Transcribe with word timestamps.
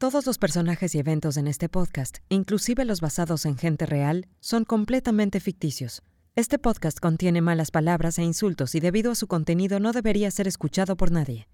Todos 0.00 0.24
los 0.24 0.38
personajes 0.38 0.94
y 0.94 0.98
eventos 0.98 1.36
en 1.36 1.46
este 1.46 1.68
podcast, 1.68 2.20
inclusive 2.30 2.86
los 2.86 3.02
basados 3.02 3.44
en 3.44 3.58
gente 3.58 3.84
real, 3.84 4.28
son 4.40 4.64
completamente 4.64 5.40
ficticios. 5.40 6.02
Este 6.34 6.58
podcast 6.58 6.98
contiene 6.98 7.42
malas 7.42 7.70
palabras 7.70 8.18
e 8.18 8.22
insultos 8.22 8.74
y 8.74 8.80
debido 8.80 9.12
a 9.12 9.14
su 9.14 9.26
contenido 9.26 9.78
no 9.78 9.92
debería 9.92 10.30
ser 10.30 10.48
escuchado 10.48 10.96
por 10.96 11.10
nadie. 11.10 11.48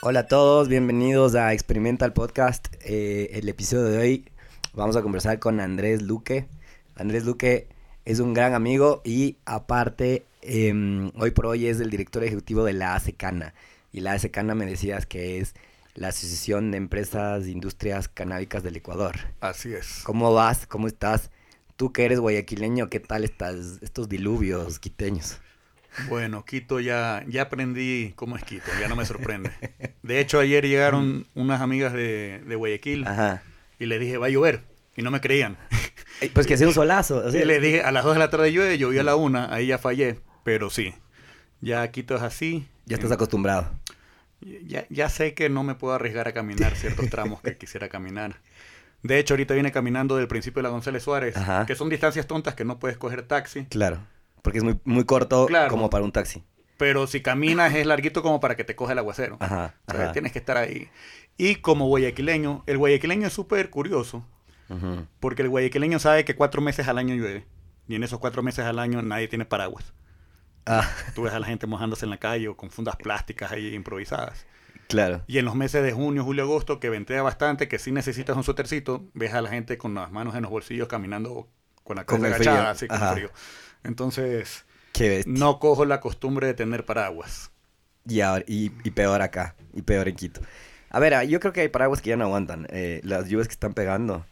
Hola 0.00 0.20
a 0.20 0.26
todos, 0.26 0.68
bienvenidos 0.68 1.34
a 1.34 1.52
Experimental 1.52 2.14
Podcast. 2.14 2.68
Eh, 2.80 3.32
el 3.34 3.50
episodio 3.50 3.84
de 3.84 3.98
hoy 3.98 4.24
vamos 4.72 4.96
a 4.96 5.02
conversar 5.02 5.38
con 5.40 5.60
Andrés 5.60 6.00
Luque. 6.00 6.48
Andrés 6.96 7.26
Luque 7.26 7.68
es 8.06 8.20
un 8.20 8.32
gran 8.32 8.54
amigo 8.54 9.02
y 9.04 9.36
aparte 9.44 10.24
em, 10.44 11.10
hoy 11.16 11.30
por 11.30 11.46
hoy 11.46 11.66
es 11.66 11.80
el 11.80 11.90
director 11.90 12.22
ejecutivo 12.24 12.64
de 12.64 12.72
la 12.72 12.94
ASECANA. 12.94 13.54
Y 13.92 14.00
la 14.00 14.12
ASECANA 14.12 14.54
me 14.54 14.66
decías 14.66 15.06
que 15.06 15.38
es 15.38 15.54
la 15.94 16.08
Asociación 16.08 16.70
de 16.70 16.78
Empresas 16.78 17.44
e 17.44 17.50
Industrias 17.50 18.08
Canábicas 18.08 18.62
del 18.62 18.76
Ecuador. 18.76 19.16
Así 19.40 19.72
es. 19.72 20.00
¿Cómo 20.04 20.32
vas? 20.34 20.66
¿Cómo 20.66 20.86
estás? 20.86 21.30
Tú 21.76 21.92
que 21.92 22.04
eres 22.04 22.20
guayaquileño, 22.20 22.88
¿qué 22.88 23.00
tal 23.00 23.24
estás 23.24 23.78
estos 23.82 24.08
diluvios 24.08 24.78
quiteños? 24.78 25.38
Bueno, 26.08 26.44
Quito 26.44 26.80
ya, 26.80 27.24
ya 27.28 27.42
aprendí 27.42 28.12
cómo 28.16 28.36
es 28.36 28.44
Quito, 28.44 28.66
ya 28.80 28.88
no 28.88 28.96
me 28.96 29.06
sorprende. 29.06 29.50
De 30.02 30.20
hecho, 30.20 30.40
ayer 30.40 30.66
llegaron 30.66 31.26
unas 31.34 31.60
amigas 31.60 31.92
de, 31.92 32.42
de 32.46 32.56
Guayaquil 32.56 33.06
y 33.78 33.86
les 33.86 34.00
dije, 34.00 34.18
va 34.18 34.26
a 34.26 34.30
llover, 34.30 34.64
y 34.96 35.02
no 35.02 35.10
me 35.10 35.20
creían. 35.20 35.56
Pues 36.32 36.46
que 36.46 36.56
sea 36.56 36.68
un 36.68 36.74
solazo. 36.74 37.18
O 37.26 37.30
les 37.30 37.62
dije, 37.62 37.82
a 37.82 37.92
las 37.92 38.04
2 38.04 38.14
de 38.14 38.18
la 38.18 38.30
tarde 38.30 38.52
llueve, 38.52 38.78
llovió 38.78 39.00
a 39.00 39.04
la 39.04 39.16
1, 39.16 39.48
ahí 39.50 39.68
ya 39.68 39.78
fallé, 39.78 40.20
pero 40.44 40.70
sí, 40.70 40.94
ya 41.60 41.90
Quito 41.90 42.14
es 42.14 42.22
así. 42.22 42.68
Ya 42.86 42.96
estás 42.96 43.10
acostumbrado. 43.10 43.70
Ya, 44.40 44.86
ya 44.90 45.08
sé 45.08 45.34
que 45.34 45.48
no 45.48 45.64
me 45.64 45.74
puedo 45.74 45.94
arriesgar 45.94 46.28
a 46.28 46.32
caminar 46.32 46.76
ciertos 46.76 47.10
tramos 47.10 47.40
que 47.40 47.56
quisiera 47.58 47.88
caminar. 47.88 48.36
De 49.02 49.18
hecho, 49.18 49.34
ahorita 49.34 49.54
viene 49.54 49.72
caminando 49.72 50.16
del 50.16 50.28
principio 50.28 50.60
de 50.60 50.64
la 50.64 50.68
González 50.68 51.02
Suárez, 51.02 51.34
que 51.66 51.74
son 51.74 51.88
distancias 51.88 52.26
tontas 52.26 52.54
que 52.54 52.64
no 52.64 52.78
puedes 52.78 52.96
coger 52.96 53.26
taxi. 53.26 53.64
Claro 53.66 54.00
porque 54.44 54.58
es 54.58 54.64
muy, 54.64 54.78
muy 54.84 55.04
corto 55.04 55.48
como 55.70 55.88
para 55.88 56.04
un 56.04 56.12
taxi. 56.12 56.44
Pero 56.76 57.06
si 57.06 57.22
caminas 57.22 57.74
es 57.74 57.86
larguito 57.86 58.22
como 58.22 58.40
para 58.40 58.56
que 58.56 58.64
te 58.64 58.76
coja 58.76 58.92
el 58.92 58.98
aguacero. 58.98 59.38
Ajá, 59.40 59.74
tienes 60.12 60.32
que 60.32 60.38
estar 60.38 60.58
ahí. 60.58 60.90
Y 61.38 61.56
como 61.56 61.86
guayaquileño, 61.86 62.62
el 62.66 62.76
guayaquileño 62.76 63.26
es 63.26 63.32
súper 63.32 63.70
curioso. 63.70 64.24
Porque 65.18 65.42
el 65.42 65.48
guayaquileño 65.48 65.98
sabe 65.98 66.26
que 66.26 66.36
cuatro 66.36 66.60
meses 66.60 66.86
al 66.88 66.98
año 66.98 67.14
llueve. 67.14 67.46
Y 67.88 67.94
en 67.94 68.02
esos 68.02 68.18
cuatro 68.18 68.42
meses 68.42 68.66
al 68.66 68.78
año 68.78 69.00
nadie 69.00 69.28
tiene 69.28 69.46
paraguas. 69.46 69.94
Ah. 70.66 70.90
Tú 71.14 71.22
ves 71.22 71.32
a 71.32 71.38
la 71.38 71.46
gente 71.46 71.66
mojándose 71.66 72.06
en 72.06 72.10
la 72.10 72.18
calle 72.18 72.48
o 72.48 72.56
con 72.56 72.70
fundas 72.70 72.96
plásticas 72.96 73.52
ahí 73.52 73.74
improvisadas. 73.74 74.46
Claro. 74.88 75.22
Y 75.26 75.38
en 75.38 75.44
los 75.44 75.54
meses 75.54 75.82
de 75.82 75.92
junio, 75.92 76.24
julio, 76.24 76.44
agosto, 76.44 76.80
que 76.80 76.90
ventea 76.90 77.22
bastante, 77.22 77.68
que 77.68 77.78
si 77.78 77.90
necesitas 77.90 78.36
un 78.36 78.44
suétercito, 78.44 79.04
ves 79.14 79.32
a 79.34 79.40
la 79.40 79.50
gente 79.50 79.78
con 79.78 79.94
las 79.94 80.12
manos 80.12 80.34
en 80.34 80.42
los 80.42 80.50
bolsillos 80.50 80.88
caminando 80.88 81.48
con 81.82 81.96
la 81.96 82.04
cabeza 82.04 82.34
agachada, 82.34 82.70
así 82.70 82.88
con 82.88 82.98
frío. 82.98 83.30
Entonces, 83.82 84.64
no 85.26 85.58
cojo 85.58 85.84
la 85.84 86.00
costumbre 86.00 86.46
de 86.46 86.54
tener 86.54 86.84
paraguas. 86.84 87.50
Y, 88.06 88.20
y, 88.46 88.90
peor 88.90 89.22
acá, 89.22 89.56
y 89.72 89.82
peor 89.82 90.08
en 90.08 90.16
Quito. 90.16 90.40
A 90.90 91.00
ver, 91.00 91.14
ah, 91.14 91.24
yo 91.24 91.40
creo 91.40 91.52
que 91.52 91.62
hay 91.62 91.68
paraguas 91.68 92.02
que 92.02 92.10
ya 92.10 92.16
no 92.16 92.24
aguantan. 92.24 92.66
Eh, 92.70 93.00
las 93.02 93.28
lluvias 93.28 93.48
que 93.48 93.54
están 93.54 93.74
pegando. 93.74 94.24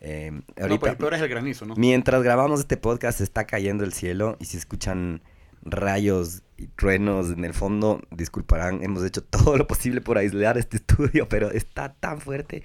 Eh, 0.00 0.32
ahorita, 0.56 0.68
no, 0.68 0.80
pues 0.80 0.96
peor 0.96 1.14
es 1.14 1.20
el 1.20 1.28
granizo, 1.28 1.66
¿no? 1.66 1.74
Mientras 1.76 2.22
grabamos 2.22 2.60
este 2.60 2.76
podcast, 2.76 3.20
está 3.20 3.46
cayendo 3.46 3.84
el 3.84 3.92
cielo. 3.92 4.36
Y 4.40 4.46
si 4.46 4.56
escuchan 4.56 5.22
rayos 5.62 6.42
y 6.56 6.66
truenos 6.68 7.30
en 7.30 7.44
el 7.44 7.54
fondo, 7.54 8.02
disculparán. 8.10 8.82
Hemos 8.82 9.04
hecho 9.04 9.22
todo 9.24 9.56
lo 9.56 9.66
posible 9.66 10.00
por 10.00 10.18
aislar 10.18 10.58
este 10.58 10.78
estudio, 10.78 11.28
pero 11.28 11.50
está 11.50 11.94
tan 11.94 12.20
fuerte. 12.20 12.62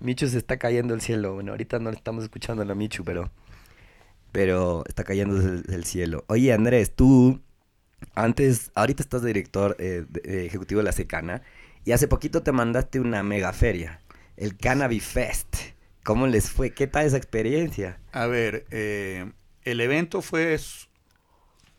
Michu 0.00 0.28
se 0.28 0.38
está 0.38 0.58
cayendo 0.58 0.94
el 0.94 1.00
cielo. 1.00 1.34
Bueno, 1.34 1.52
ahorita 1.52 1.78
no 1.78 1.90
le 1.90 1.96
estamos 1.96 2.24
escuchando 2.24 2.62
a 2.62 2.66
la 2.66 2.74
Michu, 2.74 3.04
pero 3.04 3.30
pero 4.32 4.84
está 4.86 5.02
cayendo 5.02 5.38
el 5.38 5.84
cielo. 5.84 6.24
Oye, 6.28 6.52
Andrés, 6.52 6.94
tú 6.94 7.40
antes, 8.14 8.70
ahorita 8.74 9.02
estás 9.02 9.22
director 9.24 9.76
eh, 9.78 10.04
ejecutivo 10.24 10.80
de 10.80 10.84
la 10.84 10.92
Secana 10.92 11.42
y 11.84 11.92
hace 11.92 12.08
poquito 12.08 12.42
te 12.42 12.52
mandaste 12.52 13.00
una 13.00 13.22
mega 13.22 13.52
feria, 13.52 14.00
el 14.36 14.56
Cannabis 14.56 15.04
Fest. 15.04 15.56
¿Cómo 16.04 16.26
les 16.26 16.50
fue? 16.50 16.70
¿Qué 16.70 16.86
tal 16.86 17.06
esa 17.06 17.16
experiencia? 17.16 17.98
A 18.12 18.26
ver, 18.26 18.66
eh, 18.70 19.32
el 19.62 19.80
evento 19.80 20.22
fue, 20.22 20.58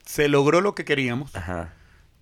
se 0.08 0.28
logró 0.28 0.62
lo 0.62 0.74
que 0.74 0.86
queríamos. 0.86 1.36
Ajá 1.36 1.74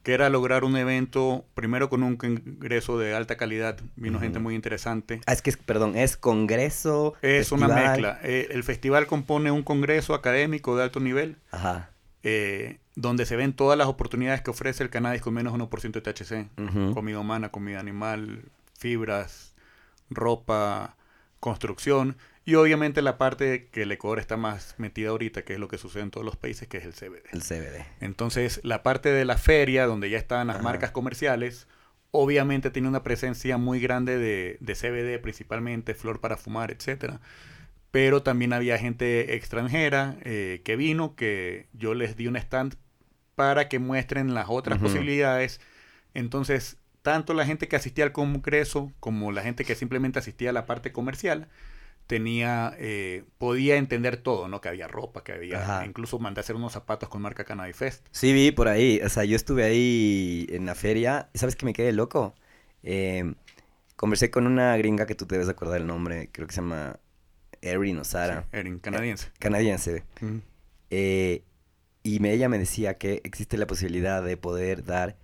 que 0.05 0.13
era 0.13 0.29
lograr 0.29 0.63
un 0.63 0.77
evento, 0.77 1.45
primero 1.55 1.89
con 1.89 2.03
un 2.03 2.15
congreso 2.15 2.99
de 2.99 3.15
alta 3.15 3.37
calidad, 3.37 3.79
vino 3.95 4.19
gente 4.19 4.37
muy 4.37 4.53
interesante. 4.53 5.19
Ah, 5.25 5.33
es 5.33 5.41
que, 5.41 5.51
perdón, 5.53 5.95
es 5.97 6.15
congreso. 6.15 7.15
Es 7.23 7.51
una 7.51 7.67
mezcla. 7.67 8.19
Eh, 8.21 8.49
el 8.51 8.63
festival 8.63 9.07
compone 9.07 9.49
un 9.49 9.63
congreso 9.63 10.13
académico 10.13 10.77
de 10.77 10.83
alto 10.83 10.99
nivel, 10.99 11.37
Ajá. 11.49 11.89
Eh, 12.21 12.77
donde 12.93 13.25
se 13.25 13.35
ven 13.35 13.53
todas 13.53 13.79
las 13.79 13.87
oportunidades 13.87 14.41
que 14.41 14.51
ofrece 14.51 14.83
el 14.83 14.91
cannabis 14.91 15.23
con 15.23 15.33
menos 15.33 15.55
1% 15.55 15.91
de 15.91 16.01
THC. 16.01 16.93
Comida 16.93 17.17
humana, 17.17 17.49
comida 17.49 17.79
animal, 17.79 18.43
fibras, 18.77 19.55
ropa, 20.11 20.97
construcción. 21.39 22.15
Y 22.47 22.53
obviamente 22.55 23.01
la 23.01 23.17
parte 23.17 23.69
que 23.71 23.81
el 23.81 23.91
Ecuador 23.91 24.19
está 24.19 24.37
más 24.37 24.75
metida 24.77 25.09
ahorita, 25.09 25.43
que 25.43 25.53
es 25.53 25.59
lo 25.59 25.67
que 25.67 25.79
sucede 25.79 26.03
en 26.03 26.11
todos 26.11 26.23
los 26.23 26.37
países, 26.37 26.67
que 26.67 26.77
es 26.77 26.85
el 26.85 26.93
CBD. 26.93 27.23
El 27.31 27.41
CBD. 27.41 27.85
Entonces, 28.01 28.61
la 28.63 28.83
parte 28.83 29.09
de 29.09 29.25
la 29.25 29.37
feria, 29.37 29.87
donde 29.87 30.11
ya 30.11 30.19
están 30.19 30.47
las 30.47 30.61
marcas 30.61 30.91
comerciales, 30.91 31.67
obviamente 32.11 32.69
tiene 32.69 32.87
una 32.87 33.01
presencia 33.01 33.57
muy 33.57 33.79
grande 33.79 34.19
de, 34.19 34.57
de, 34.59 34.75
CBD, 34.75 35.19
principalmente 35.19 35.95
flor 35.95 36.21
para 36.21 36.37
fumar, 36.37 36.69
etcétera. 36.69 37.19
Pero 37.89 38.21
también 38.21 38.53
había 38.53 38.77
gente 38.77 39.35
extranjera 39.35 40.17
eh, 40.21 40.61
que 40.63 40.75
vino, 40.75 41.15
que 41.15 41.67
yo 41.73 41.95
les 41.95 42.15
di 42.15 42.27
un 42.27 42.35
stand 42.35 42.75
para 43.33 43.69
que 43.69 43.79
muestren 43.79 44.35
las 44.35 44.47
otras 44.49 44.77
posibilidades. 44.77 45.61
Entonces, 46.13 46.77
tanto 47.01 47.33
la 47.33 47.45
gente 47.45 47.67
que 47.67 47.75
asistía 47.75 48.05
al 48.05 48.11
congreso 48.11 48.91
como 48.99 49.31
la 49.31 49.41
gente 49.41 49.65
que 49.65 49.73
simplemente 49.73 50.19
asistía 50.19 50.51
a 50.51 50.53
la 50.53 50.65
parte 50.65 50.91
comercial, 50.91 51.47
tenía, 52.07 52.75
eh, 52.77 53.23
podía 53.37 53.77
entender 53.77 54.17
todo, 54.17 54.47
¿no? 54.47 54.61
Que 54.61 54.69
había 54.69 54.87
ropa, 54.87 55.23
que 55.23 55.33
había, 55.33 55.83
incluso 55.85 56.19
mandé 56.19 56.39
a 56.39 56.41
hacer 56.41 56.55
unos 56.55 56.73
zapatos 56.73 57.09
con 57.09 57.21
marca 57.21 57.43
Cannabis 57.43 57.75
Fest. 57.75 58.05
Sí, 58.11 58.33
vi 58.33 58.51
por 58.51 58.67
ahí, 58.67 59.01
o 59.03 59.09
sea, 59.09 59.25
yo 59.25 59.35
estuve 59.35 59.63
ahí 59.63 60.45
en 60.49 60.65
la 60.65 60.75
feria, 60.75 61.29
¿sabes 61.33 61.55
que 61.55 61.65
me 61.65 61.73
quedé 61.73 61.91
loco? 61.91 62.35
Eh, 62.83 63.33
conversé 63.95 64.29
con 64.29 64.45
una 64.45 64.77
gringa 64.77 65.05
que 65.05 65.15
tú 65.15 65.25
te 65.25 65.35
debes 65.35 65.49
acordar 65.49 65.81
el 65.81 65.87
nombre, 65.87 66.29
creo 66.31 66.47
que 66.47 66.53
se 66.53 66.61
llama 66.61 66.99
Erin 67.61 67.97
o 67.97 68.03
Sara. 68.03 68.47
Erin, 68.51 68.79
canadiense. 68.79 69.31
canadiense. 69.39 70.03
Eh, 70.91 71.43
y 72.03 72.19
me, 72.19 72.31
ella 72.33 72.49
me 72.49 72.59
decía 72.59 72.99
que 72.99 73.21
existe 73.23 73.57
la 73.57 73.65
posibilidad 73.65 74.21
de 74.21 74.37
poder 74.37 74.83
dar 74.83 75.17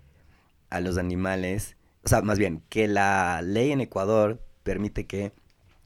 a 0.71 0.79
los 0.79 0.97
animales, 0.97 1.75
o 2.03 2.09
sea, 2.09 2.23
más 2.23 2.39
bien, 2.39 2.63
que 2.69 2.87
la 2.87 3.41
ley 3.43 3.71
en 3.71 3.81
Ecuador 3.81 4.41
permite 4.63 5.05
que 5.05 5.33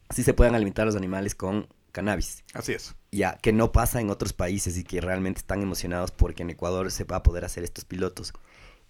sí 0.09 0.23
se 0.23 0.33
puedan 0.33 0.55
alimentar 0.55 0.85
los 0.85 0.95
animales 0.95 1.35
con 1.35 1.67
cannabis. 1.91 2.43
Así 2.53 2.73
es. 2.73 2.95
Ya, 3.11 3.38
que 3.38 3.53
no 3.53 3.71
pasa 3.71 4.01
en 4.01 4.09
otros 4.09 4.33
países 4.33 4.77
y 4.77 4.83
que 4.83 5.01
realmente 5.01 5.39
están 5.39 5.61
emocionados 5.61 6.11
porque 6.11 6.43
en 6.43 6.49
Ecuador 6.49 6.91
se 6.91 7.05
va 7.05 7.17
a 7.17 7.23
poder 7.23 7.45
hacer 7.45 7.63
estos 7.63 7.85
pilotos. 7.85 8.33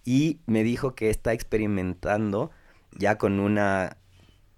Y 0.04 0.40
me 0.46 0.64
dijo 0.64 0.94
que 0.94 1.10
está 1.10 1.32
experimentando 1.32 2.50
ya 2.92 3.18
con 3.18 3.40
una 3.40 3.96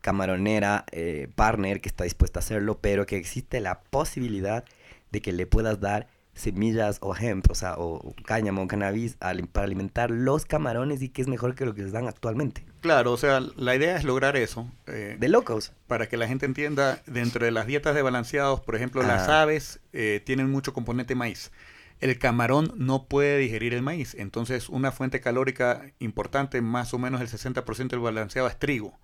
camaronera 0.01 0.85
eh, 0.93 1.29
partner 1.35 1.81
que 1.81 1.89
está 1.89 2.05
dispuesta 2.05 2.39
a 2.39 2.43
hacerlo, 2.43 2.79
pero 2.81 3.07
que 3.07 3.17
existe 3.17 3.61
la 3.61 3.81
posibilidad 3.81 4.65
de 5.11 5.21
que 5.21 5.33
le 5.33 5.47
puedas 5.47 5.81
dar 5.81 6.09
semillas 6.35 6.99
o 7.01 7.17
hemp, 7.17 7.51
o 7.51 7.55
sea, 7.55 7.75
o 7.79 8.15
cáñamo 8.25 8.63
o 8.63 8.69
cannabis 8.69 9.17
para 9.17 9.65
alimentar 9.65 10.11
los 10.11 10.47
camarones 10.47 11.03
y 11.03 11.09
que 11.09 11.21
es 11.23 11.29
mejor 11.29 11.55
que 11.55 11.67
lo 11.67 11.75
que 11.75 11.83
les 11.83 11.93
dan 11.93 12.07
actualmente. 12.07 12.65
Claro, 12.81 13.13
o 13.13 13.17
sea, 13.17 13.41
la 13.57 13.75
idea 13.75 13.97
es 13.97 14.05
lograr 14.05 14.37
eso. 14.37 14.71
Eh, 14.87 15.17
de 15.19 15.29
locos. 15.29 15.73
Para 15.87 16.09
que 16.09 16.17
la 16.17 16.29
gente 16.29 16.47
entienda, 16.47 17.03
dentro 17.07 17.45
de 17.45 17.51
las 17.51 17.67
dietas 17.67 17.95
de 17.95 18.03
balanceados, 18.03 18.61
por 18.61 18.77
ejemplo, 18.77 19.03
las 19.03 19.29
aves 19.29 19.81
eh, 19.93 20.23
tienen 20.25 20.51
mucho 20.51 20.73
componente 20.73 21.15
maíz. 21.15 21.51
El 22.01 22.19
camarón 22.19 22.73
no 22.77 23.07
puede 23.07 23.39
digerir 23.39 23.75
el 23.75 23.83
maíz, 23.83 24.15
entonces 24.15 24.69
una 24.69 24.93
fuente 24.93 25.21
calórica 25.21 25.91
importante, 25.99 26.61
más 26.63 26.95
o 26.95 26.99
menos 26.99 27.21
el 27.21 27.29
60% 27.29 27.89
del 27.89 27.99
balanceado 27.99 28.47
es 28.47 28.57
trigo. 28.59 28.99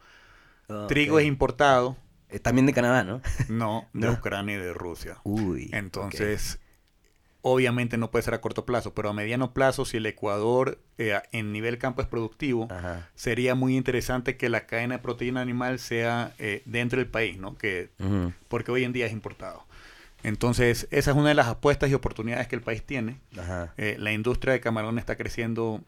trigo 0.87 1.19
es 1.19 1.27
importado. 1.27 1.97
Eh, 2.31 2.39
también 2.39 2.67
de 2.67 2.73
Canadá, 2.73 3.05
¿no? 3.05 3.21
No, 3.49 3.89
de 3.93 4.09
Ucrania 4.11 4.57
y 4.57 4.59
de 4.59 4.73
Rusia. 4.73 5.19
Uy. 5.25 5.71
Entonces, 5.73 6.59
obviamente 7.47 7.99
no 7.99 8.11
puede 8.11 8.23
ser 8.23 8.33
a 8.33 8.41
corto 8.41 8.65
plazo, 8.65 8.95
pero 8.95 9.11
a 9.11 9.13
mediano 9.13 9.53
plazo, 9.53 9.85
si 9.85 9.99
el 9.99 10.07
Ecuador 10.07 10.79
eh, 10.97 11.21
en 11.31 11.53
nivel 11.53 11.77
campo 11.77 12.01
es 12.01 12.09
productivo, 12.09 12.69
sería 13.15 13.55
muy 13.55 13.77
interesante 13.77 14.39
que 14.39 14.49
la 14.49 14.65
cadena 14.65 14.97
de 14.97 15.03
proteína 15.03 15.43
animal 15.43 15.79
sea 15.79 16.33
eh, 16.39 16.63
dentro 16.65 17.01
del 17.01 17.09
país, 17.09 17.37
¿no? 17.37 17.55
Que, 17.59 17.91
Porque 18.49 18.73
hoy 18.73 18.85
en 18.85 18.95
día 18.95 19.05
es 19.05 19.13
importado. 19.13 19.63
Entonces, 20.23 20.89
esa 20.91 21.11
es 21.11 21.17
una 21.19 21.29
de 21.29 21.35
las 21.35 21.49
apuestas 21.49 21.91
y 21.91 21.95
oportunidades 21.95 22.49
que 22.49 22.57
el 22.57 22.63
país 22.63 22.83
tiene. 22.83 23.21
Eh, 23.77 23.97
la 23.99 24.13
industria 24.13 24.55
de 24.55 24.61
camarón 24.61 24.99
está 24.99 25.17
creciendo 25.17 25.83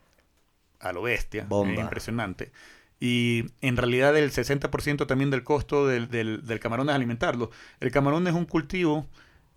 a 0.78 0.92
lo 0.92 1.00
bestia, 1.00 1.46
impresionante. 1.80 2.52
Y 3.00 3.46
en 3.62 3.78
realidad 3.78 4.14
el 4.14 4.30
60% 4.30 5.06
también 5.06 5.30
del 5.30 5.42
costo 5.42 5.86
del, 5.86 6.10
del, 6.10 6.44
del 6.44 6.60
camarón 6.60 6.90
es 6.90 6.94
alimentarlo. 6.94 7.50
El 7.80 7.90
camarón 7.90 8.26
es 8.26 8.34
un 8.34 8.44
cultivo, 8.44 9.06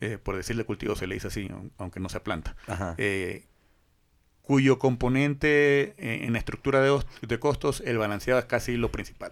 eh, 0.02 0.18
por 0.18 0.36
decirle 0.36 0.64
cultivo 0.66 0.96
se 0.96 1.08
le 1.08 1.16
dice 1.16 1.28
así, 1.28 1.48
aun- 1.50 1.72
aunque 1.78 2.00
no 2.00 2.10
sea 2.10 2.24
planta, 2.24 2.56
eh, 2.98 3.46
cuyo 4.42 4.80
componente 4.80 5.94
eh, 5.98 6.26
en 6.26 6.34
la 6.34 6.40
estructura 6.40 6.82
de, 6.82 7.00
de 7.22 7.40
costos, 7.40 7.82
el 7.86 7.98
balanceado 7.98 8.40
es 8.40 8.46
casi 8.46 8.78
lo 8.78 8.92
principal. 8.92 9.32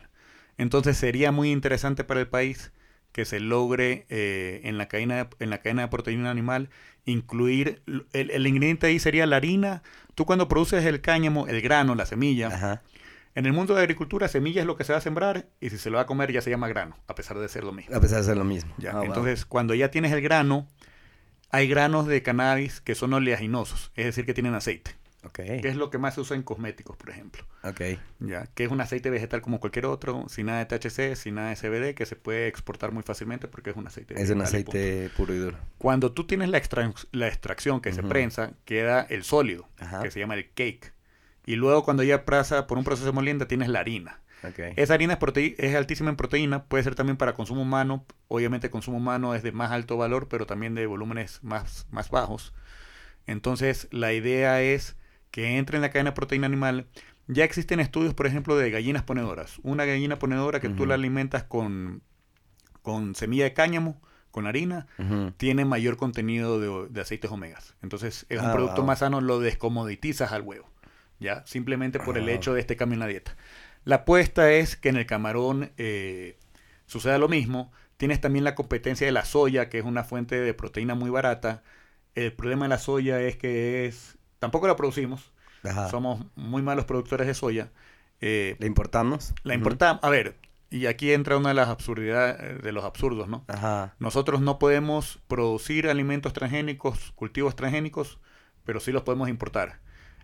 Entonces 0.58 0.98
sería 0.98 1.32
muy 1.32 1.52
interesante 1.52 2.04
para 2.04 2.20
el 2.20 2.28
país 2.28 2.72
que 3.12 3.26
se 3.26 3.40
logre 3.40 4.06
eh, 4.10 4.62
en, 4.64 4.78
la 4.78 4.88
cadena 4.88 5.16
de, 5.16 5.28
en 5.40 5.50
la 5.50 5.60
cadena 5.60 5.84
de 5.84 5.88
proteína 5.88 6.30
animal 6.30 6.70
incluir, 7.06 7.82
el, 8.14 8.32
el 8.32 8.46
ingrediente 8.46 8.88
ahí 8.88 9.00
sería 9.00 9.26
la 9.26 9.38
harina. 9.38 9.82
Tú 10.14 10.26
cuando 10.26 10.48
produces 10.48 10.86
el 10.86 11.02
cáñamo, 11.02 11.48
el 11.48 11.62
grano, 11.62 11.96
la 11.96 12.06
semilla, 12.06 12.48
Ajá. 12.50 12.82
En 13.38 13.46
el 13.46 13.54
mundo 13.54 13.74
de 13.74 13.80
la 13.80 13.84
agricultura, 13.84 14.28
semilla 14.28 14.62
es 14.62 14.68
lo 14.68 14.76
que 14.76 14.84
se 14.84 14.92
va 14.94 14.98
a 14.98 15.02
sembrar 15.02 15.48
y 15.62 15.70
si 15.70 15.78
se 15.78 15.90
lo 15.90 15.98
va 15.98 16.04
a 16.04 16.06
comer 16.08 16.32
ya 16.32 16.42
se 16.42 16.50
llama 16.50 16.68
grano, 16.68 16.98
a 17.08 17.16
pesar 17.16 17.38
de 17.38 17.48
ser 17.48 17.64
lo 17.64 17.72
mismo. 17.72 17.96
A 17.96 18.02
pesar 18.02 18.20
de 18.20 18.24
ser 18.26 18.38
lo 18.38 18.44
mismo. 18.44 18.74
Ya, 18.78 18.92
Ah, 18.92 18.96
wow. 18.96 19.04
Entonces, 19.06 19.46
cuando 19.46 19.74
ya 19.76 19.92
tienes 19.92 20.12
el 20.12 20.22
grano, 20.22 20.68
hay 21.52 21.68
granos 21.68 22.08
de 22.08 22.22
cannabis 22.24 22.82
que 22.82 22.96
son 22.96 23.14
oleaginosos, 23.14 23.92
es 23.96 24.06
decir, 24.06 24.26
que 24.26 24.34
tienen 24.34 24.54
aceite, 24.56 24.92
Ok. 25.24 25.36
que 25.62 25.68
es 25.68 25.76
lo 25.76 25.90
que 25.90 25.98
más 25.98 26.16
se 26.16 26.22
usa 26.22 26.36
en 26.36 26.44
cosméticos, 26.44 26.98
por 26.98 27.10
ejemplo. 27.10 27.46
Ok. 27.64 27.82
Ya, 28.20 28.48
que 28.48 28.64
es 28.66 28.72
un 28.72 28.82
aceite 28.82 29.10
vegetal 29.10 29.42
como 29.42 29.60
cualquier 29.60 29.86
otro, 29.86 30.26
sin 30.30 30.48
nada 30.48 30.60
de 30.60 30.66
THC, 30.66 31.16
sin 31.16 31.36
nada 31.36 31.50
de 31.50 31.56
CBD, 31.56 31.94
que 31.96 32.06
se 32.06 32.16
puede 32.16 32.48
exportar 32.48 32.92
muy 32.92 33.04
fácilmente 33.04 33.48
porque 33.48 33.70
es 33.70 33.76
un 33.76 33.86
aceite 33.88 34.14
Es 34.16 34.30
un 34.32 34.40
vegetal 34.40 34.44
aceite 34.44 35.10
puro 35.16 35.34
y 35.34 35.38
duro. 35.38 35.58
Cuando 35.78 36.12
tú 36.12 36.26
tienes 36.26 36.50
la, 36.50 36.58
extra- 36.58 36.92
la 37.12 37.28
extracción 37.28 37.82
que 37.82 37.94
se 37.94 38.02
prensa, 38.04 38.54
queda 38.66 39.02
el 39.10 39.24
sólido, 39.24 39.70
Ajá. 39.80 40.02
que 40.02 40.12
se 40.12 40.20
llama 40.20 40.34
el 40.34 40.50
cake. 40.54 40.94
Y 41.48 41.56
luego 41.56 41.84
cuando 41.84 42.04
ya 42.04 42.26
pasa 42.26 42.68
por 42.68 42.78
un 42.78 42.84
proceso 42.84 43.08
de 43.08 43.14
molienda, 43.14 43.48
tienes 43.48 43.70
la 43.70 43.80
harina. 43.80 44.20
Esa 44.76 44.94
harina 44.94 45.18
es, 45.58 45.76
altísima 45.76 46.10
en 46.12 46.16
proteína, 46.16 46.66
puede 46.66 46.84
ser 46.84 46.94
también 46.94 47.18
para 47.18 47.34
consumo 47.34 47.64
humano. 47.64 48.06
Obviamente 48.28 48.68
el 48.68 48.72
consumo 48.72 48.98
humano 48.98 49.34
es 49.34 49.42
de 49.42 49.52
más 49.52 49.72
alto 49.72 49.98
valor, 49.98 50.28
pero 50.28 50.46
también 50.46 50.76
de 50.76 50.86
volúmenes 50.86 51.40
más, 51.44 51.88
más 51.90 52.12
bajos. 52.12 52.54
Entonces 53.26 53.88
la 53.92 54.14
idea 54.14 54.62
es 54.62 54.96
que 55.32 55.58
entre 55.58 55.78
en 55.78 55.82
la 55.82 55.90
cadena 55.90 56.12
de 56.12 56.16
proteína 56.16 56.46
animal. 56.48 56.88
Ya 57.30 57.44
existen 57.44 57.80
estudios, 57.82 58.14
por 58.14 58.26
ejemplo, 58.26 58.56
de 58.56 58.72
gallinas 58.72 59.04
ponedoras. 59.04 59.60
Una 59.64 59.84
gallina 59.86 60.18
ponedora 60.18 60.60
que 60.62 60.70
tú 60.70 60.86
la 60.86 60.96
alimentas 60.96 61.44
con, 61.44 62.02
con 62.82 63.16
semilla 63.16 63.44
de 63.44 63.54
cáñamo, 63.54 64.02
con 64.32 64.48
harina, 64.48 64.88
tiene 65.38 65.66
mayor 65.66 65.98
contenido 65.98 66.60
de, 66.60 66.88
de 66.90 67.02
aceites 67.02 67.30
omegas. 67.32 67.76
Entonces 67.82 68.26
es 68.30 68.40
un 68.40 68.48
Ah, 68.48 68.54
producto 68.54 68.78
wow. 68.82 68.88
más 68.88 69.00
sano, 69.00 69.20
lo 69.20 69.40
descomoditizas 69.40 70.32
al 70.32 70.42
huevo. 70.44 70.70
¿Ya? 71.20 71.46
Simplemente 71.46 72.00
por 72.00 72.18
el 72.18 72.30
hecho 72.30 72.54
de 72.54 72.60
este 72.60 72.76
cambio 72.76 72.96
en 72.96 73.00
la 73.00 73.08
dieta. 73.08 73.36
La 73.84 73.98
apuesta 73.98 74.52
es 74.52 74.76
que 74.76 74.90
en 74.90 74.98
el 74.98 75.06
camarón 75.06 75.72
eh, 75.78 76.38
suceda 76.86 77.18
lo 77.18 77.28
mismo. 77.30 77.72
Tienes 77.98 78.22
también 78.22 78.44
la 78.44 78.54
competencia 78.54 79.08
de 79.08 79.14
la 79.14 79.26
soya, 79.26 79.70
que 79.70 79.80
es 79.80 79.86
una 79.86 80.04
fuente 80.04 80.40
de 80.40 80.54
proteína 80.54 80.94
muy 80.94 81.10
barata. 81.10 81.64
El 82.14 82.34
problema 82.34 82.66
de 82.66 82.70
la 82.70 82.78
soya 82.78 83.22
es 83.22 83.38
que 83.38 83.86
es... 83.86 84.18
Tampoco 84.40 84.68
la 84.68 84.76
producimos. 84.76 85.32
Ajá. 85.64 85.90
Somos 85.90 86.26
muy 86.36 86.62
malos 86.62 86.86
productores 86.86 87.28
de 87.28 87.34
soya. 87.34 87.72
Eh, 88.22 88.56
¿La 88.60 88.68
importamos? 88.68 89.34
la 89.44 89.56
importamos... 89.56 90.04
A 90.04 90.10
ver, 90.10 90.36
y 90.70 90.88
aquí 90.88 91.14
entra 91.14 91.38
una 91.38 91.50
de 91.50 91.56
las 91.56 91.70
absurdidades, 91.70 92.62
de 92.62 92.72
los 92.72 92.84
absurdos, 92.84 93.28
¿no? 93.28 93.46
Ajá. 93.48 93.96
Nosotros 94.00 94.42
no 94.42 94.60
podemos 94.60 95.20
producir 95.28 95.88
alimentos 95.88 96.34
transgénicos, 96.34 97.14
cultivos 97.16 97.56
transgénicos, 97.56 98.20
pero 98.66 98.80
sí 98.80 98.92
los 98.92 99.04
podemos 99.04 99.30
importar. 99.30 99.80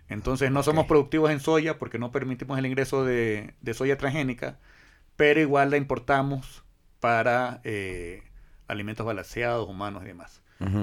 Entonces 0.08 0.50
no 0.50 0.62
somos 0.62 0.86
productivos 0.86 1.30
en 1.30 1.40
soya 1.40 1.78
porque 1.78 1.98
no 1.98 2.12
permitimos 2.12 2.58
el 2.58 2.66
ingreso 2.66 3.04
de, 3.04 3.54
de 3.60 3.74
soya 3.74 3.96
transgénica, 3.96 4.58
pero 5.16 5.40
igual 5.40 5.70
la 5.70 5.76
importamos 5.76 6.64
para 7.00 7.60
eh, 7.64 8.22
alimentos 8.68 9.04
balanceados, 9.06 9.68
humanos 9.68 10.02
y 10.04 10.06
demás. 10.06 10.42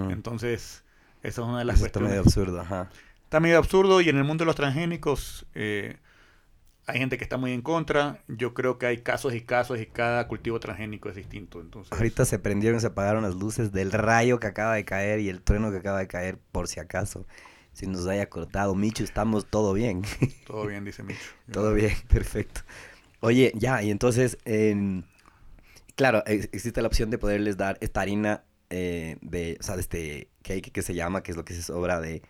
Entonces, 0.10 0.84
esa 1.24 1.42
es 1.42 1.48
una 1.48 1.60
de 1.60 1.66
las 1.66 1.78
Eso 1.78 1.86
está 1.86 2.00
medio 2.00 2.22
cuestiones. 2.24 2.24
absurdo, 2.24 2.62
ajá. 2.62 2.90
Está 3.24 3.40
medio 3.40 3.58
absurdo 3.58 4.02
y 4.02 4.10
en 4.10 4.18
el 4.18 4.24
mundo 4.24 4.44
de 4.44 4.46
los 4.48 4.56
transgénicos 4.56 5.48
eh, 5.56 5.98
hay 6.86 7.00
gente 7.00 7.18
que 7.18 7.24
está 7.24 7.38
muy 7.38 7.54
en 7.54 7.62
contra. 7.62 8.20
Yo 8.28 8.54
creo 8.54 8.78
que 8.78 8.86
hay 8.86 8.98
casos 9.00 9.34
y 9.34 9.42
casos 9.42 9.80
y 9.80 9.86
cada 9.88 10.28
cultivo 10.28 10.60
transgénico 10.60 11.10
es 11.10 11.16
distinto. 11.16 11.62
Entonces, 11.62 11.92
Ahorita 11.92 12.26
se 12.26 12.38
prendieron 12.40 12.78
y 12.78 12.82
se 12.82 12.88
apagaron 12.88 13.24
las 13.24 13.36
luces 13.36 13.72
del 13.72 13.92
rayo 13.92 14.40
que 14.40 14.48
acaba 14.48 14.76
de 14.76 14.86
caer 14.86 15.20
y 15.20 15.30
el 15.30 15.42
trueno 15.42 15.72
que 15.72 15.78
acaba 15.78 16.00
de 16.00 16.08
caer, 16.08 16.38
por 16.52 16.68
si 16.68 16.80
acaso. 16.80 17.26
Si 17.74 17.88
nos 17.88 18.06
haya 18.08 18.30
cortado. 18.30 18.76
Micho, 18.76 19.04
estamos 19.04 19.46
todo 19.50 19.74
bien. 19.74 20.04
todo 20.46 20.68
bien, 20.68 20.84
dice 20.86 21.04
Micho. 21.04 21.20
todo 21.52 21.74
bien, 21.74 21.96
perfecto. 22.08 22.62
Oye, 23.22 23.52
ya, 23.56 23.82
y 23.84 23.92
entonces, 23.92 24.38
em, 24.46 25.04
claro, 25.96 26.24
ex- 26.26 26.50
existe 26.52 26.82
la 26.82 26.88
opción 26.88 27.10
de 27.12 27.18
poderles 27.18 27.58
dar 27.58 27.78
esta 27.82 28.02
harina 28.02 28.44
eh, 28.70 29.18
de, 29.22 29.58
o 29.60 29.64
sea, 29.64 29.76
de 29.76 29.82
este 29.82 30.30
cake 30.44 30.72
que 30.72 30.82
se 30.82 30.96
llama, 30.96 31.22
que 31.24 31.32
es 31.32 31.38
lo 31.38 31.46
que 31.46 31.54
se 31.54 31.62
sobra 31.62 32.00
de, 32.02 32.22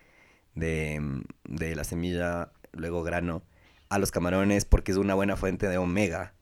de, 0.54 0.94
em, 0.94 1.24
de 1.44 1.74
la 1.74 1.84
semilla, 1.84 2.52
luego 2.72 3.02
grano, 3.02 3.42
a 3.88 3.98
los 3.98 4.10
camarones 4.10 4.64
porque 4.64 4.92
es 4.92 4.98
una 4.98 5.14
buena 5.14 5.36
fuente 5.36 5.68
de 5.68 5.78
omega. 5.78 6.34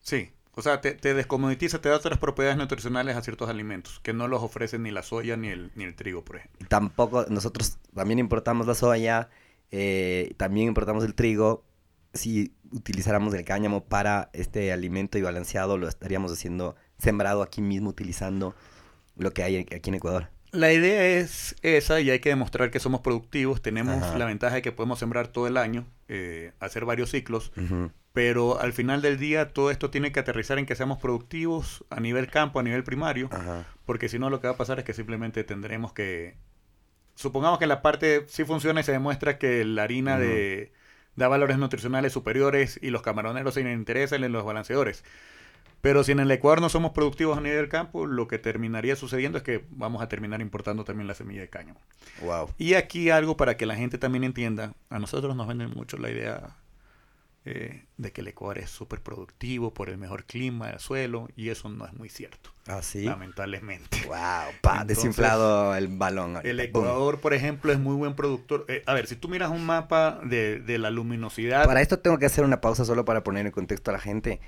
Sí, 0.00 0.30
o 0.58 0.62
sea, 0.62 0.80
te, 0.80 0.94
te 0.94 1.12
descomoditiza, 1.12 1.80
te 1.82 1.90
da 1.90 1.96
otras 1.96 2.18
propiedades 2.18 2.56
nutricionales 2.56 3.14
a 3.14 3.22
ciertos 3.22 3.50
alimentos 3.50 4.00
que 4.02 4.14
no 4.14 4.26
los 4.26 4.42
ofrecen 4.42 4.82
ni 4.84 4.90
la 4.90 5.02
soya 5.02 5.36
ni 5.36 5.48
el, 5.48 5.70
ni 5.74 5.84
el 5.84 5.94
trigo, 5.94 6.24
por 6.24 6.36
ejemplo. 6.36 6.66
Tampoco, 6.68 7.26
nosotros 7.28 7.78
también 7.94 8.18
importamos 8.18 8.66
la 8.66 8.74
soya, 8.74 9.28
eh, 9.70 10.32
también 10.38 10.68
importamos 10.68 11.04
el 11.04 11.14
trigo. 11.14 11.62
Si 12.14 12.54
utilizáramos 12.72 13.34
el 13.34 13.44
cáñamo 13.44 13.84
para 13.84 14.30
este 14.32 14.72
alimento 14.72 15.18
y 15.18 15.22
balanceado, 15.22 15.76
lo 15.76 15.88
estaríamos 15.88 16.32
haciendo 16.32 16.74
sembrado 16.98 17.42
aquí 17.42 17.60
mismo, 17.60 17.90
utilizando 17.90 18.54
lo 19.14 19.32
que 19.32 19.42
hay 19.42 19.58
aquí 19.58 19.90
en 19.90 19.94
Ecuador. 19.96 20.30
La 20.52 20.72
idea 20.72 21.04
es 21.20 21.54
esa 21.60 22.00
y 22.00 22.08
hay 22.08 22.20
que 22.20 22.30
demostrar 22.30 22.70
que 22.70 22.80
somos 22.80 23.02
productivos. 23.02 23.60
Tenemos 23.60 24.02
Ajá. 24.02 24.16
la 24.16 24.24
ventaja 24.24 24.54
de 24.54 24.62
que 24.62 24.72
podemos 24.72 24.98
sembrar 24.98 25.28
todo 25.28 25.46
el 25.48 25.58
año, 25.58 25.86
eh, 26.08 26.52
hacer 26.60 26.86
varios 26.86 27.10
ciclos, 27.10 27.52
Ujú. 27.58 27.90
Pero 28.16 28.58
al 28.58 28.72
final 28.72 29.02
del 29.02 29.18
día 29.18 29.52
todo 29.52 29.70
esto 29.70 29.90
tiene 29.90 30.10
que 30.10 30.20
aterrizar 30.20 30.58
en 30.58 30.64
que 30.64 30.74
seamos 30.74 30.96
productivos 30.96 31.84
a 31.90 32.00
nivel 32.00 32.30
campo, 32.30 32.58
a 32.58 32.62
nivel 32.62 32.82
primario, 32.82 33.28
Ajá. 33.30 33.66
porque 33.84 34.08
si 34.08 34.18
no 34.18 34.30
lo 34.30 34.40
que 34.40 34.46
va 34.46 34.54
a 34.54 34.56
pasar 34.56 34.78
es 34.78 34.86
que 34.86 34.94
simplemente 34.94 35.44
tendremos 35.44 35.92
que... 35.92 36.34
Supongamos 37.14 37.58
que 37.58 37.66
la 37.66 37.82
parte 37.82 38.24
sí 38.26 38.46
funciona 38.46 38.80
y 38.80 38.84
se 38.84 38.92
demuestra 38.92 39.36
que 39.36 39.66
la 39.66 39.82
harina 39.82 40.18
de, 40.18 40.72
da 41.14 41.28
valores 41.28 41.58
nutricionales 41.58 42.14
superiores 42.14 42.78
y 42.80 42.88
los 42.88 43.02
camaroneros 43.02 43.52
se 43.52 43.60
interesan 43.60 44.24
en 44.24 44.32
los 44.32 44.46
balanceadores. 44.46 45.04
Pero 45.82 46.02
si 46.02 46.12
en 46.12 46.20
el 46.20 46.30
Ecuador 46.30 46.62
no 46.62 46.70
somos 46.70 46.92
productivos 46.92 47.36
a 47.36 47.42
nivel 47.42 47.58
del 47.58 47.68
campo, 47.68 48.06
lo 48.06 48.28
que 48.28 48.38
terminaría 48.38 48.96
sucediendo 48.96 49.36
es 49.36 49.44
que 49.44 49.66
vamos 49.68 50.00
a 50.00 50.08
terminar 50.08 50.40
importando 50.40 50.84
también 50.84 51.06
la 51.06 51.14
semilla 51.14 51.42
de 51.42 51.50
cáñamo. 51.50 51.82
Wow. 52.22 52.48
Y 52.56 52.74
aquí 52.74 53.10
algo 53.10 53.36
para 53.36 53.58
que 53.58 53.66
la 53.66 53.76
gente 53.76 53.98
también 53.98 54.24
entienda, 54.24 54.72
a 54.88 54.98
nosotros 54.98 55.36
nos 55.36 55.46
venden 55.46 55.68
mucho 55.72 55.98
la 55.98 56.10
idea 56.10 56.56
eh, 57.48 57.84
de 57.96 58.12
que 58.12 58.20
el 58.20 58.28
Ecuador 58.28 58.58
es 58.58 58.68
súper 58.70 59.00
productivo 59.00 59.72
por 59.72 59.88
el 59.88 59.96
mejor 59.98 60.24
clima 60.24 60.66
del 60.68 60.80
suelo 60.80 61.28
y 61.36 61.48
eso 61.50 61.68
no 61.68 61.86
es 61.86 61.92
muy 61.94 62.08
cierto, 62.08 62.50
Ah, 62.66 62.82
sí. 62.82 63.04
lamentablemente. 63.04 63.98
Wow. 64.06 64.16
Pa, 64.60 64.72
Entonces, 64.82 64.96
desinflado 64.96 65.74
el 65.76 65.88
balón. 65.88 66.36
ahorita. 66.36 66.50
El. 66.50 66.60
Ecuador, 66.60 67.20
por 67.20 67.32
ejemplo, 67.34 67.72
es 67.72 67.78
muy 67.78 67.94
buen 67.94 68.14
productor. 68.16 68.64
Eh, 68.68 68.82
a 68.86 68.94
ver, 68.94 69.06
si 69.06 69.14
tú 69.16 69.28
miras 69.28 69.50
un 69.50 69.64
mapa 69.64 70.20
de, 70.24 70.58
de 70.60 70.78
la 70.78 70.90
luminosidad, 70.90 71.64
Para 71.64 71.80
esto 71.80 71.98
tengo 72.00 72.18
que 72.18 72.26
hacer 72.26 72.44
una 72.44 72.60
pausa 72.60 72.84
solo 72.84 73.04
para 73.04 73.22
poner 73.22 73.46
en 73.46 73.52
contexto 73.52 73.90
a 73.90 73.94
la 73.94 74.00
gente. 74.00 74.40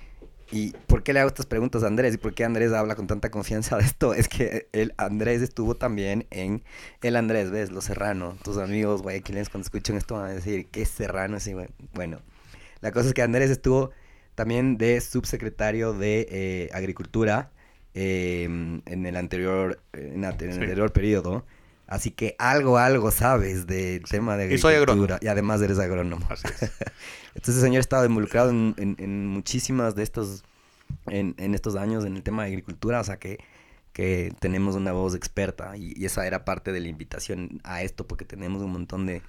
¿Y 0.51 0.73
por 0.87 1.03
qué 1.03 1.13
le 1.13 1.21
hago 1.21 1.29
estas 1.29 1.45
preguntas 1.45 1.83
a 1.85 1.89
Andrés? 1.89 2.15
¿Y 2.15 2.17
por 2.17 2.33
qué 2.35 2.43
Andrés 2.45 2.73
habla 2.73 2.97
con 2.97 3.07
tanta 3.07 3.31
confianza 3.31 3.77
de 3.77 3.85
esto? 3.85 4.15
Es 4.15 4.29
que 4.29 4.67
el 4.73 4.95
Andrés 4.97 5.43
estuvo 5.43 5.75
también 5.75 6.27
en 6.31 6.65
el 7.03 7.17
Andrés, 7.17 7.51
¿ves? 7.51 7.71
Los 7.71 7.85
Serrano. 7.85 8.37
Tus 8.43 8.57
amigos 8.57 9.03
guayaquileños 9.03 9.51
cuando 9.51 9.67
escuchen 9.67 9.97
esto 9.99 10.15
van 10.15 10.31
a 10.31 10.33
decir, 10.33 10.67
¿qué 10.71 10.87
Serrano 10.87 11.37
ese 11.37 11.53
güey? 11.53 11.69
Bueno, 11.93 12.21
la 12.81 12.93
cosa 12.93 13.09
es 13.09 13.15
que 13.15 13.23
Andrés 13.23 13.51
estuvo 13.51 13.91
también 14.35 14.79
de 14.79 15.01
subsecretario 15.01 15.93
de 15.93 16.27
eh, 16.31 16.69
Agricultura 16.73 17.51
eh, 17.95 18.45
en 18.45 19.07
el 19.07 19.17
anterior, 19.17 19.81
en, 19.93 20.25
el 20.25 20.35
Sí. 20.39 20.45
anterior 20.61 20.93
periodo. 20.93 21.45
Así 21.87 22.11
que 22.11 22.37
algo, 22.39 22.77
algo 22.77 23.11
sabes 23.11 23.67
del 23.67 24.03
tema 24.05 24.37
de 24.37 24.53
Y 24.55 24.59
soy 24.59 24.75
agricultura. 24.75 25.15
agrónomo. 25.17 25.19
Y 25.23 25.29
además 25.29 25.63
eres 25.63 25.79
agrónomo. 25.79 26.27
así 26.31 26.47
es. 26.47 26.63
Entonces 27.35 27.57
el 27.57 27.61
señor 27.63 27.79
ha 27.79 27.81
estado 27.81 28.05
involucrado 28.05 28.51
en, 28.51 28.75
en- 28.77 28.97
en 28.99 29.27
muchísimas 29.27 29.95
de 29.95 30.03
estos, 30.03 30.45
en, 31.07 31.35
en 31.39 31.55
estos 31.55 31.77
años 31.77 32.05
en 32.05 32.15
el 32.17 32.23
tema 32.23 32.43
de 32.45 32.49
agricultura, 32.51 33.01
o 33.01 33.05
sea 33.05 33.17
que, 33.19 33.39
que 33.95 34.33
tenemos 34.39 34.75
una 34.77 34.93
voz 34.93 35.15
experta 35.15 35.77
y, 35.79 35.95
y 35.97 36.05
esa 36.05 36.27
era 36.27 36.45
parte 36.45 36.73
de 36.73 36.81
la 36.81 36.89
invitación 36.89 37.61
a 37.65 37.83
esto 37.83 38.07
porque 38.07 38.25
tenemos 38.27 38.63
un 38.63 38.71
montón 38.73 39.07
de 39.07 39.23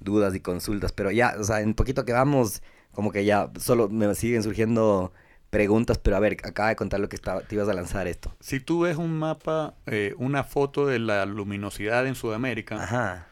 dudas 0.00 0.34
y 0.34 0.40
consultas, 0.40 0.92
pero 0.92 1.10
ya, 1.10 1.34
o 1.38 1.44
sea, 1.44 1.60
en 1.62 1.72
poquito 1.74 2.04
que 2.04 2.12
vamos, 2.12 2.62
como 2.92 3.12
que 3.12 3.24
ya 3.24 3.50
solo 3.58 3.88
me 3.88 4.14
siguen 4.14 4.42
surgiendo 4.42 5.12
preguntas, 5.50 5.98
pero 5.98 6.16
a 6.16 6.20
ver, 6.20 6.38
acaba 6.44 6.70
de 6.70 6.76
contar 6.76 7.00
lo 7.00 7.08
que 7.08 7.16
estaba, 7.16 7.42
te 7.42 7.54
ibas 7.54 7.68
a 7.68 7.74
lanzar 7.74 8.06
esto. 8.06 8.34
Si 8.40 8.58
tú 8.58 8.80
ves 8.80 8.96
un 8.96 9.18
mapa, 9.18 9.74
eh, 9.86 10.14
una 10.16 10.44
foto 10.44 10.86
de 10.86 10.98
la 10.98 11.26
luminosidad 11.26 12.06
en 12.06 12.14
Sudamérica, 12.14 12.82
Ajá, 12.82 13.26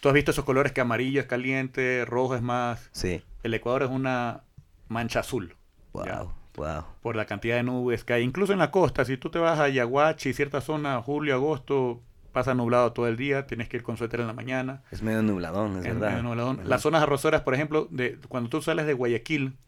tú 0.00 0.08
has 0.08 0.14
visto 0.14 0.30
esos 0.30 0.44
colores 0.44 0.72
que 0.72 0.80
amarillo 0.80 1.20
es 1.20 1.26
caliente, 1.26 2.04
rojo 2.06 2.34
es 2.34 2.42
más 2.42 2.88
sí, 2.92 3.22
el 3.42 3.52
Ecuador 3.54 3.82
es 3.82 3.90
una 3.90 4.44
mancha 4.88 5.20
azul. 5.20 5.56
¿ya? 5.94 6.22
Wow, 6.22 6.32
wow. 6.56 6.84
Por 7.02 7.16
la 7.16 7.26
cantidad 7.26 7.56
de 7.56 7.64
nubes 7.64 8.04
que 8.04 8.14
hay. 8.14 8.22
Incluso 8.22 8.52
en 8.52 8.60
la 8.60 8.70
costa, 8.70 9.04
si 9.04 9.16
tú 9.16 9.30
te 9.30 9.38
vas 9.38 9.58
a 9.58 9.68
Yaguachi, 9.68 10.32
cierta 10.32 10.60
zona, 10.60 11.02
julio, 11.02 11.34
agosto, 11.34 12.02
pasa 12.38 12.54
nublado 12.54 12.92
todo 12.92 13.08
el 13.08 13.16
día, 13.16 13.46
tienes 13.48 13.68
que 13.68 13.78
ir 13.78 13.82
con 13.82 13.96
suéter 13.96 14.20
en 14.20 14.28
la 14.28 14.32
mañana. 14.32 14.84
Es 14.92 15.02
medio 15.02 15.22
nubladón, 15.22 15.72
es, 15.78 15.86
Es 15.86 15.94
verdad. 15.94 16.10
medio 16.10 16.22
nubladón. 16.22 16.60
Las 16.64 16.82
zonas 16.82 17.02
arroceras, 17.02 17.40
por 17.42 17.52
ejemplo, 17.54 17.88
de, 17.90 18.16
cuando 18.28 18.48
tú 18.48 18.62
sales 18.62 18.86
de 18.86 18.92
Guayaquil, 18.94 19.58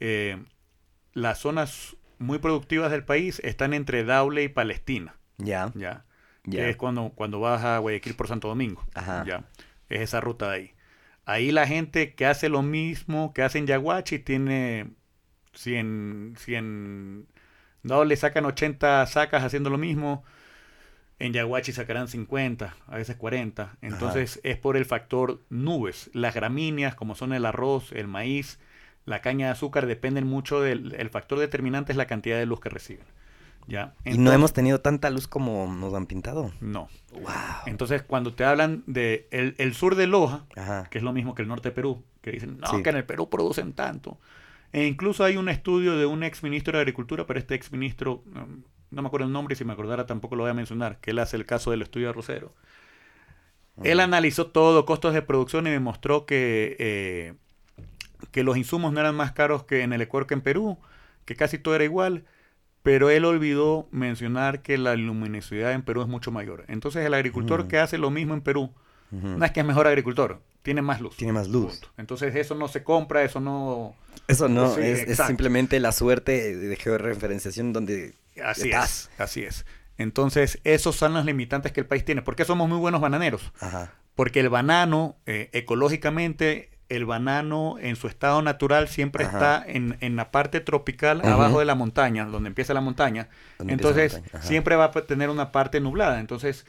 eh, 0.00 0.42
las 1.12 1.38
zonas 1.38 1.96
muy 2.18 2.38
productivas 2.38 2.90
del 2.90 3.04
país 3.04 3.40
están 3.44 3.74
entre 3.74 4.02
Daule 4.02 4.42
y 4.42 4.48
Palestina, 4.48 5.14
Ya, 5.38 5.70
¿ya? 5.76 6.04
ya. 6.44 6.58
Que 6.62 6.70
es 6.70 6.76
cuando, 6.76 7.10
cuando 7.14 7.38
vas 7.38 7.62
a 7.64 7.78
Guayaquil 7.78 8.14
por 8.16 8.26
Santo 8.26 8.48
Domingo, 8.48 8.84
Ajá. 8.94 9.24
¿ya? 9.24 9.44
Es 9.88 10.00
esa 10.00 10.20
ruta 10.20 10.50
de 10.50 10.56
ahí. 10.56 10.74
Ahí 11.26 11.52
la 11.52 11.66
gente 11.68 12.14
que 12.16 12.26
hace 12.26 12.48
lo 12.48 12.62
mismo 12.62 13.32
que 13.32 13.42
hace 13.44 13.58
en 13.58 13.68
Yaguachi 13.68 14.18
tiene 14.18 14.90
100, 15.54 16.34
100 16.38 17.26
Daule 17.84 18.16
sacan 18.16 18.46
80 18.46 19.06
sacas 19.06 19.44
haciendo 19.44 19.70
lo 19.70 19.78
mismo. 19.78 20.24
En 21.20 21.32
Yaguachi 21.32 21.72
sacarán 21.72 22.08
50, 22.08 22.74
a 22.88 22.96
veces 22.96 23.14
40. 23.16 23.76
Entonces 23.82 24.40
es 24.42 24.56
por 24.56 24.76
el 24.76 24.86
factor 24.86 25.40
nubes. 25.50 26.10
Las 26.14 26.34
gramíneas, 26.34 26.94
como 26.96 27.14
son 27.14 27.32
el 27.32 27.44
arroz, 27.46 27.92
el 27.92 28.08
maíz, 28.08 28.58
la 29.04 29.20
caña 29.20 29.46
de 29.46 29.52
azúcar, 29.52 29.86
dependen 29.86 30.26
mucho 30.26 30.60
del 30.60 30.94
el 30.98 31.10
factor 31.10 31.38
determinante 31.38 31.92
es 31.92 31.96
la 31.98 32.06
cantidad 32.06 32.38
de 32.38 32.46
luz 32.46 32.60
que 32.60 32.70
reciben. 32.70 33.06
¿Ya? 33.68 33.94
y 34.04 34.18
no 34.18 34.32
hemos 34.32 34.52
tenido 34.52 34.80
tanta 34.80 35.10
luz 35.10 35.28
como 35.28 35.72
nos 35.72 35.94
han 35.94 36.06
pintado. 36.06 36.50
No. 36.60 36.88
Wow. 37.12 37.22
Entonces 37.66 38.02
cuando 38.02 38.32
te 38.32 38.44
hablan 38.44 38.82
de 38.86 39.28
el, 39.30 39.54
el 39.58 39.74
sur 39.74 39.94
de 39.94 40.06
Loja, 40.08 40.44
Ajá. 40.56 40.88
que 40.90 40.98
es 40.98 41.04
lo 41.04 41.12
mismo 41.12 41.34
que 41.36 41.42
el 41.42 41.48
norte 41.48 41.68
de 41.68 41.74
Perú, 41.74 42.02
que 42.22 42.32
dicen, 42.32 42.58
no, 42.58 42.66
Sí. 42.66 42.82
que 42.82 42.90
en 42.90 42.96
el 42.96 43.04
Perú 43.04 43.28
producen 43.28 43.72
tanto. 43.74 44.18
E 44.72 44.86
incluso 44.86 45.22
hay 45.22 45.36
un 45.36 45.48
estudio 45.48 45.96
de 45.98 46.06
un 46.06 46.22
ex 46.24 46.42
ministro 46.42 46.72
de 46.78 46.80
Agricultura, 46.80 47.26
pero 47.26 47.38
este 47.38 47.54
ex 47.54 47.70
ministro, 47.70 48.24
um, 48.34 48.62
no 48.90 49.02
me 49.02 49.08
acuerdo 49.08 49.26
el 49.26 49.32
nombre, 49.32 49.54
y 49.54 49.56
si 49.56 49.64
me 49.64 49.72
acordara 49.72 50.06
tampoco 50.06 50.36
lo 50.36 50.42
voy 50.42 50.50
a 50.50 50.54
mencionar, 50.54 50.98
que 51.00 51.12
él 51.12 51.18
hace 51.18 51.36
el 51.36 51.46
caso 51.46 51.70
del 51.70 51.82
estudio 51.82 52.10
arrocero. 52.10 52.54
Él 53.82 54.00
analizó 54.00 54.48
todo, 54.48 54.84
costos 54.84 55.14
de 55.14 55.22
producción, 55.22 55.66
y 55.66 55.70
demostró 55.70 56.26
que, 56.26 56.76
eh, 56.78 57.34
que 58.30 58.44
los 58.44 58.56
insumos 58.56 58.92
no 58.92 59.00
eran 59.00 59.14
más 59.14 59.32
caros 59.32 59.64
que 59.64 59.82
en 59.82 59.92
el 59.92 60.02
Ecuador 60.02 60.26
que 60.26 60.34
en 60.34 60.42
Perú, 60.42 60.78
que 61.24 61.34
casi 61.34 61.58
todo 61.58 61.74
era 61.74 61.84
igual, 61.84 62.24
pero 62.82 63.10
él 63.10 63.24
olvidó 63.24 63.88
mencionar 63.90 64.62
que 64.62 64.78
la 64.78 64.96
luminosidad 64.96 65.72
en 65.72 65.82
Perú 65.82 66.02
es 66.02 66.08
mucho 66.08 66.30
mayor. 66.30 66.64
Entonces 66.68 67.04
el 67.04 67.14
agricultor 67.14 67.68
que 67.68 67.78
hace 67.78 67.98
lo 67.98 68.10
mismo 68.10 68.34
en 68.34 68.40
Perú, 68.40 68.70
no 69.10 69.44
es 69.44 69.50
que 69.50 69.60
es 69.60 69.66
mejor 69.66 69.86
agricultor, 69.86 70.40
tiene 70.62 70.82
más 70.82 71.00
luz. 71.00 71.16
Tiene 71.16 71.32
más 71.32 71.48
luz. 71.48 71.72
Punto. 71.72 71.88
Entonces 71.96 72.34
eso 72.34 72.54
no 72.54 72.68
se 72.68 72.82
compra, 72.84 73.22
eso 73.22 73.40
no... 73.40 73.94
Eso 74.28 74.48
no, 74.48 74.76
es, 74.76 75.00
es 75.08 75.18
simplemente 75.26 75.80
la 75.80 75.92
suerte 75.92 76.56
de 76.56 76.76
georreferenciación 76.76 77.72
donde 77.72 78.14
Así 78.44 78.70
estás. 78.70 79.10
es, 79.14 79.20
así 79.20 79.42
es. 79.44 79.66
Entonces 79.98 80.60
esos 80.64 80.96
son 80.96 81.12
los 81.14 81.24
limitantes 81.24 81.72
que 81.72 81.80
el 81.80 81.86
país 81.86 82.04
tiene. 82.04 82.22
¿Por 82.22 82.36
qué 82.36 82.44
somos 82.44 82.68
muy 82.68 82.78
buenos 82.78 83.00
bananeros? 83.00 83.52
Ajá. 83.60 83.92
Porque 84.14 84.40
el 84.40 84.48
banano, 84.48 85.16
eh, 85.26 85.50
ecológicamente, 85.52 86.70
el 86.88 87.04
banano 87.06 87.76
en 87.78 87.96
su 87.96 88.08
estado 88.08 88.42
natural 88.42 88.88
siempre 88.88 89.24
Ajá. 89.24 89.36
está 89.36 89.64
en, 89.70 89.96
en 90.00 90.16
la 90.16 90.30
parte 90.30 90.60
tropical, 90.60 91.20
abajo 91.24 91.58
de 91.60 91.64
la 91.64 91.74
montaña, 91.74 92.24
donde 92.24 92.48
empieza 92.48 92.74
la 92.74 92.80
montaña. 92.80 93.28
La 93.58 93.72
Entonces 93.72 94.14
montaña, 94.14 94.42
siempre 94.42 94.76
va 94.76 94.86
a 94.86 94.90
tener 94.90 95.30
una 95.30 95.52
parte 95.52 95.80
nublada. 95.80 96.18
Entonces, 96.18 96.66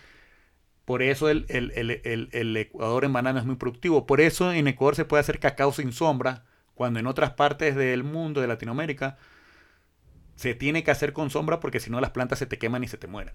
por 0.86 1.02
eso 1.02 1.30
el, 1.30 1.46
el- 1.50 1.72
el- 1.76 2.02
el- 2.04 2.30
el 2.34 2.58
Ecuador 2.58 3.06
en 3.06 3.14
banano 3.14 3.40
es 3.40 3.46
muy 3.46 3.56
productivo. 3.56 4.06
Por 4.06 4.22
eso 4.22 4.52
en 4.52 4.68
Ecuador 4.68 4.96
se 4.96 5.06
puede 5.06 5.22
hacer 5.22 5.40
cacao 5.40 5.72
sin 5.72 5.92
sombra, 5.94 6.44
cuando 6.76 7.00
en 7.00 7.08
otras 7.08 7.32
partes 7.32 7.76
del 7.76 8.04
mundo, 8.04 8.42
de 8.42 8.48
Latinoamérica, 8.48 9.18
se 10.42 10.56
tiene 10.56 10.84
que 10.84 10.92
hacer 10.92 11.14
con 11.14 11.30
sombra 11.30 11.60
porque 11.60 11.80
si 11.80 11.90
no 11.90 12.02
las 12.02 12.10
plantas 12.12 12.40
se 12.40 12.46
te 12.46 12.58
queman 12.58 12.84
y 12.84 12.88
se 12.88 12.98
te 12.98 13.08
mueren. 13.08 13.34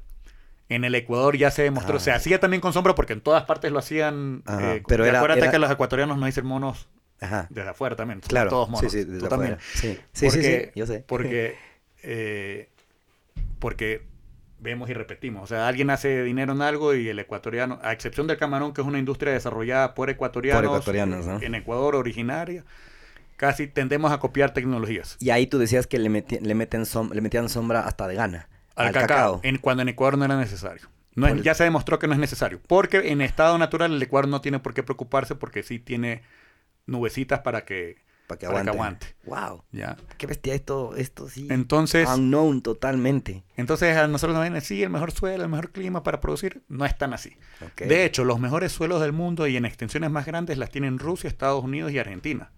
En 0.68 0.84
el 0.84 0.94
Ecuador 0.96 1.36
ya 1.36 1.50
se 1.52 1.62
demostró, 1.62 1.96
Ah. 1.96 2.00
se 2.00 2.10
hacía 2.10 2.40
también 2.40 2.60
con 2.60 2.72
sombra 2.72 2.94
porque 2.96 3.12
en 3.12 3.20
todas 3.20 3.44
partes 3.44 3.70
lo 3.70 3.78
hacían. 3.78 4.42
Eh, 4.60 4.82
pero 4.88 5.04
era- 5.04 5.18
acuérdate 5.18 5.42
era- 5.42 5.50
que 5.52 5.58
los 5.60 5.70
ecuatorianos 5.70 6.18
no 6.18 6.26
dicen 6.26 6.44
monos 6.44 6.88
Ajá. 7.20 7.46
desde 7.50 7.68
afuera 7.70 7.94
también. 7.94 8.20
Claro. 8.20 8.50
Todos 8.50 8.68
monos. 8.68 8.90
Sí, 8.90 9.04
sí, 9.04 9.18
Tú 9.18 9.28
también. 9.28 9.58
Sí, 9.60 9.96
sí, 10.12 10.28
sí, 10.30 10.36
Porque- 10.36 10.70
sí, 10.74 10.78
yo 10.80 10.86
sé. 10.86 11.04
Porque, 11.06 11.54
eh, 12.02 12.68
porque 13.60 14.02
vemos 14.58 14.90
y 14.90 14.94
repetimos. 14.94 15.44
O 15.44 15.46
sea, 15.46 15.68
alguien 15.68 15.90
hace 15.90 16.22
dinero 16.24 16.52
en 16.52 16.62
algo 16.62 16.94
y 16.94 17.08
el 17.08 17.18
ecuatoriano, 17.18 17.78
a 17.82 17.92
excepción 17.92 18.26
del 18.26 18.36
camarón, 18.36 18.72
que 18.72 18.80
es 18.80 18.86
una 18.86 18.98
industria 18.98 19.32
desarrollada 19.32 19.94
por 19.94 20.10
ecuatorianos, 20.10 20.62
Por 20.62 20.70
ecuatorianos, 20.70 21.26
¿no? 21.26 21.40
en 21.42 21.54
Ecuador 21.54 21.94
originaria, 21.94 22.64
casi 23.36 23.66
tendemos 23.66 24.12
a 24.12 24.18
copiar 24.18 24.52
tecnologías. 24.52 25.16
Y 25.20 25.30
ahí 25.30 25.46
tú 25.46 25.58
decías 25.58 25.86
que 25.86 25.98
le, 25.98 26.10
meti- 26.10 26.40
le, 26.40 26.54
meten 26.54 26.82
som- 26.82 27.10
le 27.12 27.20
metían 27.20 27.48
sombra 27.48 27.80
hasta 27.80 28.06
de 28.08 28.14
gana. 28.14 28.48
Al, 28.74 28.92
cacao, 28.92 29.40
En, 29.42 29.56
cuando 29.58 29.82
en 29.82 29.88
Ecuador 29.88 30.18
no 30.18 30.24
era 30.24 30.36
necesario. 30.38 30.88
No 31.14 31.26
es- 31.28 31.42
ya 31.42 31.54
se 31.54 31.64
demostró 31.64 31.98
que 31.98 32.06
no 32.06 32.12
es 32.12 32.18
necesario. 32.18 32.60
Porque 32.66 33.10
en 33.10 33.20
estado 33.22 33.56
natural 33.58 33.92
el 33.94 34.02
Ecuador 34.02 34.28
no 34.28 34.40
tiene 34.42 34.58
por 34.58 34.74
qué 34.74 34.82
preocuparse 34.82 35.34
porque 35.34 35.62
sí 35.62 35.78
tiene 35.78 36.22
nubecitas 36.86 37.40
para 37.40 37.64
que, 37.64 38.04
Para 38.26 38.38
que 38.38 38.46
para 38.46 38.62
que 38.64 38.70
aguante. 38.70 39.06
Wow. 39.24 39.64
¿ya? 39.72 39.96
Qué 40.18 40.26
bestia 40.26 40.54
esto, 40.54 40.94
esto 40.96 41.28
sí. 41.28 41.48
Entonces, 41.50 42.08
Unknown 42.08 42.60
totalmente. 42.62 43.44
entonces 43.56 43.96
a 43.96 44.06
nosotros 44.08 44.36
nos 44.38 44.48
ven, 44.50 44.60
sí, 44.60 44.82
el 44.82 44.90
mejor 44.90 45.10
suelo, 45.12 45.42
el 45.44 45.48
mejor 45.50 45.70
clima 45.72 46.02
para 46.02 46.20
producir. 46.20 46.62
No 46.68 46.84
es 46.84 46.96
tan 46.98 47.12
así. 47.14 47.36
De 47.78 48.04
hecho, 48.04 48.24
los 48.24 48.38
mejores 48.40 48.72
suelos 48.72 49.00
del 49.00 49.12
mundo 49.12 49.46
y 49.46 49.56
en 49.56 49.64
extensiones 49.64 50.10
más 50.10 50.26
grandes 50.26 50.58
las 50.58 50.70
tienen 50.70 50.98
Rusia, 50.98 51.28
Estados 51.28 51.64
Unidos 51.64 51.92
y 51.92 51.98
Argentina. 51.98 52.50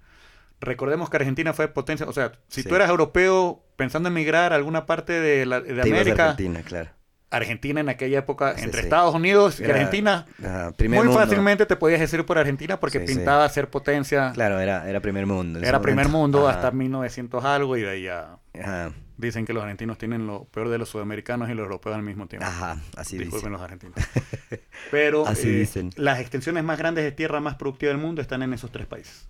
Recordemos 0.60 1.08
que 1.10 1.16
Argentina 1.18 1.52
fue 1.52 1.68
potencia, 1.68 2.06
o 2.08 2.12
sea, 2.12 2.32
si 2.48 2.62
Sí. 2.62 2.68
tú 2.68 2.74
eras 2.74 2.90
europeo 2.90 3.62
pensando 3.76 4.08
en 4.08 4.14
migrar 4.14 4.52
a 4.52 4.56
alguna 4.56 4.86
parte 4.86 5.12
de, 5.20 5.46
la, 5.46 5.60
de 5.60 5.66
Te 5.68 5.72
ibas 5.74 5.86
a 5.86 5.90
América, 6.00 6.24
Argentina, 6.30 6.62
claro. 6.62 6.90
Argentina 7.30 7.80
en 7.80 7.88
aquella 7.90 8.20
época, 8.20 8.56
Sí, 8.56 8.64
entre 8.64 8.80
sí. 8.80 8.86
Estados 8.86 9.14
Unidos 9.14 9.60
y 9.60 9.64
Era- 9.64 9.74
Argentina, 9.74 10.24
Ajá, 10.42 10.72
primer 10.72 10.98
muy 11.00 11.08
mundo. 11.08 11.20
fácilmente 11.20 11.66
te 11.66 11.76
podías 11.76 12.00
decir 12.00 12.24
por 12.24 12.38
Argentina 12.38 12.80
porque 12.80 13.06
Sí, 13.06 13.14
pintaba 13.14 13.46
ser 13.50 13.68
potencia. 13.68 14.32
Claro, 14.32 14.58
era, 14.58 14.88
era 14.88 15.00
primer 15.00 15.26
mundo. 15.26 15.58
Era 15.60 15.80
primer 15.80 16.08
momento. 16.08 16.38
mundo 16.38 16.48
Ajá, 16.48 16.56
hasta 16.56 16.70
1900 16.72 17.44
algo 17.44 17.76
y 17.76 17.82
de 17.82 17.90
ahí 17.90 18.02
ya 18.04 18.38
Ajá, 18.58 18.92
dicen 19.18 19.44
que 19.44 19.52
los 19.52 19.62
argentinos 19.62 19.98
tienen 19.98 20.26
lo 20.26 20.46
peor 20.46 20.70
de 20.70 20.78
los 20.78 20.88
sudamericanos 20.88 21.50
y 21.50 21.54
los 21.54 21.64
europeos 21.64 21.94
al 21.96 22.02
mismo 22.02 22.26
tiempo. 22.28 22.46
ajá, 22.48 22.78
así 22.96 23.18
Disculpen 23.18 23.40
dice. 23.40 23.50
los 23.50 23.60
argentinos. 23.60 23.94
Pero 24.90 25.26
Así 25.26 25.48
eh, 25.48 25.52
dicen. 25.52 25.90
las 25.96 26.20
extensiones 26.20 26.64
más 26.64 26.78
grandes 26.78 27.04
de 27.04 27.12
tierra 27.12 27.40
más 27.40 27.56
productiva 27.56 27.92
del 27.92 28.00
mundo 28.00 28.22
están 28.22 28.42
en 28.42 28.54
esos 28.54 28.72
tres 28.72 28.86
países. 28.86 29.28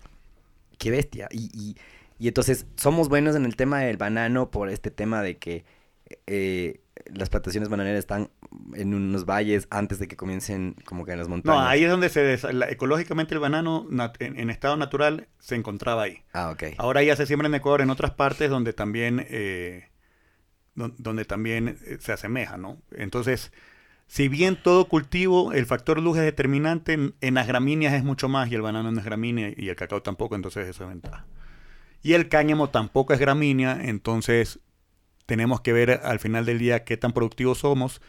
Qué 0.79 0.91
bestia. 0.91 1.29
Y, 1.31 1.51
y, 1.53 1.77
y 2.19 2.29
entonces, 2.29 2.67
somos 2.77 3.09
buenos 3.09 3.37
en 3.37 3.45
el 3.45 3.57
tema 3.57 3.81
del 3.81 3.97
banano 3.97 4.51
por 4.51 4.69
este 4.71 4.91
tema 4.91 5.23
de 5.23 5.37
que 5.39 5.65
eh, 6.27 6.81
las 7.13 7.29
plantaciones 7.29 7.69
bananeras 7.69 7.99
están 7.99 8.31
en 8.75 8.95
unos 8.95 9.25
valles 9.27 9.69
antes 9.71 9.99
de 9.99 10.09
que 10.09 10.17
comiencen 10.17 10.75
como 10.85 11.05
que 11.05 11.13
en 11.13 11.19
las 11.19 11.29
montañas. 11.29 11.61
No, 11.63 11.69
ahí 11.69 11.85
es 11.85 11.91
donde 11.91 12.09
se 12.09 12.37
desa- 12.39 12.53
la- 12.53 12.69
ecológicamente 12.71 13.35
el 13.35 13.41
banano 13.41 13.87
en, 14.19 14.39
en 14.39 14.51
estado 14.51 14.77
natural 14.77 15.29
se 15.39 15.55
encontraba 15.55 16.03
ahí. 16.05 16.23
Ah, 16.33 16.51
ok. 16.51 16.63
Ahora 16.79 17.03
ya 17.03 17.15
se 17.15 17.27
siembra 17.27 17.47
en 17.49 17.55
Ecuador 17.55 17.83
en 17.83 17.91
otras 17.91 18.13
partes 18.13 18.49
donde 18.51 18.73
también 18.73 19.25
eh, 19.29 19.91
don- 20.75 20.95
donde 20.99 21.25
también 21.25 21.69
eh, 21.85 21.99
se 22.01 22.13
asemeja, 22.13 22.57
¿no? 22.57 22.81
Entonces, 22.93 23.53
si 24.09 24.29
bien 24.29 24.57
todo 24.61 24.89
cultivo, 24.89 25.53
el 25.53 25.67
factor 25.67 26.01
luz 26.01 26.17
es 26.17 26.25
determinante, 26.25 26.95
en, 27.21 27.35
las 27.35 27.47
gramíneas 27.47 27.93
es 27.93 28.03
mucho 28.03 28.29
más 28.29 28.51
y 28.51 28.55
el 28.55 28.63
banano 28.63 28.91
no 28.91 28.99
es 28.99 29.05
gramínea 29.05 29.53
y 29.55 29.69
el 29.69 29.77
cacao 29.77 30.03
tampoco, 30.03 30.35
entonces 30.35 30.67
eso 30.67 30.85
es 30.85 30.91
ventaja. 30.91 31.27
Y 32.03 32.15
el 32.15 32.31
cáñamo 32.31 32.71
tampoco 32.71 33.13
es 33.13 33.21
gramínea, 33.21 33.79
entonces 33.83 34.61
tenemos 35.27 35.61
que 35.61 35.75
ver 35.75 36.01
al 36.03 36.21
final 36.21 36.47
del 36.47 36.59
día 36.59 36.85
qué 36.85 36.97
tan 36.97 37.13
productivos 37.13 37.59
somos 37.59 38.01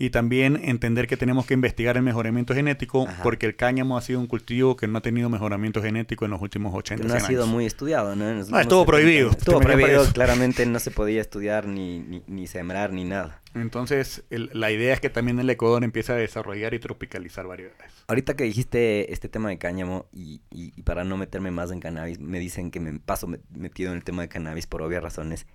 y 0.00 0.10
también 0.10 0.60
entender 0.62 1.08
que 1.08 1.16
tenemos 1.16 1.44
que 1.44 1.54
investigar 1.54 1.96
el 1.96 2.04
mejoramiento 2.04 2.54
genético 2.54 3.08
Ajá. 3.08 3.20
porque 3.24 3.46
el 3.46 3.56
cáñamo 3.56 3.98
ha 3.98 4.00
sido 4.00 4.20
un 4.20 4.28
cultivo 4.28 4.76
que 4.76 4.86
no 4.86 4.98
ha 4.98 5.00
tenido 5.00 5.28
mejoramiento 5.28 5.82
genético 5.82 6.24
en 6.24 6.30
los 6.30 6.40
últimos 6.40 6.72
80 6.72 7.02
no 7.04 7.14
ha 7.14 7.16
100 7.18 7.26
sido 7.28 7.42
años. 7.42 7.52
muy 7.52 7.66
estudiado, 7.66 8.14
¿no? 8.14 8.28
En 8.28 8.38
los 8.38 8.48
No, 8.48 8.60
estuvo 8.60 8.82
70 8.84 8.86
prohibido. 8.86 9.30
Estuvo 9.30 9.58
prohibido, 9.60 10.04
claramente 10.14 10.64
no 10.66 10.78
se 10.78 10.92
podía 10.92 11.20
estudiar 11.20 11.66
ni, 11.66 11.98
ni, 11.98 12.22
ni 12.28 12.46
sembrar 12.46 12.92
ni 12.92 13.04
nada. 13.04 13.42
Entonces, 13.54 14.22
el- 14.30 14.50
la 14.52 14.70
idea 14.70 14.94
es 14.94 15.00
que 15.00 15.10
también 15.10 15.40
el 15.40 15.50
Ecuador 15.50 15.82
empiece 15.82 16.12
a 16.12 16.14
desarrollar 16.14 16.74
y 16.74 16.78
tropicalizar 16.78 17.48
variedades. 17.48 17.92
Ahorita 18.06 18.36
que 18.36 18.44
dijiste 18.44 19.12
este 19.12 19.28
tema 19.28 19.48
de 19.48 19.58
cáñamo 19.58 20.06
y, 20.12 20.42
y- 20.52 20.72
y 20.76 20.82
para 20.82 21.02
no 21.02 21.16
meterme 21.16 21.50
más 21.50 21.72
en 21.72 21.80
cannabis, 21.80 22.20
me 22.20 22.38
dicen 22.38 22.70
que 22.70 22.78
me 22.78 23.00
paso 23.00 23.26
me- 23.26 23.40
metido 23.52 23.90
en 23.90 23.96
el 23.98 24.04
tema 24.04 24.22
de 24.22 24.28
cannabis 24.28 24.68
por 24.68 24.80
obvias 24.82 25.02
razones. 25.02 25.46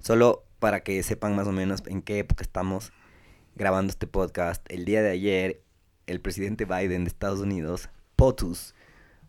Solo 0.00 0.44
para 0.58 0.80
que 0.80 1.02
sepan 1.02 1.34
más 1.34 1.46
o 1.48 1.52
menos 1.52 1.82
en 1.86 2.02
qué 2.02 2.18
época 2.18 2.42
estamos 2.42 2.92
grabando 3.58 3.90
este 3.90 4.06
podcast. 4.06 4.64
El 4.70 4.84
día 4.84 5.02
de 5.02 5.10
ayer, 5.10 5.62
el 6.06 6.20
presidente 6.20 6.64
Biden 6.64 7.04
de 7.04 7.08
Estados 7.08 7.40
Unidos, 7.40 7.90
POTUS, 8.16 8.74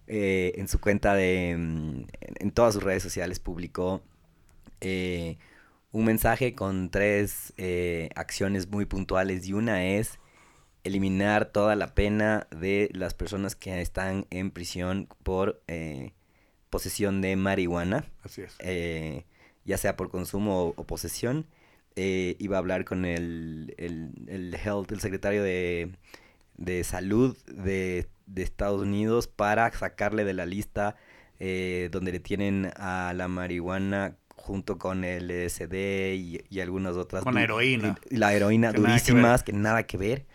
eh, 0.08 0.54
en 0.56 0.68
su 0.68 0.80
cuenta 0.80 1.14
de... 1.16 1.56
mm, 1.58 1.98
en, 2.22 2.36
en 2.40 2.52
todas 2.52 2.74
sus 2.76 2.84
redes 2.84 3.04
sociales 3.04 3.40
publicó 3.40 4.02
eh, 4.82 5.38
un 5.92 6.06
mensaje 6.06 6.56
con 6.56 6.90
tres 6.90 7.54
eh, 7.58 8.10
acciones 8.16 8.70
muy 8.70 8.86
puntuales 8.86 9.46
y 9.48 9.54
una 9.54 9.86
es 9.86 10.20
eliminar 10.84 11.46
toda 11.46 11.76
la 11.76 11.94
pena 11.94 12.48
de 12.52 12.90
las 12.94 13.14
personas 13.14 13.56
que 13.56 13.82
están 13.82 14.26
en 14.30 14.52
prisión 14.52 15.10
por, 15.24 15.62
eh, 15.68 16.14
posesión 16.70 17.22
de 17.22 17.36
marihuana, 17.36 18.06
Así 18.24 18.42
es. 18.44 18.56
eh, 18.60 19.26
ya 19.66 19.78
sea 19.78 19.96
por 19.98 20.10
consumo 20.10 20.64
o, 20.68 20.74
o 20.78 20.84
posesión. 20.86 21.46
Eh, 21.96 22.36
iba 22.40 22.56
a 22.58 22.60
hablar 22.60 22.86
con 22.86 23.04
el, 23.06 23.74
el, 23.78 24.12
el 24.28 24.56
health, 24.56 24.92
el 24.92 25.00
secretario 25.02 25.44
de, 25.44 25.90
de 26.58 26.84
salud 26.84 27.36
de, 27.48 28.08
de 28.26 28.42
Estados 28.44 28.82
Unidos 28.82 29.28
para 29.28 29.72
sacarle 29.72 30.24
de 30.24 30.34
la 30.34 30.46
lista 30.46 30.96
eh, 31.40 31.90
donde 31.92 32.12
le 32.14 32.20
tienen 32.20 32.72
a 32.78 33.14
la 33.16 33.28
marihuana 33.28 34.16
junto 34.36 34.78
con 34.78 35.04
el 35.04 35.28
LSD 35.30 36.14
y, 36.16 36.42
y 36.50 36.60
algunas 36.62 36.96
otras. 36.96 37.24
Con 37.24 37.36
la 37.36 37.44
heroína. 37.44 37.98
y- 38.10 38.16
y 38.16 38.18
la 38.18 38.34
heroína 38.34 38.72
Que 38.72 38.80
nada 38.80 38.88
que 38.88 38.92
durísimas, 39.12 39.44
que 39.44 39.54
nada 39.54 39.84
que 39.84 39.98
ver. 39.98 40.26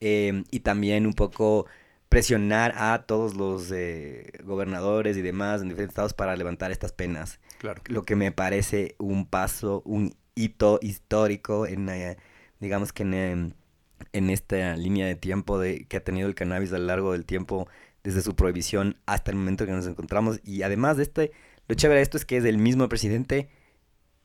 Eh, 0.00 0.44
y 0.50 0.60
también 0.60 1.06
un 1.06 1.12
poco 1.14 1.66
presionar 2.08 2.74
a 2.76 3.04
todos 3.06 3.34
los 3.36 3.70
eh, 3.72 4.32
gobernadores 4.44 5.16
y 5.16 5.22
demás 5.22 5.60
en 5.62 5.68
diferentes 5.68 5.92
estados 5.92 6.14
para 6.14 6.36
levantar 6.36 6.70
estas 6.70 6.92
penas 6.92 7.40
Claro. 7.58 7.82
lo 7.86 8.02
que 8.04 8.14
me 8.16 8.30
parece 8.32 8.94
un 8.98 9.26
paso, 9.26 9.82
un 9.84 10.14
hito 10.34 10.78
histórico 10.82 11.66
en, 11.66 11.88
eh, 11.88 12.16
digamos 12.60 12.92
que 12.92 13.02
en, 13.02 13.14
em, 13.14 13.52
en 14.12 14.30
esta 14.30 14.76
línea 14.76 15.06
de 15.06 15.16
tiempo 15.16 15.58
de, 15.58 15.86
que 15.86 15.96
ha 15.96 16.04
tenido 16.04 16.28
el 16.28 16.34
cannabis 16.34 16.72
a 16.72 16.78
lo 16.78 16.86
largo 16.86 17.12
del 17.12 17.24
tiempo, 17.24 17.68
desde 18.02 18.20
su 18.20 18.36
prohibición 18.36 18.96
hasta 19.06 19.30
el 19.30 19.38
momento 19.38 19.66
que 19.66 19.72
nos 19.72 19.86
encontramos. 19.86 20.40
Y 20.44 20.62
además 20.62 20.98
de 20.98 21.04
este, 21.04 21.32
lo 21.68 21.74
chévere 21.74 21.98
de 21.98 22.02
esto 22.02 22.18
es 22.18 22.24
que 22.24 22.36
es 22.36 22.44
el 22.44 22.58
mismo 22.58 22.88
presidente 22.88 23.48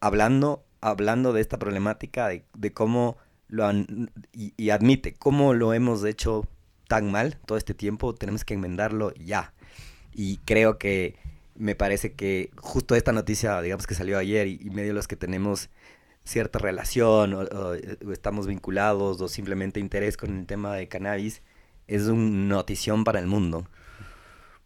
hablando, 0.02 0.66
hablando 0.82 1.34
de 1.34 1.42
esta 1.42 1.58
problemática, 1.58 2.28
de, 2.28 2.44
de 2.56 2.74
cómo 2.74 3.18
lo 3.48 3.66
han, 3.66 4.12
y, 4.32 4.70
admite 4.70 5.14
cómo 5.14 5.54
lo 5.54 5.74
hemos 5.74 6.04
hecho 6.06 6.48
tan 6.88 7.12
mal 7.12 7.38
todo 7.46 7.58
este 7.58 7.74
tiempo, 7.74 8.14
tenemos 8.14 8.46
que 8.46 8.54
enmendarlo 8.54 9.14
ya. 9.16 9.54
Y 10.14 10.38
creo 10.46 10.78
que 10.78 11.16
me 11.56 11.76
parece 11.76 12.14
que 12.14 12.52
justo 12.58 12.96
esta 12.96 13.12
noticia, 13.12 13.62
digamos 13.62 13.88
que 13.88 13.96
salió 13.96 14.18
ayer 14.18 14.48
y 14.48 14.70
medio 14.72 14.94
los 14.94 15.08
que 15.08 15.16
tenemos 15.16 15.70
cierta 16.30 16.60
relación 16.60 17.34
o, 17.34 17.40
o, 17.40 17.74
eh, 17.76 17.98
o 18.06 18.12
estamos 18.12 18.48
vinculados 18.48 19.20
o 19.22 19.28
simplemente 19.28 19.80
interés 19.80 20.16
con 20.18 20.40
el 20.40 20.46
tema 20.46 20.74
de 20.76 20.88
cannabis, 20.88 21.42
es 21.88 22.04
una 22.08 22.56
notición 22.56 23.04
para 23.04 23.20
el 23.20 23.28
mundo. 23.28 23.68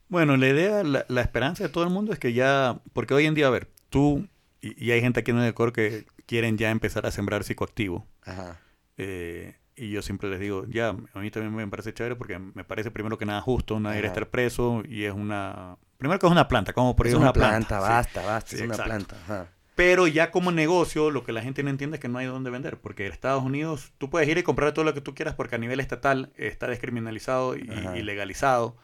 Bueno, 0.09 0.37
la 0.37 0.47
idea, 0.49 0.83
la, 0.83 1.05
la 1.07 1.21
esperanza 1.21 1.63
de 1.63 1.69
todo 1.69 1.83
el 1.83 1.89
mundo 1.89 2.13
es 2.13 2.19
que 2.19 2.33
ya, 2.33 2.79
porque 2.93 3.13
hoy 3.13 3.25
en 3.25 3.33
día, 3.33 3.47
a 3.47 3.49
ver, 3.49 3.69
tú 3.89 4.27
y, 4.61 4.85
y 4.85 4.91
hay 4.91 5.01
gente 5.01 5.21
aquí 5.21 5.31
en 5.31 5.39
el 5.39 5.47
Ecuador 5.49 5.73
que 5.73 6.05
quieren 6.25 6.57
ya 6.57 6.69
empezar 6.71 7.05
a 7.05 7.11
sembrar 7.11 7.43
psicoactivo. 7.43 8.05
Ajá. 8.23 8.59
eh, 8.97 9.55
y 9.75 9.89
yo 9.89 10.03
siempre 10.03 10.29
les 10.29 10.39
digo, 10.39 10.65
ya, 10.67 10.89
a 10.89 11.19
mí 11.19 11.31
también 11.31 11.55
me 11.55 11.67
parece 11.67 11.95
chévere 11.95 12.15
porque 12.15 12.37
me 12.37 12.63
parece 12.63 12.91
primero 12.91 13.17
que 13.17 13.25
nada 13.25 13.41
justo, 13.41 13.79
nadie 13.79 13.99
Ajá. 13.99 14.07
estar 14.09 14.29
preso 14.29 14.83
y 14.87 15.05
es 15.05 15.13
una... 15.13 15.77
Primero 15.97 16.19
que 16.19 16.27
es 16.27 16.31
una 16.31 16.47
planta, 16.47 16.73
como 16.73 16.95
por 16.95 17.07
es 17.07 17.15
una, 17.15 17.31
es 17.31 17.33
planta, 17.33 17.81
sí. 17.81 17.81
basta, 17.81 18.21
basta, 18.23 18.49
Sí, 18.51 18.55
es 18.57 18.61
una 18.61 18.75
exacto. 18.75 18.89
planta. 18.89 19.15
Ajá. 19.23 19.47
Pero 19.75 20.07
ya 20.07 20.29
como 20.29 20.51
negocio, 20.51 21.09
lo 21.09 21.23
que 21.23 21.31
la 21.31 21.41
gente 21.41 21.63
no 21.63 21.69
entiende 21.69 21.97
es 21.97 22.01
que 22.01 22.07
no 22.07 22.19
hay 22.19 22.27
dónde 22.27 22.51
vender, 22.51 22.77
porque 22.77 23.07
en 23.07 23.11
Estados 23.11 23.43
Unidos 23.43 23.91
tú 23.97 24.09
puedes 24.09 24.29
ir 24.29 24.37
y 24.37 24.43
comprar 24.43 24.73
todo 24.73 24.85
lo 24.85 24.93
que 24.93 25.01
tú 25.01 25.15
quieras 25.15 25.33
porque 25.33 25.55
a 25.55 25.57
nivel 25.57 25.79
estatal 25.79 26.31
está 26.37 26.67
descriminalizado 26.67 27.55
y, 27.55 27.63
legalizado, 28.03 28.77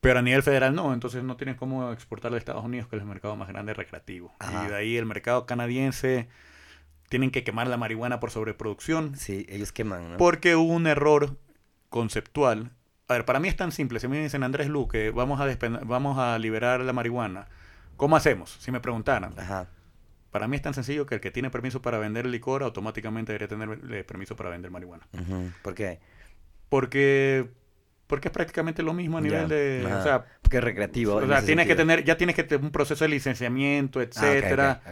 pero 0.00 0.18
a 0.18 0.22
nivel 0.22 0.42
federal 0.42 0.74
no, 0.74 0.92
entonces 0.94 1.22
no 1.22 1.36
tienes 1.36 1.56
cómo 1.56 1.92
exportarlo 1.92 2.36
a 2.36 2.38
Estados 2.38 2.64
Unidos, 2.64 2.88
que 2.88 2.96
es 2.96 3.02
el 3.02 3.08
mercado 3.08 3.36
más 3.36 3.48
grande 3.48 3.72
recreativo. 3.72 4.34
Ajá. 4.40 4.64
Y 4.64 4.68
de 4.70 4.76
ahí 4.76 4.96
el 4.96 5.06
mercado 5.06 5.46
canadiense 5.46 6.28
tienen 7.08 7.30
que 7.30 7.44
quemar 7.44 7.68
la 7.68 7.76
marihuana 7.76 8.18
por 8.18 8.30
sobreproducción, 8.30 9.14
Sí, 9.16 9.46
ellos 9.48 9.70
queman, 9.70 10.12
¿no? 10.12 10.16
porque 10.16 10.56
hubo 10.56 10.72
un 10.72 10.86
error 10.86 11.36
conceptual. 11.88 12.70
A 13.06 13.14
ver, 13.14 13.24
para 13.24 13.40
mí 13.40 13.48
es 13.48 13.56
tan 13.56 13.72
simple. 13.72 13.98
Si 14.00 14.08
me 14.08 14.22
dicen 14.22 14.42
Andrés 14.42 14.68
Luque, 14.68 15.10
vamos 15.10 15.40
a, 15.40 15.48
vamos 15.84 16.18
a 16.18 16.38
liberar 16.38 16.80
la 16.80 16.92
marihuana, 16.92 17.46
¿cómo 17.96 18.16
hacemos? 18.16 18.56
Si 18.60 18.70
me 18.70 18.80
preguntaran. 18.80 19.34
Ajá. 19.38 19.68
Para 20.30 20.46
mí 20.48 20.56
es 20.56 20.62
tan 20.62 20.74
sencillo 20.74 21.06
que 21.06 21.16
el 21.16 21.20
que 21.20 21.30
tiene 21.30 21.50
permiso 21.50 21.82
para 21.82 21.98
vender 21.98 22.26
licor 22.26 22.62
automáticamente 22.62 23.32
debería 23.32 23.48
tener 23.48 23.78
eh, 23.92 24.04
permiso 24.04 24.36
para 24.36 24.50
vender 24.50 24.70
marihuana. 24.70 25.06
¿Por 25.62 25.74
qué? 25.74 25.98
Porque, 26.68 27.46
porque 28.06 28.28
es 28.28 28.32
prácticamente 28.32 28.82
lo 28.82 28.92
mismo 28.94 29.18
a 29.18 29.20
nivel 29.20 29.48
de... 29.48 29.82
ajá. 29.86 29.98
O 29.98 30.02
sea, 30.02 30.24
Porque 30.42 30.58
es 30.58 30.64
recreativo. 30.64 31.16
o 31.16 31.26
sea, 31.26 31.42
tienes 31.44 31.66
que 31.66 31.74
tener, 31.74 32.04
ya 32.04 32.16
tienes 32.16 32.36
que 32.36 32.44
tener 32.44 32.64
un 32.64 32.70
proceso 32.70 33.04
de 33.04 33.08
licenciamiento, 33.10 34.00
Ah, 34.00 34.04
etcétera. 34.04 34.82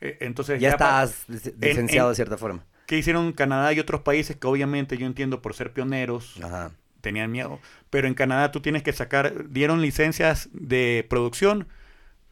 Eh, 0.00 0.18
Entonces 0.20 0.60
Ya 0.60 0.70
estás 0.70 1.26
lic- 1.28 1.54
licenciado 1.58 2.10
de 2.10 2.14
cierta 2.14 2.36
forma. 2.36 2.64
¿Qué 2.86 2.98
hicieron 2.98 3.32
Canadá 3.32 3.72
y 3.72 3.80
otros 3.80 4.02
países 4.02 4.36
que 4.36 4.46
obviamente 4.46 4.98
yo 4.98 5.06
entiendo 5.06 5.40
por 5.40 5.54
ser 5.54 5.72
pioneros 5.72 6.38
Ajá. 6.42 6.72
tenían 7.00 7.30
miedo. 7.30 7.60
Pero 7.88 8.08
en 8.08 8.14
Canadá 8.14 8.50
tú 8.50 8.60
tienes 8.60 8.82
que 8.82 8.92
sacar, 8.92 9.48
dieron 9.48 9.80
licencias 9.80 10.50
de 10.52 11.06
producción, 11.08 11.68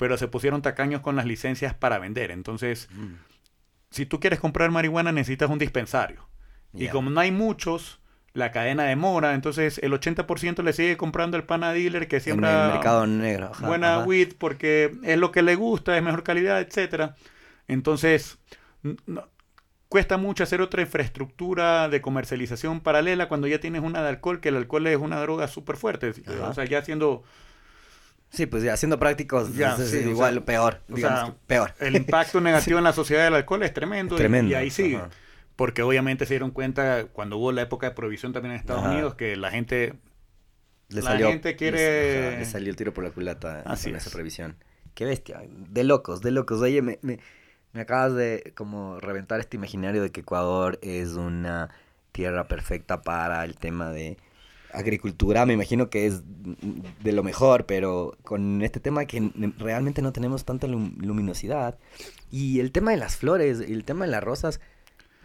pero 0.00 0.16
se 0.18 0.26
pusieron 0.26 0.62
tacaños 0.62 1.00
con 1.02 1.14
las 1.14 1.26
licencias 1.26 1.74
para 1.74 1.98
vender. 2.00 2.30
Entonces, 2.32 2.88
Mm. 2.92 3.14
si 3.90 4.06
tú 4.06 4.18
quieres 4.18 4.40
comprar 4.40 4.70
marihuana 4.72 5.12
necesitas 5.12 5.48
un 5.50 5.58
dispensario. 5.60 6.26
Y 6.74 6.88
como 6.88 7.10
no 7.10 7.20
hay 7.20 7.30
muchos, 7.32 8.00
la 8.32 8.50
cadena 8.52 8.84
demora. 8.84 9.34
Entonces, 9.34 9.78
el 9.82 9.92
80% 9.92 10.62
le 10.62 10.72
sigue 10.72 10.96
comprando 10.96 11.36
el 11.36 11.44
pana 11.44 11.72
dealer 11.72 12.08
que 12.08 12.16
En 12.16 12.22
siempre 12.22 12.48
el 12.50 12.72
mercado 12.72 13.06
negro. 13.06 13.50
ajá, 13.52 13.66
buena 13.66 13.96
ajá. 13.96 14.04
weed 14.04 14.34
porque 14.38 14.96
es 15.02 15.18
lo 15.18 15.32
que 15.32 15.42
le 15.42 15.54
gusta, 15.56 15.96
es 15.96 16.02
mejor 16.02 16.22
calidad, 16.22 16.60
etcétera. 16.60 17.16
Entonces, 17.68 18.38
no- 19.06 19.28
cuesta 19.88 20.16
mucho 20.16 20.44
hacer 20.44 20.60
otra 20.62 20.82
infraestructura 20.82 21.88
de 21.88 22.00
comercialización 22.00 22.80
paralela 22.80 23.26
cuando 23.28 23.48
ya 23.48 23.58
tienes 23.58 23.82
una 23.82 24.00
de 24.02 24.08
alcohol, 24.08 24.40
que 24.40 24.48
el 24.50 24.56
alcohol 24.56 24.86
es 24.86 24.96
una 24.98 25.20
droga 25.20 25.48
súper 25.48 25.76
fuerte. 25.76 26.12
Ajá. 26.26 26.48
O 26.50 26.54
sea, 26.54 26.64
ya 26.64 26.84
siendo 26.84 27.24
Sí, 28.30 28.46
pues 28.46 28.62
ya 28.62 28.76
siendo 28.76 28.98
prácticos, 28.98 29.54
Ya, 29.56 29.74
es, 29.76 29.90
sí, 29.90 29.98
igual, 29.98 30.34
sea, 30.34 30.44
peor. 30.44 30.80
o 30.90 30.96
sea, 30.96 31.34
peor. 31.46 31.74
el 31.80 31.96
impacto 31.96 32.40
negativo 32.40 32.78
en 32.78 32.84
la 32.84 32.92
sociedad 32.92 33.24
del 33.24 33.34
alcohol 33.34 33.62
es 33.64 33.74
tremendo, 33.74 34.14
Tremendo, 34.16 34.52
y, 34.52 34.54
ahí 34.54 34.94
ajá. 34.94 35.08
Porque 35.56 35.82
obviamente 35.82 36.24
se 36.26 36.34
dieron 36.34 36.52
cuenta 36.52 37.06
cuando 37.12 37.36
hubo 37.36 37.52
la 37.52 37.62
época 37.62 37.88
de 37.88 37.94
prohibición 37.94 38.32
también 38.32 38.52
en 38.54 38.60
Estados 38.60 38.82
Ajá. 38.84 38.92
Unidos 38.92 39.14
que 39.16 39.36
la 39.36 39.50
gente 39.50 39.94
Le 40.88 41.02
La 41.02 41.10
salió, 41.10 41.28
gente 41.28 41.54
quiere- 41.56 42.38
le 42.38 42.44
salió 42.46 42.70
el 42.70 42.76
tiro 42.76 42.94
por 42.94 43.04
la 43.04 43.10
culata 43.10 43.62
Así 43.66 43.90
con 43.90 43.96
es. 43.96 44.06
esa 44.06 44.14
previsión. 44.14 44.56
Qué 44.94 45.04
bestia. 45.04 45.40
De 45.48 45.84
locos, 45.84 46.20
de 46.22 46.30
locos. 46.30 46.60
Oye, 46.60 46.82
me, 46.82 46.98
me, 47.02 47.18
me 47.72 47.80
acabas 47.82 48.14
de 48.14 48.52
como 48.56 48.98
reventar 49.00 49.38
este 49.40 49.56
imaginario 49.56 50.02
de 50.02 50.10
que 50.10 50.20
Ecuador 50.22 50.78
es 50.82 51.10
una 51.10 51.68
tierra 52.12 52.48
perfecta 52.48 53.02
para 53.02 53.44
el 53.44 53.56
tema 53.56 53.90
de 53.90 54.16
agricultura. 54.72 55.46
Me 55.46 55.52
imagino 55.54 55.90
que 55.90 56.06
es 56.06 56.22
de 57.02 57.12
lo 57.12 57.22
mejor, 57.22 57.66
pero 57.66 58.16
con 58.22 58.62
este 58.62 58.80
tema 58.80 59.04
que 59.06 59.30
realmente 59.58 60.02
no 60.02 60.12
tenemos 60.12 60.44
tanta 60.44 60.66
lum- 60.66 60.96
luminosidad. 61.00 61.78
Y 62.30 62.60
el 62.60 62.72
tema 62.72 62.90
de 62.92 62.96
las 62.98 63.16
flores, 63.16 63.60
el 63.60 63.84
tema 63.84 64.04
de 64.04 64.10
las 64.10 64.22
rosas. 64.22 64.60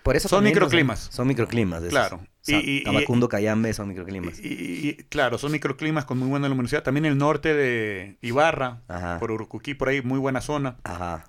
Por 0.03 0.15
eso 0.15 0.27
Son 0.29 0.43
nos- 0.43 0.51
microclimas. 0.53 0.99
Son 1.11 1.27
microclimas. 1.27 1.79
esos. 1.79 1.89
Claro. 1.89 2.17
O 2.17 2.27
sea, 2.41 2.59
Y- 2.59 2.77
y- 2.77 2.83
Tabacundo, 2.83 3.27
Cayambe 3.27 3.73
son 3.73 3.87
microclimas. 3.87 4.39
Y, 4.39 4.89
y- 4.89 4.95
claro, 5.09 5.39
son 5.39 5.51
microclimas 5.51 6.05
con 6.05 6.19
muy 6.19 6.27
buena 6.27 6.47
luminosidad. 6.47 6.83
También 6.83 7.05
el 7.05 7.17
norte 7.17 7.55
de 7.55 8.17
Ibarra, 8.21 8.81
Ajá. 8.87 9.17
por 9.19 9.31
Urucuquí, 9.31 9.73
por 9.73 9.89
ahí, 9.89 10.01
muy 10.03 10.19
buena 10.19 10.41
zona. 10.41 10.77
Ajá. 10.83 11.25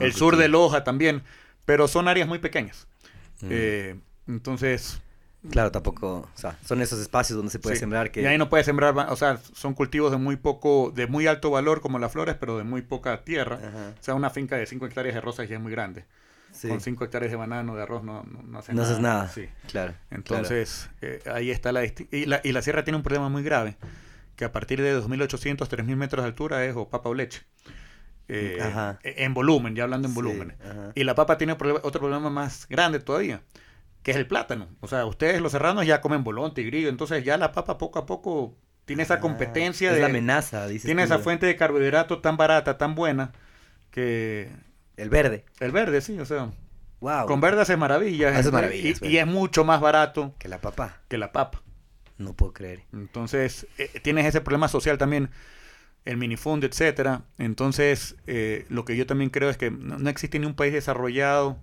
el 0.00 0.12
sur 0.12 0.36
de 0.36 0.48
Loja 0.48 0.82
también, 0.84 1.22
pero 1.64 1.86
son 1.88 2.08
áreas 2.08 2.26
muy 2.28 2.40
pequeñas. 2.40 2.88
Mm. 3.40 3.46
Eh, 3.50 3.96
entonces, 4.26 5.00
Claro, 5.50 5.70
tampoco, 5.70 6.28
o 6.34 6.38
sea, 6.38 6.56
son 6.64 6.80
esos 6.80 6.98
espacios 7.00 7.36
donde 7.36 7.52
se 7.52 7.58
puede 7.58 7.76
sí. 7.76 7.80
sembrar 7.80 8.10
que... 8.10 8.22
y 8.22 8.26
ahí 8.26 8.38
no 8.38 8.48
puedes 8.48 8.64
sembrar, 8.64 8.94
o 9.10 9.16
sea, 9.16 9.38
son 9.54 9.74
cultivos 9.74 10.10
de 10.10 10.16
muy 10.16 10.36
poco, 10.36 10.90
de 10.94 11.06
muy 11.06 11.26
alto 11.26 11.50
valor 11.50 11.80
como 11.82 11.98
las 11.98 12.12
flores, 12.12 12.36
pero 12.40 12.56
de 12.56 12.64
muy 12.64 12.80
poca 12.82 13.24
tierra. 13.24 13.56
Ajá, 13.56 13.92
O 14.00 14.02
sea, 14.02 14.14
una 14.14 14.30
finca 14.30 14.56
de 14.56 14.64
5 14.66 14.86
hectáreas 14.86 15.14
de 15.14 15.20
rosas 15.20 15.48
ya 15.48 15.56
es 15.56 15.60
muy 15.62 15.70
grande. 15.70 16.06
sí. 16.52 16.68
Con 16.68 16.80
5 16.80 17.04
hectáreas 17.04 17.30
de 17.30 17.36
banano, 17.36 17.74
de 17.76 17.82
arroz, 17.82 18.02
no, 18.04 18.22
no, 18.24 18.42
no 18.42 18.58
hace 18.58 18.72
No 18.72 18.80
nada. 18.82 18.90
haces 18.92 19.02
nada, 19.02 19.28
Sí. 19.28 19.48
claro. 19.70 19.92
Entonces, 20.10 20.88
eh, 21.02 21.20
ahí 21.30 21.50
está 21.50 21.72
la, 21.72 21.84
y 21.84 22.24
la... 22.26 22.40
Y 22.42 22.52
la 22.52 22.62
sierra 22.62 22.82
tiene 22.84 22.96
un 22.96 23.02
problema 23.02 23.28
muy 23.28 23.42
grave, 23.42 23.76
que 24.36 24.44
a 24.46 24.52
partir 24.52 24.80
de 24.80 24.98
2.800, 24.98 25.68
3.000 25.68 25.96
metros 25.96 26.22
de 26.24 26.28
altura 26.28 26.64
es 26.64 26.74
o 26.74 26.88
papa 26.88 27.08
o 27.10 27.14
leche. 27.14 27.42
Eh, 28.28 28.58
Ajá. 28.62 28.98
En 29.02 29.34
volumen, 29.34 29.74
ya 29.74 29.82
hablando 29.84 30.08
en 30.08 30.14
volumen. 30.14 30.54
Sí. 30.62 31.00
Y 31.02 31.04
la 31.04 31.14
papa 31.14 31.36
tiene 31.36 31.52
otro 31.52 32.00
problema 32.00 32.30
más 32.30 32.66
grande 32.70 32.98
todavía, 32.98 33.42
que 34.04 34.12
es 34.12 34.16
el 34.16 34.28
plátano. 34.28 34.68
O 34.80 34.86
sea, 34.86 35.04
ustedes 35.06 35.40
los 35.40 35.50
serranos 35.50 35.84
ya 35.86 36.00
comen 36.00 36.22
bolón, 36.22 36.54
tigrillo, 36.54 36.88
entonces 36.88 37.24
ya 37.24 37.36
la 37.36 37.50
papa 37.50 37.76
poco 37.78 37.98
a 37.98 38.06
poco 38.06 38.56
tiene 38.84 39.02
esa 39.02 39.14
Ah, 39.14 39.20
competencia 39.20 39.88
Es 39.88 39.94
de... 39.96 40.00
la 40.02 40.06
amenaza, 40.06 40.68
dices 40.68 40.84
tiene 40.84 41.02
esa 41.02 41.18
fuente 41.18 41.46
de 41.46 41.56
carbohidrato 41.56 42.20
tan 42.20 42.36
barata, 42.36 42.78
tan 42.78 42.94
buena, 42.94 43.32
que... 43.90 44.50
El 44.96 45.10
verde. 45.10 45.44
El 45.58 45.72
verde, 45.72 46.00
sí, 46.00 46.18
o 46.20 46.24
sea, 46.26 46.52
Wow. 47.00 47.26
con 47.26 47.40
verde 47.40 47.62
hace 47.62 47.76
maravillas. 47.76 48.36
Hace 48.36 48.50
y- 48.50 48.52
maravillas, 48.52 48.96
y, 48.98 49.00
güey. 49.00 49.18
es 49.18 49.26
mucho 49.26 49.64
más 49.64 49.80
barato 49.80 50.34
Que 50.38 50.48
la 50.48 50.60
papá. 50.60 51.00
que 51.08 51.18
la 51.18 51.32
papa. 51.32 51.62
No 52.16 52.32
puedo 52.34 52.52
creer. 52.52 52.82
Entonces, 52.92 53.66
eh, 53.78 53.88
tienes 54.02 54.24
ese 54.26 54.40
problema 54.40 54.68
social 54.68 54.98
también, 54.98 55.30
el 56.04 56.16
minifund, 56.16 56.62
etcétera. 56.62 57.22
Entonces, 57.38 58.16
eh, 58.26 58.66
lo 58.68 58.84
que 58.84 58.96
yo 58.96 59.04
también 59.06 59.30
creo 59.30 59.50
es 59.50 59.56
que 59.56 59.70
no, 59.72 59.98
no 59.98 60.08
existe 60.10 60.38
ni 60.38 60.46
un 60.46 60.54
país 60.54 60.72
desarrollado 60.72 61.56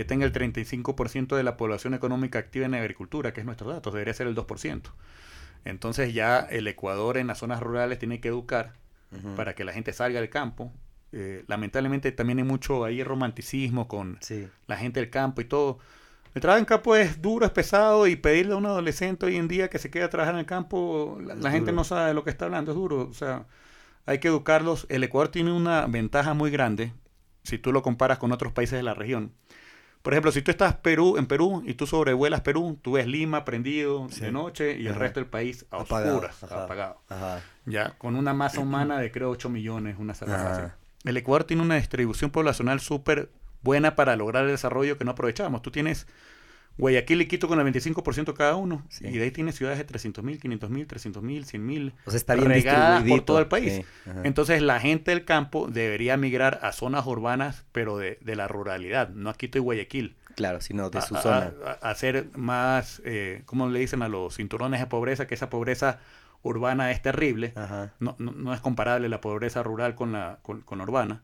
que 0.00 0.06
tenga 0.06 0.24
el 0.24 0.32
35% 0.32 1.36
de 1.36 1.42
la 1.42 1.58
población 1.58 1.92
económica 1.92 2.38
activa 2.38 2.64
en 2.64 2.74
agricultura, 2.74 3.34
que 3.34 3.40
es 3.40 3.44
nuestro 3.44 3.68
dato, 3.70 3.90
debería 3.90 4.14
ser 4.14 4.28
el 4.28 4.34
2%. 4.34 4.80
Entonces 5.66 6.14
ya 6.14 6.38
el 6.38 6.66
Ecuador 6.68 7.18
en 7.18 7.26
las 7.26 7.36
zonas 7.36 7.60
rurales 7.60 7.98
tiene 7.98 8.18
que 8.18 8.28
educar 8.28 8.72
para 9.36 9.54
que 9.54 9.62
la 9.62 9.74
gente 9.74 9.92
salga 9.92 10.18
del 10.18 10.30
campo. 10.30 10.72
Eh, 11.12 11.44
lamentablemente 11.48 12.12
también 12.12 12.38
hay 12.38 12.44
mucho 12.44 12.82
ahí 12.82 13.04
romanticismo 13.04 13.88
con 13.88 14.16
Sí. 14.22 14.48
la 14.68 14.78
gente 14.78 15.00
del 15.00 15.10
campo 15.10 15.42
y 15.42 15.44
todo. 15.44 15.80
El 16.34 16.40
trabajo 16.40 16.60
en 16.60 16.64
campo 16.64 16.96
es 16.96 17.20
duro, 17.20 17.44
es 17.44 17.52
pesado 17.52 18.06
y 18.06 18.16
pedirle 18.16 18.54
a 18.54 18.56
un 18.56 18.64
adolescente 18.64 19.26
hoy 19.26 19.36
en 19.36 19.48
día 19.48 19.68
que 19.68 19.78
se 19.78 19.90
quede 19.90 20.04
a 20.04 20.08
trabajar 20.08 20.32
en 20.32 20.40
el 20.40 20.46
campo, 20.46 21.18
la, 21.22 21.34
la 21.34 21.50
gente 21.50 21.72
no 21.72 21.84
sabe 21.84 22.08
de 22.08 22.14
lo 22.14 22.24
que 22.24 22.30
está 22.30 22.46
hablando, 22.46 22.70
es 22.72 22.76
duro. 22.78 23.06
O 23.06 23.12
sea, 23.12 23.44
hay 24.06 24.18
que 24.18 24.28
educarlos. 24.28 24.86
El 24.88 25.04
Ecuador 25.04 25.28
tiene 25.28 25.52
una 25.52 25.84
ventaja 25.88 26.32
muy 26.32 26.50
grande 26.50 26.94
si 27.42 27.58
tú 27.58 27.70
lo 27.70 27.82
comparas 27.82 28.16
con 28.18 28.32
otros 28.32 28.52
países 28.54 28.78
de 28.78 28.82
la 28.82 28.94
región. 28.94 29.32
Por 30.02 30.14
ejemplo, 30.14 30.32
si 30.32 30.40
tú 30.40 30.50
estás 30.50 30.76
Perú, 30.76 31.16
en 31.18 31.26
Perú 31.26 31.62
y 31.66 31.74
tú 31.74 31.86
sobrevuelas 31.86 32.40
Perú, 32.40 32.78
tú 32.80 32.92
ves 32.92 33.06
Lima 33.06 33.44
prendido 33.44 34.06
Sí. 34.10 34.20
de 34.22 34.32
noche 34.32 34.78
y 34.78 34.86
el 34.86 34.92
Ajá. 34.92 35.00
resto 35.00 35.20
del 35.20 35.28
país 35.28 35.66
a 35.70 35.80
Apagado, 35.82 36.14
oscuras, 36.16 36.42
ajá. 36.44 36.64
apagado. 36.64 37.00
Ajá. 37.08 37.40
Ya, 37.66 37.90
con 37.98 38.16
una 38.16 38.32
masa 38.32 38.60
humana 38.60 38.98
de 38.98 39.10
creo 39.12 39.28
8 39.30 39.50
millones, 39.50 39.96
una 39.98 40.14
así. 40.52 40.62
El 41.04 41.16
Ecuador 41.16 41.44
tiene 41.44 41.62
una 41.62 41.76
distribución 41.76 42.30
poblacional 42.30 42.80
súper 42.80 43.30
buena 43.62 43.94
para 43.94 44.16
lograr 44.16 44.44
el 44.44 44.50
desarrollo 44.50 44.96
que 44.96 45.04
no 45.04 45.10
aprovechamos. 45.12 45.60
Tú 45.60 45.70
tienes 45.70 46.06
Guayaquil 46.80 47.20
y 47.20 47.26
Quito 47.26 47.46
con 47.48 47.60
el 47.60 47.66
25% 47.72 48.34
cada 48.34 48.56
uno. 48.56 48.82
Sí. 48.88 49.06
Y 49.06 49.18
de 49.18 49.24
ahí 49.24 49.30
tienes 49.30 49.54
ciudades 49.56 49.78
de 49.78 49.84
300 49.84 50.24
mil, 50.24 50.40
500 50.40 50.70
mil, 50.70 50.86
300 50.86 51.22
mil, 51.22 51.44
100 51.44 51.64
mil. 51.66 51.94
O 52.06 52.10
sea, 52.10 52.16
está 52.18 52.34
bien 52.34 52.48
regadas 52.48 53.04
por 53.04 53.20
todo 53.22 53.38
el 53.38 53.46
país. 53.46 53.72
Sí. 53.74 53.84
Entonces 54.24 54.62
la 54.62 54.80
gente 54.80 55.10
del 55.12 55.24
campo 55.24 55.68
debería 55.68 56.16
migrar 56.16 56.58
a 56.62 56.72
zonas 56.72 57.06
urbanas, 57.06 57.64
pero 57.72 57.98
de, 57.98 58.18
de 58.22 58.36
la 58.36 58.48
ruralidad, 58.48 59.10
no 59.10 59.30
a 59.30 59.34
Quito 59.34 59.58
y 59.58 59.60
Guayaquil. 59.60 60.16
Claro, 60.36 60.60
sino 60.60 60.90
de 60.90 61.02
su 61.02 61.16
a- 61.16 61.22
zona. 61.22 61.52
A, 61.66 61.86
a 61.88 61.90
hacer 61.90 62.28
más, 62.36 63.02
eh, 63.04 63.42
¿cómo 63.46 63.68
le 63.68 63.78
dicen 63.80 64.02
a 64.02 64.08
los 64.08 64.36
cinturones 64.36 64.80
de 64.80 64.86
pobreza? 64.86 65.26
Que 65.26 65.34
esa 65.34 65.50
pobreza 65.50 65.98
urbana 66.42 66.90
es 66.90 67.02
terrible. 67.02 67.52
Ajá. 67.56 67.92
No, 68.00 68.16
no, 68.18 68.32
no 68.32 68.54
es 68.54 68.60
comparable 68.60 69.08
la 69.10 69.20
pobreza 69.20 69.62
rural 69.62 69.94
con 69.94 70.12
la, 70.12 70.38
con, 70.42 70.62
con 70.62 70.78
la 70.78 70.84
urbana. 70.84 71.22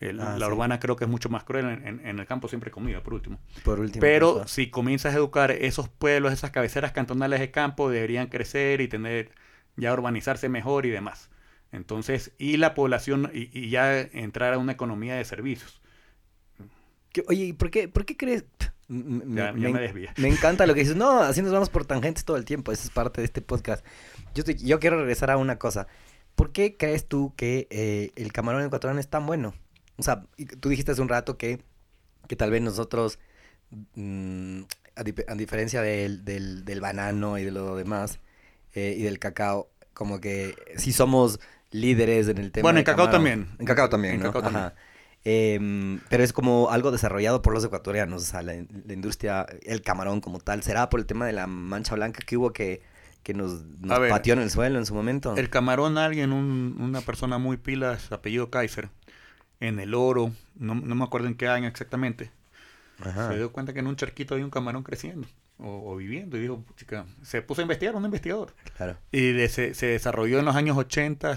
El- 0.00 0.18
Ah, 0.20 0.36
la 0.38 0.46
sí. 0.46 0.52
urbana 0.52 0.80
creo 0.80 0.96
que 0.96 1.04
es 1.04 1.10
mucho 1.10 1.28
más 1.28 1.44
cruel. 1.44 1.66
En, 1.66 1.86
en- 1.86 2.06
en 2.06 2.18
el 2.18 2.26
campo 2.26 2.48
siempre 2.48 2.70
comida, 2.70 3.02
por 3.02 3.14
último. 3.14 3.38
Por 3.64 3.80
último. 3.80 4.00
Pero 4.00 4.48
si 4.48 4.70
comienzas 4.70 5.14
a 5.14 5.18
educar 5.18 5.50
esos 5.50 5.88
pueblos, 5.88 6.32
esas 6.32 6.50
cabeceras 6.50 6.92
cantonales 6.92 7.38
de 7.40 7.50
campo, 7.50 7.90
deberían 7.90 8.28
crecer 8.28 8.80
y 8.80 8.88
tener, 8.88 9.30
ya 9.76 9.92
urbanizarse 9.92 10.48
mejor 10.48 10.86
y 10.86 10.90
demás. 10.90 11.28
Entonces, 11.70 12.32
y 12.38 12.56
la 12.56 12.74
población, 12.74 13.30
y, 13.34 13.50
y 13.56 13.68
ya 13.70 14.00
entrar 14.00 14.54
a 14.54 14.58
una 14.58 14.72
economía 14.72 15.14
de 15.16 15.24
servicios. 15.24 15.80
¿Qué- 17.12 17.24
Oye, 17.28 17.44
¿y 17.44 17.52
por 17.52 17.70
qué, 17.70 17.88
por 17.88 18.04
qué 18.04 18.16
crees? 18.16 18.44
M- 18.88 19.22
m- 19.24 19.36
Ya- 19.36 19.52
ya 19.56 19.68
me 19.68 19.80
desvié. 19.80 20.08
me 20.16 20.28
encanta 20.28 20.66
lo 20.66 20.74
que 20.74 20.80
dices. 20.80 20.96
No, 20.96 21.20
así 21.20 21.42
nos 21.42 21.52
vamos 21.52 21.68
por 21.70 21.84
tangentes 21.84 22.24
todo 22.24 22.36
el 22.36 22.44
tiempo. 22.44 22.72
Esa 22.72 22.84
es 22.84 22.90
parte 22.90 23.20
de 23.20 23.26
este 23.26 23.40
podcast. 23.42 23.84
Yo, 24.34 24.40
estoy- 24.42 24.56
yo 24.66 24.80
quiero 24.80 24.96
regresar 24.98 25.30
a 25.30 25.36
una 25.36 25.58
cosa. 25.58 25.86
¿Por 26.34 26.52
qué 26.52 26.76
crees 26.76 27.06
tú 27.06 27.34
que 27.36 27.68
eh, 27.70 28.12
el 28.16 28.32
camarón 28.32 28.64
ecuatoriano 28.64 28.98
es 29.00 29.08
tan 29.08 29.26
bueno? 29.26 29.54
O 30.00 30.02
sea, 30.02 30.24
tú 30.60 30.68
dijiste 30.70 30.92
hace 30.92 31.02
un 31.02 31.08
rato 31.08 31.36
que, 31.38 31.62
que 32.28 32.36
tal 32.36 32.50
vez 32.50 32.62
nosotros, 32.62 33.18
mm, 33.94 34.62
a, 34.96 35.02
dif- 35.04 35.24
a 35.28 35.34
diferencia 35.34 35.82
del, 35.82 36.24
del, 36.24 36.64
del 36.64 36.80
banano 36.80 37.38
y 37.38 37.44
de 37.44 37.50
lo 37.50 37.76
demás, 37.76 38.20
eh, 38.74 38.96
y 38.98 39.02
del 39.02 39.18
cacao, 39.18 39.70
como 39.94 40.20
que 40.20 40.54
sí 40.76 40.92
somos 40.92 41.40
líderes 41.70 42.28
en 42.28 42.38
el 42.38 42.52
tema 42.52 42.64
Bueno, 42.66 42.78
en 42.80 42.84
cacao 42.84 43.06
camarón. 43.10 43.12
también. 43.24 43.56
En 43.58 43.66
cacao 43.66 43.88
también, 43.88 44.14
En 44.14 44.20
¿no? 44.20 44.26
cacao 44.26 44.42
también. 44.42 44.66
Ajá. 44.66 44.74
Em, 45.22 46.00
pero 46.08 46.24
es 46.24 46.32
como 46.32 46.70
algo 46.70 46.90
desarrollado 46.90 47.42
por 47.42 47.52
los 47.52 47.62
ecuatorianos, 47.64 48.22
o 48.22 48.24
sea, 48.26 48.42
la, 48.42 48.54
la 48.54 48.92
industria, 48.94 49.46
el 49.64 49.82
camarón 49.82 50.20
como 50.22 50.38
tal. 50.40 50.62
¿Será 50.62 50.88
por 50.88 50.98
el 50.98 51.06
tema 51.06 51.26
de 51.26 51.32
la 51.34 51.46
mancha 51.46 51.94
blanca 51.94 52.20
que 52.26 52.38
hubo 52.38 52.52
que, 52.54 52.80
que 53.22 53.34
nos, 53.34 53.62
nos 53.80 53.90
A 53.90 53.98
ver, 53.98 54.10
pateó 54.10 54.32
en 54.32 54.40
el 54.40 54.50
suelo 54.50 54.78
en 54.78 54.86
su 54.86 54.94
momento? 54.94 55.34
El 55.36 55.50
camarón, 55.50 55.98
alguien, 55.98 56.32
un- 56.32 56.76
una 56.80 57.02
persona 57.02 57.36
muy 57.36 57.58
pilas, 57.58 58.10
apellido 58.12 58.48
Kaiser, 58.50 58.88
en 59.60 59.78
el 59.80 59.94
oro, 59.94 60.32
no, 60.56 60.74
no 60.74 60.94
me 60.94 61.04
acuerdo 61.04 61.28
en 61.28 61.34
qué 61.34 61.48
año 61.48 61.68
exactamente, 61.68 62.30
Ajá. 63.04 63.28
se 63.28 63.36
dio 63.36 63.52
cuenta 63.52 63.72
que 63.72 63.80
en 63.80 63.86
un 63.86 63.96
charquito 63.96 64.34
había 64.34 64.44
un 64.44 64.50
camarón 64.50 64.82
creciendo 64.82 65.28
o, 65.58 65.92
o 65.92 65.96
viviendo 65.96 66.36
y 66.36 66.40
dijo, 66.40 66.64
chica, 66.76 67.04
se 67.22 67.42
puso 67.42 67.60
a 67.60 67.64
investigar, 67.64 67.94
un 67.94 68.04
investigador. 68.04 68.54
Claro. 68.76 68.96
Y 69.12 69.32
de- 69.32 69.48
se, 69.48 69.74
se 69.74 69.86
desarrolló 69.86 70.38
en 70.38 70.44
los 70.46 70.56
años 70.56 70.76
80 70.78 71.36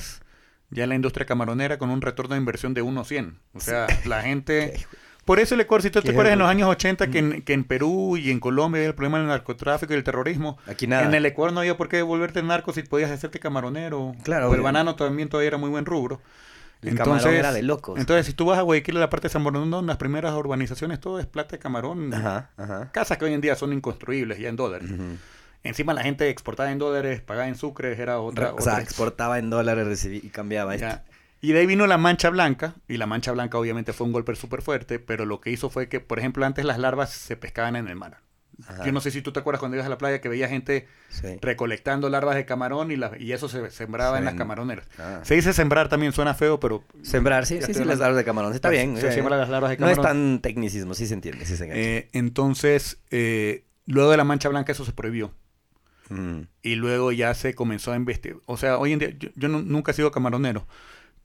ya 0.69 0.87
la 0.87 0.95
industria 0.95 1.25
camaronera 1.25 1.77
con 1.77 1.89
un 1.89 2.01
retorno 2.01 2.33
de 2.35 2.39
inversión 2.39 2.73
de 2.73 2.81
1 2.81 3.01
a 3.01 3.05
100. 3.05 3.37
O 3.53 3.59
sea, 3.59 3.87
la 4.05 4.21
gente... 4.23 4.73
Por 5.25 5.39
eso 5.39 5.55
el 5.55 5.61
Ecuador, 5.61 5.81
si 5.83 5.89
tú 5.89 6.01
te 6.01 6.11
acuerdas 6.11 6.33
en 6.33 6.39
los 6.39 6.49
años 6.49 6.67
80 6.69 7.07
que 7.09 7.19
en, 7.19 7.41
que 7.43 7.53
en 7.53 7.63
Perú 7.63 8.17
y 8.17 8.29
en 8.29 8.41
Colombia 8.41 8.79
había 8.79 8.89
el 8.89 8.95
problema 8.95 9.19
del 9.19 9.27
narcotráfico 9.27 9.93
y 9.93 9.95
el 9.95 10.03
terrorismo, 10.03 10.57
Aquí 10.67 10.85
nada. 10.85 11.05
en 11.05 11.13
el 11.13 11.25
Ecuador 11.25 11.53
no 11.53 11.61
había 11.61 11.77
por 11.77 11.87
qué 11.87 12.01
volverte 12.01 12.43
narco 12.43 12.73
si 12.73 12.83
podías 12.83 13.09
hacerte 13.09 13.39
camaronero. 13.39 14.15
Claro, 14.23 14.49
O 14.49 14.55
el 14.55 14.59
banano 14.59 14.97
también 14.97 15.29
todavía 15.29 15.47
era 15.47 15.57
muy 15.57 15.69
buen 15.69 15.85
rubro. 15.85 16.19
El 16.83 16.95
camarón 16.97 17.33
era 17.33 17.51
de 17.53 17.63
locos. 17.63 17.99
Entonces, 17.99 18.25
si 18.25 18.33
tú 18.33 18.45
vas 18.45 18.57
a 18.59 18.61
Guayaquil, 18.61 18.97
a 18.97 18.99
la 19.01 19.09
parte 19.09 19.27
de 19.27 19.31
San 19.33 19.43
Bernardo, 19.43 19.79
en 19.79 19.85
las 19.87 19.97
primeras 19.97 20.33
urbanizaciones, 20.33 20.99
todo 20.99 21.19
es 21.19 21.25
plata 21.25 21.51
de 21.51 21.59
camarón. 21.59 22.13
Ajá, 22.13 22.49
ajá. 22.57 22.91
Casas 22.91 23.17
que 23.17 23.25
hoy 23.25 23.33
en 23.33 23.41
día 23.41 23.55
son 23.55 23.73
inconstruibles, 23.73 24.37
ya 24.39 24.49
en 24.49 24.55
dólares. 24.55 24.89
Ujú. 24.91 25.17
Encima 25.63 25.93
la 25.93 26.03
gente 26.03 26.29
exportaba 26.29 26.71
en 26.71 26.77
dólares, 26.79 27.21
pagaba 27.21 27.47
en 27.47 27.55
sucres, 27.55 27.97
era 27.97 28.19
otra... 28.19 28.53
O 28.53 28.59
sea, 28.61 28.73
otra- 28.73 28.83
exportaba 28.83 29.39
en 29.39 29.49
dólares 29.49 29.87
recibí, 29.87 30.17
y 30.23 30.29
cambiaba 30.29 30.75
esto. 30.75 30.99
Y 31.39 31.51
de 31.53 31.59
ahí 31.59 31.65
vino 31.65 31.87
la 31.87 31.97
mancha 31.97 32.29
blanca, 32.29 32.75
y 32.87 32.97
la 32.97 33.05
mancha 33.05 33.31
blanca 33.31 33.57
obviamente 33.57 33.93
fue 33.93 34.05
un 34.07 34.13
golpe 34.13 34.35
súper 34.35 34.61
fuerte, 34.61 34.99
pero 34.99 35.25
lo 35.25 35.39
que 35.41 35.51
hizo 35.51 35.69
fue 35.69 35.87
que, 35.89 35.99
por 35.99 36.19
ejemplo, 36.19 36.45
antes 36.45 36.63
las 36.65 36.79
larvas 36.79 37.11
se 37.11 37.35
pescaban 37.37 37.75
en 37.75 37.87
el 37.87 37.95
mar. 37.95 38.19
Ajá. 38.67 38.85
Yo 38.85 38.91
no 38.91 39.01
sé 39.01 39.11
si 39.11 39.21
tú 39.21 39.31
te 39.33 39.39
acuerdas 39.39 39.59
cuando 39.59 39.75
ibas 39.77 39.87
a 39.87 39.89
la 39.89 39.97
playa 39.97 40.21
que 40.21 40.29
veía 40.29 40.47
gente 40.47 40.87
Sí. 41.09 41.37
recolectando 41.41 42.09
larvas 42.09 42.35
de 42.35 42.45
camarón 42.45 42.91
y, 42.91 42.95
la- 42.95 43.11
y 43.19 43.31
eso 43.31 43.49
se 43.49 43.69
sembraba 43.71 44.17
en 44.19 44.25
las 44.25 44.35
camaroneras. 44.35 44.87
Ah. 44.99 45.21
Se 45.23 45.35
dice 45.35 45.53
sembrar 45.53 45.89
también, 45.89 46.11
suena 46.13 46.33
feo, 46.33 46.59
pero... 46.59 46.83
Sembrar, 47.01 47.45
sí, 47.45 47.59
sí, 47.61 47.73
sí, 47.73 47.83
las 47.83 47.99
larvas 47.99 48.17
de 48.17 48.23
camarón. 48.25 48.53
Está 48.53 48.69
bien. 48.69 48.95
Se 48.97 49.07
eh, 49.09 49.11
siembra 49.11 49.37
las 49.37 49.49
larvas 49.49 49.71
de 49.71 49.77
No 49.77 49.89
es 49.89 49.97
camarón. 49.97 50.35
tan 50.35 50.41
tecnicismo, 50.41 50.93
sí 50.93 51.07
se 51.07 51.13
entiende, 51.15 51.45
sí 51.45 51.57
se 51.57 51.63
entiende. 51.65 51.97
Eh, 51.97 52.09
entonces, 52.13 53.01
eh, 53.11 53.65
luego 53.85 54.11
de 54.11 54.17
la 54.17 54.23
mancha 54.23 54.49
blanca 54.49 54.71
eso 54.71 54.85
se 54.85 54.91
prohibió. 54.93 55.33
Mm. 56.09 56.41
Y 56.61 56.75
luego 56.75 57.11
ya 57.11 57.33
se 57.33 57.53
comenzó 57.55 57.91
a 57.91 57.95
investigar. 57.95 58.37
O 58.45 58.57
sea, 58.57 58.77
hoy 58.77 58.93
en 58.93 58.99
día, 58.99 59.09
yo, 59.17 59.29
yo 59.35 59.47
nu- 59.47 59.61
nunca 59.63 59.91
he 59.91 59.95
sido 59.95 60.11
camaronero, 60.11 60.67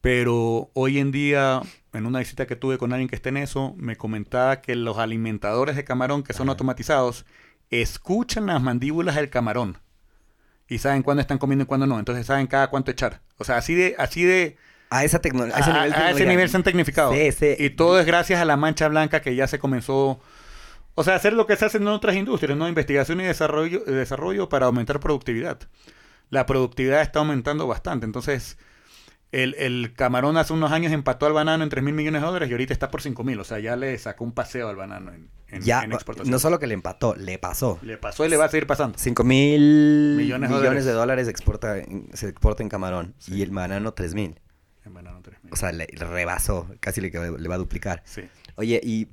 pero 0.00 0.70
hoy 0.74 0.98
en 0.98 1.10
día, 1.10 1.60
en 1.92 2.06
una 2.06 2.18
visita 2.18 2.46
que 2.46 2.56
tuve 2.56 2.78
con 2.78 2.92
alguien 2.92 3.08
que 3.08 3.16
esté 3.16 3.30
en 3.30 3.38
eso, 3.38 3.74
me 3.76 3.96
comentaba 3.96 4.60
que 4.60 4.74
los 4.76 4.98
alimentadores 4.98 5.76
de 5.76 5.84
camarón 5.84 6.22
que 6.22 6.32
son 6.32 6.48
Ajá. 6.48 6.52
automatizados 6.52 7.24
escuchan 7.70 8.46
las 8.46 8.62
mandíbulas 8.62 9.14
del 9.16 9.30
camarón 9.30 9.78
y 10.68 10.78
saben 10.78 11.02
cuándo 11.02 11.20
están 11.22 11.38
comiendo 11.38 11.64
y 11.64 11.66
cuándo 11.66 11.86
no. 11.86 11.98
Entonces 11.98 12.26
saben 12.26 12.46
cada 12.46 12.68
cuánto 12.68 12.90
echar. 12.90 13.20
O 13.38 13.44
sea, 13.44 13.56
así 13.56 13.74
de, 13.74 13.94
así 13.98 14.24
de, 14.24 14.56
A 14.90 15.04
esa 15.04 15.18
a, 15.18 15.20
ese 15.20 15.32
nivel, 15.32 15.52
a 15.52 15.58
ese 15.58 15.70
tecnología. 15.70 16.26
nivel 16.26 16.48
se 16.50 16.56
han 16.56 16.62
tecnificado. 16.62 17.12
Sí, 17.12 17.32
sí. 17.32 17.54
Y 17.58 17.70
todo 17.70 17.98
es 17.98 18.06
gracias 18.06 18.40
a 18.40 18.44
la 18.44 18.56
mancha 18.56 18.88
blanca 18.88 19.20
que 19.22 19.34
ya 19.34 19.46
se 19.46 19.58
comenzó. 19.58 20.20
O 20.94 21.04
sea, 21.04 21.14
hacer 21.14 21.32
lo 21.32 21.46
que 21.46 21.56
se 21.56 21.64
hace 21.64 21.78
en 21.78 21.88
otras 21.88 22.16
industrias, 22.16 22.58
¿no? 22.58 22.68
Investigación 22.68 23.20
y 23.20 23.24
desarrollo, 23.24 23.80
desarrollo 23.84 24.48
para 24.48 24.66
aumentar 24.66 25.00
productividad. 25.00 25.58
La 26.30 26.44
productividad 26.44 27.00
está 27.00 27.20
aumentando 27.20 27.66
bastante. 27.66 28.04
Entonces, 28.04 28.58
el, 29.32 29.54
el 29.58 29.92
camarón 29.94 30.36
hace 30.36 30.52
unos 30.52 30.72
años 30.72 30.92
empató 30.92 31.26
al 31.26 31.32
banano 31.32 31.62
en 31.64 31.70
3 31.70 31.84
mil 31.84 31.94
millones 31.94 32.22
de 32.22 32.26
dólares 32.26 32.48
y 32.48 32.52
ahorita 32.52 32.72
está 32.72 32.90
por 32.90 33.02
5 33.02 33.24
mil. 33.24 33.38
O 33.40 33.44
sea, 33.44 33.58
ya 33.58 33.76
le 33.76 33.96
sacó 33.98 34.24
un 34.24 34.32
paseo 34.32 34.68
al 34.68 34.76
banano 34.76 35.12
en, 35.12 35.28
en- 35.48 35.62
Ya, 35.62 35.82
en 35.82 35.92
exportación. 35.92 36.30
no 36.30 36.38
solo 36.38 36.58
que 36.58 36.66
le 36.66 36.74
empató, 36.74 37.14
le 37.14 37.38
pasó. 37.38 37.78
Le 37.82 37.96
pasó 37.98 38.24
y 38.24 38.28
le 38.28 38.36
va 38.36 38.46
a 38.46 38.48
seguir 38.48 38.66
pasando. 38.66 38.96
5 38.98 39.24
mil 39.24 40.14
Millones 40.16 40.50
millones, 40.50 40.84
de 40.84 40.92
dólares. 40.92 41.28
exporta, 41.28 41.76
se 42.14 42.28
exporta 42.28 42.62
en 42.62 42.68
camarón. 42.68 43.14
Sí. 43.18 43.34
Y 43.34 43.42
el 43.42 43.50
banano 43.50 43.92
3 43.92 44.14
mil. 44.14 44.40
En 44.86 44.94
banano 44.94 45.20
3 45.22 45.44
mil. 45.44 45.52
O 45.52 45.56
sea, 45.56 45.72
le 45.72 45.86
rebasó. 45.86 46.66
Casi 46.80 47.00
le, 47.02 47.10
le 47.10 47.48
va 47.48 47.54
a 47.56 47.58
duplicar. 47.58 48.02
sí. 48.06 48.22
Oye, 48.56 48.80
y, 48.82 49.06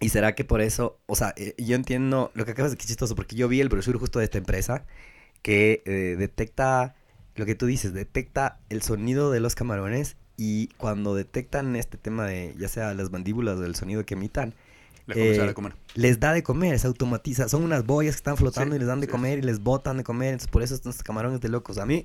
y 0.00 0.08
será 0.08 0.34
que 0.34 0.44
por 0.44 0.60
eso, 0.62 0.98
o 1.06 1.14
sea, 1.14 1.34
eh, 1.36 1.54
yo 1.58 1.74
entiendo 1.76 2.30
lo 2.34 2.46
que 2.46 2.52
acabas 2.52 2.70
de 2.70 2.76
decir, 2.76 2.88
chistoso, 2.88 3.14
porque 3.14 3.36
yo 3.36 3.48
vi 3.48 3.60
el 3.60 3.68
brochure 3.68 3.98
justo 3.98 4.18
de 4.20 4.24
esta 4.24 4.38
empresa 4.38 4.86
que 5.42 5.82
eh, 5.84 6.16
detecta 6.18 6.94
lo 7.38 7.46
que 7.46 7.54
tú 7.54 7.66
dices, 7.66 7.92
detecta 7.94 8.60
el 8.70 8.82
sonido 8.82 9.30
de 9.30 9.40
los 9.40 9.54
camarones 9.54 10.16
y 10.36 10.68
cuando 10.76 11.14
detectan 11.14 11.76
este 11.76 11.98
tema 11.98 12.26
de, 12.26 12.54
ya 12.58 12.68
sea 12.68 12.94
las 12.94 13.10
mandíbulas 13.10 13.58
o 13.58 13.64
el 13.64 13.74
sonido 13.76 14.04
que 14.06 14.14
emitan, 14.14 14.54
Le 15.06 15.16
comenzó 15.16 15.42
a 15.42 15.46
eh, 15.46 15.48
de 15.48 15.54
comer. 15.54 15.76
les 15.94 16.20
da 16.20 16.32
de 16.32 16.42
comer, 16.42 16.78
se 16.78 16.86
automatiza. 16.86 17.48
Son 17.48 17.64
unas 17.64 17.86
boyas 17.86 18.14
que 18.16 18.18
están 18.20 18.36
flotando 18.36 18.74
Sí, 18.74 18.76
y 18.76 18.78
les 18.80 18.88
dan 18.88 19.00
de 19.00 19.06
sí. 19.06 19.08
comer 19.08 19.38
y 19.38 19.42
les 19.42 19.60
botan 19.60 19.96
de 19.98 20.04
comer. 20.04 20.30
Entonces, 20.34 20.48
por 20.50 20.62
eso 20.62 20.74
estos 20.74 21.02
camarones 21.02 21.40
de 21.40 21.48
locos. 21.48 21.78
A 21.78 21.86
mí, 21.86 22.04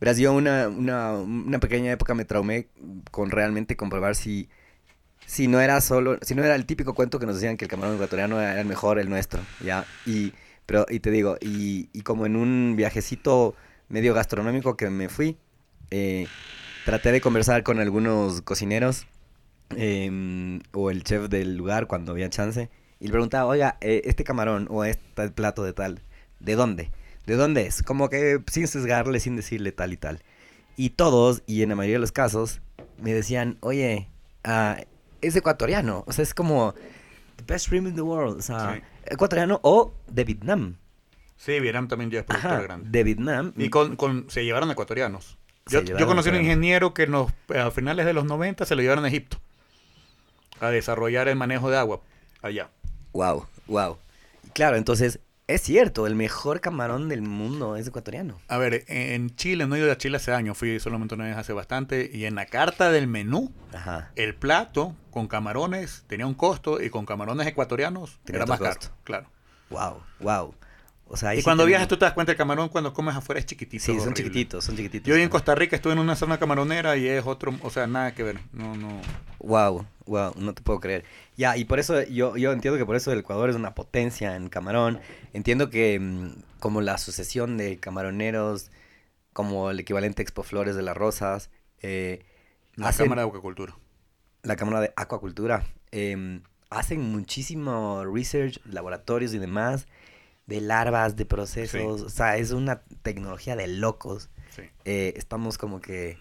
verás, 0.00 0.18
yo 0.18 0.32
una, 0.34 0.68
una, 0.68 1.14
una 1.14 1.60
pequeña 1.60 1.92
época 1.92 2.14
me 2.14 2.24
traumé 2.24 2.68
con 3.10 3.30
realmente 3.30 3.76
comprobar 3.76 4.16
si, 4.16 4.48
si 5.26 5.48
no 5.48 5.60
era 5.60 5.80
solo, 5.80 6.18
si 6.22 6.34
no 6.34 6.44
era 6.44 6.54
el 6.56 6.66
típico 6.66 6.94
cuento 6.94 7.18
que 7.18 7.26
nos 7.26 7.36
decían 7.36 7.56
que 7.56 7.64
el 7.66 7.70
camarón 7.70 7.94
ecuatoriano 7.96 8.40
era 8.40 8.60
el 8.60 8.66
mejor, 8.66 8.98
el 8.98 9.08
nuestro, 9.10 9.48
¿ya? 9.60 9.86
Y, 10.06 10.34
pero, 10.66 10.86
y 10.88 11.00
te 11.00 11.10
digo, 11.10 11.36
y, 11.40 11.90
y 11.92 12.02
como 12.02 12.26
en 12.26 12.36
un 12.36 12.74
viajecito 12.76 13.56
medio 13.90 14.14
gastronómico 14.14 14.76
que 14.76 14.88
me 14.88 15.08
fui, 15.10 15.36
eh, 15.90 16.26
traté 16.86 17.12
de 17.12 17.20
conversar 17.20 17.62
con 17.62 17.78
algunos 17.78 18.40
cocineros 18.42 19.06
em, 19.76 20.60
o 20.72 20.90
el 20.90 21.04
chef 21.04 21.28
del 21.28 21.56
lugar 21.56 21.86
cuando 21.86 22.12
había 22.12 22.30
chance 22.30 22.70
y 22.98 23.06
le 23.06 23.10
preguntaba, 23.12 23.46
oiga, 23.46 23.76
eh, 23.80 24.02
este 24.04 24.24
camarón 24.24 24.66
o 24.70 24.84
este 24.84 25.28
plato 25.30 25.62
de 25.62 25.72
tal, 25.72 26.02
¿de 26.40 26.54
dónde? 26.54 26.90
¿De 27.26 27.36
dónde 27.36 27.66
es? 27.66 27.82
Como 27.82 28.08
que 28.08 28.40
sin 28.50 28.66
sesgarle, 28.66 29.20
sin 29.20 29.36
decirle 29.36 29.72
tal 29.72 29.92
y 29.92 29.96
tal. 29.96 30.22
Y 30.76 30.90
todos, 30.90 31.42
y 31.46 31.62
en 31.62 31.68
la 31.68 31.76
mayoría 31.76 31.96
de 31.96 32.00
los 32.00 32.12
casos, 32.12 32.60
me 33.00 33.12
decían, 33.12 33.58
oye, 33.60 34.08
ah, 34.44 34.78
es 35.20 35.36
ecuatoriano. 35.36 36.04
O 36.06 36.12
sea, 36.12 36.22
es 36.22 36.34
como 36.34 36.74
the 37.36 37.44
best 37.46 37.68
shrimp 37.68 37.88
in 37.88 37.94
the 37.94 38.02
world. 38.02 38.38
O 38.38 38.42
sea, 38.42 38.74
Sí. 38.74 38.82
ecuatoriano 39.06 39.60
o 39.62 39.92
de 40.10 40.24
Vietnam. 40.24 40.76
Sí, 41.40 41.58
Vietnam 41.58 41.88
también 41.88 42.10
ya 42.10 42.18
es 42.20 42.24
productor 42.26 42.52
Ajá, 42.52 42.62
grande. 42.62 42.90
de 42.90 43.02
Vietnam. 43.04 43.52
Y 43.56 43.70
con, 43.70 43.96
con- 43.96 44.26
se 44.28 44.44
llevaron 44.44 44.70
ecuatorianos. 44.70 45.38
Yo, 45.66 45.80
yo 45.80 46.06
conocí 46.06 46.28
a 46.28 46.32
un 46.32 46.40
ingeniero 46.40 46.92
que 46.92 47.06
nos, 47.06 47.32
a 47.56 47.70
finales 47.70 48.04
de 48.04 48.12
los 48.12 48.24
90 48.26 48.64
se 48.66 48.74
lo 48.74 48.82
llevaron 48.82 49.04
a 49.04 49.08
Egipto 49.08 49.38
a 50.60 50.68
desarrollar 50.70 51.28
el 51.28 51.36
manejo 51.36 51.70
de 51.70 51.78
agua 51.78 52.00
allá. 52.42 52.68
Wow, 53.12 53.46
wow. 53.68 53.96
Claro, 54.52 54.76
entonces, 54.76 55.20
es 55.46 55.62
cierto, 55.62 56.06
el 56.06 56.14
mejor 56.14 56.60
camarón 56.60 57.08
del 57.08 57.22
mundo 57.22 57.76
es 57.76 57.86
ecuatoriano. 57.86 58.38
A 58.48 58.58
ver, 58.58 58.84
en 58.88 59.34
Chile, 59.36 59.66
no 59.66 59.76
he 59.76 59.78
ido 59.78 59.90
a 59.90 59.96
Chile 59.96 60.16
hace 60.18 60.32
años, 60.34 60.58
fui 60.58 60.78
solamente 60.80 61.14
una 61.14 61.24
vez 61.24 61.36
hace 61.36 61.52
bastante, 61.54 62.10
y 62.12 62.24
en 62.26 62.34
la 62.34 62.44
carta 62.46 62.90
del 62.90 63.06
menú, 63.06 63.50
Ajá. 63.72 64.10
el 64.16 64.34
plato 64.34 64.94
con 65.10 65.26
camarones 65.28 66.04
tenía 66.08 66.26
un 66.26 66.34
costo 66.34 66.82
y 66.82 66.90
con 66.90 67.06
camarones 67.06 67.46
ecuatorianos 67.46 68.18
Tenía 68.24 68.38
era 68.42 68.46
más 68.46 68.58
caro. 68.60 68.74
costo. 68.74 68.94
Claro. 69.04 69.26
Wow, 69.70 70.02
wow. 70.20 70.54
O 71.12 71.16
sea, 71.16 71.30
ahí 71.30 71.40
Y 71.40 71.42
cuando 71.42 71.66
viajas 71.66 71.88
tú 71.88 71.96
te 71.96 72.04
das 72.04 72.14
cuenta 72.14 72.30
el 72.30 72.38
camarón 72.38 72.68
cuando 72.68 72.92
comes 72.92 73.16
afuera 73.16 73.40
es 73.40 73.46
chiquitito. 73.46 73.82
Sí, 73.84 73.92
son 73.92 74.00
horrible. 74.00 74.14
chiquititos, 74.14 74.64
son 74.64 74.76
chiquititos. 74.76 75.08
Yo 75.08 75.16
en 75.16 75.28
Costa 75.28 75.56
Rica 75.56 75.74
estuve 75.74 75.92
en 75.94 75.98
una 75.98 76.14
zona 76.14 76.38
camaronera 76.38 76.96
y 76.96 77.08
es 77.08 77.26
otro, 77.26 77.52
o 77.62 77.70
sea, 77.70 77.88
nada 77.88 78.14
que 78.14 78.22
ver. 78.22 78.38
No, 78.52 78.76
no. 78.76 79.00
Wow, 79.40 79.86
wow, 80.06 80.32
no 80.36 80.54
te 80.54 80.62
puedo 80.62 80.78
creer. 80.78 81.04
Ya, 81.36 81.56
y 81.56 81.64
por 81.64 81.80
eso 81.80 82.00
yo, 82.04 82.36
yo 82.36 82.52
entiendo 82.52 82.78
que 82.78 82.86
por 82.86 82.94
eso 82.94 83.10
el 83.12 83.18
Ecuador 83.18 83.50
es 83.50 83.56
una 83.56 83.74
potencia 83.74 84.36
en 84.36 84.48
camarón. 84.48 85.00
Entiendo 85.32 85.68
que 85.68 85.98
mm, 85.98 86.42
como 86.60 86.80
la 86.80 86.94
asociación 86.94 87.56
de 87.56 87.78
camaroneros, 87.78 88.70
como 89.32 89.70
el 89.72 89.80
equivalente 89.80 90.20
a 90.20 90.24
Expo 90.24 90.44
Flores 90.44 90.76
de 90.76 90.82
las 90.82 90.96
Rosas, 90.96 91.50
eh, 91.82 92.24
La 92.76 92.88
hacen- 92.90 93.06
Cámara 93.06 93.22
de 93.22 93.28
Acuacultura. 93.28 93.74
la 94.44 94.54
Cámara 94.54 94.80
de 94.80 94.92
Acuacultura, 94.94 95.64
em, 95.90 96.42
hacen 96.70 97.00
muchísimo 97.00 98.04
research, 98.04 98.60
laboratorios 98.64 99.34
y 99.34 99.38
demás, 99.38 99.88
de 100.50 100.60
larvas, 100.60 101.16
de 101.16 101.24
procesos. 101.24 102.02
O 102.02 102.08
sea, 102.10 102.36
es 102.36 102.50
una 102.50 102.82
tecnología 103.02 103.56
de 103.56 103.68
locos. 103.68 104.28
Sí. 104.50 104.62
eh, 104.84 105.14
estamos 105.16 105.56
como 105.58 105.80
que 105.80 106.18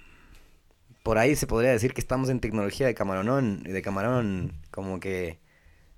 por 1.03 1.17
ahí 1.17 1.35
se 1.35 1.47
podría 1.47 1.71
decir 1.71 1.93
que 1.95 1.99
estamos 2.01 2.29
en 2.29 2.39
tecnología 2.39 2.85
de 2.85 2.93
camarón 2.93 3.63
de 3.63 3.81
camarón 3.81 4.53
como 4.69 4.99
que 4.99 5.39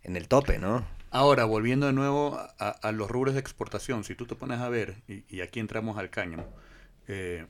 en 0.04 0.16
el 0.16 0.28
tope, 0.30 0.58
¿no? 0.58 0.86
Ahora, 1.10 1.44
volviendo 1.44 1.88
de 1.88 1.94
nuevo 1.94 2.40
a, 2.58 2.70
a 2.70 2.92
los 2.94 3.12
rubros 3.12 3.34
de 3.34 3.42
exportación, 3.42 4.06
si 4.06 4.16
tú 4.16 4.26
te 4.26 4.36
pones 4.36 4.60
a 4.62 4.70
ver, 4.70 5.04
y, 5.10 5.26
y 5.28 5.42
aquí 5.42 5.60
entramos 5.60 5.98
al 5.98 6.10
cáñamo, 6.10 6.48
eh, 7.10 7.46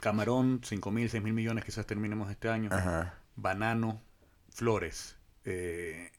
camarón, 0.00 0.60
5 0.64 0.90
mil, 0.90 1.10
6 1.10 1.22
mil 1.22 1.34
millones 1.34 1.62
quizás 1.64 1.84
terminemos 1.86 2.30
este 2.30 2.48
año, 2.48 2.70
Ajá. 2.72 3.18
banano, 3.36 4.00
flores, 4.48 5.18
eh, 5.44 6.10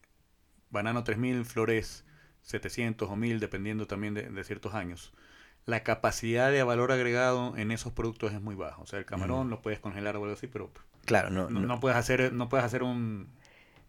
banano 0.70 1.02
3 1.02 1.18
mil, 1.18 1.44
flores 1.44 2.04
700 2.46 3.08
o 3.10 3.16
1000, 3.16 3.38
dependiendo 3.40 3.86
también 3.86 4.14
de, 4.14 4.22
de 4.30 4.44
ciertos 4.44 4.74
años. 4.74 5.12
La 5.66 5.82
capacidad 5.82 6.50
de 6.50 6.62
valor 6.62 6.92
agregado 6.92 7.56
en 7.56 7.70
esos 7.72 7.92
productos 7.92 8.32
es 8.32 8.40
muy 8.40 8.54
baja. 8.54 8.80
O 8.80 8.86
sea, 8.86 8.98
el 8.98 9.04
camarón 9.04 9.50
lo 9.50 9.60
puedes 9.62 9.80
congelar 9.80 10.16
o 10.16 10.22
algo 10.22 10.32
así, 10.34 10.46
pero 10.46 10.70
Claro, 11.04 11.30
no, 11.30 11.50
no, 11.50 11.60
no, 11.60 11.66
no 11.66 11.80
puedes 11.80 11.96
hacer, 11.98 12.32
no 12.32 12.48
puedes 12.48 12.64
hacer 12.64 12.82
un... 12.82 13.28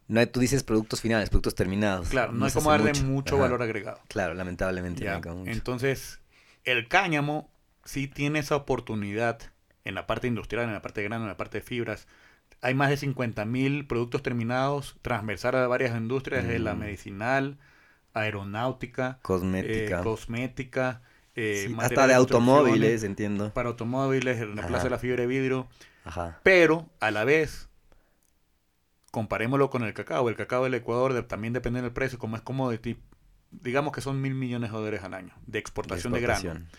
no 0.08 0.28
tú 0.28 0.40
dices 0.40 0.62
productos 0.64 1.00
finales, 1.00 1.30
productos 1.30 1.54
terminados. 1.54 2.08
Claro, 2.08 2.32
no, 2.32 2.44
hay 2.46 2.52
como 2.52 2.70
darle 2.70 2.94
mucho, 2.94 3.38
valor 3.38 3.62
agregado. 3.62 4.00
Claro, 4.08 4.34
lamentablemente 4.34 5.04
Ya, 5.04 5.16
mucho. 5.18 5.50
Entonces, 5.50 6.20
el 6.64 6.88
cáñamo 6.88 7.50
sí 7.84 8.08
tiene 8.08 8.40
esa 8.40 8.56
oportunidad 8.56 9.38
en 9.84 9.94
la 9.94 10.06
parte 10.06 10.26
industrial, 10.26 10.64
en 10.66 10.72
la 10.74 10.82
parte 10.82 11.00
de 11.00 11.08
grano, 11.08 11.24
en 11.24 11.28
la 11.30 11.36
parte 11.36 11.58
de 11.58 11.64
fibras. 11.64 12.06
Hay 12.60 12.74
más 12.74 12.90
de 12.90 12.96
50.000 12.96 13.86
productos 13.86 14.22
terminados 14.22 14.96
transversales 15.02 15.60
a 15.60 15.68
varias 15.68 15.96
industrias, 15.96 16.46
de 16.46 16.58
la 16.58 16.74
Mm. 16.74 16.78
medicinal, 16.80 17.58
aeronáutica, 18.20 19.18
Cosmética. 19.22 20.00
eh, 20.00 20.02
cosmética, 20.02 21.02
eh, 21.34 21.64
Sí, 21.66 21.72
materiales 21.74 21.90
hasta 21.98 22.06
de 22.08 22.14
automóviles, 22.14 23.02
entiendo. 23.04 23.52
Para 23.54 23.68
automóviles, 23.68 24.38
reemplazo 24.38 24.74
Ajá. 24.74 24.84
de 24.84 24.90
la 24.90 24.98
fibra 24.98 25.20
de 25.22 25.26
vidrio. 25.26 25.68
Ajá. 26.04 26.40
Pero, 26.42 26.88
a 27.00 27.10
la 27.10 27.24
vez, 27.24 27.68
comparémoslo 29.10 29.70
con 29.70 29.82
el 29.84 29.94
cacao. 29.94 30.28
El 30.28 30.36
cacao 30.36 30.64
del 30.64 30.74
Ecuador 30.74 31.12
de- 31.14 31.22
también 31.22 31.52
depende 31.52 31.80
del 31.82 31.92
precio, 31.92 32.18
como 32.18 32.36
es 32.36 32.42
commodity. 32.42 32.96
Digamos 33.50 33.92
que 33.92 34.00
son 34.00 34.20
mil 34.20 34.34
millones 34.34 34.70
de 34.70 34.76
dólares 34.76 35.02
al 35.04 35.14
año 35.14 35.32
de 35.46 35.58
exportación 35.58 36.12
de, 36.12 36.20
grano. 36.20 36.38
exportación. 36.40 36.70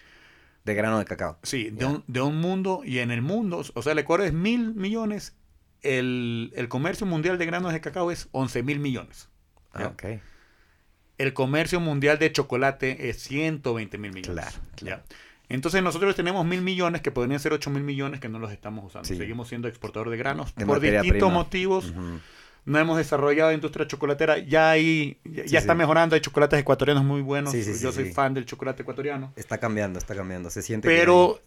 De 0.66 0.74
grano 0.76 1.00
de 1.00 1.06
cacao. 1.06 1.40
Sí, 1.42 1.70
de 1.72 1.86
un, 1.86 2.04
de 2.08 2.22
un 2.22 2.40
mundo 2.40 2.82
y 2.86 3.00
en 3.00 3.10
el 3.12 3.22
mundo, 3.24 3.64
o 3.74 3.82
sea, 3.82 3.94
el 3.94 4.00
Ecuador 4.00 4.26
es 4.28 4.34
mil 4.34 4.76
millones, 4.76 5.36
el, 5.82 6.52
el 6.56 6.68
comercio 6.70 7.08
mundial 7.08 7.38
de 7.40 7.46
granos 7.48 7.74
de 7.74 7.82
cacao 7.82 8.12
es 8.12 8.28
11 8.34 8.62
mil 8.62 8.80
millones. 8.80 9.30
Ah, 9.74 9.94
Ya. 9.98 10.20
El 11.20 11.34
comercio 11.34 11.80
mundial 11.80 12.18
de 12.18 12.32
chocolate 12.32 13.10
es 13.10 13.22
120 13.22 13.98
mil 14.00 14.12
millones. 14.14 14.44
Claro, 14.46 14.58
claro. 14.76 15.04
Ya. 15.08 15.16
Entonces 15.50 15.84
nosotros 15.84 16.16
tenemos 16.16 16.46
mil 16.46 16.62
millones 16.62 17.02
que 17.02 17.12
podrían 17.12 17.40
ser 17.40 17.54
8 17.54 17.70
mil 17.70 17.84
millones 17.84 18.20
que 18.20 18.30
no 18.30 18.40
los 18.40 18.52
estamos 18.52 18.86
usando. 18.86 19.08
Sí. 19.08 19.18
Seguimos 19.18 19.48
siendo 19.48 19.68
exportador 19.68 20.10
de 20.10 20.18
granos 20.18 20.54
De 20.56 20.66
por 20.66 20.80
distintos 20.80 21.12
prima. 21.12 21.30
motivos. 21.30 21.94
No 22.66 22.78
hemos 22.78 22.98
desarrollado 22.98 23.52
industria 23.52 23.88
chocolatera. 23.88 24.38
Ya 24.38 24.70
hay, 24.70 25.18
ya, 25.24 25.44
Sí, 25.44 25.50
ya 25.50 25.60
está 25.60 25.74
sí. 25.74 25.78
mejorando. 25.80 26.16
Hay 26.16 26.22
chocolates 26.22 26.60
ecuatorianos 26.60 27.04
muy 27.04 27.22
buenos. 27.22 27.52
Sí, 27.52 27.64
sí, 27.64 27.74
sí, 27.74 27.84
Yo 27.84 27.92
soy 27.92 28.12
fan 28.14 28.34
del 28.34 28.46
chocolate 28.46 28.84
ecuatoriano. 28.84 29.34
Está 29.36 29.58
cambiando, 29.58 29.98
está 29.98 30.16
cambiando. 30.16 30.50
Se 30.52 30.62
siente 30.62 30.88
que 30.88 30.96
Pero 30.96 31.42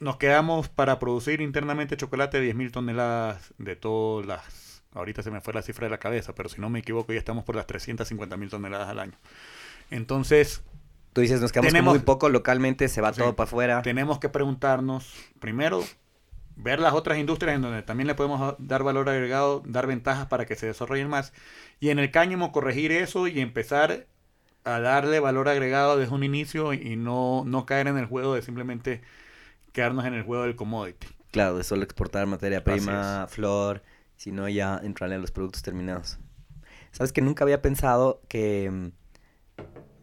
nos 0.00 0.16
quedamos 0.16 0.68
para 0.68 0.98
producir 0.98 1.40
internamente 1.40 1.96
chocolate 1.96 2.42
10.000 2.42 2.70
toneladas 2.72 3.52
de 3.58 3.76
todas 3.76 4.26
las... 4.26 4.61
Ahorita 4.94 5.22
se 5.22 5.30
me 5.30 5.40
fue 5.40 5.54
la 5.54 5.62
cifra 5.62 5.86
de 5.86 5.90
la 5.90 5.98
cabeza, 5.98 6.34
pero 6.34 6.48
si 6.48 6.60
no 6.60 6.68
me 6.70 6.80
equivoco 6.80 7.12
ya 7.12 7.18
estamos 7.18 7.44
por 7.44 7.56
las 7.56 7.66
350.000 7.66 8.50
toneladas 8.50 8.88
al 8.88 8.98
año. 8.98 9.18
Entonces, 9.90 10.62
Tú 11.12 11.20
dices, 11.20 11.40
nos 11.40 11.52
quedamos 11.52 11.72
tenemos- 11.72 11.92
con 11.92 11.98
muy 11.98 12.04
poco 12.04 12.28
localmente, 12.28 12.88
se 12.88 13.00
va 13.00 13.12
Sí. 13.12 13.20
todo 13.20 13.34
para 13.36 13.46
afuera. 13.46 13.82
tenemos 13.82 14.18
que 14.18 14.28
preguntarnos, 14.30 15.14
primero, 15.40 15.82
ver 16.56 16.80
las 16.80 16.94
otras 16.94 17.18
industrias 17.18 17.56
en 17.56 17.62
donde 17.62 17.82
también 17.82 18.06
le 18.06 18.14
podemos 18.14 18.54
dar 18.58 18.82
valor 18.82 19.08
agregado, 19.08 19.62
dar 19.66 19.86
ventajas 19.86 20.26
para 20.26 20.46
que 20.46 20.56
se 20.56 20.66
desarrollen 20.66 21.08
más. 21.08 21.32
Y 21.80 21.90
en 21.90 21.98
el 21.98 22.10
cáñamo 22.10 22.52
corregir 22.52 22.92
eso 22.92 23.26
y 23.26 23.40
empezar 23.40 24.06
a 24.64 24.78
darle 24.80 25.20
valor 25.20 25.48
agregado 25.48 25.96
desde 25.98 26.14
un 26.14 26.22
inicio 26.24 26.72
y 26.72 26.96
no, 26.96 27.42
no 27.46 27.66
caer 27.66 27.88
en 27.88 27.98
el 27.98 28.06
juego 28.06 28.34
de 28.34 28.42
simplemente 28.42 29.00
quedarnos 29.72 30.04
en 30.04 30.14
el 30.14 30.22
juego 30.22 30.44
del 30.44 30.54
commodity. 30.56 31.06
Claro, 31.30 31.56
de 31.58 31.64
solo 31.64 31.82
exportar 31.82 32.26
materia 32.26 32.62
prima, 32.62 33.26
flor, 33.28 33.82
sino 34.22 34.48
ya 34.48 34.80
entrarle 34.84 35.16
a 35.16 35.18
los 35.18 35.32
productos 35.32 35.62
terminados. 35.62 36.16
Sabes 36.92 37.12
que 37.12 37.22
nunca 37.22 37.42
había 37.42 37.60
pensado 37.60 38.20
que 38.28 38.70
mm, 38.70 39.62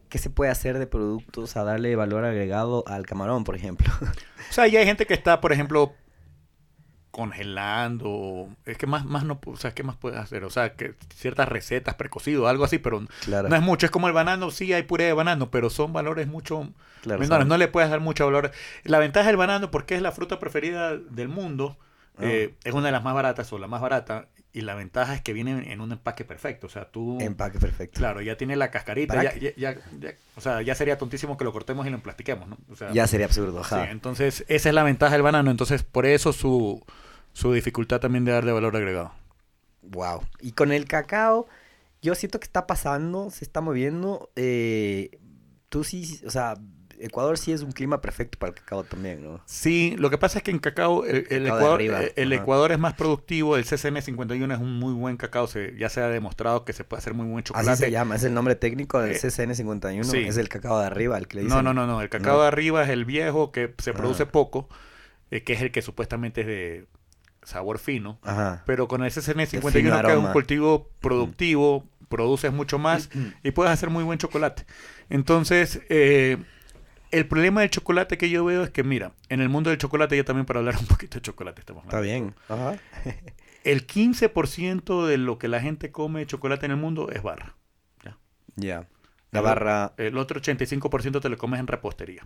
qué 0.10 0.17
se 0.17 0.29
puede 0.29 0.51
hacer 0.51 0.77
de 0.77 0.88
productos 0.88 1.55
a 1.55 1.63
darle 1.63 1.95
valor 1.95 2.25
agregado 2.25 2.84
al 2.86 3.05
camarón, 3.05 3.45
por 3.45 3.55
ejemplo. 3.55 3.88
O 4.49 4.51
sea, 4.51 4.65
ya 4.65 4.79
hay 4.79 4.86
gente 4.88 5.05
que 5.05 5.13
está, 5.13 5.41
por 5.41 5.53
ejemplo, 5.53 5.93
congelando. 7.12 8.49
Es 8.65 8.79
que 8.79 8.88
más, 8.88 9.05
más 9.05 9.23
no, 9.23 9.39
o 9.45 9.58
sea, 9.58 9.75
¿qué 9.75 9.84
más 9.84 9.95
puedes 9.95 10.17
hacer? 10.17 10.43
O 10.43 10.49
sea, 10.49 10.73
que 10.73 10.95
ciertas 11.15 11.47
recetas, 11.47 11.93
precocido, 11.93 12.47
algo 12.47 12.63
así, 12.65 12.79
pero 12.79 13.05
claro, 13.23 13.47
no 13.47 13.55
es 13.55 13.62
mucho. 13.62 13.86
Es 13.86 13.91
como 13.91 14.08
el 14.08 14.13
banano, 14.13 14.49
sí 14.49 14.73
hay 14.73 14.84
puré 14.84 15.03
de 15.03 15.13
banano, 15.13 15.51
pero 15.51 15.69
son 15.69 15.93
valores 15.93 16.27
mucho 16.27 16.67
claro, 17.03 17.19
menores. 17.19 17.45
No 17.45 17.58
le 17.58 17.67
puedes 17.67 17.91
dar 17.91 17.99
mucho 17.99 18.25
valor. 18.25 18.51
La 18.84 18.97
ventaja 18.97 19.27
del 19.27 19.38
banano, 19.38 19.69
porque 19.69 19.95
es 19.95 20.01
la 20.01 20.12
fruta 20.12 20.39
preferida 20.39 20.97
del 20.97 21.29
mundo, 21.29 21.77
Ah. 22.19 22.25
eh, 22.25 22.55
es 22.63 22.73
una 22.73 22.88
de 22.88 22.91
las 22.91 23.03
más 23.03 23.13
baratas 23.13 23.51
o 23.53 23.58
la 23.60 23.67
más 23.67 23.82
barata. 23.82 24.27
Y 24.51 24.62
la 24.62 24.73
ventaja 24.73 25.13
es 25.13 25.21
que 25.21 25.32
viene 25.32 25.71
en 25.71 25.79
un 25.79 25.91
empaque 25.91 26.25
perfecto. 26.25 26.65
O 26.67 26.69
sea, 26.71 26.86
tú... 26.89 27.19
Empaque 27.21 27.60
perfecto. 27.60 27.99
Claro, 27.99 28.19
ya 28.21 28.36
tiene 28.36 28.55
la 28.55 28.71
cascarita. 28.71 29.13
¿Para 29.13 29.32
Ya, 29.36 29.39
ya, 29.39 29.51
ya- 29.55 29.77
ya- 29.99 30.13
o 30.36 30.41
sea, 30.41 30.62
ya 30.63 30.73
sería 30.73 30.97
tontísimo 30.97 31.38
que 31.38 31.43
lo 31.43 31.51
cortemos 31.53 31.86
y 31.86 31.89
lo 31.91 31.95
emplastiquemos, 31.97 32.47
¿no? 32.47 32.58
O 32.71 32.75
sea, 32.75 32.91
Ya 32.91 33.05
sería 33.05 33.27
absurdo, 33.27 33.63
Sí, 33.63 33.75
ajá. 33.75 33.91
entonces 33.91 34.43
esa 34.47 34.69
es 34.69 34.75
la 34.75 34.82
ventaja 34.84 35.13
del 35.13 35.21
banano. 35.21 35.51
Entonces, 35.51 35.84
por 35.84 36.08
eso 36.08 36.34
su, 36.34 36.84
su 37.34 37.53
dificultad 37.53 37.99
también 37.99 38.25
de 38.25 38.32
darle 38.32 38.51
valor 38.51 38.75
agregado. 38.75 39.12
Wow. 39.84 40.23
Y 40.41 40.53
con 40.53 40.71
el 40.71 40.86
cacao, 40.86 41.47
yo 42.01 42.15
siento 42.15 42.39
que 42.39 42.45
está 42.45 42.65
pasando, 42.65 43.29
se 43.29 43.45
está 43.45 43.62
moviendo. 43.62 44.32
eh, 44.36 45.19
tú 45.69 45.84
sí, 45.84 46.19
o 46.25 46.32
sea, 46.32 46.55
Ecuador 46.99 47.38
sí 47.38 47.51
es 47.53 47.62
un 47.62 47.71
clima 47.71 48.01
perfecto 48.01 48.38
para 48.38 48.49
el 48.51 48.55
cacao 48.55 48.83
también, 48.83 49.23
¿no? 49.23 49.39
Sí, 49.45 49.95
lo 49.97 50.09
que 50.09 50.17
pasa 50.17 50.39
es 50.39 50.43
que 50.43 50.51
en 50.51 50.59
cacao, 50.59 51.05
el, 51.05 51.25
el 51.29 51.43
Cacao 51.45 51.57
Ecuador, 51.57 51.81
eh, 51.81 52.13
el. 52.15 52.33
Ecuador 52.33 52.71
es 52.71 52.79
más 52.79 52.93
productivo. 52.93 53.55
El 53.57 53.63
CCN 53.65 54.01
51 54.01 54.53
es 54.53 54.59
un 54.59 54.77
muy 54.79 54.93
buen 54.93 55.15
cacao. 55.17 55.47
Se, 55.47 55.75
ya 55.77 55.89
se 55.89 56.01
ha 56.01 56.07
demostrado 56.09 56.65
que 56.65 56.73
se 56.73 56.83
puede 56.83 56.99
hacer 56.99 57.13
muy 57.13 57.25
buen 57.27 57.43
chocolate. 57.43 57.69
Así 57.71 57.83
se 57.85 57.91
llama, 57.91 58.15
es 58.15 58.23
el 58.23 58.33
nombre 58.33 58.55
técnico 58.55 58.99
del 58.99 59.12
Eh, 59.15 59.19
CCN51, 59.19 60.03
sí. 60.03 60.17
es 60.19 60.38
el 60.38 60.49
cacao 60.49 60.79
de 60.79 60.85
arriba, 60.88 61.17
el 61.17 61.27
que 61.27 61.38
le 61.38 61.43
dicen. 61.43 61.55
No, 61.57 61.63
no, 61.63 61.73
no, 61.73 61.88
no. 61.88 62.01
El 62.01 62.09
cacao 62.09 62.35
No. 62.38 62.41
de 62.41 62.47
arriba 62.47 62.83
es 62.83 62.89
el 62.89 63.05
viejo 63.05 63.51
que 63.51 63.73
se 63.77 63.93
produce 63.93 64.25
poco, 64.25 64.67
eh, 65.31 65.43
que 65.43 65.53
es 65.53 65.62
el 65.62 65.71
que 65.71 65.81
supuestamente 65.81 66.41
es 66.41 66.47
de 66.47 66.85
sabor 67.43 67.79
fino. 67.79 68.19
Ajá. 68.23 68.63
Pero 68.65 68.88
con 68.88 69.03
el 69.03 69.12
CCN 69.12 69.47
fino 69.47 69.62
51, 69.62 70.01
que 70.01 70.12
es 70.12 70.17
un 70.17 70.31
cultivo 70.33 70.89
productivo, 70.99 71.88
produces 72.09 72.51
mucho 72.51 72.77
más 72.79 73.09
y 73.43 73.51
puedes 73.51 73.71
hacer 73.71 73.89
muy 73.89 74.03
buen 74.03 74.17
chocolate. 74.17 74.65
Entonces, 75.09 75.81
eh, 75.89 76.38
El 77.12 77.28
problema 77.28 77.62
del 77.62 77.69
chocolate 77.69 78.17
que 78.17 78.30
yo 78.30 78.45
veo 78.45 78.63
es 78.63 78.69
que, 78.69 78.84
mira, 78.84 79.13
en 79.30 79.41
el 79.41 79.50
mundo 79.50 79.69
del 79.72 79.80
chocolate, 79.80 80.15
ya 80.15 80.24
también 80.24 80.45
para 80.45 80.60
hablar 80.60 80.76
un 80.80 80.86
poquito 80.86 81.15
de 81.17 81.22
chocolate 81.22 81.62
estamos 81.62 81.84
Está 81.84 81.98
hablando. 81.98 82.34
bien. 82.34 82.36
Ajá. 82.48 82.78
El 83.63 83.86
15% 83.88 85.06
de 85.06 85.17
lo 85.17 85.38
que 85.38 85.48
la 85.50 85.60
gente 85.60 85.91
come 85.91 86.22
de 86.22 86.28
chocolate 86.28 86.65
en 86.65 86.72
el 86.72 86.78
mundo 86.78 87.10
es 87.12 87.22
barra. 87.22 87.56
Ya. 88.56 88.88
La 89.32 89.39
El- 89.39 89.45
barra. 89.45 89.93
El 89.98 90.17
otro 90.17 90.39
85% 90.41 91.22
te 91.22 91.30
lo 91.30 91.38
comes 91.38 91.60
en 91.60 91.67
repostería. 91.67 92.26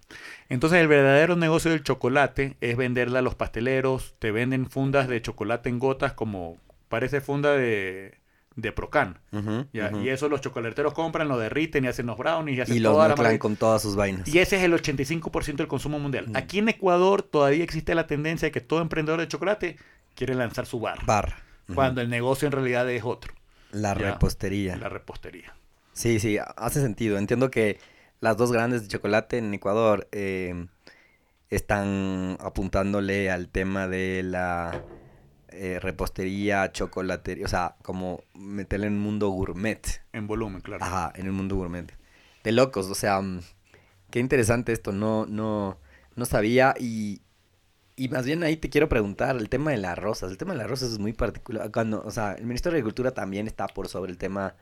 Entonces 0.50 0.80
el 0.80 0.88
verdadero 0.88 1.36
negocio 1.36 1.70
del 1.72 1.84
chocolate 1.84 2.56
es 2.62 2.78
venderla 2.78 3.20
a 3.20 3.22
los 3.22 3.36
pasteleros. 3.36 4.16
Te 4.20 4.32
venden 4.32 4.70
fundas 4.70 5.08
de 5.08 5.22
chocolate 5.22 5.70
en 5.70 5.80
gotas 5.80 6.14
como 6.14 6.58
parece 6.88 7.20
funda 7.22 7.54
de, 7.54 8.20
de 8.56 8.72
Procan. 8.72 9.20
Y 9.72 10.10
eso 10.10 10.30
los 10.30 10.42
chocolateros 10.42 10.94
compran, 10.94 11.28
lo 11.28 11.38
derriten 11.38 11.86
y 11.86 11.88
hacen 11.88 12.06
los 12.06 12.18
brownies 12.18 12.58
y 12.58 12.62
hacen 12.62 12.78
Y 12.78 12.82
toda 12.82 13.08
la 13.08 13.40
con 13.40 13.56
todas 13.56 13.82
sus 13.82 13.96
vainas. 13.96 14.28
Y 14.28 14.40
ese 14.40 14.58
es 14.58 14.64
el 14.64 14.74
85% 14.74 15.56
del 15.56 15.68
consumo 15.68 16.00
mundial. 16.00 16.28
Mm. 16.30 16.36
Aquí 16.38 16.60
en 16.60 16.70
Ecuador 16.70 17.22
todavía 17.24 17.64
existe 17.64 17.96
la 17.96 18.08
tendencia 18.08 18.48
de 18.48 18.52
que 18.52 18.62
todo 18.62 18.82
emprendedor 18.82 19.20
de 19.20 19.28
chocolate 19.28 19.78
quiere 20.16 20.36
lanzar 20.36 20.66
su 20.66 20.80
bar. 20.80 21.00
Ujú. 21.66 21.76
Cuando 21.76 22.02
el 22.02 22.10
negocio 22.10 22.46
en 22.46 22.52
realidad 22.52 22.90
es 22.90 23.04
otro, 23.04 23.34
La 23.72 23.96
Ya. 23.98 24.12
repostería. 24.12 24.76
la 24.78 24.90
repostería. 24.90 25.56
Sí, 25.94 26.20
sí, 26.20 26.38
hace 26.58 26.82
sentido. 26.82 27.18
Entiendo 27.18 27.50
que 27.52 27.80
las 28.20 28.38
dos 28.38 28.52
grandes 28.52 28.84
de 28.84 28.88
chocolate 28.88 29.38
en 29.38 29.54
Ecuador 29.54 30.08
eh, 30.12 30.68
están 31.50 32.38
apuntándole 32.40 33.30
al 33.30 33.48
tema 33.50 33.88
de 33.88 34.22
la 34.24 34.82
eh, 35.54 35.80
repostería, 35.80 36.72
chocolatería, 36.72 37.46
o 37.46 37.50
sea, 37.50 37.76
como 37.84 38.24
meterle 38.34 38.88
en 38.88 38.94
el 38.94 39.00
mundo 39.00 39.30
gourmet. 39.30 40.02
En 40.12 40.28
volumen, 40.28 40.62
claro. 40.62 40.84
Ajá, 40.84 41.14
en 41.16 41.26
el 41.26 41.32
mundo 41.32 41.56
gourmet. 41.56 41.94
De 42.44 42.52
locos, 42.52 42.90
o 42.90 42.96
sea, 42.96 43.22
mm, 43.22 43.42
qué 44.10 44.20
interesante 44.20 44.74
esto, 44.74 44.92
no, 44.92 45.26
no, 45.26 45.78
no 46.16 46.26
sabía 46.26 46.74
y, 46.80 47.22
y 47.96 48.10
más 48.10 48.26
bien 48.26 48.44
ahí 48.44 48.58
te 48.58 48.70
quiero 48.70 48.90
preguntar 48.90 49.36
el 49.36 49.50
tema 49.50 49.72
de 49.72 49.78
las 49.78 49.98
rosas. 49.98 50.32
El 50.32 50.38
tema 50.38 50.54
de 50.54 50.60
las 50.60 50.70
rosas 50.70 50.92
es 50.92 51.00
muy 51.00 51.14
particular. 51.14 51.72
Cuando, 51.72 52.04
o 52.04 52.12
sea, 52.12 52.34
el 52.34 52.46
Ministerio 52.46 52.74
de 52.74 52.80
Agricultura 52.80 53.12
también 53.12 53.48
está 53.48 53.68
por 53.68 53.88
sobre 53.88 54.12
el 54.12 54.18
tema. 54.18 54.56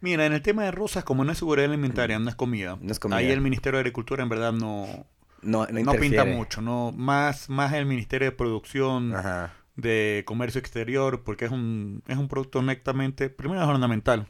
Mira, 0.00 0.26
en 0.26 0.32
el 0.32 0.42
tema 0.42 0.64
de 0.64 0.70
rosas, 0.70 1.04
como 1.04 1.24
no 1.24 1.32
es 1.32 1.38
seguridad 1.38 1.68
alimentaria, 1.70 2.18
no 2.18 2.28
es 2.28 2.34
comida. 2.34 2.76
No 2.80 2.92
es 2.92 2.98
comida. 2.98 3.18
Ahí 3.18 3.30
el 3.30 3.40
Ministerio 3.40 3.78
de 3.78 3.82
Agricultura 3.82 4.22
en 4.22 4.28
verdad 4.28 4.52
no, 4.52 5.06
No, 5.40 5.66
no, 5.66 5.80
no 5.80 5.92
pinta 5.92 6.24
mucho, 6.24 6.60
no 6.60 6.92
más, 6.92 7.48
más 7.48 7.72
el 7.72 7.86
Ministerio 7.86 8.26
de 8.26 8.32
Producción, 8.32 9.14
Ajá. 9.14 9.52
De 9.76 10.22
Comercio 10.26 10.58
Exterior, 10.60 11.22
porque 11.24 11.46
es 11.46 11.50
un, 11.50 12.02
es 12.06 12.16
un 12.16 12.28
producto 12.28 12.62
netamente, 12.62 13.28
primero 13.30 13.60
es 13.62 13.68
ornamental. 13.68 14.28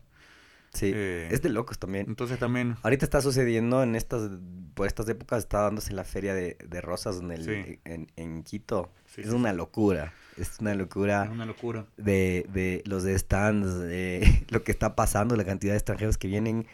Sí, 0.73 0.91
Eh, 0.93 1.29
es 1.31 1.41
de 1.41 1.51
locos 1.51 1.79
también. 1.79 2.07
Entonces 2.09 2.37
también, 2.39 2.77
Ahorita 2.83 3.05
está 3.05 3.21
sucediendo 3.21 3.83
en 3.85 3.95
estas, 3.95 4.29
por 4.75 4.89
estas 4.89 5.09
épocas 5.09 5.39
está 5.45 5.61
dándose 5.63 5.93
la 5.93 6.03
feria 6.03 6.35
de, 6.35 6.57
de 6.69 6.81
rosas 6.81 7.21
en, 7.21 7.31
el, 7.31 7.45
Sí. 7.45 7.79
en, 7.85 8.09
en 8.17 8.43
Quito. 8.43 8.91
Sí, 9.07 9.21
es 9.21 9.29
sí, 9.29 9.35
una 9.35 9.53
locura, 9.53 10.13
es 10.37 10.59
una 10.61 10.75
locura. 10.75 11.25
es 11.27 11.31
una 11.31 11.47
locura. 11.47 11.87
de, 11.97 12.45
de 12.53 12.83
los 12.87 13.05
stands, 13.05 13.79
de 13.79 14.45
lo 14.51 14.65
que 14.65 14.73
está 14.73 14.97
pasando, 14.97 15.37
la 15.37 15.45
cantidad 15.45 15.75
de 15.75 15.79
extranjeros 15.79 16.19
que 16.19 16.27
vienen 16.27 16.67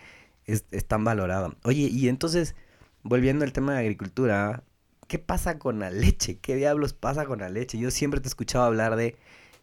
es, 0.47 0.65
es 0.71 0.87
tan 0.87 1.05
valorada. 1.05 1.55
Oye, 1.65 1.83
y 1.93 2.09
entonces, 2.09 2.55
volviendo 3.03 3.45
al 3.45 3.53
tema 3.53 3.75
de 3.75 3.81
agricultura, 3.81 4.63
¿qué 5.11 5.19
pasa 5.19 5.59
con 5.59 5.81
la 5.81 5.91
leche? 5.91 6.39
¿Qué 6.39 6.55
diablos 6.55 6.93
pasa 6.95 7.27
con 7.27 7.41
la 7.41 7.49
leche? 7.49 7.77
Yo 7.79 7.91
siempre 7.91 8.21
te 8.21 8.29
he 8.29 8.31
escuchado 8.31 8.65
hablar 8.65 8.95
de 8.95 9.17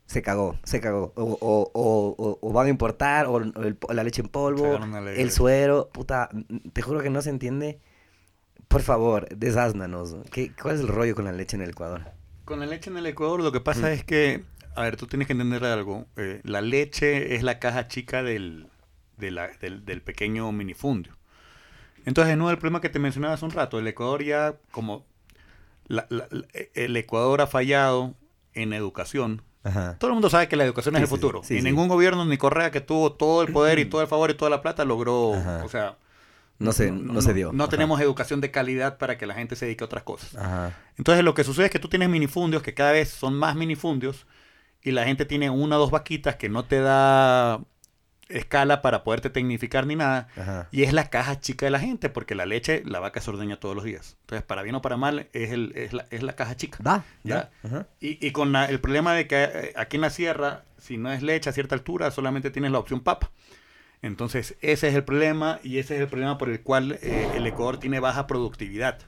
se 0.05 0.21
cagó, 0.21 0.57
se 0.63 0.79
cagó, 0.81 1.13
o, 1.15 1.23
o, 1.39 1.71
o, 1.73 2.37
o- 2.41 2.53
van 2.53 2.67
a 2.67 2.69
importar, 2.69 3.27
o, 3.27 3.37
el- 3.37 3.77
la 3.93 4.03
leche 4.03 4.21
en 4.21 4.27
polvo, 4.27 4.77
el 5.15 5.31
suero, 5.31 5.89
puta, 5.91 6.29
te 6.73 6.81
juro 6.81 7.01
que 7.01 7.09
no 7.09 7.21
se 7.21 7.29
entiende. 7.29 7.79
Por 8.67 8.81
favor, 8.81 9.29
desásnanos. 9.35 10.15
¿Qué, 10.31 10.51
¿Cuál 10.61 10.75
es 10.75 10.81
el 10.81 10.87
rollo 10.89 11.15
con 11.15 11.23
la 11.25 11.31
leche 11.31 11.55
en 11.55 11.61
el 11.61 11.69
Ecuador? 11.69 12.03
Con 12.43 12.59
la 12.59 12.65
leche 12.65 12.89
en 12.89 12.97
el 12.97 13.05
Ecuador 13.05 13.41
lo 13.41 13.51
que 13.53 13.61
pasa 13.61 13.87
Mm. 13.87 13.91
es 13.93 14.03
que, 14.03 14.43
a 14.75 14.81
ver, 14.83 14.97
tú 14.97 15.07
tienes 15.07 15.27
que 15.27 15.33
entender 15.33 15.63
algo. 15.63 16.05
eh, 16.17 16.41
la 16.43 16.59
leche 16.61 17.35
es 17.35 17.43
la 17.43 17.59
caja 17.59 17.87
chica 17.87 18.21
del, 18.23 18.67
de 19.17 19.31
la- 19.31 19.49
del, 19.61 19.85
del 19.85 20.01
pequeño 20.01 20.51
minifundio. 20.51 21.13
Entonces, 22.05 22.35
nuevo, 22.37 22.51
el 22.51 22.57
problema 22.57 22.79
que 22.81 22.89
te 22.89 22.99
mencionaba 22.99 23.33
hace 23.33 23.43
un 23.45 23.51
rato, 23.51 23.79
el 23.79 23.87
Ecuador 23.87 24.23
ya, 24.23 24.55
como 24.71 25.05
la- 25.87 26.05
la- 26.09 26.27
la- 26.29 26.45
el 26.73 26.95
Ecuador 26.97 27.41
ha 27.41 27.47
fallado 27.47 28.13
en 28.53 28.73
educación. 28.73 29.41
Ajá. 29.63 29.97
Todo 29.99 30.09
el 30.09 30.13
mundo 30.13 30.29
sabe 30.29 30.47
que 30.47 30.55
la 30.55 30.63
educación 30.63 30.95
Sí, 30.95 30.97
es 30.97 31.01
el 31.03 31.07
futuro. 31.09 31.41
sí, 31.43 31.57
y 31.57 31.61
ningún 31.61 31.87
gobierno 31.89 32.23
ni 32.25 32.37
Correa 32.37 32.71
que 32.71 32.79
tuvo 32.81 33.11
todo 33.13 33.41
el 33.41 33.51
poder 33.51 33.79
y 33.79 33.85
todo 33.85 34.01
el 34.01 34.07
favor 34.07 34.29
y 34.29 34.33
toda 34.35 34.49
la 34.49 34.61
plata 34.61 34.85
logró, 34.85 35.33
Ajá. 35.35 35.63
o 35.65 35.69
sea, 35.69 35.97
No 36.59 36.71
se, 36.71 36.89
no, 36.91 37.21
se 37.21 37.33
dio. 37.35 37.51
No 37.53 37.65
Ajá. 37.65 37.69
tenemos 37.71 37.99
educación 38.01 38.41
de 38.41 38.49
calidad 38.49 38.97
para 38.97 39.17
que 39.17 39.25
la 39.27 39.35
gente 39.35 39.55
se 39.55 39.65
dedique 39.65 39.83
a 39.83 39.85
otras 39.85 40.03
cosas. 40.03 40.35
Entonces 40.97 41.23
lo 41.23 41.33
que 41.35 41.43
sucede 41.43 41.65
es 41.65 41.71
que 41.71 41.79
tú 41.79 41.87
tienes 41.89 42.09
minifundios 42.09 42.63
que 42.63 42.73
cada 42.73 42.93
vez 42.93 43.09
son 43.09 43.35
más 43.35 43.55
minifundios 43.55 44.25
y 44.81 44.91
la 44.91 45.03
gente 45.03 45.25
tiene 45.25 45.49
una 45.51 45.75
o 45.75 45.79
dos 45.79 45.91
vaquitas 45.91 46.35
que 46.37 46.49
no 46.49 46.63
te 46.65 46.79
da 46.79 47.59
escala 48.29 48.81
para 48.81 49.03
poderte 49.03 49.29
tecnificar 49.29 49.85
ni 49.87 49.95
nada 49.95 50.27
Ajá. 50.37 50.67
y 50.71 50.83
es 50.83 50.93
la 50.93 51.09
caja 51.09 51.39
chica 51.39 51.65
de 51.65 51.69
la 51.71 51.79
gente 51.79 52.09
porque 52.09 52.35
la 52.35 52.45
leche 52.45 52.83
la 52.85 52.99
vaca 52.99 53.21
se 53.21 53.29
ordeña 53.29 53.57
todos 53.59 53.75
los 53.75 53.83
días. 53.85 54.17
Entonces 54.21 54.45
para 54.45 54.63
bien 54.63 54.75
o 54.75 54.81
para 54.81 54.97
mal 54.97 55.27
es, 55.33 55.51
el, 55.51 55.71
es, 55.75 55.93
la, 55.93 56.05
es 56.11 56.23
la 56.23 56.33
caja 56.35 56.55
chica. 56.55 56.77
Da, 56.81 57.03
Ya. 57.23 57.49
da. 57.63 57.87
Y, 57.99 58.25
y 58.25 58.31
con 58.31 58.51
la- 58.51 58.65
el 58.65 58.79
problema 58.79 59.13
de 59.13 59.27
que 59.27 59.43
eh, 59.43 59.73
aquí 59.75 59.97
en 59.97 60.01
la 60.01 60.09
sierra, 60.09 60.63
si 60.77 60.97
no 60.97 61.11
es 61.11 61.21
leche 61.23 61.49
a 61.49 61.53
cierta 61.53 61.75
altura, 61.75 62.11
solamente 62.11 62.51
tienes 62.51 62.71
la 62.71 62.79
opción 62.79 62.99
papa. 63.01 63.31
Entonces, 64.01 64.55
ese 64.61 64.89
es 64.89 64.95
el 64.95 65.03
problema 65.03 65.59
y 65.63 65.79
ese 65.79 65.95
es 65.95 66.01
el 66.01 66.07
problema 66.07 66.37
por 66.37 66.49
el 66.49 66.61
cual 66.61 66.99
eh, 67.01 67.29
el 67.35 67.47
Ecuador 67.47 67.79
tiene 67.79 67.99
baja 67.99 68.27
productividad 68.27 68.99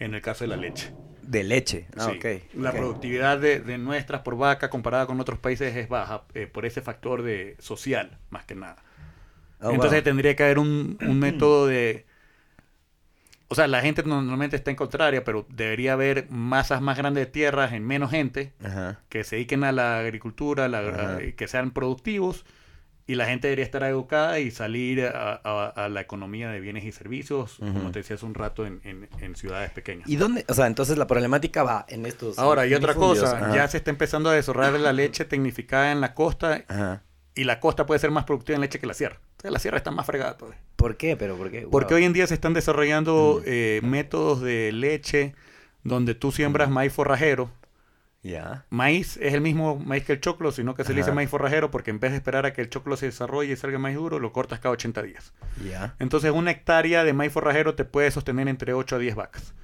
en 0.00 0.14
el 0.14 0.20
caso 0.20 0.42
de 0.44 0.48
la 0.48 0.56
leche. 0.56 0.92
De 1.22 1.44
leche. 1.44 1.86
Ah, 1.96 2.10
Sí. 2.10 2.18
ok. 2.18 2.54
La 2.54 2.72
productividad 2.72 3.38
de, 3.38 3.60
de 3.60 3.78
nuestras 3.78 4.22
por 4.22 4.36
vaca 4.36 4.68
comparada 4.70 5.06
con 5.06 5.20
otros 5.20 5.38
países 5.38 5.74
es 5.76 5.88
baja 5.88 6.24
eh, 6.34 6.46
por 6.46 6.66
ese 6.66 6.82
factor 6.82 7.22
de 7.22 7.56
social, 7.58 8.18
más 8.30 8.44
que 8.44 8.54
nada. 8.54 8.76
Oh, 9.60 9.70
Entonces 9.70 10.00
wow. 10.00 10.04
tendría 10.04 10.34
que 10.36 10.42
haber 10.42 10.58
un, 10.58 10.98
un 11.00 11.18
método 11.20 11.66
de... 11.68 12.04
O 13.48 13.54
sea, 13.54 13.66
la 13.66 13.82
gente 13.82 14.02
normalmente 14.02 14.56
está 14.56 14.70
en 14.70 14.76
contraria, 14.76 15.24
pero 15.24 15.46
debería 15.50 15.92
haber 15.92 16.26
masas 16.30 16.80
más 16.80 16.96
grandes 16.96 17.26
de 17.26 17.30
tierras 17.30 17.72
en 17.72 17.86
menos 17.86 18.10
gente 18.10 18.52
Ajá. 18.64 19.00
que 19.10 19.24
se 19.24 19.36
dediquen 19.36 19.62
a 19.62 19.72
la 19.72 19.98
agricultura, 19.98 20.68
la- 20.68 20.78
a- 21.16 21.18
que 21.36 21.46
sean 21.48 21.70
productivos 21.70 22.44
y 23.12 23.14
la 23.16 23.26
gente 23.26 23.48
debería 23.48 23.64
estar 23.64 23.82
educada 23.84 24.38
y 24.40 24.50
salir 24.50 25.04
a, 25.04 25.40
a- 25.44 25.68
a 25.68 25.88
la 25.88 26.00
economía 26.00 26.50
de 26.50 26.60
bienes 26.60 26.84
y 26.84 26.92
servicios, 26.92 27.56
como 27.58 27.90
te 27.92 27.98
decía 28.00 28.16
hace 28.16 28.24
un 28.26 28.34
rato, 28.34 28.64
en, 28.66 28.80
en- 28.84 29.08
en 29.20 29.36
ciudades 29.36 29.70
pequeñas. 29.70 30.08
¿Y 30.08 30.16
dónde? 30.16 30.44
O 30.48 30.54
sea, 30.54 30.66
entonces 30.66 30.96
la 30.98 31.06
problemática 31.06 31.62
va 31.62 31.84
en 31.88 32.06
estos. 32.06 32.38
Ahora, 32.38 32.66
y 32.66 32.74
otra 32.74 32.94
cosa, 32.94 33.36
Ajá. 33.36 33.54
ya 33.54 33.68
se 33.68 33.76
está 33.76 33.90
empezando 33.90 34.30
a 34.30 34.34
desarrollar 34.34 34.72
la 34.80 34.92
leche 34.92 35.24
tecnificada 35.24 35.92
en 35.92 36.00
la 36.00 36.14
costa 36.14 36.64
Ajá. 36.68 37.02
y 37.34 37.44
la 37.44 37.60
costa 37.60 37.86
puede 37.86 38.00
ser 38.00 38.10
más 38.10 38.24
productiva 38.24 38.54
en 38.56 38.60
leche 38.62 38.78
que 38.78 38.86
la 38.86 38.94
sierra. 38.94 39.18
Entonces 39.32 39.52
la 39.52 39.58
sierra 39.58 39.76
está 39.78 39.90
más 39.90 40.06
fregada 40.06 40.36
todavía. 40.36 40.60
¿Por 40.76 40.96
qué? 40.96 41.16
¿Pero 41.16 41.36
por 41.36 41.50
qué? 41.50 41.66
Porque 41.70 41.94
hoy 41.94 42.04
en 42.04 42.12
día 42.12 42.26
se 42.26 42.34
están 42.34 42.54
desarrollando 42.54 43.38
Mm. 43.40 43.44
eh, 43.46 43.80
métodos 43.82 44.40
de 44.40 44.72
leche 44.72 45.34
donde 45.84 46.14
tú 46.14 46.30
siembras 46.32 46.70
maíz 46.70 46.92
forrajero. 46.92 47.50
Maíz 48.70 49.16
es 49.16 49.34
el 49.34 49.40
mismo 49.40 49.76
maíz 49.76 50.04
que 50.04 50.12
el 50.12 50.20
choclo, 50.20 50.52
sino 50.52 50.74
que 50.76 50.84
se 50.84 50.92
le 50.92 50.98
dice 51.00 51.10
maíz 51.16 51.28
forrajero 51.30 51.70
porque 51.72 51.90
en 51.90 51.98
vez 51.98 52.12
de 52.12 52.18
esperar 52.18 52.46
a 52.46 52.52
que 52.52 52.60
el 52.60 52.70
choclo 52.70 52.96
se 52.96 53.06
desarrolle 53.06 53.52
y 53.52 53.56
salga 53.56 53.78
maíz 53.78 53.96
duro, 53.96 54.18
lo 54.20 54.32
cortas 54.32 54.60
cada 54.60 54.72
80 54.74 55.02
días. 55.02 55.32
Entonces 55.98 56.30
una 56.30 56.52
hectárea 56.52 57.02
de 57.04 57.12
maíz 57.12 57.32
forrajero 57.32 57.74
te 57.74 57.84
puede 57.84 58.10
sostener 58.12 58.46
entre 58.48 58.74
8 58.74 58.96
a 58.96 58.98
10 59.00 59.14
vacas. 59.16 59.54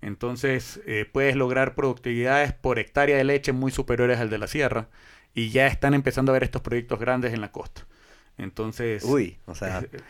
Entonces 0.00 0.80
eh, 0.86 1.08
puedes 1.10 1.36
lograr 1.36 1.74
productividades 1.74 2.52
por 2.52 2.78
hectárea 2.78 3.16
de 3.16 3.24
leche 3.24 3.52
muy 3.52 3.70
superiores 3.70 4.18
al 4.18 4.30
de 4.30 4.38
la 4.38 4.46
sierra 4.46 4.88
y 5.34 5.50
ya 5.50 5.66
están 5.66 5.94
empezando 5.94 6.32
a 6.32 6.34
ver 6.34 6.44
estos 6.44 6.62
proyectos 6.62 6.98
grandes 6.98 7.32
en 7.32 7.40
la 7.40 7.52
costa. 7.52 7.86
Entonces... 8.38 9.04
Uy, 9.04 9.38
o 9.46 9.54
sea, 9.54 9.78
es- 9.80 9.84
es- 9.94 10.02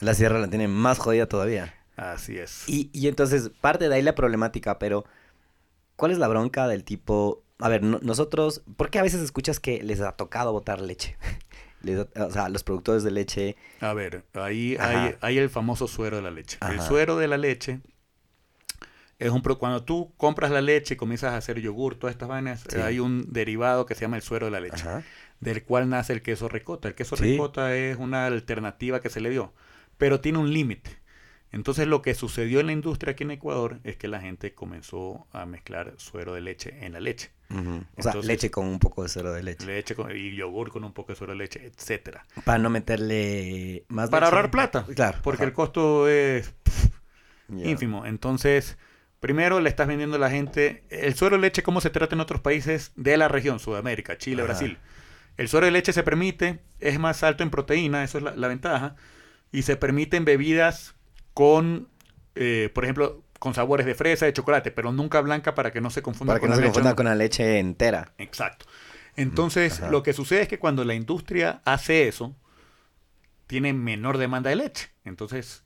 la 0.00 0.14
sierra 0.14 0.38
la 0.38 0.48
tiene 0.48 0.68
más 0.68 0.98
jodida 0.98 1.26
todavía. 1.26 1.74
así 1.96 2.38
es. 2.38 2.64
Y, 2.68 2.88
y 2.92 3.08
entonces, 3.08 3.50
parte 3.60 3.88
de 3.88 3.94
ahí 3.94 4.02
la 4.02 4.14
problemática, 4.14 4.78
pero 4.78 5.04
¿cuál 6.00 6.12
es 6.12 6.18
la 6.18 6.26
bronca 6.28 6.66
del 6.66 6.82
tipo? 6.82 7.44
A 7.58 7.68
ver, 7.68 7.82
no- 7.82 8.00
nosotros, 8.02 8.62
¿por 8.76 8.88
qué 8.90 8.98
a 8.98 9.02
veces 9.02 9.20
escuchas 9.20 9.60
que 9.60 9.82
les 9.82 10.00
ha 10.00 10.12
tocado 10.12 10.50
botar 10.52 10.80
leche? 10.80 11.16
Les 11.82 11.98
o 11.98 12.30
sea, 12.30 12.48
los 12.50 12.62
productores 12.62 13.02
de 13.04 13.10
leche. 13.10 13.56
A 13.80 13.94
ver, 13.94 14.24
ahí 14.34 14.76
hay, 14.78 15.14
hay 15.22 15.38
el 15.38 15.48
famoso 15.48 15.88
suero 15.88 16.16
de 16.16 16.22
la 16.22 16.30
leche. 16.30 16.58
El 16.70 16.78
suero 16.82 17.16
de 17.16 17.26
la 17.26 17.38
leche 17.38 17.80
es 19.18 19.30
un... 19.30 19.40
Cuando 19.40 19.82
tú 19.84 20.12
compras 20.18 20.50
la 20.50 20.60
leche 20.60 20.92
y 20.92 20.96
comienzas 20.98 21.32
a 21.32 21.38
hacer 21.38 21.58
yogur, 21.60 21.94
todas 21.98 22.12
estas 22.12 22.28
vainas, 22.28 22.64
Sí. 22.68 22.78
hay 22.78 22.98
un 23.00 23.32
derivado 23.32 23.86
que 23.86 23.94
se 23.94 24.02
llama 24.02 24.16
el 24.16 24.22
suero 24.22 24.44
de 24.46 24.52
la 24.52 24.60
leche. 24.60 24.82
Ajá. 24.86 25.02
del 25.40 25.64
cual 25.64 25.88
nace 25.88 26.12
el 26.12 26.20
queso 26.20 26.50
ricota. 26.50 26.86
El 26.88 26.94
queso 26.94 27.16
Sí. 27.16 27.22
ricota 27.22 27.74
es 27.74 27.96
una 27.96 28.26
alternativa 28.26 29.00
que 29.00 29.08
se 29.08 29.22
le 29.22 29.30
dio, 29.30 29.54
pero 29.96 30.20
tiene 30.20 30.36
un 30.36 30.52
límite. 30.52 30.99
Entonces 31.52 31.88
lo 31.88 32.00
que 32.00 32.14
sucedió 32.14 32.60
en 32.60 32.66
la 32.66 32.72
industria 32.72 33.12
aquí 33.12 33.24
en 33.24 33.32
Ecuador 33.32 33.80
es 33.82 33.96
que 33.96 34.06
la 34.06 34.20
gente 34.20 34.54
comenzó 34.54 35.26
a 35.32 35.46
mezclar 35.46 35.94
suero 35.96 36.32
de 36.34 36.40
leche 36.40 36.84
en 36.86 36.92
la 36.92 37.00
leche. 37.00 37.30
O 37.96 38.02
sea, 38.02 38.14
leche 38.14 38.52
con 38.52 38.66
un 38.66 38.78
poco 38.78 39.02
de 39.02 39.08
suero 39.08 39.32
de 39.32 39.42
leche. 39.42 39.66
Leche 39.66 39.96
con- 39.96 40.16
y 40.16 40.36
yogur 40.36 40.70
con 40.70 40.84
un 40.84 40.92
poco 40.92 41.10
de 41.12 41.16
suero 41.16 41.32
de 41.32 41.38
leche, 41.38 41.64
etcétera. 41.66 42.24
Para 42.44 42.58
no 42.58 42.70
meterle 42.70 43.84
más 43.88 44.08
Para 44.10 44.26
leche. 44.26 44.36
ahorrar 44.36 44.50
plata. 44.52 44.86
Claro. 44.94 45.18
Porque 45.22 45.42
ajá. 45.42 45.48
el 45.48 45.52
costo 45.52 46.08
es 46.08 46.54
ínfimo. 47.48 48.06
Entonces, 48.06 48.78
primero 49.18 49.58
le 49.60 49.68
estás 49.68 49.88
vendiendo 49.88 50.16
a 50.16 50.20
la 50.20 50.30
gente 50.30 50.84
el 50.90 51.14
suero 51.14 51.34
de 51.36 51.42
leche, 51.42 51.64
cómo 51.64 51.80
se 51.80 51.90
trata 51.90 52.14
en 52.14 52.20
otros 52.20 52.40
países 52.40 52.92
de 52.94 53.16
la 53.16 53.26
región, 53.26 53.58
Sudamérica, 53.58 54.16
Chile, 54.18 54.42
Ajá. 54.42 54.52
Brasil. 54.52 54.78
El 55.36 55.48
suero 55.48 55.66
de 55.66 55.72
leche 55.72 55.92
se 55.92 56.02
permite, 56.04 56.60
es 56.78 56.98
más 57.00 57.22
alto 57.24 57.42
en 57.42 57.50
proteína, 57.50 58.04
eso 58.04 58.18
es 58.18 58.24
la, 58.24 58.36
la 58.36 58.46
ventaja, 58.48 58.94
y 59.52 59.62
se 59.62 59.76
permiten 59.76 60.24
bebidas 60.24 60.94
con, 61.34 61.88
eh, 62.34 62.70
por 62.74 62.84
ejemplo, 62.84 63.22
con 63.38 63.54
sabores 63.54 63.86
de 63.86 63.94
fresa, 63.94 64.26
de 64.26 64.32
chocolate, 64.32 64.70
pero 64.70 64.92
nunca 64.92 65.20
blanca 65.20 65.54
para 65.54 65.70
que 65.72 65.80
no 65.80 65.90
se 65.90 66.02
confunda 66.02 66.32
Para 66.32 66.40
que 66.40 66.42
con 66.42 66.50
no 66.50 66.56
la 66.56 66.56
se 66.56 66.62
leche 66.62 66.72
confunda 66.74 66.96
con 66.96 67.06
la 67.06 67.14
leche 67.14 67.58
entera. 67.58 68.12
Exacto. 68.18 68.66
Entonces, 69.16 69.80
Ajá. 69.80 69.90
lo 69.90 70.02
que 70.02 70.12
sucede 70.12 70.42
es 70.42 70.48
que 70.48 70.58
cuando 70.58 70.84
la 70.84 70.94
industria 70.94 71.62
hace 71.64 72.06
eso, 72.08 72.36
tiene 73.46 73.72
menor 73.72 74.18
demanda 74.18 74.50
de 74.50 74.56
leche. 74.56 74.90
Entonces, 75.04 75.64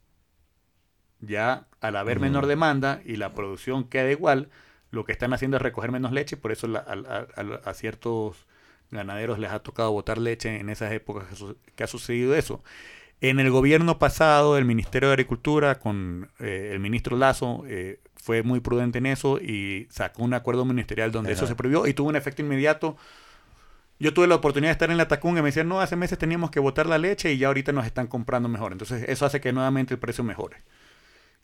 ya 1.20 1.66
al 1.80 1.96
haber 1.96 2.20
menor 2.20 2.46
demanda 2.46 3.00
y 3.04 3.16
la 3.16 3.34
producción 3.34 3.84
queda 3.88 4.10
igual, 4.10 4.50
lo 4.90 5.04
que 5.04 5.12
están 5.12 5.32
haciendo 5.32 5.56
es 5.56 5.62
recoger 5.62 5.90
menos 5.92 6.12
leche, 6.12 6.36
por 6.36 6.52
eso 6.52 6.66
la- 6.68 6.80
a, 6.80 6.92
a- 6.92 7.26
a- 7.40 7.70
a 7.70 7.74
ciertos 7.74 8.46
ganaderos 8.90 9.38
les 9.38 9.50
ha 9.50 9.60
tocado 9.60 9.90
botar 9.92 10.18
leche 10.18 10.58
en 10.60 10.68
esas 10.68 10.92
épocas 10.92 11.26
que, 11.28 11.36
su- 11.36 11.56
que 11.74 11.84
ha 11.84 11.86
sucedido 11.86 12.34
eso. 12.34 12.62
En 13.26 13.40
el 13.40 13.50
gobierno 13.50 13.98
pasado, 13.98 14.58
el 14.58 14.66
Ministerio 14.66 15.08
de 15.08 15.14
Agricultura 15.14 15.78
con 15.78 16.28
eh, 16.40 16.72
el 16.74 16.78
ministro 16.78 17.16
Lazo 17.16 17.64
eh, 17.66 18.00
fue 18.16 18.42
muy 18.42 18.60
prudente 18.60 18.98
en 18.98 19.06
eso 19.06 19.38
y 19.40 19.88
sacó 19.90 20.24
un 20.24 20.34
acuerdo 20.34 20.66
ministerial 20.66 21.10
donde 21.10 21.32
eso 21.32 21.44
Ajá. 21.44 21.52
se 21.52 21.56
prohibió 21.56 21.86
y 21.86 21.94
tuvo 21.94 22.10
un 22.10 22.16
efecto 22.16 22.42
inmediato. 22.42 22.98
Yo 23.98 24.12
tuve 24.12 24.26
la 24.26 24.34
oportunidad 24.34 24.68
de 24.68 24.72
estar 24.72 24.90
en 24.90 24.98
la 24.98 25.08
Tacunga 25.08 25.38
y 25.38 25.42
me 25.42 25.48
decían, 25.48 25.68
no, 25.68 25.80
hace 25.80 25.96
meses 25.96 26.18
teníamos 26.18 26.50
que 26.50 26.60
botar 26.60 26.84
la 26.84 26.98
leche 26.98 27.32
y 27.32 27.38
ya 27.38 27.46
ahorita 27.46 27.72
nos 27.72 27.86
están 27.86 28.08
comprando 28.08 28.50
mejor. 28.50 28.72
Entonces 28.72 29.06
eso 29.08 29.24
hace 29.24 29.40
que 29.40 29.54
nuevamente 29.54 29.94
el 29.94 30.00
precio 30.00 30.22
mejore. 30.22 30.58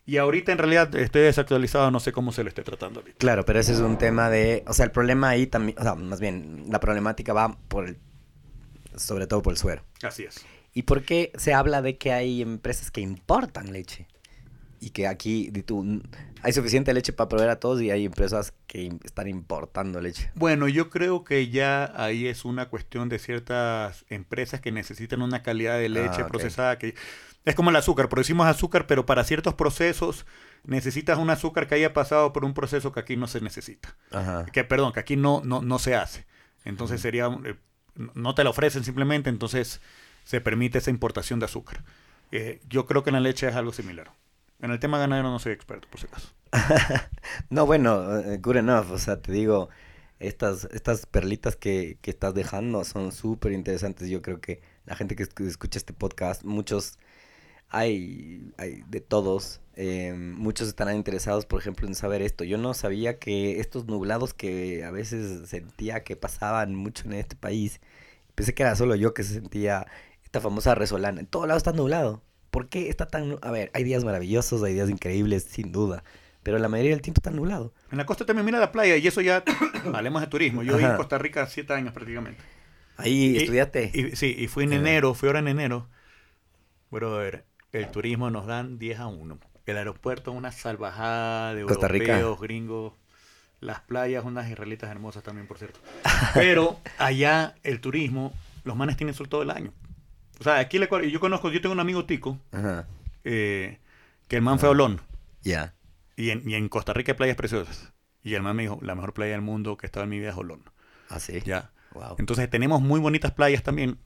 Y 0.05 0.17
ahorita 0.17 0.51
en 0.51 0.59
realidad 0.59 0.95
estoy 0.95 1.23
desactualizado, 1.23 1.89
no 1.89 1.99
sé 1.99 2.11
cómo 2.11 2.31
se 2.31 2.43
lo 2.43 2.49
esté 2.49 2.61
tratando 2.61 2.99
ahorita. 2.99 3.17
Claro, 3.17 3.43
pero 3.43 3.59
ese 3.59 3.73
es 3.73 3.79
un 3.79 3.97
tema 3.97 4.29
de, 4.29 4.63
o 4.67 4.73
sea, 4.73 4.85
el 4.85 4.91
problema 4.91 5.29
ahí 5.29 5.47
también, 5.47 5.79
o 5.79 5.81
sea, 5.81 5.95
más 5.95 6.19
bien, 6.19 6.65
la 6.69 6.79
problemática 6.79 7.33
va 7.33 7.57
por 7.67 7.87
el, 7.87 7.97
sobre 8.95 9.25
todo 9.25 9.41
por 9.41 9.53
el 9.53 9.57
suero. 9.57 9.81
Así 10.03 10.25
es. 10.25 10.45
¿Y 10.73 10.83
por 10.83 11.03
qué 11.03 11.31
se 11.35 11.53
habla 11.53 11.81
de 11.81 11.97
que 11.97 12.13
hay 12.13 12.41
empresas 12.41 12.91
que 12.91 13.01
importan 13.01 13.73
leche? 13.73 14.07
Y 14.79 14.91
que 14.91 15.07
aquí 15.07 15.51
tú, 15.65 16.01
hay 16.41 16.53
suficiente 16.53 16.93
leche 16.93 17.13
para 17.13 17.29
proveer 17.29 17.51
a 17.51 17.59
todos 17.59 17.81
y 17.81 17.91
hay 17.91 18.05
empresas 18.05 18.53
que 18.65 18.91
están 19.03 19.27
importando 19.27 20.01
leche. 20.01 20.31
Bueno, 20.33 20.67
yo 20.67 20.89
creo 20.89 21.23
que 21.23 21.49
ya 21.49 21.91
ahí 21.95 22.27
es 22.27 22.45
una 22.45 22.67
cuestión 22.69 23.07
de 23.07 23.19
ciertas 23.19 24.05
empresas 24.09 24.59
que 24.59 24.71
necesitan 24.71 25.21
una 25.21 25.43
calidad 25.43 25.77
de 25.77 25.89
leche 25.89 26.21
Ah, 26.21 26.27
procesada 26.27 26.77
que 26.79 26.95
es 27.45 27.55
como 27.55 27.69
el 27.69 27.75
azúcar, 27.75 28.09
producimos 28.09 28.47
azúcar, 28.47 28.87
pero 28.87 29.05
para 29.05 29.23
ciertos 29.23 29.53
procesos 29.53 30.25
necesitas 30.63 31.17
un 31.19 31.29
azúcar 31.29 31.67
que 31.67 31.75
haya 31.75 31.93
pasado 31.93 32.33
por 32.33 32.45
un 32.45 32.53
proceso 32.53 32.91
que 32.91 32.99
aquí 32.99 33.17
no 33.17 33.27
se 33.27 33.41
necesita. 33.41 33.95
Ajá. 34.11 34.45
Que 34.45 34.63
perdón, 34.63 34.93
que 34.93 34.99
aquí 34.99 35.15
no 35.15 35.41
no, 35.43 35.61
no 35.61 35.77
se 35.77 35.95
hace. 35.95 36.25
Entonces 36.65 37.01
sería 37.01 37.27
eh, 37.45 37.55
no 37.95 38.33
te 38.33 38.43
lo 38.43 38.49
ofrecen 38.49 38.83
simplemente, 38.83 39.29
entonces 39.29 39.81
se 40.31 40.41
permite 40.41 40.77
esa 40.79 40.89
importación 40.89 41.39
de 41.39 41.45
azúcar. 41.45 41.83
Eh, 42.31 42.61
yo 42.69 42.85
creo 42.85 43.03
que 43.03 43.09
en 43.09 43.15
la 43.15 43.19
leche 43.19 43.47
es 43.47 43.55
algo 43.55 43.73
similar. 43.73 44.11
En 44.59 44.71
el 44.71 44.79
tema 44.79 44.97
ganadero 44.99 45.29
no 45.29 45.39
soy 45.39 45.53
experto, 45.53 45.87
por 45.89 45.99
si 45.99 46.07
acaso. 46.07 46.29
No, 47.49 47.65
bueno, 47.65 48.17
eh, 48.19 48.37
good 48.41 48.57
enough. 48.57 48.91
O 48.91 48.97
sea, 48.97 49.21
te 49.21 49.31
digo, 49.31 49.69
estas, 50.19 50.65
estas 50.71 51.05
perlitas 51.05 51.55
que, 51.55 51.97
que 52.01 52.11
estás 52.11 52.33
dejando 52.33 52.83
son 52.85 53.11
súper 53.11 53.51
interesantes. 53.53 54.09
Yo 54.09 54.21
creo 54.21 54.39
que 54.41 54.61
la 54.85 54.95
gente 54.95 55.15
que 55.15 55.23
escu- 55.27 55.47
escucha 55.47 55.77
este 55.79 55.93
podcast, 55.93 56.43
muchos, 56.43 56.97
hay, 57.69 58.53
hay 58.57 58.83
de 58.87 59.01
todos, 59.01 59.61
eh, 59.75 60.13
muchos 60.15 60.67
estarán 60.67 60.95
interesados, 60.97 61.45
por 61.45 61.59
ejemplo, 61.61 61.87
en 61.87 61.95
saber 61.95 62.21
esto. 62.21 62.43
Yo 62.43 62.57
no 62.57 62.73
sabía 62.73 63.19
que 63.19 63.59
estos 63.59 63.85
nublados 63.85 64.33
que 64.33 64.83
a 64.83 64.91
veces 64.91 65.49
sentía 65.49 66.03
que 66.03 66.15
pasaban 66.15 66.75
mucho 66.75 67.05
en 67.05 67.13
este 67.13 67.35
país, 67.35 67.79
pensé 68.35 68.53
que 68.53 68.63
era 68.63 68.75
solo 68.75 68.95
yo 68.95 69.13
que 69.13 69.23
se 69.23 69.33
sentía 69.35 69.87
esta 70.31 70.39
famosa 70.39 70.75
resolana. 70.75 71.19
En 71.19 71.25
todo 71.27 71.45
lado 71.45 71.57
está 71.57 71.73
nublado. 71.73 72.21
¿Por 72.51 72.69
qué 72.69 72.87
está 72.87 73.05
tan... 73.05 73.37
A 73.41 73.51
ver, 73.51 73.69
hay 73.73 73.83
días 73.83 74.05
maravillosos, 74.05 74.63
hay 74.63 74.73
días 74.73 74.89
increíbles, 74.89 75.43
sin 75.43 75.73
duda. 75.73 76.05
Pero 76.41 76.57
la 76.57 76.69
mayoría 76.69 76.91
del 76.91 77.01
tiempo 77.01 77.19
está 77.19 77.31
nublado. 77.31 77.73
En 77.91 77.97
la 77.97 78.05
costa 78.05 78.25
también 78.25 78.45
mira 78.45 78.57
la 78.57 78.71
playa 78.71 78.95
y 78.95 79.05
eso 79.05 79.19
ya, 79.19 79.43
hablemos 79.93 80.21
de 80.21 80.27
turismo. 80.27 80.63
Yo 80.63 80.77
viví 80.77 80.89
en. 80.89 80.95
Costa 80.95 81.17
Rica 81.17 81.45
siete 81.47 81.73
años 81.73 81.93
prácticamente. 81.93 82.41
Ahí 82.95 83.35
Y- 83.35 83.37
estudiaste. 83.39 83.91
Y, 83.93 84.15
sí, 84.15 84.33
y 84.37 84.47
fui 84.47 84.63
en 84.63 84.71
enero, 84.71 85.13
fui 85.13 85.27
ahora 85.27 85.39
en 85.39 85.49
enero. 85.49 85.89
Brother, 86.89 87.43
el 87.73 87.91
turismo 87.91 88.29
nos 88.29 88.45
dan 88.47 88.79
10 88.79 88.99
a 88.99 89.07
1. 89.07 89.37
El 89.65 89.77
aeropuerto 89.77 90.31
es 90.31 90.37
una 90.37 90.53
salvajada 90.53 91.53
de 91.55 91.63
Costa 91.65 91.89
Rica. 91.89 92.17
europeos, 92.19 92.39
gringos. 92.41 92.93
Las 93.59 93.81
playas, 93.81 94.23
unas 94.23 94.49
israelitas 94.49 94.89
hermosas 94.89 95.23
también, 95.23 95.45
por 95.47 95.57
cierto. 95.57 95.79
Pero 96.33 96.79
allá 96.97 97.55
el 97.63 97.81
turismo, 97.81 98.31
los 98.63 98.77
manes 98.77 98.95
tienen 98.95 99.13
sol 99.13 99.27
todo 99.27 99.41
el 99.43 99.51
año. 99.51 99.73
O 100.41 100.43
sea, 100.43 100.57
aquí 100.57 100.79
le, 100.79 100.89
yo 101.11 101.19
conozco, 101.19 101.51
yo 101.51 101.61
tengo 101.61 101.73
un 101.73 101.79
amigo 101.79 102.05
tico, 102.05 102.39
Ajá. 102.51 102.87
eh, 103.23 103.77
que 104.27 104.37
el 104.37 104.41
man 104.41 104.57
fue 104.57 104.69
a 104.69 104.71
Olón. 104.71 104.99
Ya. 105.43 105.75
Y 106.15 106.31
en, 106.31 106.49
y 106.49 106.55
en 106.55 106.67
Costa 106.67 106.93
Rica 106.93 107.11
hay 107.11 107.15
playas 107.15 107.35
preciosas. 107.35 107.93
Y 108.23 108.33
el 108.33 108.41
man 108.41 108.55
me 108.55 108.63
dijo, 108.63 108.79
la 108.81 108.95
mejor 108.95 109.13
playa 109.13 109.33
del 109.33 109.41
mundo 109.41 109.77
que 109.77 109.85
he 109.85 109.87
estado 109.87 110.05
en 110.05 110.09
mi 110.09 110.17
vida 110.17 110.31
es 110.31 110.35
Olón. 110.37 110.63
Ah, 111.09 111.19
sí. 111.19 111.39
Ya. 111.45 111.69
Wow. 111.93 112.15
Entonces 112.17 112.49
tenemos 112.49 112.81
muy 112.81 112.99
bonitas 112.99 113.33
playas 113.33 113.61
también. 113.61 113.99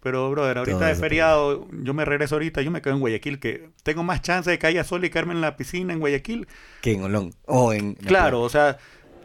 Pero, 0.00 0.30
brother, 0.30 0.56
ahorita 0.56 0.78
Todo 0.78 0.88
de 0.88 0.94
feriado, 0.94 1.68
yo 1.70 1.92
me 1.92 2.06
regreso 2.06 2.36
ahorita, 2.36 2.62
yo 2.62 2.70
me 2.70 2.80
quedo 2.80 2.94
en 2.94 3.00
Guayaquil, 3.00 3.38
que 3.38 3.68
tengo 3.82 4.02
más 4.02 4.22
chance 4.22 4.50
de 4.50 4.58
que 4.58 4.66
haya 4.66 4.82
sol 4.84 5.04
y 5.04 5.10
caerme 5.10 5.34
en 5.34 5.42
la 5.42 5.58
piscina 5.58 5.92
en 5.92 6.00
Guayaquil. 6.00 6.48
Que 6.80 6.92
en 6.92 7.02
Olón. 7.02 7.34
O 7.44 7.74
en. 7.74 7.88
en 7.88 7.94
Claro, 7.96 8.40
o 8.40 8.48
sea, 8.48 8.78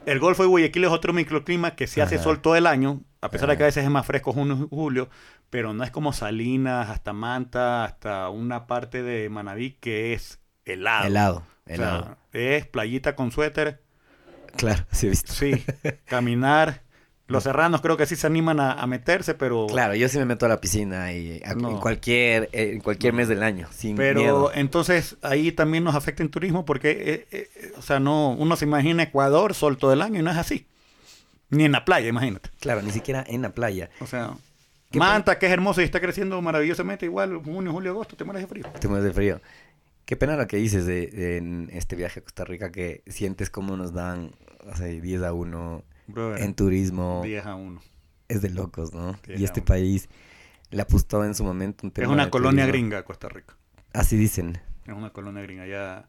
el 0.05 0.19
Golfo 0.19 0.43
de 0.43 0.49
Guayaquil 0.49 0.83
es 0.83 0.89
otro 0.89 1.13
microclima 1.13 1.75
que 1.75 1.87
se 1.87 2.01
hace 2.01 2.17
sol 2.17 2.41
todo 2.41 2.55
el 2.55 2.67
año, 2.67 3.01
a 3.21 3.29
pesar 3.29 3.49
de 3.49 3.57
que 3.57 3.63
a 3.63 3.65
veces 3.65 3.83
es 3.83 3.89
más 3.89 4.05
fresco 4.05 4.31
junio 4.31 4.55
y 4.71 4.75
julio, 4.75 5.09
pero 5.49 5.73
no 5.73 5.83
es 5.83 5.91
como 5.91 6.13
Salinas, 6.13 6.89
hasta 6.89 7.13
Manta, 7.13 7.83
hasta 7.85 8.29
una 8.29 8.67
parte 8.67 9.03
de 9.03 9.29
Manabí 9.29 9.71
que 9.79 10.13
es 10.13 10.39
helado. 10.65 11.05
Helado. 11.07 11.37
O 11.37 11.67
sea, 11.67 11.75
Helado. 11.75 12.17
es 12.33 12.65
playita 12.67 13.15
con 13.15 13.31
suéter, 13.31 13.81
Claro, 14.55 14.85
sí 14.91 15.07
he 15.07 15.09
visto. 15.11 15.31
sí, 15.33 15.63
caminar. 16.05 16.81
Los 17.27 17.43
serranos 17.43 17.81
creo 17.81 17.97
que 17.97 18.05
sí 18.05 18.15
se 18.15 18.25
animan 18.25 18.61
a, 18.61 18.71
a 18.71 18.87
meterse, 18.87 19.33
pero... 19.33 19.67
Claro, 19.67 19.93
yo 19.95 20.07
sí 20.07 20.17
me 20.17 20.23
meto 20.23 20.45
a 20.45 20.49
la 20.49 20.61
piscina 20.61 21.11
y 21.11 21.41
a- 21.43 21.55
No. 21.55 21.71
en 21.71 21.77
cualquier 21.79 22.43
eh, 22.53 22.71
en 22.73 22.79
cualquier 22.79 23.11
mes 23.11 23.27
del 23.27 23.43
año, 23.43 23.67
sin 23.69 23.97
Pero 23.97 24.21
miedo. 24.21 24.51
entonces 24.55 25.17
ahí 25.21 25.51
también 25.51 25.83
nos 25.83 25.93
afecta 25.93 26.23
en 26.23 26.29
turismo 26.29 26.63
porque, 26.63 26.91
eh, 26.91 27.27
eh, 27.31 27.71
o 27.77 27.81
sea, 27.81 27.99
no, 27.99 28.29
uno 28.29 28.55
se 28.55 28.63
imagina 28.63 29.03
Ecuador 29.03 29.53
sol 29.55 29.77
todo 29.77 29.91
el 29.91 30.01
año 30.01 30.21
y 30.21 30.23
no 30.23 30.31
es 30.31 30.37
así. 30.37 30.67
Ni 31.49 31.65
en 31.65 31.73
la 31.73 31.83
playa, 31.83 32.07
imagínate. 32.07 32.49
Claro, 32.61 32.81
ni 32.81 32.91
siquiera 32.91 33.25
en 33.27 33.41
la 33.41 33.49
playa. 33.49 33.89
O 33.99 34.07
sea, 34.07 34.31
¿Qué 34.97 35.09
Manta, 35.09 35.39
que 35.39 35.45
es 35.47 35.51
hermoso 35.51 35.81
y 35.81 35.85
está 35.85 35.99
creciendo 35.99 36.41
maravillosamente, 36.41 37.05
igual 37.05 37.37
junio, 37.43 37.71
julio, 37.71 37.91
agosto, 37.91 38.15
te 38.15 38.23
mueres 38.23 38.43
de 38.43 38.47
frío. 38.47 38.65
Te 38.79 38.87
mueres 38.87 39.05
de 39.05 39.13
frío. 39.13 39.41
Qué 40.05 40.15
pena 40.15 40.35
lo 40.37 40.47
que 40.47 40.57
dices 40.57 40.85
de, 40.85 41.07
de 41.07 41.37
en 41.37 41.69
este 41.73 41.95
viaje 41.95 42.19
a 42.19 42.23
Costa 42.23 42.45
Rica 42.45 42.71
que 42.71 43.03
sientes 43.07 43.49
como 43.49 43.75
nos 43.75 43.93
dan 43.93 44.31
o 44.65 44.75
sea, 44.75 44.87
10 44.87 45.21
a 45.23 45.33
1 45.33 45.83
Brother, 46.07 46.41
en 46.41 46.53
turismo. 46.55 47.21
10 47.23 47.45
a 47.45 47.55
1. 47.55 47.81
Es 48.29 48.41
de 48.41 48.49
locos, 48.49 48.93
¿no? 48.93 49.17
10 49.27 49.39
Y 49.39 49.43
este 49.43 49.59
1. 49.61 49.65
país 49.65 50.09
le 50.69 50.81
apostó 50.81 51.23
en 51.25 51.35
su 51.35 51.43
momento 51.43 51.85
un 51.85 51.89
Es 51.89 51.93
tema 51.93 52.09
una 52.13 52.25
de 52.25 52.31
colonia 52.31 52.65
turismo. 52.65 52.71
gringa, 52.89 53.03
Costa 53.03 53.29
Rica. 53.29 53.55
Así 53.93 54.17
dicen. 54.17 54.59
Es 54.85 54.93
una 54.93 55.11
colonia 55.11 55.41
gringa. 55.43 55.65
Ya... 55.67 56.07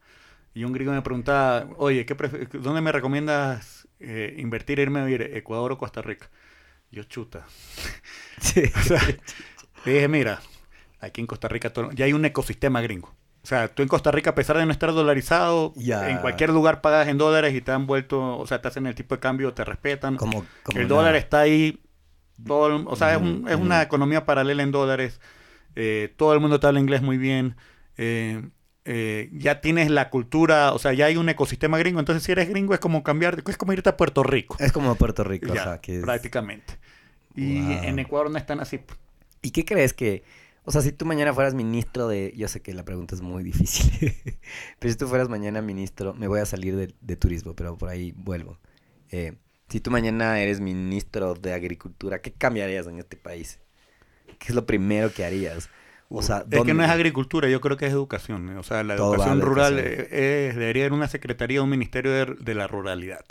Y 0.55 0.65
un 0.65 0.73
gringo 0.73 0.93
me 0.93 1.03
preguntaba, 1.03 1.69
oye, 1.77 2.05
¿qué 2.07 2.15
¿dónde 2.55 2.81
me 2.81 2.91
recomiendas 2.91 3.87
eh, 4.01 4.35
invertir, 4.39 4.79
irme 4.81 5.01
a 5.01 5.05
vivir, 5.05 5.23
Ecuador 5.35 5.71
o 5.73 5.79
Costa 5.79 6.03
Rica? 6.03 6.31
Yo, 6.91 7.03
chuta. 7.05 7.47
Sí. 8.41 8.63
O 8.77 8.83
sea, 8.83 9.01
le 9.85 9.93
dije, 9.93 10.07
mira, 10.09 10.41
aquí 11.01 11.21
en 11.21 11.27
Costa 11.27 11.49
Rica 11.49 11.73
todo- 11.73 11.91
ya 11.93 12.05
hay 12.05 12.13
un 12.13 12.25
ecosistema 12.25 12.81
gringo. 12.81 13.09
O 13.43 13.47
sea, 13.49 13.67
tú 13.67 13.83
en 13.83 13.89
Costa 13.89 14.11
Rica, 14.13 14.31
a 14.31 14.35
pesar 14.37 14.59
de 14.59 14.65
no 14.67 14.71
estar 14.73 14.93
dolarizado, 14.93 15.73
Ya. 15.77 16.09
en 16.11 16.19
cualquier 16.19 16.51
lugar 16.51 16.81
pagas 16.81 17.09
en 17.09 17.19
dólares 17.19 17.55
y 17.55 17.61
te 17.61 17.73
han 17.73 17.87
vuelto, 17.87 18.39
o 18.39 18.47
sea, 18.47 18.61
te 18.61 18.69
hacen 18.69 18.87
el 18.87 18.95
tipo 18.95 19.15
de 19.17 19.21
cambio, 19.21 19.55
te 19.55 19.65
respetan. 19.65 20.17
Como, 20.17 20.45
como 20.63 20.79
el 20.81 20.87
dólar 20.87 21.17
está 21.17 21.41
ahí, 21.41 21.81
todo 22.47 22.85
o 22.89 22.95
sea, 22.97 23.15
es, 23.15 23.21
un- 23.21 23.47
es 23.49 23.57
una 23.57 23.83
economía 23.83 24.25
paralela 24.25 24.63
en 24.63 24.71
dólares. 24.71 25.21
eh, 25.75 26.13
todo 26.17 26.33
el 26.35 26.41
mundo 26.41 26.59
te 26.61 26.67
habla 26.69 26.81
inglés 26.81 27.03
muy 27.03 27.17
bien. 27.19 27.57
eh, 27.97 28.49
eh, 28.91 29.29
ya 29.35 29.61
tienes 29.61 29.91
la 29.91 30.09
cultura, 30.09 30.73
o 30.73 30.79
sea, 30.79 30.95
ya 30.95 31.05
hay 31.07 31.19
un 31.19 31.29
ecosistema 31.29 31.77
gringo. 31.79 32.01
Entonces, 32.01 32.23
si 32.23 32.33
eres 32.33 32.49
gringo, 32.49 32.73
es 32.73 32.81
como 32.81 33.03
cambiar, 33.03 33.43
es 33.47 33.59
como 33.59 33.75
irte 33.75 33.91
a 33.91 33.97
Puerto 33.99 34.23
Rico. 34.23 34.57
Es 34.59 34.73
como 34.73 34.95
Puerto 34.95 35.25
Rico, 35.25 35.53
Ya, 35.53 35.61
o 35.61 35.65
sea, 35.65 35.79
que 35.83 35.97
es- 35.99 36.03
prácticamente. 36.03 36.79
Y 37.37 37.55
Wow. 37.61 37.85
en 37.85 37.99
Ecuador 37.99 38.31
no 38.31 38.39
están 38.39 38.61
así. 38.61 38.81
¿Y 39.43 39.51
qué 39.51 39.67
crees 39.67 39.93
que, 39.93 40.25
o 40.65 40.73
sea, 40.73 40.81
si 40.81 40.91
tú 40.93 41.05
mañana 41.05 41.35
fueras 41.35 41.53
ministro 41.53 42.09
de, 42.09 42.33
yo 42.35 42.49
sé 42.49 42.63
que 42.63 42.73
la 42.73 42.85
pregunta 42.85 43.15
es 43.15 43.21
muy 43.21 43.43
difícil, 43.53 44.15
pero 44.79 44.91
si 44.91 44.99
tú 44.99 45.07
fueras 45.07 45.29
mañana 45.29 45.61
ministro, 45.61 46.15
me 46.15 46.27
voy 46.27 46.41
a 46.41 46.47
salir 46.47 46.75
de, 46.75 46.95
de 47.01 47.17
turismo, 47.17 47.55
pero 47.55 47.77
por 47.77 47.91
ahí 47.91 48.15
vuelvo. 48.17 48.59
Eh, 49.11 49.35
si 49.69 49.81
tú 49.81 49.91
mañana 49.91 50.41
eres 50.41 50.61
ministro 50.61 51.35
de 51.35 51.53
agricultura, 51.53 52.23
¿qué 52.23 52.33
cambiarías 52.33 52.87
en 52.87 52.99
este 52.99 53.19
país? 53.19 53.59
¿Qué 54.39 54.47
es 54.49 54.55
lo 54.55 54.65
primero 54.65 55.13
que 55.13 55.25
harías? 55.27 55.69
O 56.11 56.23
sea, 56.23 56.45
es 56.51 56.63
que 56.65 56.73
no 56.75 56.83
es 56.83 56.89
agricultura, 56.91 57.49
yo 57.49 57.61
creo 57.61 57.77
que 57.77 57.87
es 57.87 57.93
educación. 57.93 58.57
O 58.57 58.63
sea, 58.63 58.83
la 58.83 58.95
educación 58.95 59.39
la 59.41 59.45
rural 59.45 59.79
educación. 59.79 60.07
eh, 60.11 60.49
es- 60.49 60.57
debería 60.57 60.87
ir 60.87 60.93
una 60.93 61.09
secretaría, 61.09 61.63
un 61.63 61.69
ministerio 61.69 62.11
de, 62.13 62.35
de 62.41 62.55
la 62.55 62.67
ruralidad. 62.67 63.25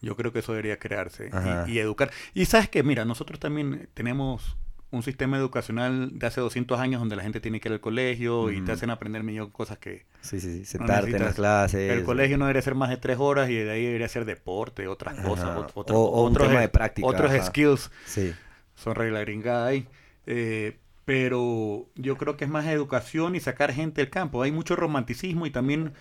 Yo 0.00 0.16
creo 0.16 0.32
que 0.32 0.40
eso 0.40 0.52
debería 0.52 0.78
crearse 0.78 1.30
y, 1.66 1.72
y 1.72 1.78
educar. 1.78 2.10
Y 2.34 2.44
sabes 2.46 2.68
que, 2.68 2.82
mira, 2.82 3.04
nosotros 3.04 3.38
también 3.40 3.88
tenemos 3.94 4.56
un 4.90 5.02
sistema 5.02 5.36
educacional 5.38 6.18
de 6.18 6.26
hace 6.26 6.40
200 6.40 6.78
años 6.78 7.00
donde 7.00 7.16
la 7.16 7.22
gente 7.22 7.40
tiene 7.40 7.58
que 7.58 7.68
ir 7.68 7.72
al 7.72 7.80
colegio 7.80 8.50
y 8.52 8.60
te 8.60 8.70
hacen 8.72 8.90
aprender 8.90 9.24
millón 9.24 9.50
cosas 9.50 9.76
que 9.78 10.06
Sí, 10.20 10.40
sí, 10.40 10.64
sí. 10.64 10.78
no 10.78 10.86
Sentarte 10.86 11.16
en 11.16 11.22
las 11.24 11.34
clases. 11.34 11.90
el 11.90 12.04
colegio 12.04 12.38
no 12.38 12.44
debería 12.44 12.62
ser 12.62 12.76
más 12.76 12.90
de 12.90 12.96
tres 12.98 13.16
horas 13.18 13.50
y 13.50 13.54
de 13.56 13.70
ahí 13.70 13.84
debería 13.86 14.08
ser 14.08 14.24
deporte, 14.24 14.86
otras 14.86 15.16
cosas, 15.20 15.46
Ajá. 15.50 15.66
otros- 15.74 15.96
O- 15.96 16.04
o 16.10 16.24
un 16.26 16.34
tema 16.34 16.58
e- 16.58 16.60
de 16.62 16.68
práctica, 16.68 17.08
otros 17.08 17.30
ajá. 17.32 17.42
skills 17.44 17.90
Sí. 18.06 18.32
son 18.76 18.94
regla 18.94 19.20
gringada 19.20 19.66
ahí. 19.66 19.88
Eh, 20.26 20.78
pero 21.04 21.86
yo 21.94 22.16
creo 22.16 22.36
que 22.36 22.44
es 22.44 22.50
más 22.50 22.66
educación 22.66 23.36
y 23.36 23.40
sacar 23.40 23.72
gente 23.72 24.00
del 24.00 24.10
campo. 24.10 24.42
Hay 24.42 24.52
mucho 24.52 24.76
romanticismo 24.76 25.46
y 25.46 25.50
también 25.50 25.92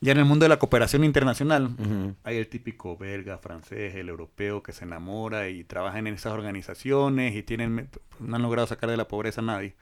ya 0.00 0.12
en 0.12 0.18
el 0.18 0.24
mundo 0.24 0.44
de 0.44 0.50
la 0.50 0.58
cooperación 0.58 1.02
internacional 1.02 1.70
hay 2.24 2.36
el 2.36 2.48
típico 2.48 2.96
belga, 2.96 3.38
francés, 3.38 3.94
el 3.94 4.08
europeo 4.08 4.62
que 4.62 4.72
se 4.72 4.84
enamora 4.84 5.48
y 5.48 5.64
trabajan 5.64 6.06
en 6.06 6.14
esas 6.14 6.32
organizaciones 6.32 7.34
y 7.34 7.42
tienen 7.42 7.88
no 8.20 8.36
han 8.36 8.42
logrado 8.42 8.66
sacar 8.66 8.90
de 8.90 8.96
la 8.96 9.08
pobreza 9.08 9.40
a 9.40 9.44
nadie. 9.44 9.74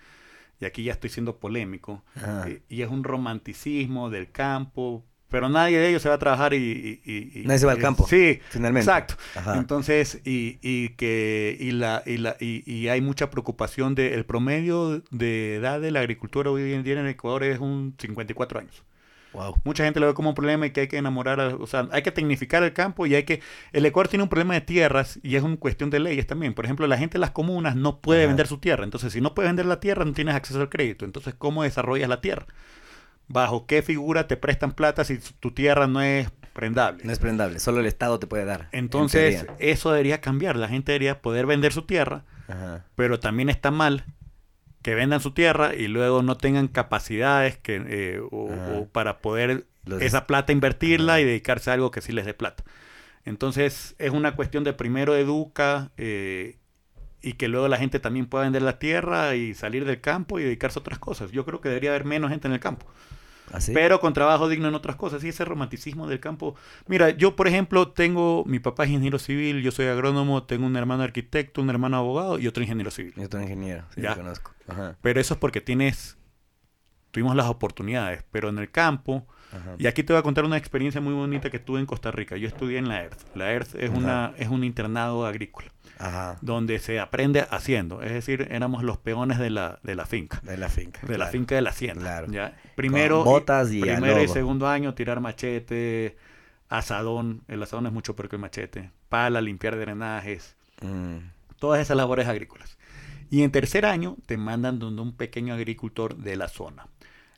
Y 0.61 0.65
aquí 0.65 0.85
ya 0.85 0.93
estoy 0.93 1.11
siendo 1.11 1.39
polémico. 1.39 2.05
Y, 2.49 2.77
y 2.77 2.83
es 2.83 2.89
un 2.89 3.03
romanticismo 3.03 4.11
del 4.11 4.31
campo, 4.31 5.05
pero 5.33 5.49
nadie 5.49 5.79
de 5.81 5.89
ellos 5.89 6.01
se 6.03 6.09
va 6.09 6.15
a 6.15 6.19
trabajar 6.19 6.55
y... 6.55 6.59
y- 6.59 7.01
y- 7.13 7.41
y- 7.41 7.47
Nadie 7.47 7.59
se 7.59 7.67
va 7.67 7.73
al 7.73 7.79
campo, 7.79 8.07
Sí, 8.07 8.39
finalmente. 8.51 8.89
Exacto. 8.89 9.15
Ajá. 9.35 9.57
Entonces, 9.59 10.21
y, 10.25 10.59
y 10.63 10.91
que 10.91 11.57
y 11.59 11.73
la, 11.73 12.05
y, 12.07 12.19
la, 12.19 12.37
y, 12.39 12.63
y 12.73 12.87
hay 12.89 13.01
mucha 13.01 13.31
preocupación 13.31 13.97
de 13.97 14.15
el 14.15 14.25
promedio 14.25 15.03
de 15.11 15.57
edad 15.57 15.81
de 15.81 15.91
la 15.91 15.99
agricultura 16.01 16.51
hoy 16.53 16.73
en 16.75 16.85
día 16.85 17.01
en 17.01 17.09
Ecuador 17.09 17.43
es 17.43 17.59
un 17.59 17.95
54 17.99 18.61
años. 18.61 18.85
Wow. 19.33 19.55
Mucha 19.65 19.83
gente 19.85 19.99
lo 19.99 20.07
ve 20.09 20.13
como 20.13 20.29
un 20.29 20.35
problema 20.35 20.67
y 20.67 20.73
que 20.73 20.83
hay 20.83 20.89
que 20.89 20.99
enamorar, 20.99 21.41
a- 21.41 21.57
o 21.57 21.67
sea, 21.67 21.89
hay 21.91 22.03
que 22.03 22.13
tecnificar 22.13 22.63
el 22.63 22.75
campo 22.75 23.07
y 23.07 23.15
hay 23.15 23.23
que... 23.23 23.41
El 23.73 23.87
Ecuador 23.87 24.09
tiene 24.09 24.25
un 24.25 24.29
problema 24.29 24.53
de 24.53 24.61
tierras 24.61 25.19
y 25.23 25.37
es 25.37 25.43
una 25.43 25.57
cuestión 25.57 25.89
de 25.89 26.01
leyes 26.01 26.27
también. 26.27 26.53
Por 26.53 26.67
ejemplo, 26.67 26.87
la 26.87 26.99
gente 26.99 27.15
de 27.15 27.21
las 27.21 27.31
comunas 27.31 27.75
no 27.75 27.99
puede 28.01 28.21
Ajá. 28.25 28.29
vender 28.29 28.47
su 28.47 28.59
tierra. 28.59 28.85
Entonces, 28.85 29.11
si 29.11 29.23
no 29.23 29.35
puedes 29.35 29.49
vender 29.49 29.65
la 29.65 29.81
tierra, 29.81 30.05
no 30.05 30.13
tienes 30.13 30.35
acceso 30.35 30.61
al 30.61 30.69
crédito. 30.69 31.07
Entonces, 31.07 31.33
¿cómo 31.39 31.63
desarrollas 31.63 32.11
la 32.11 32.21
tierra? 32.21 32.45
¿Bajo 33.29 33.67
qué 33.67 33.83
figura 33.83 34.27
te 34.29 34.37
prestan 34.37 34.73
plata 34.73 35.05
si 35.05 35.19
tu 35.19 35.53
tierra 35.53 35.87
no 35.87 36.03
es 36.03 36.31
prendable? 36.53 37.03
No 37.05 37.13
es 37.13 37.19
prendable, 37.19 37.59
solo 37.61 37.81
el 37.81 37.87
Estado 37.87 38.19
te 38.19 38.27
puede 38.27 38.45
dar. 38.45 38.69
en 38.73 38.81
Entonces, 38.81 39.47
eso 39.59 39.91
debería 39.93 40.21
cambiar. 40.21 40.57
La 40.57 40.69
gente 40.69 40.93
debería 40.93 41.23
poder 41.23 41.47
vender 41.47 41.73
su 41.73 41.83
tierra, 41.83 42.25
Ajá. 42.49 42.85
pero 42.95 43.21
también 43.21 43.49
está 43.49 43.71
mal 43.71 44.05
que 44.83 44.95
vendan 44.95 45.21
su 45.21 45.31
tierra 45.31 45.75
y 45.75 45.87
luego 45.89 46.23
no 46.23 46.37
tengan 46.37 46.69
capacidades 46.69 47.57
que, 47.57 47.83
eh, 47.87 48.21
o, 48.31 48.87
para 48.93 49.19
poder 49.21 49.67
Los- 49.85 50.03
esa 50.03 50.27
plata 50.27 50.53
invertirla 50.53 51.15
Ajá. 51.15 51.21
y 51.21 51.25
dedicarse 51.25 51.71
a 51.71 51.75
algo 51.75 51.91
que 51.91 52.01
sí 52.03 52.13
les 52.13 52.27
dé 52.27 52.35
plata. 52.35 52.65
Entonces, 53.25 53.95
es 53.99 54.11
una 54.11 54.35
cuestión 54.35 54.65
de 54.65 54.73
primero 54.73 55.15
educa 55.17 55.93
eh, 55.97 56.59
y 57.23 57.35
que 57.35 57.47
luego 57.47 57.69
la 57.69 57.77
gente 57.77 58.01
también 58.01 58.27
pueda 58.27 58.43
vender 58.45 58.63
la 58.63 58.81
tierra 58.81 59.37
y 59.37 59.55
salir 59.55 59.85
del 59.85 60.01
campo 60.01 60.41
y 60.41 60.43
dedicarse 60.43 60.81
a 60.81 60.83
otras 60.83 60.99
cosas. 60.99 61.31
Yo 61.31 61.45
creo 61.45 61.61
que 61.61 61.69
debería 61.69 61.91
haber 61.91 62.05
menos 62.05 62.31
gente 62.31 62.49
en 62.49 62.55
el 62.55 62.61
campo 62.61 62.85
¿Así? 63.53 63.73
pero 63.73 64.01
con 64.01 64.13
trabajo 64.15 64.49
digno 64.49 64.69
en 64.69 64.75
otras 64.75 64.97
cosas. 64.97 65.23
Y 65.25 65.29
ese 65.29 65.45
romanticismo 65.45 66.07
del 66.07 66.21
campo. 66.21 66.55
Mira, 66.87 67.11
yo, 67.11 67.37
por 67.37 67.49
ejemplo, 67.49 67.89
tengo. 67.89 68.45
Mi 68.47 68.59
papá 68.59 68.85
es 68.85 68.91
ingeniero 68.91 69.19
civil, 69.19 69.63
yo 69.63 69.71
soy 69.71 69.87
agrónomo, 69.87 70.45
tengo 70.45 70.67
un 70.67 70.77
hermano 70.77 71.03
arquitecto, 71.03 71.61
un 71.63 71.71
hermano 71.71 71.97
abogado 71.97 72.39
y 72.39 72.47
otro 72.47 72.63
ingeniero 72.63 72.91
civil. 72.91 73.13
Yo 73.17 73.27
soy 73.31 73.43
ingeniero, 73.43 73.85
sí, 73.95 74.01
lo 74.01 74.15
conozco. 74.15 74.53
Ajá. 74.69 74.97
Pero 75.03 75.21
eso 75.21 75.35
es 75.35 75.41
porque 75.41 75.61
tienes. 75.61 76.17
Tuvimos 77.11 77.37
las 77.37 77.47
oportunidades, 77.47 78.25
pero 78.31 78.49
en 78.49 78.59
el 78.59 78.71
campo. 78.71 79.27
Ajá. 79.53 79.75
Y 79.79 79.87
aquí 79.87 80.03
te 80.03 80.15
voy 80.15 80.21
a 80.21 80.23
contar 80.23 80.45
una 80.47 80.57
experiencia 80.57 80.99
muy 81.03 81.13
bonita 81.13 81.51
que 81.51 81.59
tuve 81.59 81.79
en 81.79 81.85
Costa 81.85 82.11
Rica. 82.11 82.39
Yo 82.39 82.49
estudié 82.49 82.79
en 82.79 82.89
la 82.89 83.03
ERTH. 83.03 83.37
La 83.37 83.53
ERTH 83.53 83.75
es, 83.75 83.91
Ajá. 83.91 83.99
una, 83.99 84.33
es 84.39 84.49
un 84.49 84.65
internado 84.65 85.27
agrícola, 85.27 85.71
Ajá. 86.03 86.39
donde 86.41 86.79
se 86.81 86.99
aprende 86.99 87.47
haciendo. 87.51 88.03
Es 88.03 88.13
decir, 88.13 88.49
éramos 88.51 88.83
los 88.83 88.99
peones 88.99 89.39
de 89.39 89.51
la, 89.51 89.79
de 89.83 89.95
la 89.95 90.05
finca. 90.05 90.41
De 90.43 90.57
la 90.57 90.69
finca. 90.69 91.01
De 91.07 91.17
la 91.17 91.29
finca 91.29 91.55
de 91.55 91.63
la 91.63 91.71
hacienda. 91.71 92.01
Claro. 92.03 92.33
¿ya? 92.33 92.57
Primero, 92.75 93.23
botas 93.23 93.73
y 93.73 93.81
primero 93.81 94.23
y 94.23 94.29
segundo 94.29 94.67
año 94.69 94.95
tirar 94.95 95.21
machete, 95.21 96.17
asadón. 96.69 97.43
El 97.47 97.63
asadón 97.63 97.87
es 97.87 97.93
mucho 97.93 98.17
peor 98.17 98.29
que 98.29 98.37
el 98.37 98.43
machete. 98.43 98.91
Pala, 99.09 99.41
limpiar 99.41 99.79
drenajes. 99.79 100.57
Mm. 100.81 101.19
Todas 101.59 101.81
esas 101.81 101.97
labores 101.97 102.27
agrícolas. 102.27 102.77
Y 103.31 103.45
en 103.45 103.51
tercer 103.51 103.87
año 103.87 104.17
te 104.27 104.37
mandan 104.37 104.79
donde 104.79 105.01
un 105.01 105.17
pequeño 105.17 105.55
agricultor 105.55 106.17
de 106.17 106.37
la 106.37 106.49
zona. 106.49 106.89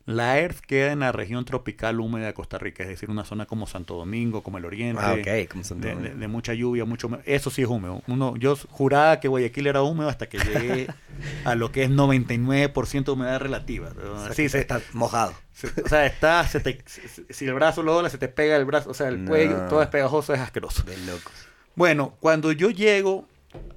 La 0.07 0.39
ERF 0.39 0.61
queda 0.61 0.93
en 0.93 1.01
la 1.01 1.13
región 1.13 1.47
tropical 1.47 1.99
húmeda 1.99 2.27
de 2.27 2.35
Costa 2.35 2.59
Rica, 2.59 2.83
es 2.83 2.91
decir, 2.91 3.09
una 3.09 3.25
zona 3.25 3.47
como 3.47 3.67
Santo 3.67 3.95
Domingo, 3.95 4.43
como 4.43 4.59
el 4.59 4.67
Oriente, 4.67 5.01
Ah, 5.03 5.13
como 5.51 5.63
de, 5.63 5.93
todos. 5.93 6.03
de- 6.03 6.15
de 6.15 6.29
mucha 6.29 6.53
lluvia, 6.53 6.85
mucho. 6.85 7.09
Eso 7.25 7.49
sí 7.51 7.63
es 7.63 7.69
húmedo. 7.69 8.03
Uno, 8.07 8.37
yo 8.37 8.55
juraba 8.69 9.19
que 9.19 9.29
Guayaquil 9.29 9.67
era 9.67 9.81
húmedo 9.81 10.11
hasta 10.11 10.29
que 10.29 10.37
llegué 10.39 10.89
a 11.47 11.55
lo 11.55 11.73
que 11.73 11.85
es 11.85 11.91
99% 11.91 13.05
de 13.07 13.11
humedad 13.13 13.41
relativa. 13.41 13.93
O 14.07 14.17
Así 14.17 14.49
se, 14.51 14.59
está 14.61 14.83
mojado. 14.93 15.33
se- 15.55 15.69
o 15.83 15.89
sea, 15.89 16.05
está, 16.05 16.47
se 16.47 16.61
te- 16.61 16.83
si- 16.87 17.01
si 17.31 17.47
el 17.47 17.55
brazo 17.55 17.83
lo 17.83 17.95
dobla, 17.95 18.11
se 18.11 18.19
te 18.19 18.29
pega 18.29 18.57
el 18.57 18.67
brazo, 18.67 18.91
o 18.91 18.95
sea, 18.95 19.09
el 19.09 19.25
No. 19.25 19.31
cuello, 19.31 19.57
todo 19.69 19.83
es 19.83 19.89
pegajoso, 19.89 20.35
es 20.35 20.41
asqueroso. 20.41 20.83
De 20.83 20.97
locos. 21.07 21.33
Bueno, 21.77 22.15
cuando 22.21 22.53
yo 22.53 22.69
llego 22.71 23.27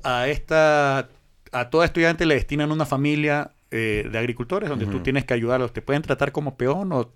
a 0.03 0.27
esta, 0.27 1.07
a 1.53 1.69
todo 1.69 1.85
estudiante 1.85 2.25
le 2.25 2.35
destinan 2.35 2.71
una 2.73 2.85
familia 2.85 3.51
eh, 3.71 4.07
de 4.11 4.17
agricultores 4.17 4.69
donde 4.69 4.85
tú 4.85 4.97
Ujú. 4.97 5.03
tienes 5.03 5.25
que 5.25 5.33
ayudarlos. 5.33 5.73
Te 5.73 5.81
pueden 5.81 6.01
tratar 6.01 6.31
como 6.31 6.57
peón 6.57 6.91
o 6.93 7.11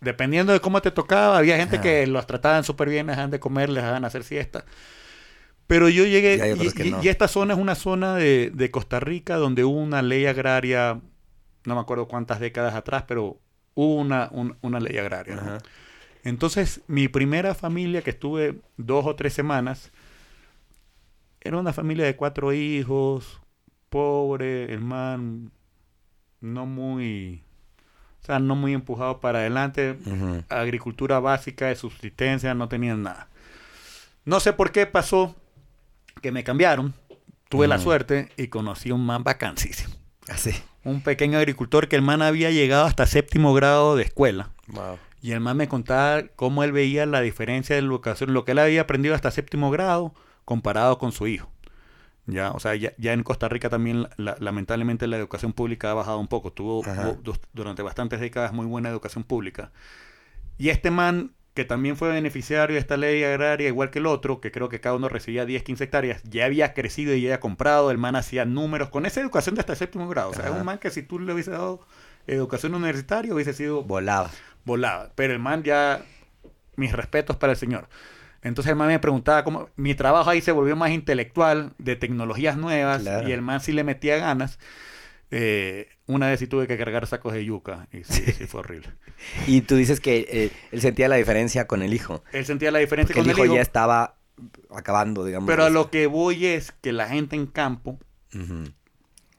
dependiendo 0.00 0.52
de 0.52 0.60
cómo 0.60 0.82
te 0.82 0.90
tocaba. 0.90 1.38
Había 1.38 1.56
gente 1.56 1.80
que 1.80 2.06
los 2.06 2.26
trataban 2.26 2.64
súper 2.64 2.88
bien, 2.88 3.06
les 3.06 3.16
daban 3.16 3.30
de 3.30 3.40
comer, 3.40 3.68
les 3.70 3.82
daban 3.82 4.04
hacer 4.04 4.24
siesta. 4.24 4.64
Pero 5.66 5.88
yo 5.88 6.04
llegué 6.04 6.36
Y 6.56 6.88
y, 6.88 6.90
no. 6.90 7.02
y 7.02 7.08
esta 7.08 7.26
zona 7.28 7.54
es 7.54 7.60
una 7.60 7.74
zona 7.74 8.14
de, 8.14 8.50
de 8.54 8.70
Costa 8.70 9.00
Rica 9.00 9.36
donde 9.36 9.64
hubo 9.64 9.80
una 9.80 10.00
ley 10.00 10.26
agraria, 10.26 11.00
no 11.64 11.74
me 11.74 11.80
acuerdo 11.80 12.06
cuántas 12.06 12.38
décadas 12.38 12.74
atrás, 12.74 13.04
pero 13.08 13.40
hubo 13.74 13.96
una, 13.96 14.28
un- 14.32 14.56
una 14.62 14.78
ley 14.78 14.96
agraria. 14.98 15.34
¿no? 15.34 15.42
Ajá. 15.42 15.58
Entonces, 16.22 16.82
mi 16.86 17.08
primera 17.08 17.54
familia, 17.54 18.02
que 18.02 18.10
estuve 18.10 18.60
dos 18.76 19.06
o 19.06 19.16
tres 19.16 19.32
semanas, 19.32 19.90
era 21.40 21.58
una 21.58 21.72
familia 21.72 22.04
de 22.04 22.16
cuatro 22.16 22.52
hijos, 22.52 23.40
pobre, 23.88 24.72
el 24.72 24.80
man, 24.80 25.52
no 26.40 26.66
muy, 26.66 27.42
o 28.22 28.26
sea, 28.26 28.38
no 28.38 28.56
muy 28.56 28.72
empujado 28.72 29.20
para 29.20 29.40
adelante, 29.40 29.96
agricultura 30.48 31.20
básica 31.20 31.66
de 31.66 31.76
subsistencia, 31.76 32.54
no 32.54 32.68
tenían 32.68 33.02
nada. 33.02 33.28
No 34.24 34.40
sé 34.40 34.52
por 34.52 34.72
qué 34.72 34.86
pasó 34.86 35.36
que 36.20 36.32
me 36.32 36.44
cambiaron, 36.44 36.94
tuve 37.48 37.68
la 37.68 37.78
suerte 37.78 38.30
y 38.36 38.48
conocí 38.48 38.90
a 38.90 38.94
un 38.94 39.06
man 39.06 39.22
vacancísimo. 39.22 39.94
Así. 40.28 40.52
Un 40.82 41.02
pequeño 41.02 41.38
agricultor 41.38 41.88
que 41.88 41.96
el 41.96 42.02
man 42.02 42.22
había 42.22 42.50
llegado 42.50 42.86
hasta 42.86 43.06
séptimo 43.06 43.54
grado 43.54 43.96
de 43.96 44.04
escuela. 44.04 44.50
Wow. 44.68 44.98
Y 45.22 45.32
el 45.32 45.40
man 45.40 45.56
me 45.56 45.68
contaba 45.68 46.24
cómo 46.36 46.62
él 46.62 46.72
veía 46.72 47.06
la 47.06 47.20
diferencia 47.20 47.74
de 47.74 47.82
la 47.82 47.88
educación, 47.88 48.32
lo 48.32 48.44
que 48.44 48.52
él 48.52 48.58
había 48.58 48.82
aprendido 48.82 49.14
hasta 49.14 49.30
séptimo 49.30 49.70
grado 49.70 50.14
comparado 50.44 50.98
con 50.98 51.12
su 51.12 51.26
hijo. 51.26 51.50
Ya, 52.26 52.50
o 52.50 52.58
sea, 52.60 52.74
ya, 52.74 52.92
ya 52.98 53.12
en 53.12 53.22
Costa 53.22 53.48
Rica 53.48 53.68
también 53.70 54.02
la- 54.02 54.10
la- 54.16 54.36
lamentablemente 54.40 55.06
la 55.06 55.16
educación 55.16 55.52
pública 55.52 55.90
ha 55.90 55.94
bajado 55.94 56.18
un 56.18 56.26
poco. 56.28 56.52
Tuvo 56.52 56.82
dos- 57.22 57.40
durante 57.52 57.82
bastantes 57.82 58.20
décadas 58.20 58.52
muy 58.52 58.66
buena 58.66 58.88
educación 58.88 59.22
pública. 59.24 59.70
Y 60.58 60.70
este 60.70 60.90
man, 60.90 61.32
que 61.54 61.64
también 61.64 61.96
fue 61.96 62.08
beneficiario 62.10 62.74
de 62.74 62.80
esta 62.80 62.96
ley 62.96 63.22
agraria, 63.24 63.68
igual 63.68 63.90
que 63.90 63.98
el 64.00 64.06
otro, 64.06 64.40
que 64.40 64.50
creo 64.50 64.68
que 64.68 64.80
cada 64.80 64.96
uno 64.96 65.08
recibía 65.08 65.46
10, 65.46 65.62
15 65.62 65.84
hectáreas, 65.84 66.22
ya 66.24 66.44
había 66.46 66.74
crecido 66.74 67.14
y 67.14 67.22
ya 67.22 67.28
había 67.28 67.40
comprado, 67.40 67.90
el 67.90 67.98
man 67.98 68.16
hacía 68.16 68.44
números 68.44 68.90
con 68.90 69.06
esa 69.06 69.20
educación 69.20 69.54
de 69.54 69.60
hasta 69.60 69.74
séptimo 69.76 70.08
grado. 70.08 70.30
O 70.30 70.34
sea, 70.34 70.46
es 70.46 70.50
un 70.50 70.64
man 70.64 70.78
que 70.78 70.90
si 70.90 71.02
tú 71.02 71.18
le 71.18 71.32
hubiese 71.32 71.52
dado 71.52 71.80
educación 72.26 72.74
universitaria 72.74 73.32
hubiese 73.32 73.52
sido 73.52 73.84
Volaba. 73.84 74.30
volaba. 74.64 75.12
Pero 75.14 75.32
el 75.32 75.38
man 75.38 75.62
ya, 75.62 76.02
mis 76.74 76.92
respetos 76.92 77.36
para 77.36 77.52
el 77.52 77.58
señor. 77.58 77.88
Entonces 78.42 78.70
el 78.70 78.76
man 78.76 78.88
me 78.88 78.98
preguntaba 78.98 79.44
cómo, 79.44 79.68
mi 79.76 79.94
trabajo 79.94 80.30
ahí 80.30 80.40
se 80.40 80.52
volvió 80.52 80.76
más 80.76 80.90
intelectual, 80.90 81.72
de 81.78 81.96
tecnologías 81.96 82.56
nuevas, 82.56 83.02
Claro. 83.02 83.28
y 83.28 83.32
el 83.32 83.42
man 83.42 83.60
sí 83.60 83.72
le 83.72 83.84
metía 83.84 84.16
ganas. 84.18 84.58
Eh, 85.32 85.88
una 86.06 86.28
vez 86.28 86.38
sí 86.38 86.46
tuve 86.46 86.68
que 86.68 86.78
cargar 86.78 87.06
sacos 87.06 87.32
de 87.32 87.44
yuca, 87.44 87.88
y 87.92 88.04
sí, 88.04 88.22
sí 88.32 88.46
fue 88.46 88.60
horrible. 88.60 88.88
Y 89.46 89.62
tú 89.62 89.74
dices 89.76 89.98
que 90.00 90.26
eh, 90.30 90.50
él 90.70 90.80
sentía 90.80 91.08
la 91.08 91.16
diferencia 91.16 91.66
con 91.66 91.82
el 91.82 91.92
hijo. 91.94 92.22
Él 92.32 92.44
sentía 92.46 92.70
la 92.70 92.78
diferencia 92.78 93.12
Porque 93.14 93.20
el 93.20 93.26
con 93.26 93.30
hijo, 93.34 93.42
el 93.44 93.48
hijo, 93.48 93.56
ya 93.56 93.62
estaba 93.62 94.16
acabando, 94.70 95.24
digamos. 95.24 95.46
pero 95.48 95.64
a 95.64 95.70
lo 95.70 95.90
que 95.90 96.06
voy 96.06 96.46
es 96.46 96.72
que 96.72 96.92
la 96.92 97.08
gente 97.08 97.34
en 97.34 97.46
campo, 97.46 97.98
Ujú. 98.34 98.70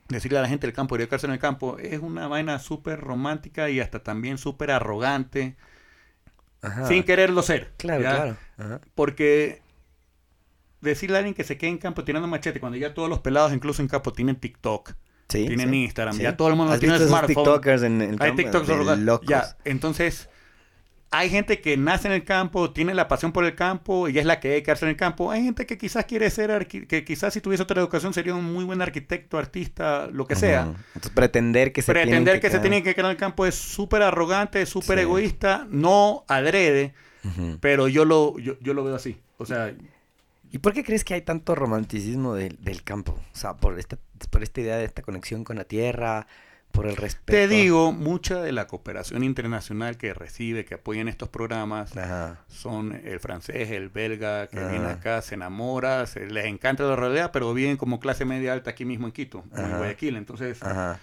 decirle 0.10 0.40
a 0.40 0.42
la 0.42 0.50
gente 0.50 0.68
del 0.68 0.74
campo, 0.76 0.96
educarse 0.98 1.28
en 1.28 1.34
el 1.34 1.40
campo, 1.40 1.78
es 1.78 2.00
una 2.00 2.28
vaina 2.28 2.60
súper 2.60 3.00
romántica 3.00 3.70
y 3.70 3.80
hasta 3.80 4.00
también 4.00 4.38
súper 4.38 4.72
arrogante, 4.72 5.56
Ajá. 6.62 6.88
sin 6.88 7.04
quererlo 7.04 7.42
ser. 7.42 7.74
Claro, 7.78 8.04
¿ya? 8.04 8.16
claro. 8.16 8.38
Ajá. 8.58 8.82
Porque 8.96 9.62
decirle 10.82 11.18
a 11.18 11.20
alguien 11.20 11.34
que 11.36 11.44
se 11.44 11.58
quede 11.58 11.72
en 11.72 11.78
campo 11.78 12.04
tirando 12.04 12.28
machete, 12.28 12.60
cuando 12.60 12.78
ya 12.78 12.94
todos 12.94 13.10
los 13.10 13.20
pelados, 13.20 13.54
incluso 13.54 13.82
en 13.82 13.88
campo, 13.88 14.14
tienen 14.14 14.36
TikTok, 14.38 14.94
Sí, 15.30 15.46
tienen 15.46 15.70
sí, 15.72 15.84
Instagram, 15.84 16.16
sí. 16.16 16.24
ya 16.24 16.38
todo 16.38 16.48
el 16.48 16.56
mundo 16.56 16.72
¿Has 16.74 16.80
tiene 16.80 16.98
smartphone. 17.00 17.28
tiktokers 17.44 17.84
en 17.84 18.02
el 18.02 18.12
Hay 18.12 18.18
campo? 18.18 18.36
TikToks 18.38 18.68
De 18.68 18.78
locales. 18.78 19.04
locos. 19.06 19.28
Ya, 19.28 19.58
entonces 19.66 20.30
hay 21.10 21.30
gente 21.30 21.62
que 21.62 21.78
nace 21.78 22.08
en 22.08 22.14
el 22.14 22.24
campo, 22.26 22.72
tiene 22.72 22.94
la 22.94 23.08
pasión 23.08 23.32
por 23.32 23.46
el 23.46 23.56
campo 23.56 24.10
y 24.10 24.20
es 24.20 24.26
la 24.26 24.40
que 24.40 24.56
hay 24.56 24.62
que 24.64 24.72
hacer 24.72 24.88
en 24.90 24.92
el 24.92 24.98
campo. 24.98 25.32
Hay 25.32 25.44
gente 25.44 25.66
que 25.66 25.78
quizás 25.78 26.06
quiere 26.06 26.30
ser, 26.30 26.68
que 26.68 27.06
quizás 27.06 27.34
si 27.34 27.42
tuviese 27.42 27.64
otra 27.64 27.80
educación 27.82 28.14
sería 28.14 28.36
un 28.36 28.44
muy 28.54 28.66
buen 28.66 28.82
arquitecto, 28.82 29.38
artista, 29.38 30.08
lo 30.08 30.28
que 30.28 30.36
sea. 30.36 30.74
Entonces, 30.96 31.12
pretender 31.14 31.72
que 31.72 31.82
se 31.82 31.92
Pretender 31.94 32.24
tienen 32.24 32.42
que, 32.42 32.50
se 32.50 32.60
tiene 32.60 32.84
que 32.84 32.94
quedar 32.94 33.06
en 33.06 33.12
el 33.12 33.18
campo 33.18 33.46
es 33.46 33.56
súper 33.56 34.02
arrogante, 34.02 34.66
súper 34.66 34.98
Sí. 34.98 35.04
egoísta, 35.04 35.68
no 35.70 36.26
adrede, 36.28 36.94
pero 37.62 37.88
yo 37.88 38.06
lo, 38.06 38.38
yo, 38.40 38.58
yo 38.60 38.74
lo 38.74 38.84
veo 38.84 38.96
así. 38.96 39.18
O 39.38 39.46
sea, 39.46 39.74
¿Y 40.50 40.60
por 40.60 40.74
qué 40.74 40.84
crees 40.84 41.04
que 41.04 41.14
hay 41.14 41.22
tanto 41.22 41.56
romanticismo 41.56 42.34
del, 42.34 42.58
del 42.64 42.84
campo? 42.84 43.14
O 43.34 43.38
sea, 43.38 43.56
por 43.58 43.78
esta, 43.80 43.98
por 44.30 44.44
esta 44.44 44.62
idea 44.62 44.78
de 44.78 44.86
esta 44.86 45.02
conexión 45.02 45.44
con 45.44 45.58
la 45.58 45.66
tierra, 45.66 46.26
por 46.78 46.88
el 46.88 46.96
respeto. 46.96 47.32
te 47.38 47.48
digo, 47.48 47.92
mucha 47.92 48.42
de 48.42 48.52
la 48.52 48.68
cooperación 48.68 49.24
internacional 49.24 49.98
que 49.98 50.14
recibe, 50.14 50.64
que 50.66 50.76
apoyan 50.76 51.08
estos 51.08 51.30
programas, 51.30 51.98
Ajá. 51.98 52.40
son 52.48 53.02
el 53.04 53.20
francés, 53.20 53.72
el 53.72 53.90
belga, 53.90 54.48
que 54.48 54.60
Ajá. 54.60 54.70
viene 54.70 54.86
acá, 54.88 55.22
se 55.22 55.36
enamora, 55.36 56.06
se, 56.06 56.28
les 56.28 56.46
encanta 56.46 56.84
la 56.84 56.96
realidad, 56.96 57.32
pero 57.34 57.54
viven 57.54 57.78
como 57.78 58.00
clase 58.00 58.26
media 58.26 58.54
alta 58.54 58.72
aquí 58.72 58.86
mismo 58.86 59.08
en 59.08 59.12
Quito, 59.12 59.44
en. 59.56 59.78
Guayaquil. 59.78 60.16
Entonces, 60.16 60.62
Ajá. 60.64 61.00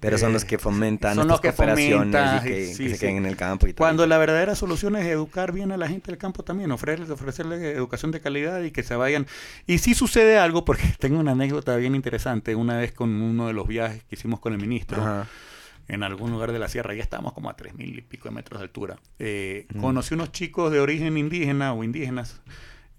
Pero 0.00 0.16
son 0.16 0.30
Eh, 0.30 0.34
los 0.34 0.44
que 0.44 0.58
fomentan 0.58 1.16
son 1.16 1.22
estas 1.22 1.32
los 1.32 1.40
que 1.40 1.48
cooperaciones 1.48 2.42
y 2.42 2.46
que, 2.46 2.66
sí, 2.66 2.84
que 2.84 2.88
se 2.90 2.94
sí. 2.94 3.00
queden 3.00 3.16
en 3.16 3.26
el 3.26 3.36
campo 3.36 3.66
y 3.66 3.72
cuando 3.74 4.06
la 4.06 4.16
verdadera 4.18 4.54
solución 4.54 4.94
es 4.94 5.04
educar 5.06 5.50
bien 5.52 5.72
a 5.72 5.76
la 5.76 5.88
gente 5.88 6.12
del 6.12 6.18
campo 6.18 6.44
también, 6.44 6.70
ofrecerles, 6.70 7.10
ofrecerles 7.10 7.60
educación 7.62 8.12
de 8.12 8.20
calidad 8.20 8.62
y 8.62 8.70
que 8.70 8.84
se 8.84 8.94
vayan. 8.94 9.26
Y 9.66 9.78
sí 9.78 9.94
sucede 9.94 10.38
algo, 10.38 10.64
porque 10.64 10.84
tengo 11.00 11.18
una 11.18 11.32
anécdota 11.32 11.74
bien 11.76 11.94
interesante, 11.96 12.54
una 12.54 12.76
vez 12.76 12.92
con 12.92 13.10
uno 13.20 13.48
de 13.48 13.52
los 13.54 13.66
viajes 13.66 14.04
que 14.04 14.14
hicimos 14.14 14.38
con 14.40 14.52
el 14.52 14.60
ministro. 14.60 15.02
Ajá. 15.02 15.26
en 15.88 16.02
algún 16.02 16.30
lugar 16.30 16.52
de 16.52 16.58
la 16.58 16.68
sierra, 16.68 16.92
ya 16.94 17.02
estamos 17.02 17.32
como 17.32 17.48
a 17.48 17.56
tres 17.56 17.74
mil 17.74 17.98
y 17.98 18.02
pico 18.02 18.28
de 18.28 18.34
metros 18.34 18.60
de 18.60 18.64
altura. 18.64 18.98
Eh, 19.18 19.66
Mm. 19.72 19.80
Conocí 19.80 20.12
unos 20.14 20.30
chicos 20.32 20.70
de 20.70 20.80
origen 20.80 21.16
indígena 21.16 21.72
o 21.72 21.82
indígenas 21.82 22.40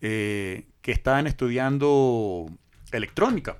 eh, 0.01 0.65
que 0.81 0.91
estaban 0.91 1.27
estudiando 1.27 2.49
electrónica, 2.91 3.57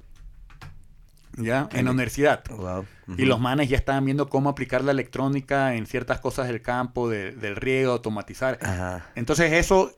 ya, 1.37 1.69
en 1.73 1.85
la 1.85 1.91
universidad. 1.91 2.43
Wow. 2.49 2.85
Y 3.17 3.25
los 3.25 3.39
manes 3.39 3.69
ya 3.69 3.77
estaban 3.77 4.05
viendo 4.05 4.29
cómo 4.29 4.49
aplicar 4.49 4.83
la 4.83 4.91
electrónica 4.91 5.75
en 5.75 5.85
ciertas 5.85 6.19
cosas 6.19 6.47
del 6.47 6.61
campo, 6.61 7.09
de- 7.09 7.31
del 7.31 7.55
riego, 7.55 7.91
automatizar. 7.93 8.59
Ajá. 8.61 9.05
Entonces 9.15 9.53
eso 9.53 9.95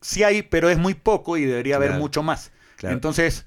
sí 0.00 0.22
hay, 0.24 0.42
pero 0.42 0.68
es 0.70 0.78
muy 0.78 0.94
poco 0.94 1.36
y 1.36 1.44
debería 1.44 1.76
haber 1.76 1.92
mucho 1.92 2.22
más. 2.22 2.52
Claro. 2.76 2.94
Entonces, 2.94 3.44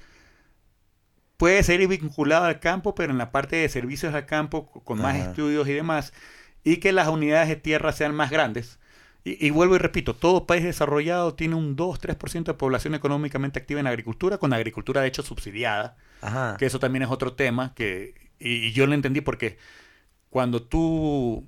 puede 1.38 1.62
ser 1.64 1.86
vinculado 1.88 2.46
al 2.46 2.60
campo, 2.60 2.96
pero 2.96 3.12
en 3.12 3.18
la 3.18 3.32
parte 3.32 3.56
de 3.58 3.70
servicios 3.70 4.14
al 4.14 4.26
campo, 4.26 4.68
con 4.84 5.02
más 5.02 5.16
Ajá. 5.16 5.30
estudios 5.30 5.68
y 5.68 5.74
demás, 5.74 6.14
y 6.64 6.78
que 6.78 6.92
las 6.94 7.08
unidades 7.08 7.50
de 7.50 7.56
tierra 7.56 7.92
sean 7.92 8.16
más 8.16 8.32
grandes. 8.32 8.80
Y, 9.26 9.46
y 9.46 9.50
vuelvo 9.52 9.76
y 9.76 9.80
repito, 9.80 10.16
todo 10.16 10.46
país 10.46 10.64
desarrollado 10.64 11.34
tiene 11.34 11.56
un 11.56 11.76
2-3% 11.76 12.44
de 12.46 12.54
población 12.54 12.96
económicamente 12.96 13.60
activa 13.60 13.80
en 13.80 13.88
agricultura, 13.88 14.38
con 14.38 14.54
agricultura 14.54 15.02
de 15.02 15.08
hecho 15.08 15.24
subsidiada, 15.24 15.98
Ajá. 16.24 16.56
que 16.58 16.66
eso 16.66 16.80
también 16.80 17.04
es 17.04 17.10
otro 17.10 17.34
tema, 17.34 17.74
que, 17.76 18.14
y, 18.40 18.68
y 18.68 18.72
yo 18.74 18.88
lo 18.88 18.94
entendí 18.94 19.22
porque 19.22 19.58
cuando 20.30 20.62
tú 20.64 21.48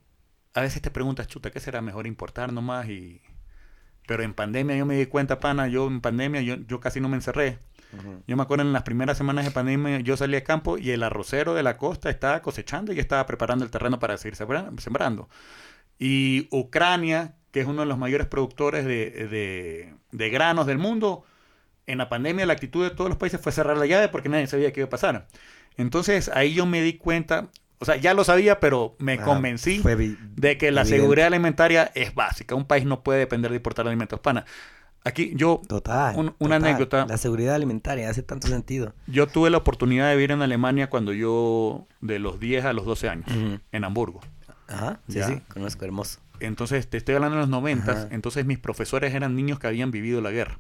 a 0.54 0.62
veces 0.62 0.82
te 0.82 0.92
preguntas, 0.92 1.28
chuta, 1.28 1.52
¿qué 1.52 1.60
será 1.60 1.82
mejor 1.82 2.08
importar 2.08 2.54
nomás? 2.54 2.88
Y, 2.90 3.22
pero 4.08 4.24
en 4.24 4.34
pandemia 4.34 4.76
yo 4.78 4.86
me 4.86 4.96
di 4.96 5.06
cuenta, 5.08 5.40
pana, 5.40 5.68
yo 5.68 5.88
en 5.88 6.00
pandemia 6.02 6.42
yo, 6.42 6.56
yo 6.68 6.80
casi 6.80 7.00
no 7.02 7.10
me 7.10 7.16
encerré. 7.16 7.60
Yo 8.28 8.36
me 8.36 8.44
acuerdo 8.44 8.64
en 8.66 8.74
las 8.74 8.84
primeras 8.84 9.18
semanas 9.18 9.46
de 9.46 9.52
pandemia 9.52 10.02
yo 10.02 10.18
salí 10.18 10.36
a 10.36 10.44
campo 10.44 10.78
y 10.78 10.92
el 10.92 11.02
arrocero 11.02 11.54
de 11.54 11.64
la 11.64 11.78
costa 11.78 12.10
estaba 12.10 12.42
cosechando 12.42 12.92
y 12.92 13.00
estaba 13.00 13.26
preparando 13.26 13.64
el 13.64 13.72
terreno 13.72 14.00
para 14.00 14.18
seguir 14.18 14.36
sembra- 14.36 14.70
sembrando. 14.80 15.30
Y 15.98 16.50
Ucrania, 16.52 17.36
que 17.52 17.62
es 17.62 17.68
uno 17.68 17.82
de 17.82 17.86
los 17.88 17.98
mayores 17.98 18.28
productores 18.28 18.84
de, 18.86 19.12
de- 19.28 19.94
de 20.12 20.30
granos 20.30 20.66
del 20.68 20.78
mundo, 20.78 21.24
en 21.88 21.98
la 21.98 22.10
pandemia 22.10 22.46
la 22.46 22.54
actitud 22.54 22.84
de 22.84 22.90
todos 22.96 23.10
los 23.10 23.18
países 23.18 23.40
fue 23.42 23.52
cerrar 23.52 23.78
la 23.78 23.86
llave 23.86 24.08
porque 24.10 24.30
nadie 24.30 24.48
sabía 24.48 24.72
qué 24.74 24.82
iba 24.82 24.88
a 24.88 24.90
pasar. 24.90 25.28
Entonces 25.78 26.30
ahí 26.34 26.54
yo 26.54 26.66
me 26.66 26.82
di 26.82 26.94
cuenta, 26.94 27.50
o 27.80 27.86
sea, 27.86 27.96
ya 27.98 28.14
lo 28.14 28.24
sabía, 28.24 28.60
pero 28.60 28.96
me 29.00 29.20
convencí 29.20 29.82
de 30.36 30.58
que 30.58 30.72
la 30.72 30.82
evidente. 30.82 30.86
seguridad 31.02 31.28
alimentaria 31.28 31.92
es 31.96 32.16
básica. 32.16 32.56
Un 32.56 32.66
país 32.66 32.86
no 32.86 33.04
puede 33.04 33.20
depender 33.20 33.52
de 33.52 33.58
importar 33.58 33.86
alimentos. 33.88 34.20
Pana, 34.22 34.46
aquí 35.04 35.34
yo 35.36 35.62
Total. 35.68 36.16
Un- 36.16 36.36
una 36.40 36.56
total. 36.58 36.64
anécdota. 36.64 37.06
La 37.08 37.18
seguridad 37.18 37.56
alimentaria 37.56 38.10
hace 38.10 38.24
tanto 38.24 38.48
sentido. 38.48 38.94
Yo 39.08 39.28
tuve 39.28 39.50
la 39.50 39.58
oportunidad 39.58 40.10
de 40.10 40.16
vivir 40.16 40.32
en 40.32 40.42
Alemania 40.42 40.90
cuando 40.90 41.12
yo, 41.14 41.88
de 42.02 42.20
los 42.20 42.40
10 42.40 42.66
a 42.66 42.74
los 42.74 42.86
12 42.86 43.10
años, 43.10 43.28
Ujú. 43.30 43.60
en 43.72 43.84
Hamburgo. 43.84 44.22
Ajá. 44.68 45.02
Sí, 45.08 45.20
Ya. 45.20 45.28
sí. 45.28 45.42
Conozco, 45.50 45.86
hermoso. 45.86 46.20
Entonces, 46.40 46.90
te 46.90 46.98
estoy 46.98 47.16
hablando 47.16 47.36
de 47.38 47.42
los 47.42 47.50
90, 47.50 47.92
Ajá. 47.92 48.08
entonces 48.12 48.46
mis 48.46 48.60
profesores 48.60 49.14
eran 49.14 49.36
niños 49.36 49.60
que 49.60 49.68
habían 49.68 49.92
vivido 49.92 50.22
la 50.22 50.32
guerra. 50.32 50.60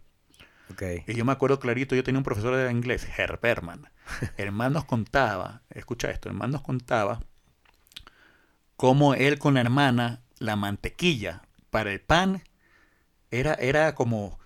Ok. 0.72 0.84
Y 1.08 1.14
yo 1.14 1.26
me 1.26 1.32
acuerdo 1.32 1.60
clarito, 1.60 1.96
yo 1.96 2.04
tenía 2.04 2.18
un 2.20 2.24
profesor 2.24 2.56
de 2.56 2.72
inglés, 2.72 3.08
Herr 3.18 3.40
Berman. 3.42 3.90
El 4.38 4.52
man 4.52 4.74
nos 4.74 4.86
contaba, 4.86 5.62
escucha 5.70 6.10
esto, 6.12 6.30
el 6.30 6.36
man 6.36 6.52
nos 6.52 6.62
contaba 6.62 7.20
cómo 8.76 9.14
él 9.14 9.40
con 9.40 9.56
la 9.56 9.62
hermana, 9.62 10.22
la 10.40 10.56
mantequilla 10.56 11.42
para 11.70 11.92
el 11.92 12.02
pan, 12.02 12.44
era, 13.32 13.54
era 13.56 13.96
como, 13.96 14.40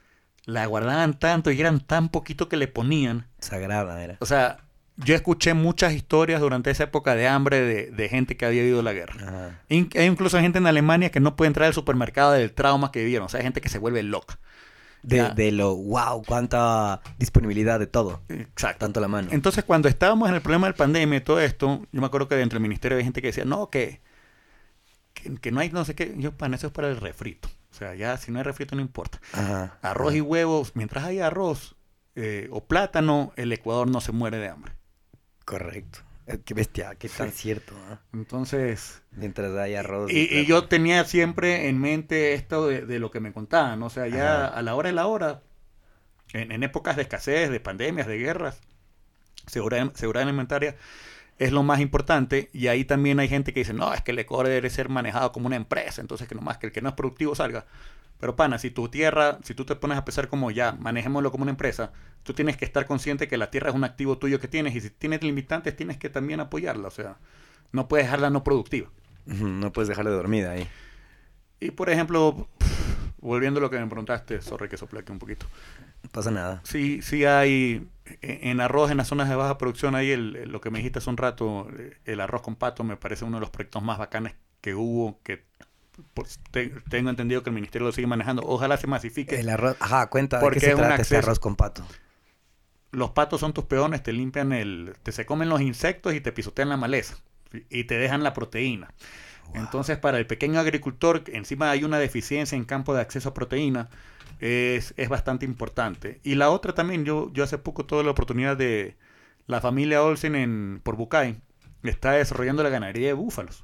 la 0.45 0.65
guardaban 0.65 1.17
tanto 1.19 1.51
y 1.51 1.59
eran 1.59 1.79
tan 1.79 2.09
poquito 2.09 2.49
que 2.49 2.57
le 2.57 2.67
ponían. 2.67 3.27
Sagrada 3.39 4.03
era. 4.03 4.17
O 4.19 4.25
sea, 4.25 4.65
yo 4.97 5.15
escuché 5.15 5.53
muchas 5.53 5.93
historias 5.93 6.41
durante 6.41 6.71
esa 6.71 6.85
época 6.85 7.15
de 7.15 7.27
hambre 7.27 7.61
de, 7.61 7.91
de 7.91 8.09
gente 8.09 8.35
que 8.37 8.45
había 8.45 8.61
vivido 8.61 8.81
la 8.81 8.93
guerra. 8.93 9.61
In- 9.69 9.89
hay 9.95 10.05
incluso 10.05 10.39
gente 10.39 10.57
en 10.59 10.67
Alemania 10.67 11.11
que 11.11 11.19
no 11.19 11.35
puede 11.35 11.47
entrar 11.47 11.67
al 11.67 11.73
supermercado 11.73 12.31
del 12.33 12.51
trauma 12.53 12.91
que 12.91 12.99
vivieron. 12.99 13.25
O 13.27 13.29
sea, 13.29 13.39
hay 13.39 13.45
gente 13.45 13.61
que 13.61 13.69
se 13.69 13.79
vuelve 13.79 14.03
loca. 14.03 14.39
De, 15.01 15.29
de 15.29 15.51
lo, 15.51 15.75
wow, 15.75 16.23
cuánta 16.25 17.01
disponibilidad 17.17 17.79
de 17.79 17.87
todo. 17.87 18.21
Exacto. 18.27 18.85
Tanto 18.85 18.99
la 18.99 19.07
mano. 19.07 19.29
Entonces, 19.31 19.63
cuando 19.63 19.87
estábamos 19.87 20.29
en 20.29 20.35
el 20.35 20.41
problema 20.41 20.67
del 20.67 20.75
pandemia 20.75 21.17
y 21.17 21.21
todo 21.21 21.39
esto, 21.39 21.87
yo 21.91 22.01
me 22.01 22.07
acuerdo 22.07 22.27
que 22.27 22.35
dentro 22.35 22.57
del 22.57 22.63
ministerio 22.63 22.95
había 22.95 23.05
gente 23.05 23.21
que 23.21 23.27
decía, 23.27 23.45
no, 23.45 23.69
que, 23.69 24.01
que, 25.13 25.35
que 25.35 25.51
no 25.51 25.61
hay 25.61 25.69
no 25.69 25.85
sé 25.85 25.95
qué. 25.95 26.13
Yo, 26.17 26.33
pan, 26.33 26.53
eso 26.53 26.67
es 26.67 26.73
para 26.73 26.89
el 26.89 26.97
refrito. 26.97 27.49
O 27.71 27.73
sea, 27.73 27.95
ya 27.95 28.17
si 28.17 28.31
no 28.31 28.39
hay 28.39 28.43
refrito 28.43 28.75
no 28.75 28.81
importa. 28.81 29.21
Ajá. 29.31 29.77
Arroz 29.81 30.15
y 30.15 30.21
huevos, 30.21 30.75
mientras 30.75 31.05
haya 31.05 31.27
arroz 31.27 31.75
eh, 32.15 32.49
o 32.51 32.65
plátano, 32.65 33.31
el 33.35 33.53
Ecuador 33.53 33.87
no 33.87 34.01
se 34.01 34.11
muere 34.11 34.37
de 34.37 34.49
hambre. 34.49 34.73
Correcto. 35.45 35.99
Qué 36.45 36.53
bestia, 36.53 36.95
qué 36.95 37.09
tan 37.09 37.31
cierto. 37.31 37.73
Entonces, 38.13 39.01
Mientras 39.11 39.55
hay 39.57 39.75
arroz. 39.75 40.11
y, 40.11 40.45
yo 40.45 40.67
tenía 40.67 41.03
siempre 41.05 41.69
en 41.69 41.79
mente 41.79 42.33
esto 42.33 42.67
de, 42.67 42.85
de 42.85 42.99
lo 42.99 43.11
que 43.11 43.19
me 43.19 43.33
contaban. 43.33 43.81
O 43.83 43.89
sea, 43.89 44.07
ya 44.07 44.45
Ajá. 44.45 44.57
a 44.57 44.61
la 44.61 44.75
hora 44.75 44.89
de 44.89 44.93
la 44.93 45.07
hora, 45.07 45.41
en, 46.33 46.51
en 46.51 46.63
épocas 46.63 46.95
de 46.95 47.03
escasez, 47.03 47.49
de 47.49 47.59
pandemias, 47.59 48.07
de 48.07 48.17
guerras, 48.17 48.61
seguridad, 49.47 49.91
seguridad 49.95 50.23
alimentaria 50.23 50.75
es 51.39 51.51
lo 51.51 51.63
más 51.63 51.79
importante. 51.79 52.49
Y 52.53 52.67
ahí 52.67 52.85
también 52.85 53.19
hay 53.19 53.27
gente 53.27 53.53
que 53.53 53.61
dice, 53.61 53.73
no, 53.73 53.93
es 53.93 54.01
que 54.01 54.11
el 54.11 54.19
Ecuador 54.19 54.47
debe 54.47 54.69
ser 54.69 54.89
manejado 54.89 55.31
como 55.31 55.47
una 55.47 55.55
empresa, 55.55 56.01
entonces 56.01 56.27
que 56.27 56.35
nomás 56.35 56.57
que 56.57 56.67
el 56.67 56.73
que 56.73 56.81
no 56.81 56.89
es 56.89 56.95
productivo 56.95 57.33
salga. 57.33 57.65
Pero 58.19 58.35
pana, 58.35 58.59
si 58.59 58.71
tu 58.71 58.89
tierra, 58.89 59.39
si 59.43 59.53
tú 59.55 59.65
te 59.65 59.75
pones 59.75 59.97
a 59.97 60.05
pensar 60.05 60.27
como 60.27 60.51
ya, 60.51 60.73
manejémoslo 60.73 61.31
como 61.31 61.43
una 61.43 61.51
empresa, 61.51 61.93
tú 62.23 62.33
tienes 62.33 62.57
que 62.57 62.65
estar 62.65 62.85
consciente 62.85 63.27
que 63.27 63.37
la 63.37 63.49
tierra 63.51 63.69
es 63.69 63.75
un 63.75 63.83
activo 63.85 64.17
tuyo 64.17 64.39
que 64.39 64.47
tienes 64.47 64.75
y 64.75 64.81
si 64.81 64.89
tienes 64.89 65.23
limitantes 65.23 65.75
tienes 65.75 65.97
que 65.97 66.09
también 66.09 66.39
apoyarla. 66.41 66.87
O 66.89 66.91
sea, 66.91 67.17
no 67.71 67.87
puedes 67.87 68.05
dejarla 68.07 68.29
no 68.29 68.43
productiva. 68.43 68.89
No 69.25 69.71
puedes 69.71 69.89
dejarle 69.89 70.11
dormida 70.11 70.51
ahí. 70.51 70.67
Y 71.59 71.71
por 71.71 71.89
ejemplo, 71.89 72.47
volviendo 73.19 73.59
a 73.59 73.61
lo 73.61 73.69
que 73.69 73.79
me 73.79 73.87
preguntaste, 73.87 74.41
sorry 74.41 74.69
que 74.69 74.77
sople 74.77 75.01
aquí 75.01 75.11
un 75.11 75.19
poquito. 75.19 75.47
No 76.03 76.09
pasa 76.09 76.31
nada. 76.31 76.61
Sí, 76.63 77.01
sí 77.01 77.25
hay 77.25 77.87
en 78.21 78.47
en 78.49 78.61
arroz 78.61 78.91
en 78.91 78.97
las 78.97 79.07
zonas 79.07 79.29
de 79.29 79.35
baja 79.35 79.57
producción, 79.57 79.95
ahí 79.95 80.11
el, 80.11 80.35
el- 80.35 80.49
lo 80.51 80.61
que 80.61 80.69
me 80.71 80.79
dijiste 80.79 80.99
hace 80.99 81.09
un 81.09 81.17
rato, 81.17 81.67
el 82.05 82.19
arroz 82.21 82.41
con 82.41 82.55
pato 82.55 82.83
me 82.83 82.97
parece 82.97 83.25
uno 83.25 83.37
de 83.37 83.41
los 83.41 83.49
proyectos 83.49 83.83
más 83.83 83.97
bacanes 83.99 84.35
que 84.61 84.75
hubo, 84.75 85.19
que 85.23 85.43
tengo 86.89 87.09
entendido 87.09 87.43
que 87.43 87.49
el 87.49 87.55
ministerio 87.55 87.87
lo 87.87 87.91
sigue 87.91 88.07
manejando. 88.07 88.43
Ojalá 88.45 88.77
se 88.77 88.87
masifique. 88.87 89.39
El 89.39 89.49
arroz. 89.49 89.77
Ajá, 89.79 90.07
cuenta 90.07 90.37
de 90.37 90.43
Porque 90.43 90.59
qué 90.59 90.67
se 90.67 90.71
es 90.71 90.75
un 90.77 90.81
trata 90.81 91.01
este 91.01 91.17
arroz 91.17 91.39
con 91.39 91.55
pato. 91.55 91.85
Los 92.91 93.11
patos 93.11 93.39
son 93.39 93.53
tus 93.53 93.65
peones, 93.65 94.01
te 94.01 94.13
limpian 94.13 94.51
el, 94.51 94.95
te 95.03 95.11
se 95.11 95.25
comen 95.25 95.49
los 95.49 95.61
insectos 95.61 96.13
y 96.15 96.21
te 96.21 96.31
pisotean 96.31 96.69
la 96.69 96.77
maleza 96.77 97.17
y 97.69 97.83
te 97.83 97.97
dejan 97.97 98.23
la 98.23 98.33
proteína. 98.33 98.93
Entonces, 99.53 99.97
para 99.97 100.17
el 100.19 100.27
pequeño 100.27 100.59
agricultor, 100.59 101.23
encima 101.27 101.71
hay 101.71 101.83
una 101.83 101.97
deficiencia 101.97 102.55
en 102.55 102.65
campo 102.65 102.93
de 102.93 103.01
acceso 103.01 103.29
a 103.29 103.33
proteína, 103.33 103.89
es, 104.39 104.93
es 104.95 105.09
bastante 105.09 105.45
importante. 105.45 106.19
Y 106.23 106.35
la 106.35 106.49
otra 106.49 106.73
también, 106.73 107.05
yo, 107.05 107.31
yo 107.33 107.43
hace 107.43 107.57
poco 107.57 107.85
tuve 107.85 108.03
la 108.03 108.11
oportunidad 108.11 108.55
de 108.57 108.95
la 109.47 109.61
familia 109.61 110.03
Olsen 110.03 110.35
en, 110.35 110.81
por 110.83 110.95
Bucay, 110.95 111.41
está 111.83 112.11
desarrollando 112.11 112.63
la 112.63 112.69
ganadería 112.69 113.07
de 113.07 113.13
búfalos. 113.13 113.61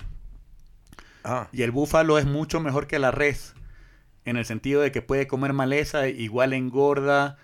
Ah, 1.25 1.49
Y 1.51 1.63
el 1.63 1.71
búfalo 1.71 2.17
es 2.17 2.25
mucho 2.25 2.59
mejor 2.59 2.87
que 2.87 2.99
la 2.99 3.11
res, 3.11 3.55
en 4.25 4.37
el 4.37 4.45
sentido 4.45 4.81
de 4.81 4.91
que 4.91 5.01
puede 5.03 5.27
comer 5.27 5.53
maleza, 5.53 6.07
igual 6.09 6.53
engorda, 6.53 7.37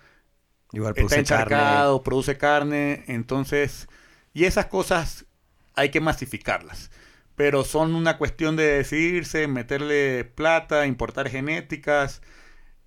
igual 0.72 0.94
está 0.98 1.16
produce 1.16 1.24
carne. 1.24 1.88
encharcado, 1.88 2.02
produce 2.02 2.38
carne, 2.38 3.04
entonces, 3.08 3.88
y 4.34 4.44
esas 4.44 4.66
cosas 4.66 5.26
hay 5.74 5.90
que 5.90 6.00
masificarlas. 6.00 6.90
Pero 7.36 7.64
son 7.64 7.94
una 7.94 8.18
cuestión 8.18 8.56
de 8.56 8.64
decidirse, 8.64 9.48
meterle 9.48 10.24
plata, 10.24 10.86
importar 10.86 11.28
genéticas. 11.30 12.22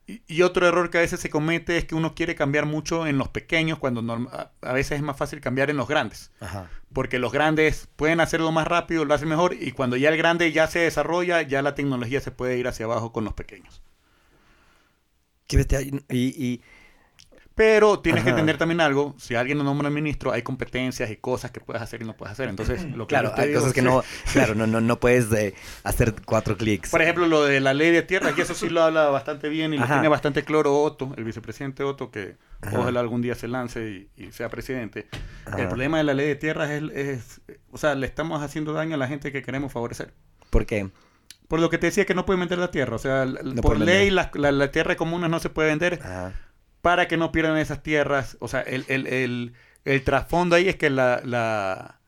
Y, 0.07 0.41
otro 0.43 0.67
error 0.67 0.91
que 0.91 0.99
a 0.99 1.01
veces 1.01 1.19
se 1.19 1.31
comete 1.31 1.77
es 1.77 1.85
que 1.85 1.95
uno 1.95 2.13
quiere 2.13 2.35
cambiar 2.35 2.67
mucho 2.67 3.07
en 3.07 3.17
los 3.17 3.29
pequeños 3.29 3.79
cuando 3.79 4.03
norm- 4.03 4.29
a- 4.31 4.51
a 4.61 4.73
veces 4.73 4.97
es 4.97 5.01
más 5.01 5.17
fácil 5.17 5.41
cambiar 5.41 5.71
en 5.71 5.77
los 5.77 5.87
grandes. 5.87 6.31
Ajá. 6.39 6.69
Porque 6.93 7.17
los 7.17 7.31
grandes 7.31 7.87
pueden 7.95 8.19
hacerlo 8.19 8.51
más 8.51 8.67
rápido, 8.67 9.03
lo 9.03 9.13
hacen 9.15 9.29
mejor. 9.29 9.55
Y 9.59 9.71
cuando 9.71 9.97
ya 9.97 10.09
el 10.09 10.17
grande 10.17 10.51
ya 10.51 10.67
se 10.67 10.79
desarrolla, 10.79 11.41
ya 11.41 11.63
la 11.63 11.73
tecnología 11.73 12.21
se 12.21 12.29
puede 12.31 12.57
ir 12.57 12.67
hacia 12.67 12.85
abajo 12.85 13.11
con 13.11 13.23
los 13.25 13.33
pequeños. 13.33 13.81
Qué 15.47 15.57
bestia. 15.57 15.81
Y, 15.81 15.95
y- 16.09 16.61
Pero 17.55 17.99
tienes 18.01 18.25
que 18.25 18.31
entender 18.31 18.57
también 18.57 18.81
algo, 18.81 19.15
si 19.17 19.33
alguien 19.35 19.57
lo 19.57 19.63
nombra 19.63 19.89
ministro, 19.89 20.33
hay 20.33 20.41
competencias 20.41 21.09
y 21.09 21.15
cosas 21.15 21.51
que 21.51 21.61
puedes 21.61 21.81
hacer 21.81 22.01
y 22.01 22.05
no 22.05 22.13
puedes 22.17 22.33
hacer. 22.33 22.49
Entonces, 22.49 22.83
lo 22.95 23.07
que 23.07 23.11
claro, 23.15 23.31
hay 23.37 23.47
digo 23.47 23.61
cosas 23.61 23.73
que 23.73 23.81
no, 23.81 24.03
claro, 24.33 24.55
no, 24.55 24.67
no, 24.67 24.81
no 24.81 24.99
puedes 24.99 25.31
eh, 25.31 25.53
hacer 25.85 26.15
cuatro 26.25 26.57
clics. 26.57 26.89
Por 26.89 27.01
ejemplo, 27.01 27.27
lo 27.27 27.45
de 27.45 27.61
la 27.61 27.73
ley 27.73 27.91
de 27.91 28.01
tierras, 28.01 28.37
y 28.37 28.41
eso 28.41 28.53
sí 28.53 28.67
lo 28.69 28.83
habla 28.83 29.05
bastante 29.07 29.47
bien 29.47 29.73
y 29.73 29.77
lo 29.77 29.85
Ajá. 29.85 29.93
tiene 29.95 30.09
bastante 30.09 30.43
claro 30.43 30.81
Otto, 30.81 31.13
el 31.15 31.23
vicepresidente 31.23 31.83
Otto, 31.83 32.11
que 32.11 32.35
Ajá. 32.61 32.77
ojalá 32.77 32.99
algún 32.99 33.21
día 33.21 33.35
se 33.35 33.47
lance 33.47 34.09
y, 34.17 34.21
y 34.21 34.33
sea 34.33 34.49
presidente. 34.49 35.07
El 35.57 35.67
problema 35.69 35.97
de 35.97 36.03
la 36.03 36.13
ley 36.13 36.27
de 36.27 36.35
tierras 36.35 36.69
es, 36.71 36.83
es- 36.93 37.41
o 37.71 37.77
sea, 37.77 37.95
le 37.95 38.05
estamos 38.05 38.43
haciendo 38.43 38.73
daño 38.73 38.95
a 38.95 38.97
la 38.97 39.07
gente 39.07 39.31
que 39.31 39.41
queremos 39.41 39.71
favorecer. 39.71 40.13
¿Por 40.49 40.65
qué? 40.65 40.89
Por 41.47 41.61
lo 41.61 41.69
que 41.69 41.77
te 41.77 41.85
decía 41.87 42.05
que 42.05 42.15
no 42.15 42.25
pueden 42.25 42.41
vender 42.41 42.57
la 42.57 42.71
tierra, 42.71 42.95
o 42.95 42.99
sea, 42.99 43.25
No 43.25 43.61
por 43.61 43.79
ley 43.79 44.09
la, 44.09 44.29
la- 44.33 44.51
la 44.51 44.71
tierra 44.71 44.95
común 44.97 45.21
no 45.29 45.39
se 45.39 45.49
puede 45.49 45.69
vender 45.69 45.99
Ajá. 46.03 46.33
Para 46.85 47.07
que 47.07 47.17
no 47.17 47.31
pierdan 47.31 47.57
esas 47.57 47.81
tierras. 47.81 48.37
O 48.41 48.47
sea, 48.47 48.61
el, 48.61 48.85
el, 48.89 49.07
el, 49.07 49.53
el 49.85 50.03
trasfondo 50.03 50.55
ahí 50.55 50.69
es 50.69 50.75
que 50.75 50.91
la, 50.91 51.19
la- 51.25 51.99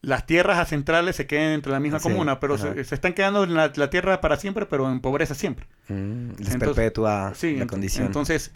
las 0.00 0.24
tierras 0.24 0.66
centrales 0.70 1.14
se 1.14 1.26
queden 1.26 1.50
entre 1.52 1.70
la 1.72 1.78
misma 1.78 1.98
Sí, 1.98 2.04
comuna, 2.08 2.40
pero 2.40 2.56
se, 2.56 2.82
se 2.84 2.94
están 2.94 3.12
quedando 3.12 3.44
en 3.44 3.52
la, 3.52 3.70
la 3.76 3.90
tierra 3.90 4.22
para 4.22 4.38
siempre, 4.38 4.64
pero 4.64 4.90
en 4.90 5.00
pobreza 5.00 5.34
siempre. 5.34 5.66
Mm, 5.88 6.30
les 6.38 6.54
Entonces- 6.54 6.58
perpetúa 6.58 7.32
Sí, 7.34 7.54
la 7.56 7.66
ent- 7.66 7.68
condición. 7.68 8.06
Entonces, 8.06 8.52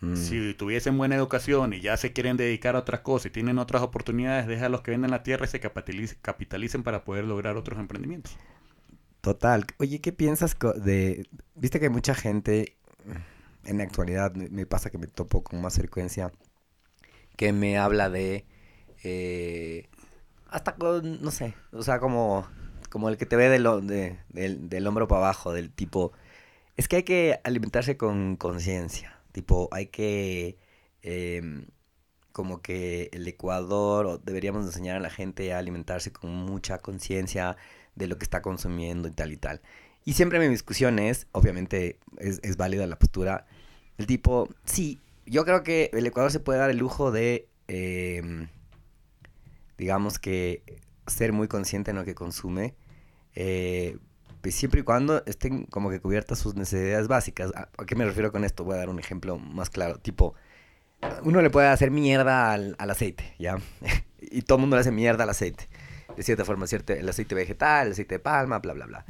Mm. 0.00 0.16
si 0.16 0.54
tuviesen 0.54 0.96
buena 0.98 1.16
educación 1.16 1.72
y 1.72 1.80
ya 1.80 1.96
se 1.96 2.12
quieren 2.12 2.36
dedicar 2.36 2.76
a 2.76 2.80
otras 2.80 3.00
cosas 3.00 3.26
y 3.26 3.30
tienen 3.30 3.58
otras 3.58 3.82
oportunidades, 3.82 4.46
deja 4.46 4.66
a 4.66 4.68
los 4.68 4.82
que 4.82 4.90
venden 4.92 5.10
la 5.10 5.22
tierra 5.24 5.46
y 5.46 5.48
se 5.48 5.60
capitaliz- 5.60 6.16
capitalicen 6.22 6.82
para 6.84 7.02
poder 7.04 7.24
lograr 7.24 7.56
otros 7.56 7.78
emprendimientos. 7.80 8.36
Total. 9.20 9.64
Oye, 9.78 10.00
¿qué 10.00 10.12
piensas 10.12 10.56
de... 10.76 11.26
Viste 11.56 11.80
que 11.80 11.86
hay 11.86 11.92
mucha 11.92 12.14
gente, 12.14 12.76
en 13.66 13.78
la 13.78 13.84
actualidad 13.84 14.34
me 14.34 14.66
pasa 14.66 14.90
que 14.90 14.98
me 14.98 15.06
topo 15.06 15.42
con 15.44 15.60
más 15.60 15.76
frecuencia, 15.76 16.32
que 17.36 17.52
me 17.52 17.78
habla 17.78 18.10
de... 18.10 18.46
eh, 19.02 19.88
hasta 20.50 20.76
con, 20.76 21.22
no 21.22 21.30
sé, 21.30 21.54
o 21.72 21.82
sea, 21.82 22.00
como, 22.00 22.48
como 22.90 23.08
el 23.08 23.16
que 23.18 23.26
te 23.26 23.36
ve 23.36 23.48
del, 23.48 23.64
del, 24.30 24.68
del 24.68 24.86
hombro 24.86 25.08
para 25.08 25.22
abajo, 25.22 25.52
del 25.52 25.72
tipo... 25.72 26.12
Es 26.76 26.88
que 26.88 26.96
hay 26.98 27.02
que 27.04 27.40
alimentarse 27.44 27.96
con 27.98 28.36
conciencia. 28.36 29.20
Tipo, 29.32 29.68
hay 29.72 29.86
que... 29.88 30.58
em, 31.02 31.66
como 32.32 32.62
que 32.62 33.10
el 33.12 33.26
Ecuador, 33.28 34.20
deberíamos 34.24 34.66
enseñar 34.66 34.96
a 34.96 35.00
la 35.00 35.10
gente 35.10 35.52
a 35.54 35.58
alimentarse 35.58 36.12
con 36.12 36.30
mucha 36.32 36.78
conciencia 36.78 37.56
de 37.94 38.06
lo 38.08 38.18
que 38.18 38.24
está 38.24 38.42
consumiendo 38.42 39.08
y 39.08 39.12
tal 39.12 39.32
y 39.32 39.36
tal. 39.36 39.62
Y 40.04 40.12
siempre 40.12 40.38
mi 40.38 40.48
discusión 40.48 40.98
es, 40.98 41.26
obviamente 41.32 41.98
es, 42.18 42.40
es 42.42 42.56
válida 42.56 42.86
la 42.86 42.98
postura, 42.98 43.46
el 43.96 44.06
tipo, 44.06 44.48
sí, 44.64 45.00
yo 45.26 45.44
creo 45.44 45.62
que 45.62 45.90
el 45.92 46.06
Ecuador 46.06 46.30
se 46.30 46.40
puede 46.40 46.58
dar 46.58 46.70
el 46.70 46.78
lujo 46.78 47.10
de, 47.10 47.48
em, 47.68 48.48
digamos 49.78 50.18
que, 50.18 50.62
ser 51.06 51.32
muy 51.32 51.48
consciente 51.48 51.90
en 51.90 51.96
lo 51.96 52.04
que 52.04 52.14
consume, 52.14 52.74
eh, 53.34 53.98
pues 54.40 54.54
siempre 54.54 54.80
y 54.80 54.84
cuando 54.84 55.24
estén 55.26 55.64
como 55.66 55.90
que 55.90 56.00
cubiertas 56.00 56.38
sus 56.38 56.54
necesidades 56.54 57.08
básicas. 57.08 57.50
¿A 57.54 57.68
a 57.76 57.86
qué 57.86 57.94
me 57.94 58.04
refiero 58.04 58.32
con 58.32 58.44
esto? 58.44 58.64
Voy 58.64 58.74
a 58.74 58.78
dar 58.78 58.88
un 58.90 58.98
ejemplo 58.98 59.38
más 59.38 59.70
claro, 59.70 59.98
tipo, 59.98 60.34
uno 61.22 61.42
le 61.42 61.50
puede 61.50 61.68
hacer 61.68 61.90
mierda 61.90 62.52
al, 62.52 62.76
al 62.78 62.90
aceite, 62.90 63.34
¿ya? 63.38 63.58
y 64.20 64.42
todo 64.42 64.56
el 64.56 64.60
mundo 64.62 64.76
le 64.76 64.80
hace 64.80 64.92
mierda 64.92 65.24
al 65.24 65.30
aceite. 65.30 65.68
De 66.16 66.22
cierta 66.22 66.44
forma, 66.44 66.66
¿cierto? 66.66 66.92
El 66.92 67.08
aceite 67.08 67.34
vegetal, 67.34 67.86
el 67.88 67.92
aceite 67.92 68.16
de 68.16 68.18
palma, 68.20 68.58
bla, 68.58 68.72
bla, 68.74 68.86
bla. 68.86 69.06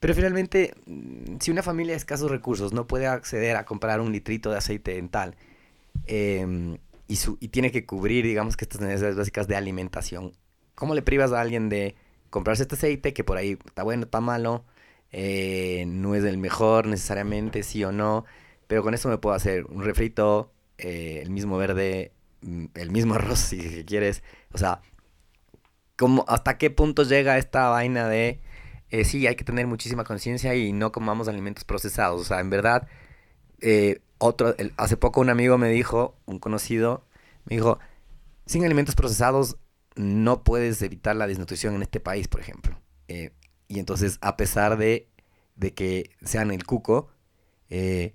Pero 0.00 0.14
finalmente, 0.14 0.74
mm, 0.86 1.36
si 1.40 1.50
una 1.50 1.62
familia 1.62 1.92
de 1.92 1.98
escasos 1.98 2.30
recursos 2.30 2.72
no 2.72 2.86
puede 2.86 3.06
acceder 3.06 3.56
a 3.56 3.64
comprar 3.64 4.00
un 4.00 4.12
litrito 4.12 4.50
de 4.50 4.58
aceite 4.58 4.94
dental 4.94 5.36
em, 6.06 6.78
y, 7.08 7.16
su, 7.16 7.36
y 7.40 7.48
tiene 7.48 7.70
que 7.70 7.86
cubrir, 7.86 8.24
digamos 8.24 8.56
que 8.56 8.64
estas 8.64 8.80
necesidades 8.80 9.16
básicas 9.16 9.46
de 9.48 9.56
alimentación, 9.56 10.32
¿cómo 10.74 10.94
le 10.94 11.02
privas 11.02 11.32
a 11.32 11.40
alguien 11.40 11.68
de 11.68 11.96
comprarse 12.30 12.62
este 12.62 12.76
aceite 12.76 13.12
que 13.12 13.24
por 13.24 13.36
ahí 13.36 13.58
está 13.66 13.82
bueno, 13.82 14.04
está 14.04 14.20
malo, 14.20 14.64
eh, 15.12 15.84
no 15.86 16.14
es 16.14 16.24
el 16.24 16.38
mejor 16.38 16.86
necesariamente, 16.86 17.62
sí 17.62 17.84
o 17.84 17.92
no, 17.92 18.24
pero 18.68 18.82
con 18.82 18.94
eso 18.94 19.08
me 19.08 19.18
puedo 19.18 19.34
hacer 19.36 19.66
un 19.66 19.82
refrito, 19.84 20.52
eh, 20.78 21.20
el 21.22 21.30
mismo 21.30 21.58
verde, 21.58 22.12
mm, 22.42 22.66
el 22.74 22.90
mismo 22.90 23.14
arroz 23.16 23.40
si 23.40 23.84
quieres, 23.84 24.22
o 24.52 24.58
sea, 24.58 24.80
¿cómo, 25.96 26.24
¿hasta 26.28 26.58
qué 26.58 26.70
punto 26.70 27.02
llega 27.04 27.38
esta 27.38 27.68
vaina 27.68 28.08
de, 28.08 28.40
eh, 28.90 29.04
sí, 29.04 29.26
hay 29.26 29.36
que 29.36 29.44
tener 29.44 29.66
muchísima 29.66 30.04
conciencia 30.04 30.54
y 30.54 30.72
no 30.72 30.92
comamos 30.92 31.28
alimentos 31.28 31.64
procesados? 31.64 32.20
O 32.20 32.24
sea, 32.24 32.40
en 32.40 32.50
verdad, 32.50 32.88
eh, 33.60 34.00
otro, 34.18 34.54
hace 34.76 34.96
poco 34.96 35.20
un 35.20 35.30
amigo 35.30 35.58
me 35.58 35.70
dijo, 35.70 36.16
un 36.26 36.38
conocido, 36.38 37.06
me 37.44 37.56
dijo, 37.56 37.78
sin 38.46 38.64
alimentos 38.64 38.94
procesados 38.94 39.56
no 39.96 40.42
puedes 40.42 40.82
evitar 40.82 41.16
la 41.16 41.26
desnutrición 41.26 41.74
en 41.74 41.82
este 41.82 42.00
país, 42.00 42.28
por 42.28 42.40
ejemplo. 42.40 42.80
Eh, 43.08 43.32
y 43.68 43.78
entonces, 43.78 44.18
a 44.20 44.36
pesar 44.36 44.76
de, 44.76 45.08
de 45.56 45.74
que 45.74 46.10
sean 46.22 46.50
el 46.50 46.64
cuco, 46.64 47.10
eh, 47.68 48.14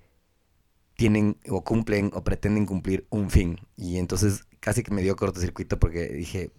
tienen 0.95 1.37
o 1.49 1.63
cumplen 1.63 2.11
o 2.13 2.23
pretenden 2.23 2.65
cumplir 2.65 3.05
un 3.09 3.29
fin. 3.29 3.59
Y 3.75 3.97
entonces 3.97 4.43
casi 4.59 4.83
que 4.83 4.93
me 4.93 5.01
dio 5.01 5.15
cortocircuito 5.15 5.79
porque 5.79 6.07
dije, 6.09 6.51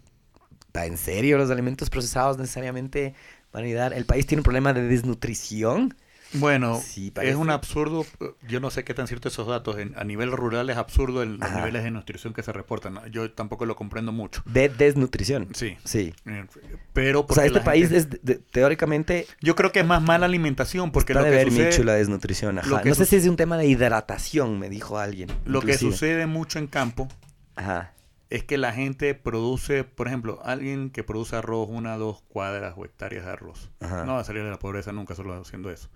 ¿está 0.67 0.85
en 0.85 0.97
serio 0.97 1.37
los 1.37 1.49
alimentos 1.49 1.89
procesados 1.89 2.37
necesariamente 2.37 3.15
van 3.53 3.63
a 3.63 3.67
ayudar? 3.67 3.93
¿El 3.93 4.05
país 4.05 4.25
tiene 4.25 4.39
un 4.41 4.43
problema 4.45 4.73
de 4.73 4.83
desnutrición? 4.83 5.95
Bueno, 6.33 6.81
Sí, 6.85 7.13
es 7.21 7.35
un 7.37 7.49
absurdo, 7.49 8.05
eh, 8.19 8.25
yo 8.49 8.59
no 8.59 8.69
sé 8.69 8.83
qué 8.83 8.93
tan 8.93 9.07
cierto 9.07 9.29
esos 9.29 9.47
datos, 9.47 9.77
en- 9.77 9.93
a 9.97 10.03
nivel 10.03 10.29
rural 10.33 10.69
es 10.69 10.75
absurdo 10.75 11.23
el- 11.23 11.37
los 11.37 11.51
niveles 11.53 11.85
de 11.85 11.91
nutrición 11.91 12.33
que 12.33 12.43
se 12.43 12.51
reportan, 12.51 12.99
yo 13.11 13.31
tampoco 13.31 13.65
lo 13.65 13.77
comprendo 13.77 14.11
mucho. 14.11 14.43
De 14.45 14.67
desnutrición. 14.67 15.47
Sí, 15.53 15.77
Sí. 15.85 16.13
eh, 16.25 16.45
pero 16.91 17.25
O 17.29 17.33
sea, 17.33 17.45
este 17.45 17.61
país 17.61 17.89
gente- 17.89 18.17
es 18.17 18.25
de- 18.25 18.35
teóricamente 18.51 19.25
Yo 19.41 19.55
creo 19.55 19.71
que 19.71 19.79
es 19.79 19.85
más 19.85 20.01
mala 20.01 20.25
alimentación, 20.25 20.91
porque 20.91 21.13
está 21.13 21.21
lo 21.21 21.25
de 21.27 21.31
que 21.31 21.45
ver 21.45 21.71
sucede... 21.71 21.85
La 21.85 21.93
desnutrición. 21.93 22.59
Ajá. 22.59 22.81
No 22.83 22.93
sé 22.95 23.05
si 23.05 23.15
es 23.15 23.25
un 23.27 23.37
tema 23.37 23.57
de 23.57 23.67
hidratación, 23.67 24.59
me 24.59 24.69
dijo 24.69 24.99
alguien. 24.99 25.29
Lo 25.45 25.61
que 25.61 25.77
sucede 25.77 26.25
mucho 26.25 26.59
en 26.59 26.67
campo 26.67 27.07
Ajá. 27.55 27.93
Es 28.29 28.43
que 28.43 28.57
la 28.57 28.73
gente 28.73 29.13
produce, 29.15 29.83
por 29.83 30.07
ejemplo, 30.07 30.39
alguien 30.43 30.89
que 30.89 31.03
produce 31.03 31.35
arroz, 31.35 31.67
una, 31.69 31.97
dos 31.97 32.21
cuadras 32.23 32.73
o 32.77 32.83
hectáreas 32.85 33.25
de 33.25 33.31
arroz. 33.31 33.71
Ajá. 33.79 34.03
No 34.05 34.15
va 34.15 34.19
a 34.21 34.23
salir 34.23 34.43
de 34.43 34.49
la 34.49 34.59
pobreza 34.59 34.91
nunca 34.91 35.15
solo 35.15 35.33
haciendo 35.39 35.69
eso. 35.71 35.89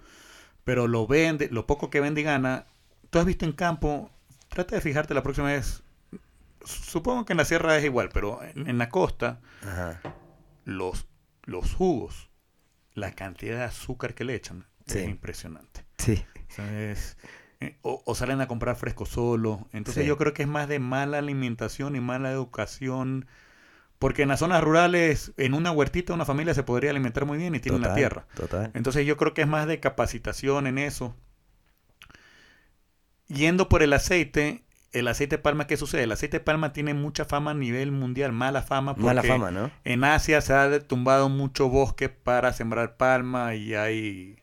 Pero 0.63 0.87
lo 0.87 1.07
vende, 1.07 1.49
lo 1.51 1.67
poco 1.67 1.89
que 1.89 1.99
vende 1.99 2.21
y 2.21 2.23
gana. 2.23 2.65
Tú 3.09 3.19
has 3.19 3.25
visto 3.25 3.45
en 3.45 3.51
campo, 3.51 4.09
trata 4.49 4.75
de 4.75 4.81
fijarte 4.81 5.13
la 5.13 5.23
próxima 5.23 5.47
vez. 5.47 5.83
Supongo 6.63 7.25
que 7.25 7.33
en 7.33 7.37
la 7.37 7.45
sierra 7.45 7.75
es 7.77 7.83
igual, 7.83 8.09
pero 8.13 8.39
en, 8.43 8.69
en 8.69 8.77
la 8.77 8.89
costa, 8.89 9.41
Ajá. 9.63 9.99
los, 10.63 11.07
los 11.43 11.73
jugos, 11.73 12.29
la 12.93 13.11
cantidad 13.13 13.57
de 13.57 13.63
azúcar 13.63 14.13
que 14.13 14.23
le 14.23 14.35
echan 14.35 14.65
Sí. 14.85 14.99
es 14.99 15.05
impresionante. 15.09 15.85
Sí. 15.97 16.23
O 16.49 16.53
sea, 16.53 16.91
es- 16.91 17.17
eh, 17.61 17.77
o, 17.83 18.03
o 18.05 18.15
salen 18.15 18.41
a 18.41 18.47
comprar 18.47 18.75
fresco 18.75 19.05
solo. 19.05 19.67
Entonces 19.73 20.03
Sí. 20.03 20.07
yo 20.07 20.17
creo 20.17 20.33
que 20.33 20.43
es 20.43 20.49
más 20.49 20.67
de 20.67 20.79
mala 20.79 21.19
alimentación 21.19 21.95
y 21.95 22.01
mala 22.01 22.31
educación. 22.31 23.27
Porque 23.99 24.23
en 24.23 24.29
las 24.29 24.39
zonas 24.39 24.63
rurales, 24.63 25.33
en 25.37 25.53
una 25.55 25.71
huertita, 25.71 26.13
una 26.13 26.25
familia 26.25 26.53
se 26.55 26.63
podría 26.63 26.91
alimentar 26.91 27.25
muy 27.25 27.37
bien 27.37 27.55
y 27.55 27.59
tiene 27.61 27.77
una 27.77 27.89
Total, 27.89 27.95
tierra. 27.95 28.27
Total. 28.33 28.71
Entonces 28.73 29.05
yo 29.05 29.17
creo 29.17 29.33
que 29.33 29.41
es 29.43 29.47
más 29.49 29.67
de 29.67 29.79
capacitación 29.79 30.67
en 30.67 30.77
eso. 30.79 31.15
Yendo 33.27 33.69
por 33.69 33.81
el 33.81 33.93
aceite, 33.93 34.63
el 34.91 35.07
aceite 35.07 35.37
de 35.37 35.41
palma, 35.41 35.65
¿qué 35.67 35.77
sucede? 35.77 36.03
El 36.03 36.11
aceite 36.11 36.39
de 36.39 36.43
palma 36.43 36.73
tiene 36.73 36.93
mucha 36.93 37.23
fama 37.25 37.51
a 37.51 37.53
nivel 37.53 37.91
mundial, 37.91 38.33
mala 38.33 38.61
fama. 38.61 38.99
Porque 38.99 39.05
Mala 39.05 39.23
fama, 39.23 39.51
¿no? 39.51 39.71
En 39.85 40.03
Asia 40.03 40.41
se 40.41 40.53
ha 40.53 40.79
tumbado 40.81 41.29
mucho 41.29 41.69
bosque 41.69 42.09
para 42.09 42.51
sembrar 42.53 42.97
palma 42.97 43.55
y 43.55 43.73
hay 43.75 44.40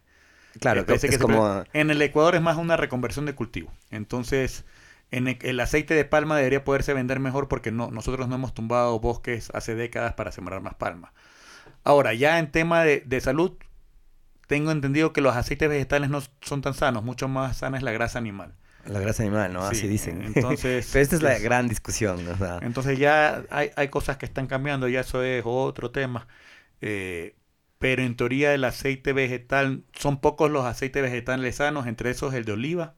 Claro, 0.61 0.85
es 0.89 1.03
que 1.03 1.19
como... 1.19 1.65
En 1.73 1.91
el 1.91 2.01
Ecuador 2.03 2.35
es 2.35 2.41
más 2.43 2.57
una 2.57 2.77
reconversión 2.77 3.27
de 3.27 3.35
cultivo. 3.35 3.73
Entonces, 3.91 4.65
en 5.11 5.29
e- 5.29 5.39
el 5.43 5.61
aceite 5.61 5.95
de 5.95 6.05
palma 6.05 6.37
debería 6.37 6.65
poderse 6.65 6.95
vender 6.95 7.21
mejor 7.21 7.49
porque 7.49 7.71
no, 7.71 7.91
nosotros 7.91 8.29
no 8.29 8.35
hemos 8.35 8.55
tumbado 8.55 8.99
bosques 9.01 9.51
hace 9.55 9.75
décadas 9.75 10.15
para 10.15 10.33
sembrar 10.33 10.61
más 10.61 10.75
palma. 10.75 11.13
Ahora, 11.85 12.15
ya 12.15 12.39
en 12.39 12.51
tema 12.51 12.83
de, 12.85 13.03
de 13.07 13.21
salud, 13.21 13.53
tengo 14.47 14.71
entendido 14.71 15.13
que 15.13 15.21
los 15.21 15.37
aceites 15.37 15.69
vegetales 15.69 16.11
no 16.11 16.23
son 16.41 16.63
tan 16.63 16.75
sanos, 16.75 17.05
mucho 17.05 17.29
más 17.29 17.59
sana 17.59 17.77
es 17.77 17.83
la 17.83 17.93
grasa 17.93 18.19
animal. 18.19 18.55
La 18.87 19.01
grasa 19.01 19.23
animal, 19.23 19.53
¿no? 19.53 19.61
Sí, 19.71 19.77
Así 19.79 19.89
dicen. 19.89 20.23
entonces, 20.35 20.89
Pero 20.93 21.03
esta 21.03 21.17
es 21.17 21.23
la 21.23 21.35
es- 21.35 21.43
gran 21.43 21.69
discusión, 21.69 22.27
o 22.27 22.37
sea. 22.37 22.59
Entonces 22.63 22.99
ya 22.99 23.43
hay, 23.51 23.71
hay 23.77 23.89
cosas 23.89 24.17
que 24.17 24.25
están 24.27 24.47
cambiando, 24.47 24.89
ya 24.89 25.01
eso 25.01 25.23
es 25.23 25.43
otro 25.45 25.91
tema. 25.91 26.27
Eh, 26.81 27.35
pero 27.79 28.03
en 28.03 28.17
teoría 28.17 28.55
el 28.55 28.65
aceite 28.65 29.13
vegetal, 29.13 29.83
son 29.93 30.21
pocos 30.21 30.51
los 30.51 30.65
aceites 30.65 31.03
vegetales 31.03 31.57
sanos, 31.57 31.87
entre 31.87 32.11
esos 32.11 32.35
el 32.35 32.45
de 32.45 32.53
oliva, 32.53 32.95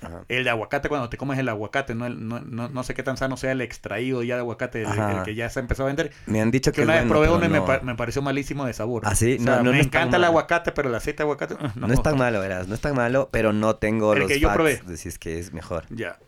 Ajá. 0.00 0.24
el 0.28 0.44
de 0.44 0.50
aguacate 0.50 0.88
cuando 0.88 1.08
te 1.08 1.16
comes 1.16 1.38
el 1.38 1.48
aguacate, 1.48 1.94
no, 1.94 2.06
el- 2.06 2.28
no, 2.28 2.38
no, 2.40 2.68
no 2.68 2.82
sé 2.84 2.94
qué 2.94 3.02
tan 3.02 3.16
sano 3.16 3.36
sea 3.36 3.52
el 3.52 3.60
extraído 3.62 4.22
ya 4.22 4.34
de 4.36 4.40
aguacate, 4.42 4.82
el, 4.82 5.22
que 5.24 5.34
ya 5.34 5.50
se 5.50 5.58
empezó 5.60 5.82
a 5.82 5.86
vender. 5.86 6.12
Me 6.26 6.40
han 6.40 6.50
dicho 6.52 6.70
que 6.70 6.76
Que 6.76 6.82
una 6.82 6.92
vez 6.94 7.02
bueno, 7.08 7.14
probé 7.26 7.36
uno 7.36 7.46
y 7.46 7.48
me, 7.48 7.60
pa- 7.66 7.80
me 7.80 7.94
pareció 7.96 8.22
malísimo 8.22 8.64
de 8.66 8.74
sabor. 8.74 9.02
¿Ah, 9.06 9.14
sí? 9.16 9.38
O 9.40 9.42
sea, 9.42 9.56
No, 9.56 9.64
no, 9.64 9.72
me 9.72 9.80
encanta 9.80 10.16
el 10.18 10.24
aguacate, 10.24 10.70
pero 10.72 10.88
el 10.88 10.94
aceite 10.94 11.18
de 11.18 11.22
aguacate 11.24 11.54
uh, 11.54 11.58
No, 11.74 11.92
es 11.92 12.02
tan 12.02 12.16
malo, 12.16 12.38
verás. 12.40 12.68
No 12.68 12.74
es 12.76 12.80
tan 12.80 12.94
malo, 12.94 13.28
pero 13.32 13.52
no 13.52 13.76
tengo 13.76 14.12
El 14.12 14.20
los 14.20 14.28
que 14.28 14.38
yo 14.38 14.52
probé. 14.52 14.80
de 14.86 14.96
si 14.96 15.08
es 15.08 15.18
que 15.18 15.38
es 15.38 15.52
mejor. 15.52 15.84
Ya. 15.90 16.18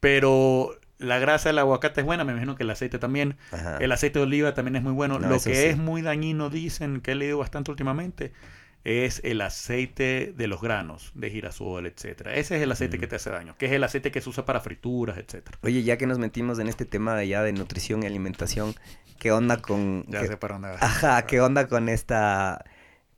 Pero 0.00 0.72
la 0.98 1.18
grasa 1.18 1.48
del 1.48 1.58
aguacate 1.58 2.00
es 2.00 2.06
buena, 2.06 2.24
me 2.24 2.32
imagino 2.32 2.56
que 2.56 2.62
el 2.62 2.70
aceite 2.70 2.98
también. 2.98 3.36
Ajá. 3.52 3.78
El 3.78 3.92
aceite 3.92 4.18
de 4.18 4.24
oliva 4.24 4.54
también 4.54 4.76
es 4.76 4.82
muy 4.82 4.92
bueno. 4.92 5.18
No, 5.18 5.28
Lo 5.28 5.34
que 5.34 5.38
sí. 5.40 5.50
es 5.52 5.76
muy 5.76 6.02
dañino, 6.02 6.50
dicen, 6.50 7.00
que 7.00 7.12
he 7.12 7.14
leído 7.14 7.38
bastante 7.38 7.70
últimamente, 7.70 8.32
es 8.84 9.20
el 9.24 9.40
aceite 9.40 10.34
de 10.36 10.46
los 10.46 10.60
granos, 10.60 11.10
de 11.14 11.30
girasol, 11.30 11.86
etcétera. 11.86 12.34
Ese 12.34 12.56
es 12.56 12.62
el 12.62 12.70
aceite 12.70 12.98
que 12.98 13.06
te 13.06 13.16
hace 13.16 13.30
daño, 13.30 13.56
que 13.56 13.66
es 13.66 13.72
el 13.72 13.82
aceite 13.82 14.10
que 14.12 14.20
se 14.20 14.28
usa 14.28 14.44
para 14.44 14.60
frituras, 14.60 15.16
etcétera. 15.16 15.58
Oye, 15.62 15.82
ya 15.82 15.96
que 15.96 16.06
nos 16.06 16.18
metimos 16.18 16.58
en 16.58 16.68
este 16.68 16.84
tema 16.84 17.14
de 17.16 17.26
ya 17.28 17.42
de 17.42 17.52
nutrición 17.54 18.02
y 18.02 18.06
alimentación, 18.06 18.74
¿qué 19.18 19.32
onda 19.32 19.62
con... 19.62 20.04
Ya 20.08 20.20
qué- 20.20 20.28
sé 20.28 20.36
para 20.36 20.54
dónde 20.54 20.68
vas. 20.68 20.82
Ajá, 20.82 21.24
¿qué 21.26 21.40
onda 21.40 21.66
con 21.66 21.88
esta... 21.88 22.62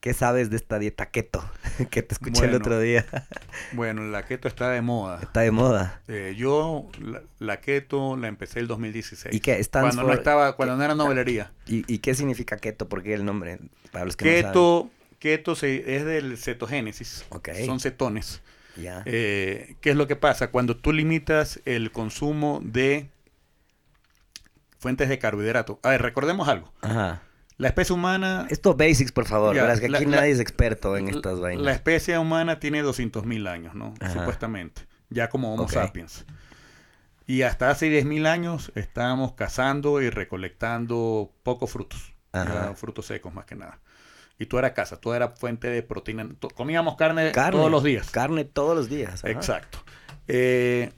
¿Qué 0.06 0.14
sabes 0.14 0.50
de 0.50 0.56
esta 0.56 0.78
dieta 0.78 1.06
keto? 1.10 1.44
que 1.90 2.00
te 2.00 2.14
escuché 2.14 2.44
el 2.44 2.54
otro 2.54 2.78
día. 2.78 3.04
Bueno, 3.72 4.04
la 4.04 4.24
keto 4.24 4.46
está 4.46 4.70
de 4.70 4.80
moda. 4.80 5.18
Está 5.20 5.40
de 5.40 5.50
moda. 5.50 6.00
Eh, 6.06 6.36
yo 6.38 6.88
la, 7.00 7.22
la 7.40 7.60
keto 7.60 8.16
la 8.16 8.28
empecé 8.28 8.60
el 8.60 8.68
2016. 8.68 9.34
¿Y 9.34 9.40
qué? 9.40 9.60
Cuando 9.72 10.02
no 10.02 10.06
for- 10.06 10.16
estaba, 10.16 10.54
cuando 10.54 10.76
no 10.76 10.84
era 10.84 10.94
novelería. 10.94 11.50
¿Y, 11.66 11.92
y 11.92 11.98
qué 11.98 12.14
significa 12.14 12.56
keto? 12.58 12.88
¿Por 12.88 13.02
qué 13.02 13.14
el 13.14 13.24
nombre? 13.24 13.58
Para 13.90 14.04
los 14.04 14.14
que 14.14 14.26
no 14.26 14.30
Keto, 14.48 14.90
keto 15.18 15.56
se- 15.56 15.96
es 15.96 16.04
del 16.04 16.38
cetogénesis. 16.38 17.24
Ok. 17.30 17.48
Son 17.64 17.80
cetones. 17.80 18.42
Eh, 19.06 19.74
¿Qué 19.80 19.90
es 19.90 19.96
lo 19.96 20.06
que 20.06 20.14
pasa? 20.14 20.52
Cuando 20.52 20.76
tú 20.76 20.92
limitas 20.92 21.60
el 21.64 21.90
consumo 21.90 22.60
de 22.62 23.10
fuentes 24.78 25.08
de 25.08 25.18
carbohidrato. 25.18 25.80
A 25.82 25.90
ver, 25.90 26.02
recordemos 26.02 26.46
algo. 26.46 26.72
Ajá. 26.82 27.22
La 27.58 27.68
especie 27.68 27.94
humana... 27.94 28.46
Estos 28.50 28.76
basics, 28.76 29.12
por 29.12 29.24
favor. 29.26 29.54
Ya, 29.56 29.62
que 29.80 29.88
la- 29.88 29.98
aquí 29.98 30.06
la- 30.06 30.16
nadie 30.18 30.32
es 30.32 30.40
experto 30.40 30.96
en 30.96 31.08
estas 31.08 31.36
La 31.36 31.40
vainas. 31.40 31.74
especie 31.74 32.18
humana 32.18 32.58
tiene 32.60 32.82
200.000 32.84 33.48
años, 33.48 33.74
¿no? 33.74 33.94
Ajá. 34.00 34.12
Supuestamente. 34.12 34.82
Ya 35.08 35.28
como 35.30 35.54
Homo 35.54 35.68
sapiens. 35.68 36.26
Y 37.26 37.42
hasta 37.42 37.70
hace 37.70 37.88
10.000 37.88 38.26
años 38.26 38.72
estábamos 38.74 39.32
cazando 39.32 40.00
y 40.02 40.10
recolectando 40.10 41.32
pocos 41.42 41.70
frutos. 41.70 42.12
Frutos 42.74 43.06
secos 43.06 43.32
más 43.32 43.46
que 43.46 43.54
nada. 43.54 43.80
Y 44.38 44.44
tú 44.46 44.58
era 44.58 44.74
casa, 44.74 45.00
tú 45.00 45.14
era 45.14 45.30
fuente 45.30 45.68
de 45.70 45.82
proteína. 45.82 46.28
Comíamos 46.54 46.96
carne, 46.96 47.32
Carne. 47.32 47.58
todos 47.58 47.70
los 47.70 47.82
días. 47.82 48.10
Carne 48.10 48.44
todos 48.44 48.76
los 48.76 48.90
días. 48.90 49.24
ajá. 49.24 49.30
Exacto. 49.30 49.78
Eh, 50.28 50.92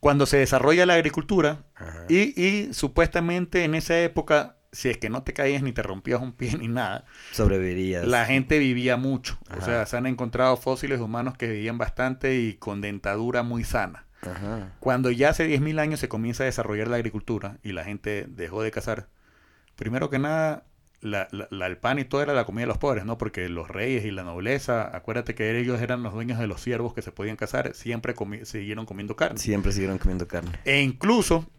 cuando 0.00 0.24
se 0.24 0.38
desarrolla 0.38 0.86
la 0.86 0.94
agricultura, 0.94 1.64
y, 2.08 2.40
y 2.42 2.72
supuestamente 2.72 3.64
en 3.64 3.74
esa 3.74 4.00
época, 4.00 4.56
si 4.72 4.88
es 4.88 4.98
que 4.98 5.10
no 5.10 5.22
te 5.22 5.32
caías 5.32 5.62
ni 5.62 5.72
te 5.72 5.82
rompías 5.82 6.20
un 6.20 6.32
pie 6.32 6.56
ni 6.58 6.68
nada, 6.68 7.04
Sobrevivirías. 7.32 8.06
la 8.06 8.24
gente 8.26 8.58
vivía 8.58 8.96
mucho. 8.96 9.38
O 9.58 9.60
sea, 9.64 9.84
se 9.86 9.96
han 9.96 10.06
encontrado 10.06 10.56
fósiles 10.56 11.00
humanos 11.00 11.36
que 11.36 11.48
vivían 11.48 11.78
bastante 11.78 12.36
y 12.38 12.54
con 12.54 12.80
dentadura 12.80 13.42
muy 13.42 13.64
sana. 13.64 14.06
Ajá. 14.22 14.72
Cuando 14.80 15.10
ya 15.10 15.30
hace 15.30 15.46
10.000 15.48 15.78
años 15.80 15.98
se 16.00 16.08
comienza 16.08 16.42
a 16.42 16.46
desarrollar 16.46 16.88
la 16.88 16.96
agricultura 16.96 17.58
y 17.62 17.72
la 17.72 17.84
gente 17.84 18.26
dejó 18.28 18.62
de 18.62 18.70
cazar, 18.70 19.08
primero 19.76 20.10
que 20.10 20.18
nada, 20.18 20.64
la, 21.00 21.26
la- 21.30 21.48
la- 21.50 21.66
el 21.66 21.78
pan 21.78 21.98
y 21.98 22.04
todo 22.04 22.20
era 22.20 22.34
la 22.34 22.44
comida 22.44 22.62
de 22.62 22.66
los 22.66 22.76
pobres, 22.78 23.06
¿no? 23.06 23.16
Porque 23.16 23.48
los 23.48 23.68
reyes 23.68 24.04
y 24.04 24.10
la 24.10 24.22
nobleza, 24.22 24.94
acuérdate 24.94 25.34
que 25.34 25.58
ellos 25.58 25.80
eran 25.80 26.02
los 26.02 26.12
dueños 26.12 26.38
de 26.38 26.46
los 26.46 26.60
siervos 26.60 26.92
que 26.92 27.00
se 27.00 27.10
podían 27.12 27.36
cazar, 27.36 27.74
siempre 27.74 28.14
comi- 28.14 28.44
siguieron 28.44 28.84
comiendo 28.84 29.16
carne. 29.16 29.38
Siempre 29.38 29.72
siguieron 29.72 29.96
comiendo 29.96 30.28
carne. 30.28 30.50
E 30.66 30.82
incluso, 30.82 31.50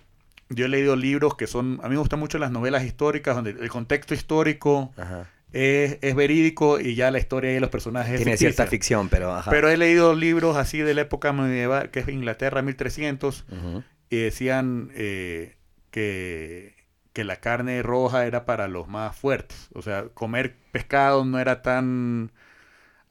yo 0.53 0.65
he 0.65 0.69
leído 0.69 0.95
libros 0.95 1.35
que 1.35 1.47
son, 1.47 1.79
a 1.83 1.87
mí 1.87 1.95
me 1.95 1.99
gustan 1.99 2.19
mucho 2.19 2.37
las 2.37 2.51
novelas 2.51 2.83
históricas, 2.83 3.35
donde 3.35 3.51
el 3.51 3.69
contexto 3.69 4.13
histórico 4.13 4.93
Ajá. 4.97 5.29
es, 5.51 5.97
es 6.01 6.15
verídico 6.15 6.79
y 6.79 6.95
ya 6.95 7.11
la 7.11 7.19
historia 7.19 7.55
y 7.55 7.59
los 7.59 7.69
personajes 7.69 8.13
es 8.13 8.17
Tiene 8.19 8.31
ficticia. 8.33 8.53
cierta 8.53 8.69
ficción, 8.69 9.09
pero 9.09 9.33
ajá. 9.33 9.49
Pero 9.51 9.69
he 9.69 9.77
leído 9.77 10.13
libros 10.15 10.55
así 10.57 10.79
de 10.79 10.93
la 10.93 11.01
época 11.01 11.33
medieval, 11.33 11.89
que 11.91 11.99
es 12.01 12.07
Inglaterra 12.07 12.61
1300, 12.61 13.45
Ujú. 13.49 13.83
y 14.09 14.17
decían 14.17 14.91
eh, 14.95 15.55
que, 15.91 16.75
que 17.13 17.23
la 17.23 17.37
carne 17.37 17.81
roja 17.83 18.25
era 18.25 18.45
para 18.45 18.67
los 18.67 18.87
más 18.87 19.15
fuertes. 19.15 19.69
O 19.73 19.81
sea, 19.81 20.05
comer 20.13 20.55
pescado 20.71 21.25
no 21.25 21.39
era 21.39 21.61
tan... 21.61 22.31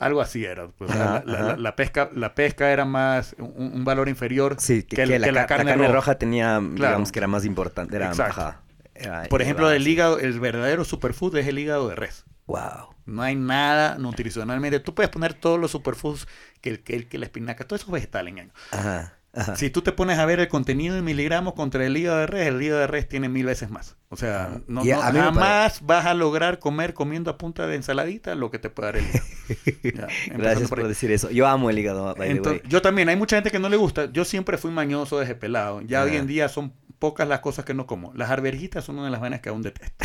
Algo 0.00 0.20
así 0.20 0.44
era. 0.44 0.66
pues, 0.68 0.90
Ajá, 0.90 1.22
la, 1.24 1.76
pesca, 1.76 2.10
la 2.14 2.34
pesca 2.34 2.70
era 2.72 2.84
más 2.84 3.36
un, 3.38 3.70
un 3.74 3.84
valor 3.84 4.08
inferior 4.08 4.56
Sí, 4.58 4.82
que, 4.82 4.96
que, 4.96 5.04
que 5.04 5.18
la, 5.18 5.26
que 5.26 5.32
la 5.32 5.40
ca- 5.40 5.40
la 5.42 5.46
carne, 5.46 5.70
carne 5.72 5.84
roja. 5.86 5.94
roja 5.94 6.14
tenía, 6.18 6.58
digamos 6.60 7.12
que 7.12 7.18
era 7.20 7.28
más 7.28 7.44
importante. 7.44 7.96
Era, 7.96 8.10
ajá, 8.10 8.62
era 8.94 9.24
Por 9.24 9.42
ejemplo, 9.42 9.70
el 9.70 9.86
hígado, 9.86 10.18
el 10.18 10.40
verdadero 10.40 10.84
superfood 10.84 11.36
es 11.36 11.46
el 11.46 11.58
hígado 11.58 11.88
de 11.88 11.94
res. 11.96 12.24
Wow. 12.46 12.94
No 13.06 13.22
hay 13.22 13.36
nada 13.36 13.96
nutricionalmente. 13.98 14.80
Tú 14.80 14.94
puedes 14.94 15.10
poner 15.10 15.34
todos 15.34 15.60
los 15.60 15.70
superfoods, 15.70 16.26
que 16.60 16.70
el 16.70 16.82
que, 16.82 16.96
el, 16.96 17.08
que 17.08 17.18
la 17.18 17.26
espinaca, 17.26 17.64
todo 17.66 17.76
eso 17.76 17.86
es 17.86 17.92
vegetal 17.92 18.26
en. 18.28 18.52
Ajá. 18.72 19.14
Ajá. 19.32 19.56
Si 19.56 19.70
tú 19.70 19.82
te 19.82 19.92
pones 19.92 20.18
a 20.18 20.26
ver 20.26 20.40
el 20.40 20.48
contenido 20.48 20.96
en 20.96 21.04
miligramos 21.04 21.54
contra 21.54 21.84
el 21.84 21.96
hígado 21.96 22.18
de 22.18 22.26
res, 22.26 22.48
el 22.48 22.60
hígado 22.62 22.80
de 22.80 22.86
res 22.86 23.08
tiene 23.08 23.28
mil 23.28 23.46
veces 23.46 23.70
más. 23.70 23.96
O 24.08 24.16
sea, 24.16 24.60
no, 24.66 24.80
a 24.82 25.12
jamás 25.12 25.80
vas 25.82 26.06
a 26.06 26.14
lograr 26.14 26.58
comer 26.58 26.94
comiendo 26.94 27.30
a 27.30 27.38
punta 27.38 27.66
de 27.66 27.76
ensaladita 27.76 28.34
lo 28.34 28.50
que 28.50 28.58
te 28.58 28.70
puede 28.70 28.86
dar 28.92 28.96
el 28.96 29.04
hígado. 29.06 29.26
Ya, 29.82 30.36
Gracias 30.36 30.68
por 30.68 30.86
decir 30.86 31.10
eso. 31.10 31.30
Yo 31.30 31.46
amo 31.46 31.70
el 31.70 31.78
hígado, 31.78 32.14
Entonces, 32.22 32.62
yo 32.68 32.82
también, 32.82 33.08
hay 33.08 33.16
mucha 33.16 33.36
gente 33.36 33.50
que 33.50 33.58
no 33.58 33.68
le 33.68 33.76
gusta. 33.76 34.10
Yo 34.12 34.24
siempre 34.24 34.58
fui 34.58 34.70
mañoso 34.70 35.18
desde 35.18 35.34
pelado. 35.34 35.80
Ya 35.82 36.02
hoy 36.04 36.16
en 36.16 36.26
día 36.26 36.48
son 36.48 36.72
pocas 36.98 37.26
las 37.26 37.40
cosas 37.40 37.64
que 37.64 37.74
no 37.74 37.86
como. 37.86 38.12
Las 38.14 38.30
arvejitas 38.30 38.84
son 38.84 38.96
una 38.96 39.06
de 39.06 39.10
las 39.10 39.20
vainas 39.20 39.40
que 39.40 39.48
aún 39.48 39.62
detesto. 39.62 40.04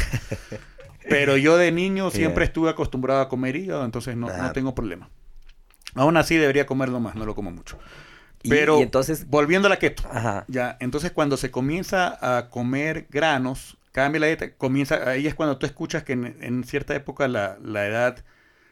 Pero 1.10 1.38
yo 1.38 1.58
de 1.58 1.72
niño 1.72 2.10
siempre 2.10 2.46
Yeah. 2.46 2.48
estuve 2.48 2.70
acostumbrado 2.72 3.22
a 3.22 3.30
comer 3.30 3.56
hígado, 3.56 3.86
entonces 3.86 4.16
no, 4.16 4.28
no 4.36 4.52
tengo 4.54 4.74
problema. 4.74 5.10
Aún 5.94 6.18
así 6.18 6.36
debería 6.36 6.66
comerlo 6.66 7.00
más, 7.00 7.16
no 7.16 7.26
lo 7.26 7.36
como 7.36 7.52
mucho. 7.52 7.78
Pero 8.50 8.80
y 8.80 8.84
entonces, 8.84 9.28
volviendo 9.30 9.68
a 9.68 9.70
la 9.70 9.78
keto. 9.80 10.04
ajá. 10.12 10.46
Ya, 10.48 10.78
entonces 10.80 11.12
cuando 11.12 11.38
se 11.38 11.52
comienza 11.52 12.18
a 12.22 12.50
comer 12.50 13.08
granos, 13.10 13.78
cambia 13.92 14.20
la 14.22 14.28
dieta, 14.28 14.52
comienza, 14.54 15.10
ahí 15.10 15.26
es 15.28 15.36
cuando 15.36 15.58
tú 15.58 15.66
escuchas 15.66 16.04
que 16.04 16.14
en, 16.14 16.38
en 16.42 16.64
cierta 16.64 16.94
época 16.96 17.28
la, 17.28 17.58
la 17.64 17.86
edad, 17.88 18.18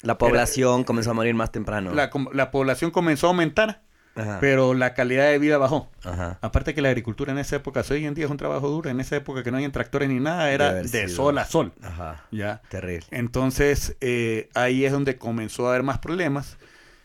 La 0.02 0.18
población 0.18 0.84
comenzó 0.84 1.12
a 1.12 1.14
morir 1.14 1.34
más 1.34 1.52
temprano. 1.52 1.92
la, 1.94 2.52
población 2.52 2.92
comenzó 2.92 3.28
a 3.28 3.30
aumentar, 3.30 3.82
Ajá. 4.16 4.38
pero 4.42 4.74
la 4.74 4.94
calidad 4.94 5.26
de 5.28 5.40
vida 5.40 5.58
bajó. 5.58 5.90
Ajá. 6.04 6.38
Aparte 6.42 6.74
que 6.76 6.82
la 6.82 6.90
agricultura 6.90 7.32
en 7.32 7.38
esa 7.40 7.56
época, 7.56 7.84
hoy 7.90 8.06
en 8.06 8.14
día 8.14 8.26
es 8.26 8.32
un 8.32 8.38
trabajo 8.38 8.68
duro, 8.68 8.90
en 8.90 9.00
esa 9.00 9.16
época 9.16 9.44
que 9.44 9.52
no 9.52 9.58
hay 9.58 9.70
tractores 9.70 10.10
ni 10.10 10.20
nada, 10.20 10.52
era 10.52 10.74
de 10.74 11.08
sol 11.08 11.38
a 11.38 11.46
sol. 11.46 11.72
Ajá. 11.82 12.26
Ya. 12.32 12.62
Terrible. 12.70 13.08
Entonces, 13.12 13.96
eh, 14.02 14.50
ahí 14.54 14.84
es 14.86 14.92
donde 14.92 15.18
comenzó 15.18 15.68
a 15.68 15.70
haber 15.70 15.84
más 15.84 16.00
problemas. 16.00 16.58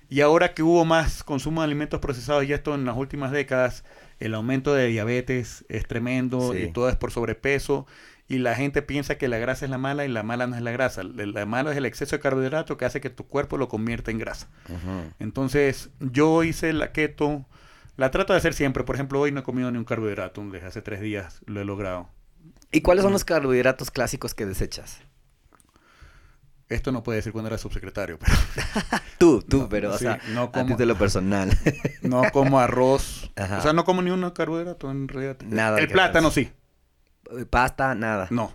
Y 0.08 0.22
ahora 0.22 0.54
que 0.54 0.62
hubo 0.62 0.84
más 0.84 1.22
consumo 1.22 1.60
de 1.60 1.66
alimentos 1.66 2.00
procesados, 2.00 2.44
y 2.44 2.52
esto 2.52 2.74
en 2.74 2.84
las 2.86 2.96
últimas 2.96 3.30
décadas, 3.30 3.84
el 4.20 4.34
aumento 4.34 4.72
de 4.74 4.86
diabetes 4.86 5.64
es 5.68 5.86
tremendo 5.86 6.52
Sí. 6.54 6.64
y 6.64 6.72
todo 6.72 6.88
es 6.88 6.96
por 6.96 7.10
sobrepeso. 7.12 7.86
Y 8.30 8.38
la 8.38 8.54
gente 8.54 8.82
piensa 8.82 9.16
que 9.16 9.26
la 9.28 9.38
grasa 9.38 9.64
es 9.64 9.70
la 9.70 9.78
mala 9.78 10.04
y 10.04 10.08
la 10.08 10.22
mala 10.22 10.46
no 10.46 10.54
es 10.56 10.60
la 10.62 10.70
grasa. 10.70 11.02
La 11.02 11.24
la 11.24 11.46
mala 11.46 11.70
es 11.72 11.76
el 11.78 11.86
exceso 11.86 12.16
de 12.16 12.20
carbohidrato 12.20 12.76
que 12.76 12.84
hace 12.84 13.00
que 13.00 13.08
tu 13.10 13.26
cuerpo 13.26 13.56
lo 13.56 13.68
convierta 13.68 14.10
en 14.10 14.18
grasa. 14.18 14.48
Entonces, 15.18 15.90
yo 16.00 16.42
hice 16.44 16.72
la 16.72 16.92
keto, 16.92 17.46
la 17.96 18.10
trato 18.10 18.32
de 18.32 18.38
hacer 18.38 18.54
siempre. 18.54 18.84
Por 18.84 18.94
ejemplo, 18.96 19.20
hoy 19.20 19.32
no 19.32 19.40
he 19.40 19.42
comido 19.42 19.70
ni 19.70 19.78
un 19.78 19.84
carbohidrato, 19.84 20.42
desde 20.50 20.66
hace 20.66 20.82
tres 20.82 21.00
días 21.00 21.40
lo 21.46 21.60
he 21.60 21.64
logrado. 21.64 22.08
¿Y 22.70 22.82
cuáles 22.82 23.02
son 23.02 23.12
los 23.12 23.24
carbohidratos 23.24 23.90
clásicos 23.90 24.34
que 24.34 24.44
desechas? 24.44 25.00
Esto 26.68 26.92
no 26.92 27.02
puede 27.02 27.16
decir 27.16 27.32
cuando 27.32 27.48
era 27.48 27.56
subsecretario, 27.56 28.18
pero 28.18 28.32
Tú, 29.18 29.42
tú, 29.42 29.58
No, 29.62 29.68
pero, 29.70 29.90
o 29.94 29.98
sí, 29.98 30.04
sea, 30.04 30.20
no 30.34 30.42
a 30.42 30.52
como- 30.52 30.66
título 30.76 30.96
personal. 30.98 31.50
no 32.02 32.22
como 32.32 32.60
arroz. 32.60 33.30
Ajá. 33.36 33.58
O 33.58 33.62
sea, 33.62 33.72
no 33.72 33.84
como 33.84 34.02
ni 34.02 34.10
un 34.10 34.28
carbohidrato 34.30 34.90
en 34.90 35.08
realidad. 35.08 35.38
Nada 35.46 35.78
El 35.78 35.88
plátano 35.88 36.30
sí. 36.30 36.50
Pasta, 37.50 37.94
nada. 37.94 38.28
No. 38.30 38.52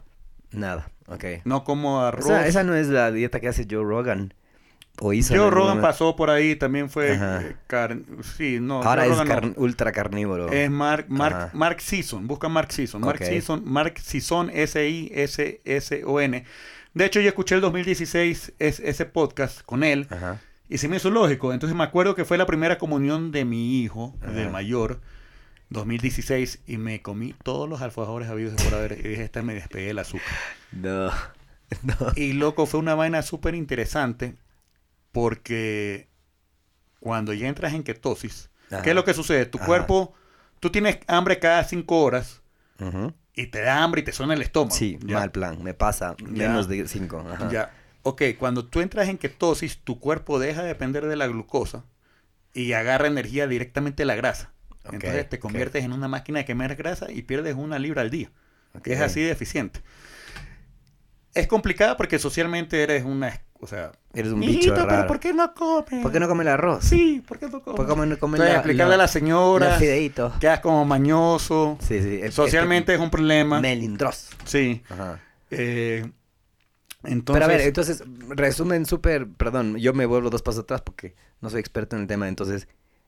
Nada. 0.52 0.90
Ok. 1.08 1.26
No 1.46 1.64
como 1.64 2.02
arroz. 2.02 2.26
Esa, 2.26 2.48
esa 2.48 2.64
no 2.64 2.76
es 2.76 2.88
la 2.88 3.12
dieta 3.12 3.40
que 3.40 3.48
hace 3.48 3.68
Joe 3.70 3.84
Rogan. 3.84 4.34
O 5.00 5.12
hizo. 5.12 5.34
Joe 5.36 5.50
Rogan 5.50 5.78
momento. 5.78 5.88
pasó 5.88 6.16
por 6.16 6.30
ahí, 6.30 6.56
también 6.56 6.88
fue 6.90 7.16
eh. 7.20 7.56
Sí, 8.38 8.60
no. 8.62 8.84
Ahora 8.84 9.06
Joe 9.06 9.12
es 9.14 9.18
no. 9.18 9.54
ultra 9.58 9.92
carnívoro. 9.92 10.52
Es 10.52 10.70
Mark, 10.70 11.08
Mark. 11.10 11.50
Mark 11.54 11.82
busca 12.22 12.48
Mark 12.48 12.72
Sisson. 12.72 13.02
Mark 13.02 13.20
Ok. 13.22 13.28
Sisson, 13.28 13.64
Mark 13.66 14.00
Sisson, 14.00 14.52
S-I-S-S-O-N. 15.34 16.46
De 16.94 17.06
hecho, 17.06 17.20
yo 17.20 17.28
escuché 17.30 17.56
el 17.56 17.62
2016 17.62 18.54
es, 18.60 18.80
ese 18.80 19.06
podcast 19.06 19.62
con 19.64 19.84
él 19.84 20.08
Ajá. 20.10 20.40
Y 20.70 20.78
se 20.78 20.88
me 20.88 20.96
hizo 20.98 21.10
lógico. 21.12 21.54
Entonces 21.54 21.78
me 21.78 21.84
acuerdo 21.84 22.16
que 22.16 22.26
fue 22.26 22.38
la 22.38 22.46
primera 22.46 22.78
comunión 22.78 23.32
de 23.32 23.46
mi 23.46 23.82
hijo, 23.82 24.16
Ajá. 24.22 24.32
del 24.32 24.50
mayor, 24.50 25.02
2016, 25.70 26.62
y 26.66 26.78
me 26.78 27.02
comí 27.02 27.36
todos 27.44 27.70
los 27.70 27.82
alfajores 27.82 28.30
habidos 28.30 28.54
y 28.60 28.64
por 28.64 28.74
haber. 28.76 28.94
Y 28.94 29.10
dije, 29.10 29.24
esta 29.24 29.42
me 29.44 29.54
despegué 29.54 29.90
el 29.92 30.00
azúcar. 30.00 30.26
No. 30.72 31.12
No. 31.82 31.96
Y 32.16 32.34
loco, 32.34 32.66
fue 32.68 32.80
una 32.80 32.94
vaina 32.96 33.22
súper 33.24 33.56
interesante 33.56 34.36
porque 35.12 36.08
cuando 37.00 37.34
ya 37.34 37.48
entras 37.48 37.74
en 37.74 37.84
ketosis, 37.84 38.50
Ajá. 38.72 38.82
¿qué 38.84 38.90
es 38.90 38.96
lo 38.96 39.04
que 39.04 39.14
sucede? 39.14 39.46
Tu 39.46 39.58
cuerpo, 39.60 40.14
tú 40.60 40.70
tienes 40.70 41.00
hambre 41.08 41.40
cada 41.40 41.64
cinco 41.64 42.02
horas 42.04 42.42
Ujú. 42.80 43.14
Y 43.36 43.48
te 43.48 43.62
da 43.62 43.84
hambre 43.84 44.02
y 44.02 44.04
te 44.04 44.12
suena 44.12 44.34
el 44.34 44.42
estómago. 44.42 44.76
Sí, 44.76 45.00
¿ya? 45.06 45.20
mal 45.20 45.32
plan. 45.32 45.62
Me 45.64 45.74
pasa 45.74 46.16
menos 46.24 46.68
de 46.68 46.88
5. 46.88 47.26
Ya. 47.52 47.72
Ok, 48.04 48.22
cuando 48.38 48.66
tú 48.66 48.82
entras 48.82 49.08
en 49.08 49.18
ketosis, 49.18 49.80
tu 49.80 50.00
cuerpo 50.00 50.40
deja 50.40 50.62
de 50.62 50.68
depender 50.68 51.06
de 51.06 51.16
la 51.16 51.28
glucosa 51.28 51.86
y 52.54 52.74
agarra 52.74 53.08
energía 53.08 53.48
directamente 53.48 54.04
de 54.04 54.08
la 54.08 54.16
grasa. 54.16 54.52
Entonces 54.86 55.30
te 55.30 55.40
conviertes 55.40 55.86
en 55.86 55.94
una 55.94 56.08
máquina 56.08 56.40
de 56.40 56.46
quemar 56.46 56.76
grasa 56.76 57.12
y 57.12 57.22
pierdes 57.22 57.56
una 57.56 57.80
libra 57.80 58.02
al 58.02 58.10
día. 58.10 58.30
Que 58.84 58.94
es 58.94 59.02
así 59.02 59.22
de 59.22 59.32
eficiente. 59.32 59.82
Es 61.34 61.48
complicada 61.48 61.96
porque 61.96 62.20
socialmente 62.20 62.84
eres 62.84 63.04
una... 63.04 63.42
O 63.64 63.68
sea, 63.68 63.92
Eres 64.14 64.32
un 64.34 64.40
"Mijito, 64.40 64.60
bicho 64.60 64.74
pero 64.76 64.86
raro. 64.88 65.08
¿por 65.08 65.20
qué 65.20 65.34
no 65.34 65.54
comes? 65.54 66.02
¿Por 66.04 66.12
qué 66.12 66.20
no 66.20 66.28
come 66.28 66.44
el 66.44 66.50
arroz? 66.50 66.84
Sí, 66.84 67.24
¿por 67.28 67.40
qué 67.40 67.46
no 67.48 67.62
comes? 67.64 67.78
¿Por 67.78 67.88
qué 67.88 67.96
no 67.96 67.96
come 68.20 68.36
Entonces, 68.38 68.40
la- 68.40 68.54
explicarle 68.56 68.90
la- 68.90 68.96
a 68.96 68.98
la 68.98 69.08
señora, 69.08 69.80
Los 69.80 70.34
quedas 70.40 70.60
como 70.60 70.86
mañoso. 70.86 71.78
Sí, 71.82 72.02
sí. 72.02 72.22
Socialmente 72.32 72.94
es 72.94 73.00
un 73.00 73.10
problema. 73.10 73.60
melindroso. 73.62 74.36
Sí. 74.46 74.84
Ajá. 74.90 75.20
Eh, 75.50 76.12
entonces, 77.06 77.34
Pero 77.42 77.46
a 77.46 77.48
ver, 77.58 77.62
entonces, 77.68 78.04
resumen 78.30 78.86
súper, 78.86 79.28
perdón, 79.28 79.78
yo 79.78 79.94
me 79.94 80.06
vuelvo 80.06 80.30
dos 80.30 80.42
pasos 80.42 80.64
atrás 80.64 80.82
porque 80.82 81.16
no 81.42 81.50
soy 81.50 81.60
experto 81.60 81.96
en 81.96 82.04
el 82.04 82.08
tema, 82.08 82.28
entonces, 82.28 82.68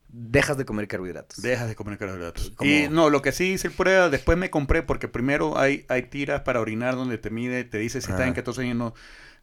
dejas 0.09 0.57
de 0.57 0.65
comer 0.65 0.87
carbohidratos. 0.87 1.41
Dejas 1.41 1.67
de 1.67 1.75
comer 1.75 1.97
carbohidratos. 1.97 2.53
Y 2.61 2.87
no, 2.89 3.09
lo 3.09 3.21
que 3.21 3.31
sí 3.31 3.51
hice 3.53 3.69
prueba, 3.69 4.09
después 4.09 4.37
me 4.37 4.49
compré, 4.49 4.81
porque 4.83 5.07
primero 5.07 5.57
hay, 5.57 5.85
hay 5.89 6.03
tiras 6.03 6.41
para 6.41 6.61
orinar 6.61 6.95
donde 6.95 7.17
te 7.17 7.29
mide, 7.29 7.63
te 7.63 7.77
dice 7.77 7.99
si 8.01 8.05
estás 8.05 8.19
Ajá. 8.21 8.27
en 8.27 8.33
ketosis 8.33 8.71
o 8.71 8.73
no. 8.73 8.93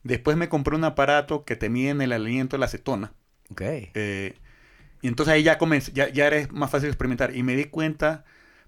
Después 0.05 0.37
me 0.37 0.49
compré 0.49 0.75
un 0.77 0.85
aparato 0.85 1.45
que 1.45 1.57
te 1.57 1.69
mide 1.69 1.91
en 1.91 2.01
el 2.03 2.13
aliento 2.13 2.57
de 2.57 2.61
la 2.61 2.67
acetona. 2.67 3.13
Ok. 3.51 3.61
Eh, 3.63 4.35
y 5.01 5.09
entonces 5.09 5.33
ahí 5.35 5.43
ya, 5.43 5.59
comencé, 5.59 5.93
ya, 5.93 6.09
ya 6.09 6.27
eres 6.27 6.51
más 6.53 6.71
fácil 6.71 6.89
experimentar. 6.89 7.35
Y 7.37 7.43
me 7.43 7.55
di 7.57 7.65
cuenta, 7.67 8.25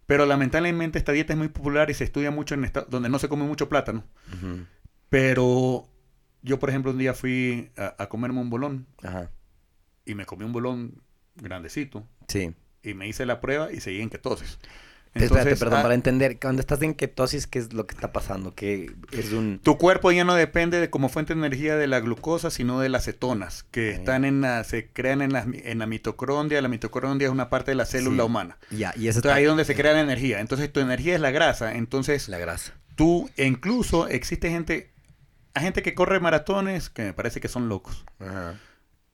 pero 0.06 0.26
lamentablemente 0.26 0.98
esta 0.98 1.12
dieta 1.12 1.32
es 1.32 1.38
muy 1.38 1.48
popular 1.48 1.90
y 1.90 1.94
se 1.94 2.04
estudia 2.04 2.30
mucho 2.30 2.54
en 2.54 2.64
esta- 2.64 2.82
donde 2.82 3.08
no 3.08 3.18
se 3.18 3.28
come 3.28 3.44
mucho 3.44 3.68
plátano. 3.68 4.04
Pero 5.08 5.88
yo, 6.42 6.58
por 6.58 6.70
ejemplo, 6.70 6.90
un 6.92 6.98
día 6.98 7.14
fui 7.14 7.70
a, 7.76 7.94
a 8.02 8.08
comerme 8.08 8.40
un 8.40 8.50
bolón 8.50 8.86
Ajá. 9.02 9.30
y 10.04 10.14
me 10.14 10.26
comí 10.26 10.44
un 10.44 10.52
bolón 10.52 11.02
grandecito 11.36 12.06
Sí. 12.28 12.54
y 12.82 12.94
me 12.94 13.08
hice 13.08 13.26
la 13.26 13.40
prueba 13.40 13.72
y 13.72 13.80
seguí 13.80 14.00
en 14.00 14.10
ketosis. 14.10 14.58
Espérate, 15.14 15.56
perdón, 15.56 15.78
ah, 15.78 15.82
para 15.82 15.94
entender, 15.94 16.38
cuando 16.40 16.60
estás 16.60 16.82
en 16.82 16.94
ketosis, 16.94 17.46
¿qué 17.46 17.60
es 17.60 17.72
lo 17.72 17.86
que 17.86 17.94
está 17.94 18.12
pasando? 18.12 18.54
Que 18.54 18.92
es 19.12 19.32
un... 19.32 19.60
Tu 19.62 19.78
cuerpo 19.78 20.10
ya 20.10 20.24
no 20.24 20.34
depende 20.34 20.80
de 20.80 20.90
como 20.90 21.08
fuente 21.08 21.34
de 21.34 21.38
energía 21.38 21.76
de 21.76 21.86
la 21.86 22.00
glucosa, 22.00 22.50
sino 22.50 22.80
de 22.80 22.88
las 22.88 23.04
cetonas, 23.04 23.62
que 23.70 23.90
están 23.90 24.24
en 24.24 24.40
la, 24.40 24.64
se 24.64 24.88
crean 24.88 25.22
en 25.22 25.32
la, 25.32 25.46
en 25.48 25.78
la 25.78 25.86
mitocondria. 25.86 26.60
La 26.60 26.68
mitocondria 26.68 27.26
es 27.28 27.32
una 27.32 27.48
parte 27.48 27.70
de 27.70 27.76
la 27.76 27.86
célula 27.86 28.22
Sí. 28.24 28.26
humana. 28.26 28.58
Ya, 28.70 28.92
y 28.96 29.06
eso 29.08 29.20
Entonces 29.20 29.36
ahí 29.36 29.44
es 29.44 29.48
donde 29.48 29.64
se 29.64 29.74
crea 29.76 29.92
la 29.92 30.00
energía. 30.00 30.40
Entonces 30.40 30.72
tu 30.72 30.80
energía 30.80 31.14
es 31.14 31.20
la 31.20 31.30
grasa. 31.30 31.74
Entonces 31.76 32.28
La 32.28 32.38
grasa. 32.38 32.72
tú, 32.96 33.30
e 33.36 33.46
incluso 33.46 34.08
existe 34.08 34.50
gente, 34.50 34.90
hay 35.54 35.62
gente 35.62 35.82
que 35.82 35.94
corre 35.94 36.18
maratones 36.18 36.90
que 36.90 37.02
me 37.02 37.12
parece 37.12 37.40
que 37.40 37.46
son 37.48 37.68
locos. 37.68 38.04
Ajá. 38.18 38.58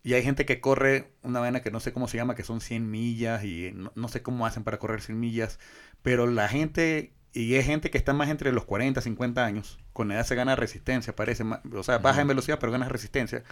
Y 0.03 0.15
hay 0.15 0.23
gente 0.23 0.47
que 0.47 0.61
corre 0.63 1.13
una 1.23 1.41
vaina 1.41 1.61
que 1.61 1.71
no 1.71 1.79
sé 1.79 1.93
cómo 1.93 2.09
se 2.09 2.17
llama, 2.17 2.35
que 2.35 2.43
son 2.43 2.63
100 2.63 2.91
millas 2.91 3.45
y 3.45 3.71
no, 3.75 3.93
no 3.95 4.09
sé 4.09 4.23
cómo 4.23 4.47
hacen 4.47 4.65
para 4.65 4.79
correr 4.79 5.03
100 5.03 5.21
millas. 5.21 5.59
Pero 6.03 6.27
la 6.27 6.49
gente, 6.49 7.13
y 7.33 7.55
es 7.55 7.67
gente 7.67 7.91
que 7.91 7.99
está 7.99 8.13
más 8.13 8.29
entre 8.29 8.53
los 8.53 8.65
40, 8.65 9.01
50 9.01 9.45
años, 9.45 9.79
con 9.93 10.11
edad 10.13 10.25
se 10.25 10.35
gana 10.35 10.57
resistencia, 10.57 11.15
parece. 11.15 11.45
o 11.75 11.83
sea, 11.83 11.99
baja 11.99 12.23
en 12.23 12.29
velocidad, 12.29 12.59
pero 12.59 12.73
gana 12.73 12.89
resistencia. 12.89 13.45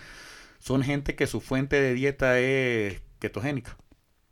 Son 0.59 0.83
gente 0.83 1.15
que 1.15 1.27
su 1.27 1.41
fuente 1.41 1.81
de 1.81 1.95
dieta 1.95 2.39
es 2.39 3.01
ketogénica. 3.19 3.77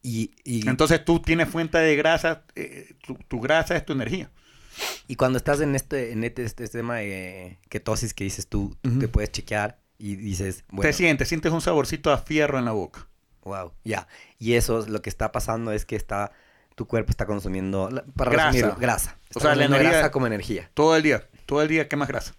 Y, 0.02 0.32
y, 0.44 0.68
Entonces 0.68 1.04
tú 1.04 1.20
tienes 1.20 1.48
fuente 1.48 1.78
de 1.78 1.96
grasa, 1.96 2.44
eh, 2.54 2.94
tu, 3.04 3.14
tu 3.28 3.40
grasa 3.40 3.76
es 3.76 3.84
tu 3.84 3.92
energía. 3.92 4.30
y 5.08 5.16
cuando 5.16 5.38
estás 5.38 5.60
en 5.60 5.74
este, 5.74 6.12
en 6.12 6.24
este, 6.24 6.44
este 6.44 6.68
tema 6.68 6.96
de 6.96 7.58
ketosis 7.68 8.14
que 8.14 8.24
dices 8.24 8.46
tú, 8.46 8.76
te 9.00 9.08
puedes 9.08 9.32
chequear 9.32 9.78
y 9.98 10.16
dices, 10.16 10.64
bueno, 10.68 10.88
Te 10.88 10.92
sientes, 10.92 11.28
sientes 11.28 11.52
un 11.52 11.60
saborcito 11.60 12.12
a 12.12 12.18
fierro 12.18 12.58
en 12.58 12.66
la 12.66 12.72
boca. 12.72 13.08
wow, 13.44 13.72
ya. 13.84 14.08
Y 14.38 14.54
eso, 14.54 14.86
lo 14.86 15.02
que 15.02 15.10
está 15.10 15.32
pasando 15.32 15.72
es 15.72 15.84
que 15.84 15.96
está, 15.96 16.32
tu 16.76 16.86
cuerpo 16.86 17.10
está 17.10 17.26
consumiendo, 17.26 17.88
para 18.14 18.30
Grasa. 18.30 18.50
resumirlo, 18.52 18.76
grasa. 18.78 19.16
Está 19.24 19.38
O 19.38 19.40
sea, 19.42 19.54
la 19.56 19.64
energía- 19.64 19.90
grasa 19.90 20.10
como 20.12 20.26
energía. 20.28 20.70
Todo 20.74 20.94
el 20.94 21.02
día, 21.02 21.26
todo 21.46 21.60
el 21.62 21.68
día 21.68 21.88
quemas 21.88 22.06
grasa. 22.06 22.34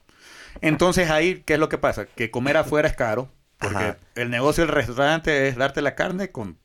Entonces 0.62 1.10
ahí, 1.10 1.44
¿qué 1.46 1.56
es 1.56 1.60
lo 1.60 1.68
que 1.70 1.78
pasa? 1.78 2.06
Que 2.06 2.32
comer 2.32 2.56
afuera 2.58 2.88
es 2.88 2.96
caro. 2.96 3.30
Porque 3.60 3.76
Ajá. 3.78 3.98
el 4.16 4.30
negocio 4.30 4.66
del 4.66 4.74
restaurante 4.74 5.48
es 5.48 5.56
darte 5.58 5.82
la 5.82 5.96
carne 5.96 6.32
con 6.32 6.58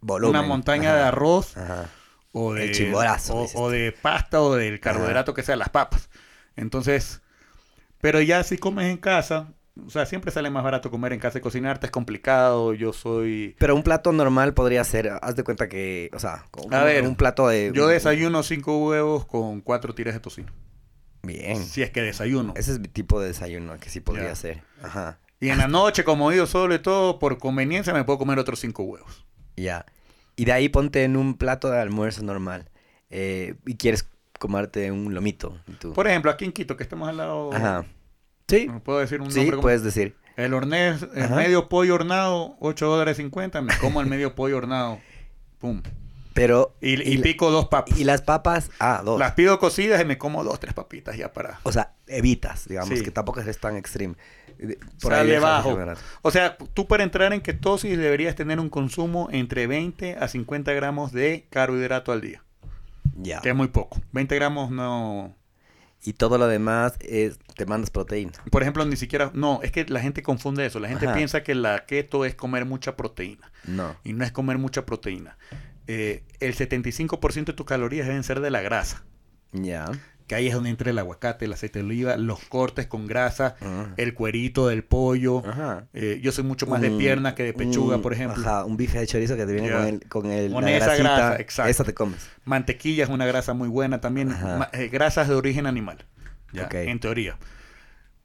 Volumen. 0.00 0.40
una 0.40 0.48
montaña 0.48 0.90
Ajá. 0.90 0.98
de 0.98 1.04
arroz 1.04 1.56
Ajá. 1.58 1.90
o 2.32 2.54
de, 2.54 2.64
El 2.64 2.72
chimborazo, 2.74 3.36
o, 3.36 3.62
o 3.64 3.70
de 3.70 3.92
pasta 3.92 4.40
o 4.40 4.54
del 4.56 4.80
carbohidrato 4.80 5.34
que 5.34 5.42
sea, 5.42 5.56
las 5.56 5.68
papas. 5.68 6.08
Entonces, 6.56 7.20
pero 8.00 8.20
ya 8.22 8.42
si 8.44 8.56
comes 8.58 8.86
en 8.90 8.96
casa, 8.96 9.48
o 9.86 9.90
sea, 9.90 10.06
siempre 10.06 10.30
sale 10.30 10.50
más 10.50 10.64
barato 10.64 10.90
comer 10.90 11.12
en 11.12 11.20
casa 11.20 11.38
y 11.38 11.40
cocinarte 11.40 11.86
es 11.86 11.92
complicado. 11.92 12.74
Yo 12.74 12.92
soy... 12.92 13.54
Pero 13.58 13.74
un 13.76 13.82
plato 13.82 14.12
normal 14.12 14.54
podría 14.54 14.82
ser, 14.84 15.10
haz 15.22 15.36
de 15.36 15.44
cuenta 15.44 15.68
que, 15.68 16.10
o 16.14 16.18
sea, 16.18 16.44
como 16.50 16.74
A 16.74 16.80
un, 16.80 16.84
ver, 16.84 17.04
un 17.06 17.16
plato 17.16 17.48
de... 17.48 17.70
Yo 17.74 17.86
desayuno 17.88 18.42
cinco 18.42 18.78
huevos 18.86 19.26
con 19.26 19.60
cuatro 19.60 19.94
tiras 19.94 20.14
de 20.14 20.20
tocino. 20.20 20.52
Bien. 21.22 21.56
Si 21.64 21.82
es 21.82 21.90
que 21.90 22.00
desayuno. 22.02 22.54
Ese 22.56 22.72
es 22.72 22.78
mi 22.80 22.88
tipo 22.88 23.20
de 23.20 23.28
desayuno 23.28 23.78
que 23.78 23.90
sí 23.90 24.00
podría 24.00 24.28
Ya. 24.28 24.34
ser. 24.36 24.62
Ajá. 24.82 25.18
Y 25.40 25.50
en 25.50 25.58
la 25.58 25.68
noche, 25.68 26.02
como 26.04 26.30
solo 26.46 26.74
y 26.74 26.78
todo, 26.80 27.18
por 27.18 27.38
conveniencia 27.38 27.92
me 27.92 28.04
puedo 28.04 28.18
comer 28.18 28.38
otros 28.38 28.60
cinco 28.60 28.82
huevos. 28.84 29.24
Ya. 29.56 29.86
Y 30.36 30.44
de 30.44 30.52
ahí 30.52 30.68
ponte 30.68 31.04
en 31.04 31.16
un 31.16 31.34
plato 31.34 31.70
de 31.70 31.78
almuerzo 31.80 32.22
normal. 32.22 32.70
eh, 33.10 33.54
y 33.66 33.76
quieres 33.76 34.06
comerte 34.38 34.90
un 34.92 35.14
lomito. 35.14 35.58
tú- 35.80 35.92
Por 35.94 36.06
ejemplo, 36.06 36.30
aquí 36.30 36.44
en 36.44 36.52
Quito, 36.52 36.76
que 36.76 36.82
estamos 36.82 37.08
al 37.08 37.16
lado... 37.16 37.52
Ajá. 37.52 37.84
Sí. 38.48 38.68
¿me 38.68 38.80
¿Puedo 38.80 38.98
decir 38.98 39.20
un 39.20 39.30
Sí, 39.30 39.38
nombre? 39.38 39.56
como- 39.56 39.62
puedes 39.62 39.82
decir. 39.82 40.16
El 40.36 40.54
hornés, 40.54 41.04
el 41.14 41.24
Ajá. 41.24 41.34
medio 41.36 41.68
pollo 41.68 41.94
hornado, 41.96 42.56
8 42.60 42.86
dólares 42.86 43.16
50. 43.16 43.60
Me 43.60 43.76
como 43.78 44.00
el 44.00 44.06
medio 44.06 44.34
pollo 44.34 44.56
hornado. 44.56 44.98
Pum. 45.58 45.82
Pero... 46.32 46.76
Y, 46.80 47.18
pico 47.18 47.50
dos 47.50 47.66
papas. 47.66 47.98
Y 47.98 48.04
las 48.04 48.22
papas, 48.22 48.70
ah, 48.78 49.02
dos. 49.04 49.18
Las 49.18 49.32
pido 49.32 49.58
cocidas 49.58 50.00
y 50.00 50.04
me 50.04 50.16
como 50.18 50.44
dos, 50.44 50.60
tres 50.60 50.72
papitas 50.74 51.16
ya 51.16 51.32
para... 51.32 51.58
O 51.64 51.72
sea, 51.72 51.94
evitas, 52.06 52.68
digamos, 52.68 52.96
Sí. 52.96 53.04
que 53.04 53.10
tampoco 53.10 53.40
eres 53.40 53.58
tan 53.58 53.76
extreme. 53.76 54.14
De- 54.56 54.78
Sale 54.98 55.16
dejas 55.16 55.32
de 55.32 55.38
bajo. 55.40 55.70
generar. 55.72 55.96
O 56.22 56.30
sea, 56.30 56.56
tú 56.56 56.86
para 56.86 57.02
entrar 57.02 57.32
en 57.32 57.40
ketosis 57.40 57.98
deberías 57.98 58.36
tener 58.36 58.60
un 58.60 58.68
consumo 58.70 59.28
entre 59.32 59.66
20 59.66 60.14
a 60.20 60.28
50 60.28 60.72
gramos 60.74 61.10
de 61.10 61.48
carbohidrato 61.50 62.12
al 62.12 62.20
día. 62.20 62.44
Ya. 63.16 63.40
Que 63.40 63.48
es 63.48 63.54
muy 63.56 63.66
poco. 63.68 64.00
20 64.12 64.36
gramos 64.36 64.70
no... 64.70 65.34
Y 66.08 66.14
todo 66.14 66.38
lo 66.38 66.48
demás 66.48 66.94
es, 67.00 67.38
te 67.54 67.66
mandas 67.66 67.90
proteína. 67.90 68.32
Por 68.50 68.62
ejemplo, 68.62 68.82
ni 68.86 68.96
siquiera... 68.96 69.30
No, 69.34 69.60
es 69.62 69.72
que 69.72 69.84
la 69.84 70.00
gente 70.00 70.22
confunde 70.22 70.64
eso. 70.64 70.80
La 70.80 70.88
gente 70.88 71.04
Ajá. 71.04 71.14
piensa 71.14 71.42
que 71.42 71.54
la 71.54 71.84
keto 71.84 72.24
es 72.24 72.34
comer 72.34 72.64
mucha 72.64 72.96
proteína. 72.96 73.52
No. 73.66 73.94
Y 74.04 74.14
no 74.14 74.24
es 74.24 74.32
comer 74.32 74.56
mucha 74.56 74.86
proteína. 74.86 75.36
Eh, 75.86 76.22
el 76.40 76.56
75% 76.56 77.44
de 77.44 77.52
tus 77.52 77.66
calorías 77.66 78.06
deben 78.06 78.22
ser 78.22 78.40
de 78.40 78.48
la 78.48 78.62
grasa. 78.62 79.04
Ya. 79.52 79.84
Que 80.28 80.34
ahí 80.34 80.46
es 80.46 80.54
donde 80.54 80.68
entra 80.68 80.90
el 80.90 80.98
aguacate, 80.98 81.46
el 81.46 81.52
aceite 81.54 81.78
de 81.78 81.86
oliva, 81.86 82.16
los 82.18 82.38
cortes 82.44 82.86
con 82.86 83.06
grasa, 83.06 83.56
Ajá. 83.60 83.94
el 83.96 84.12
cuerito 84.12 84.68
del 84.68 84.84
pollo. 84.84 85.42
Ajá. 85.44 85.86
Eh, 85.94 86.20
yo 86.22 86.32
soy 86.32 86.44
mucho 86.44 86.66
más 86.66 86.82
de 86.82 86.90
pierna 86.90 87.34
que 87.34 87.44
de 87.44 87.54
pechuga, 87.54 87.98
por 87.98 88.12
ejemplo. 88.12 88.40
Ajá, 88.42 88.64
un 88.66 88.76
bife 88.76 88.98
de 89.00 89.06
chorizo 89.06 89.36
que 89.36 89.46
te 89.46 89.52
viene 89.54 89.70
con 89.70 89.86
el, 89.86 90.00
con 90.06 90.30
el 90.30 90.52
Con 90.52 90.64
la 90.66 90.72
esa 90.72 90.86
grasita, 90.86 91.02
grasa, 91.02 91.36
exacto. 91.40 91.70
Esa 91.70 91.84
te 91.84 91.94
comes. 91.94 92.28
Mantequilla 92.44 93.04
es 93.04 93.10
una 93.10 93.24
grasa 93.24 93.54
muy 93.54 93.68
buena 93.68 94.02
también. 94.02 94.36
Eh, 94.74 94.88
grasas 94.88 95.28
de 95.28 95.34
origen 95.34 95.66
animal. 95.66 96.04
Ya. 96.52 96.68
En 96.70 97.00
teoría. 97.00 97.38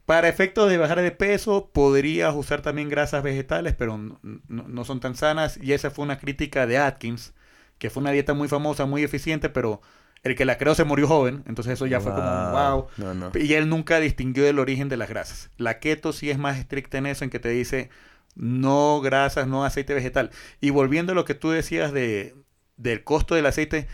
Para 0.05 0.27
efectos 0.27 0.69
de 0.69 0.77
bajar 0.77 1.01
de 1.01 1.11
peso, 1.11 1.71
podrías 1.73 2.35
usar 2.35 2.61
también 2.61 2.89
grasas 2.89 3.23
vegetales, 3.23 3.75
pero 3.77 3.97
no 3.97 4.83
son 4.83 4.99
tan 4.99 5.15
sanas. 5.15 5.57
Y 5.61 5.71
esa 5.71 5.89
fue 5.89 6.03
una 6.03 6.19
crítica 6.19 6.67
de 6.67 6.77
Atkins, 6.77 7.33
que 7.77 7.89
fue 7.89 8.01
una 8.01 8.11
dieta 8.11 8.33
muy 8.33 8.49
famosa, 8.49 8.85
muy 8.85 9.03
eficiente, 9.03 9.47
pero 9.47 9.81
el 10.23 10.35
que 10.35 10.45
la 10.45 10.57
creó 10.57 10.75
se 10.75 10.83
murió 10.85 11.07
joven. 11.07 11.43
Entonces 11.47 11.73
eso 11.73 11.85
ya 11.85 11.99
fue 11.99 12.11
como, 12.13 12.27
wow. 12.51 12.87
No, 12.97 13.13
no. 13.13 13.31
Y 13.35 13.53
él 13.53 13.69
nunca 13.69 13.99
distinguió 13.99 14.47
el 14.47 14.59
origen 14.59 14.89
de 14.89 14.97
las 14.97 15.09
grasas. 15.09 15.49
La 15.57 15.79
keto 15.79 16.13
sí 16.13 16.29
es 16.29 16.37
más 16.37 16.57
estricta 16.57 16.97
en 16.97 17.05
eso, 17.07 17.23
en 17.23 17.29
que 17.29 17.39
te 17.39 17.49
dice 17.49 17.89
no 18.35 18.99
grasas, 19.01 19.47
no 19.47 19.63
aceite 19.65 19.93
vegetal. 19.93 20.31
Y 20.59 20.71
volviendo 20.71 21.11
a 21.11 21.15
lo 21.15 21.25
que 21.25 21.35
tú 21.35 21.51
decías 21.51 21.91
de, 21.91 22.35
del 22.77 23.03
costo 23.03 23.35
del 23.35 23.45
aceite, 23.45 23.87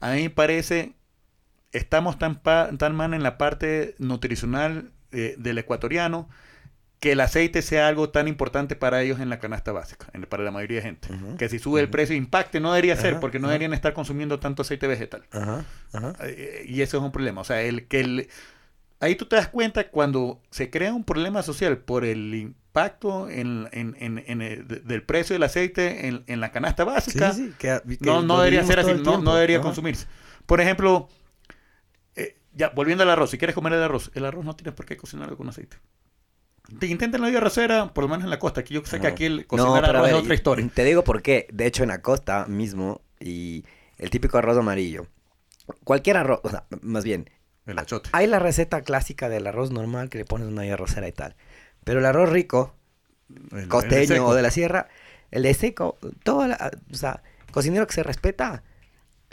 a 0.00 0.12
mí 0.12 0.22
me 0.24 0.30
parece, 0.30 0.94
estamos 1.72 2.18
tan, 2.18 2.40
pa- 2.42 2.70
tan 2.78 2.94
mal 2.94 3.14
en 3.14 3.22
la 3.22 3.38
parte 3.38 3.94
nutricional 3.98 4.92
eh, 5.12 5.34
del 5.38 5.58
ecuatoriano 5.58 6.28
que 7.00 7.12
el 7.12 7.20
aceite 7.20 7.62
sea 7.62 7.86
algo 7.86 8.10
tan 8.10 8.26
importante 8.26 8.74
para 8.74 9.00
ellos 9.02 9.20
en 9.20 9.28
la 9.28 9.38
canasta 9.38 9.70
básica, 9.72 10.08
en- 10.14 10.22
para 10.22 10.42
la 10.42 10.50
mayoría 10.50 10.78
de 10.78 10.82
gente. 10.82 11.08
Que 11.38 11.48
si 11.48 11.58
sube 11.60 11.80
el 11.80 11.88
precio 11.88 12.16
impacte, 12.16 12.58
no 12.60 12.72
debería 12.72 12.96
ser, 12.96 13.20
porque 13.20 13.38
no 13.38 13.46
deberían 13.48 13.72
estar 13.72 13.92
consumiendo 13.92 14.40
tanto 14.40 14.62
aceite 14.62 14.86
vegetal. 14.88 15.22
Ajá, 15.30 15.64
ajá. 15.92 16.14
Eh, 16.24 16.64
Y 16.66 16.82
eso 16.82 16.96
es 16.96 17.02
un 17.04 17.12
problema. 17.12 17.40
O 17.40 17.44
sea, 17.44 17.62
el 17.62 17.86
que 17.86 18.00
el, 18.00 18.28
ahí 18.98 19.14
tú 19.14 19.26
te 19.26 19.36
das 19.36 19.46
cuenta 19.48 19.88
cuando 19.90 20.42
se 20.50 20.70
crea 20.70 20.92
un 20.92 21.04
problema 21.04 21.42
social 21.44 21.78
por 21.78 22.04
el 22.04 22.34
impacto 22.34 23.28
en, 23.30 23.68
en- 23.70 23.94
en- 24.00 24.42
el- 24.42 24.66
de- 24.66 24.80
del 24.80 25.02
precio 25.04 25.34
del 25.34 25.44
aceite 25.44 26.08
en, 26.08 26.24
en 26.26 26.40
la 26.40 26.50
canasta 26.50 26.82
Sí, 26.82 26.88
básica. 26.90 27.32
sí, 27.32 27.52
que- 27.58 27.80
que 27.86 27.96
no, 28.06 28.22
no 28.22 28.38
debería 28.40 28.64
ser 28.64 28.80
así, 28.80 28.92
no, 29.04 29.18
no 29.22 29.34
debería 29.36 29.60
consumirse. 29.60 30.06
Por 30.46 30.60
ejemplo, 30.60 31.08
eh, 32.16 32.36
ya 32.54 32.70
volviendo 32.70 33.04
al 33.04 33.10
arroz, 33.10 33.30
si 33.30 33.38
quieres 33.38 33.54
comer 33.54 33.72
el 33.74 33.82
arroz, 33.84 34.10
el 34.14 34.24
arroz 34.24 34.44
no 34.44 34.56
tienes 34.56 34.74
por 34.74 34.84
qué 34.84 34.96
cocinarlo 34.96 35.36
con 35.36 35.48
aceite. 35.48 35.76
Te 36.78 36.86
intenten 36.86 37.20
la 37.22 37.28
vida 37.28 37.38
arrocera, 37.38 37.92
por 37.94 38.04
lo 38.04 38.08
menos 38.08 38.24
en 38.24 38.30
la 38.30 38.38
costa. 38.38 38.60
Aquí 38.60 38.74
yo 38.74 38.84
sé 38.84 39.00
que 39.00 39.06
aquí 39.06 39.24
el 39.24 39.46
cocinar 39.46 39.84
arroz 39.84 40.08
es 40.08 40.14
otra 40.14 40.34
historia. 40.34 40.68
Te 40.74 40.84
digo 40.84 41.02
por 41.04 41.22
qué. 41.22 41.46
De 41.52 41.66
hecho, 41.66 41.82
en 41.82 41.88
la 41.88 42.02
costa 42.02 42.44
mismo, 42.46 43.00
y 43.20 43.64
el 43.96 44.10
típico 44.10 44.36
arroz 44.38 44.56
amarillo. 44.58 45.06
Cualquier 45.84 46.16
arroz, 46.18 46.40
o 46.42 46.50
sea, 46.50 46.64
más 46.82 47.04
bien, 47.04 47.30
El 47.66 47.78
achote. 47.78 48.10
hay 48.12 48.26
la 48.26 48.38
receta 48.38 48.82
clásica 48.82 49.28
del 49.28 49.46
arroz 49.46 49.70
normal 49.70 50.08
que 50.10 50.18
le 50.18 50.24
pones 50.24 50.48
una 50.48 50.62
olla 50.62 50.74
arrocera 50.74 51.08
y 51.08 51.12
tal. 51.12 51.36
Pero 51.84 52.00
el 52.00 52.06
arroz 52.06 52.28
rico, 52.30 52.74
El- 53.52 53.68
costeño 53.68 54.26
o 54.26 54.34
de 54.34 54.42
la 54.42 54.50
sierra, 54.50 54.88
el 55.30 55.42
de 55.42 55.54
seco, 55.54 55.98
todo, 56.22 56.46
la- 56.46 56.70
o 56.90 56.94
sea, 56.94 57.22
cocinero 57.50 57.86
que 57.86 57.94
se 57.94 58.02
respeta, 58.02 58.62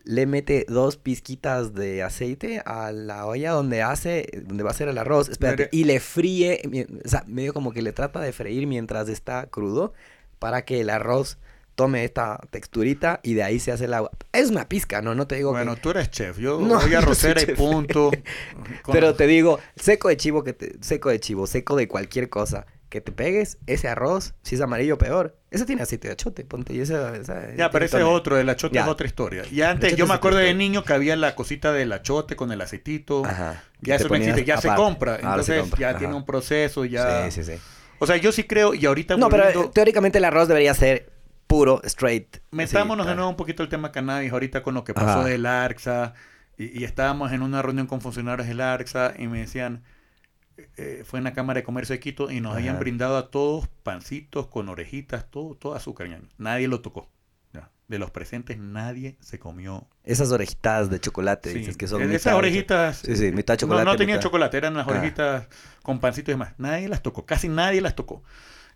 le 0.05 0.25
mete 0.27 0.65
dos 0.69 0.97
pizquitas 0.97 1.73
de 1.73 2.03
aceite 2.03 2.61
a 2.65 2.91
la 2.91 3.25
olla 3.25 3.51
donde 3.51 3.81
hace, 3.81 4.27
donde 4.45 4.63
va 4.63 4.69
a 4.69 4.73
hacer 4.73 4.87
el 4.87 4.97
arroz, 4.99 5.29
espérate, 5.29 5.67
y 5.71 5.83
le 5.85 5.99
fríe, 5.99 6.61
o 7.03 7.09
sea, 7.09 7.23
medio 7.27 7.53
como 7.53 7.73
que 7.73 7.81
le 7.81 7.91
trata 7.91 8.19
de 8.21 8.31
freír 8.31 8.67
mientras 8.67 9.09
está 9.09 9.47
crudo 9.47 9.93
para 10.39 10.63
que 10.63 10.81
el 10.81 10.89
arroz 10.91 11.37
tome 11.73 12.05
esta 12.05 12.39
texturita 12.51 13.19
y 13.23 13.33
de 13.33 13.43
ahí 13.43 13.59
se 13.59 13.71
hace 13.71 13.85
el 13.85 13.93
agua. 13.95 14.11
Es 14.31 14.49
una 14.49 14.69
pizca, 14.69 15.01
¿no? 15.01 15.13
No 15.15 15.27
te 15.27 15.35
digo 15.35 15.51
que- 15.51 15.57
Bueno, 15.57 15.75
tú 15.75 15.89
eres 15.89 16.09
chef. 16.09 16.37
Yo 16.37 16.59
No, 16.61 16.79
voy 16.79 16.93
a 16.93 16.97
arrocera 16.99 17.41
y 17.41 17.47
punto. 17.47 18.11
Pero 18.91 19.15
te 19.15 19.27
digo, 19.27 19.59
seco 19.75 20.07
de 20.09 20.17
chivo, 20.17 20.43
que 20.43 20.53
te- 20.53 20.75
seco 20.81 21.09
de 21.09 21.19
chivo, 21.19 21.47
seco 21.47 21.75
de 21.75 21.87
cualquier 21.87 22.29
cosa, 22.29 22.65
que 22.95 23.01
te 23.01 23.11
pegues, 23.11 23.57
ese 23.67 23.87
arroz, 23.87 24.33
si 24.41 24.55
es 24.55 24.61
amarillo, 24.61 24.97
peor. 24.97 25.37
Ese 25.51 25.65
tiene 25.65 25.81
aceite 25.83 26.07
de 26.07 26.13
achote, 26.13 26.43
ponte. 26.45 26.73
Y 26.73 26.79
esa, 26.79 27.15
esa- 27.15 27.53
Ya, 27.55 27.69
pero 27.69 27.85
ese 27.85 27.97
es 27.97 28.03
otro, 28.03 28.37
el 28.37 28.49
achote 28.49 28.75
Ya. 28.75 28.81
es 28.83 28.87
otra 28.87 29.05
historia. 29.05 29.43
Y 29.51 29.61
antes, 29.61 29.95
yo 29.95 30.07
me 30.07 30.13
acuerdo 30.13 30.39
de 30.39 30.53
niño 30.53 30.83
que 30.83 30.93
había 30.93 31.15
la 31.15 31.35
cosita 31.35 31.71
del 31.71 31.91
achote 31.93 32.35
con 32.35 32.51
el 32.51 32.61
aceitito. 32.61 33.25
Ajá. 33.25 33.63
Ya 33.81 33.95
eso 33.95 34.07
no 34.09 34.15
existe, 34.15 34.45
ya 34.45 34.57
se 34.59 34.69
compra. 34.73 35.17
Se 35.17 35.21
Entonces 35.23 35.59
compra, 35.61 35.79
ya 35.79 35.89
ajá. 35.89 35.99
tiene 35.99 36.13
un 36.15 36.25
proceso, 36.25 36.85
ya... 36.85 37.29
Sí, 37.29 37.43
sí, 37.43 37.53
sí. 37.53 37.59
O 37.99 38.07
sea, 38.07 38.17
yo 38.17 38.31
sí 38.31 38.43
creo, 38.45 38.73
y 38.73 38.85
ahorita 38.85 39.15
No, 39.17 39.29
pero 39.29 39.43
volviendo- 39.43 39.67
eh, 39.67 39.71
teóricamente 39.73 40.17
el 40.17 40.25
arroz 40.25 40.47
debería 40.47 40.73
ser 40.73 41.11
puro, 41.47 41.81
straight. 41.83 42.37
Metámonos 42.51 43.05
Sí, 43.05 43.09
de 43.11 43.15
nuevo 43.15 43.29
un 43.29 43.37
poquito 43.37 43.61
el 43.63 43.69
tema 43.69 43.91
cannabis 43.91 44.31
ahorita 44.31 44.63
con 44.63 44.73
lo 44.73 44.83
que 44.83 44.93
pasó 44.93 45.19
Ajá. 45.19 45.25
del 45.25 45.45
ARCSA. 45.45 46.13
Y, 46.57 46.79
y 46.81 46.83
estábamos 46.85 47.31
en 47.33 47.41
una 47.41 47.61
reunión 47.61 47.85
con 47.87 48.01
funcionarios 48.01 48.47
del 48.47 48.61
ARCSA 48.61 49.13
y 49.17 49.27
me 49.27 49.39
decían, 49.39 49.83
eh, 50.77 51.03
fue 51.05 51.19
en 51.19 51.23
la 51.25 51.33
Cámara 51.33 51.59
de 51.59 51.63
Comercio 51.63 51.93
de 51.93 51.99
Quito 51.99 52.31
y 52.31 52.39
nos 52.41 52.51
Ajá. 52.51 52.59
habían 52.59 52.79
brindado 52.79 53.17
a 53.17 53.29
todos 53.31 53.67
pancitos 53.83 54.47
con 54.47 54.69
orejitas, 54.69 55.29
todo, 55.29 55.55
todo 55.55 55.75
azúcar. 55.75 56.07
ñaño. 56.09 56.27
Nadie 56.37 56.67
lo 56.67 56.81
tocó. 56.81 57.09
Ya. 57.53 57.69
De 57.87 57.99
los 57.99 58.11
presentes 58.11 58.57
nadie 58.57 59.17
se 59.19 59.39
comió. 59.39 59.87
Esas 60.03 60.31
orejitas 60.31 60.89
de 60.89 60.99
chocolate, 60.99 61.51
Sí. 61.51 61.59
dices 61.59 61.77
que 61.77 61.87
son. 61.87 62.01
Mitad- 62.01 62.15
Esas 62.15 62.33
orejitas... 62.33 62.97
Sí, 62.99 63.15
sí, 63.15 63.31
mitad 63.31 63.53
No, 63.55 63.57
chocolate. 63.57 63.85
no 63.85 63.95
tenían 63.97 64.17
mitad- 64.17 64.23
chocolate, 64.23 64.57
eran 64.57 64.73
las 64.75 64.87
orejitas 64.87 65.47
con 65.83 65.99
pancitos 65.99 66.29
y 66.29 66.33
demás. 66.33 66.53
Nadie 66.57 66.87
las 66.89 67.01
tocó, 67.03 67.25
casi 67.25 67.47
nadie 67.49 67.81
las 67.81 67.95
tocó. 67.95 68.23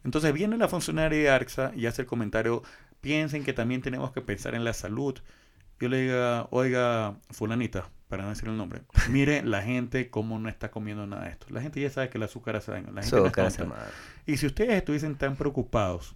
Entonces 0.04 0.32
viene 0.34 0.58
la 0.58 0.68
funcionaria 0.70 1.20
de 1.20 1.30
ARCSA 1.30 1.72
y 1.76 1.86
hace 1.86 2.04
el 2.04 2.08
comentario, 2.08 2.64
piensen 3.02 3.44
que 3.44 3.52
también 3.54 3.82
tenemos 3.82 4.12
que 4.12 4.22
pensar 4.22 4.56
en 4.56 4.64
la 4.64 4.74
salud. 4.74 5.18
Yo 5.80 5.90
le 5.90 6.02
diga, 6.04 6.48
oiga, 6.52 7.18
fulanita, 7.32 7.90
para 8.10 8.24
no 8.24 8.30
decir 8.30 8.50
el 8.50 8.58
nombre, 8.58 8.82
mire 9.10 9.44
la 9.44 9.62
gente 9.62 10.10
cómo 10.10 10.40
no 10.40 10.50
está 10.50 10.72
comiendo 10.72 11.06
nada 11.08 11.26
de 11.26 11.32
esto. 11.32 11.46
La 11.50 11.62
gente 11.62 11.80
ya 11.80 11.90
sabe 11.90 12.10
que 12.10 12.18
el 12.18 12.24
azúcar 12.24 12.56
hace 12.56 12.72
daño. 12.72 12.92
La 12.92 13.04
gente 13.04 13.16
no 13.16 13.22
es 13.22 13.28
Azúcar 13.28 13.46
hace 13.46 13.58
tonta. 13.60 13.76
mal. 13.76 13.88
Y 14.26 14.38
si 14.38 14.48
ustedes 14.48 14.72
estuviesen 14.72 15.16
tan 15.16 15.36
preocupados 15.36 16.16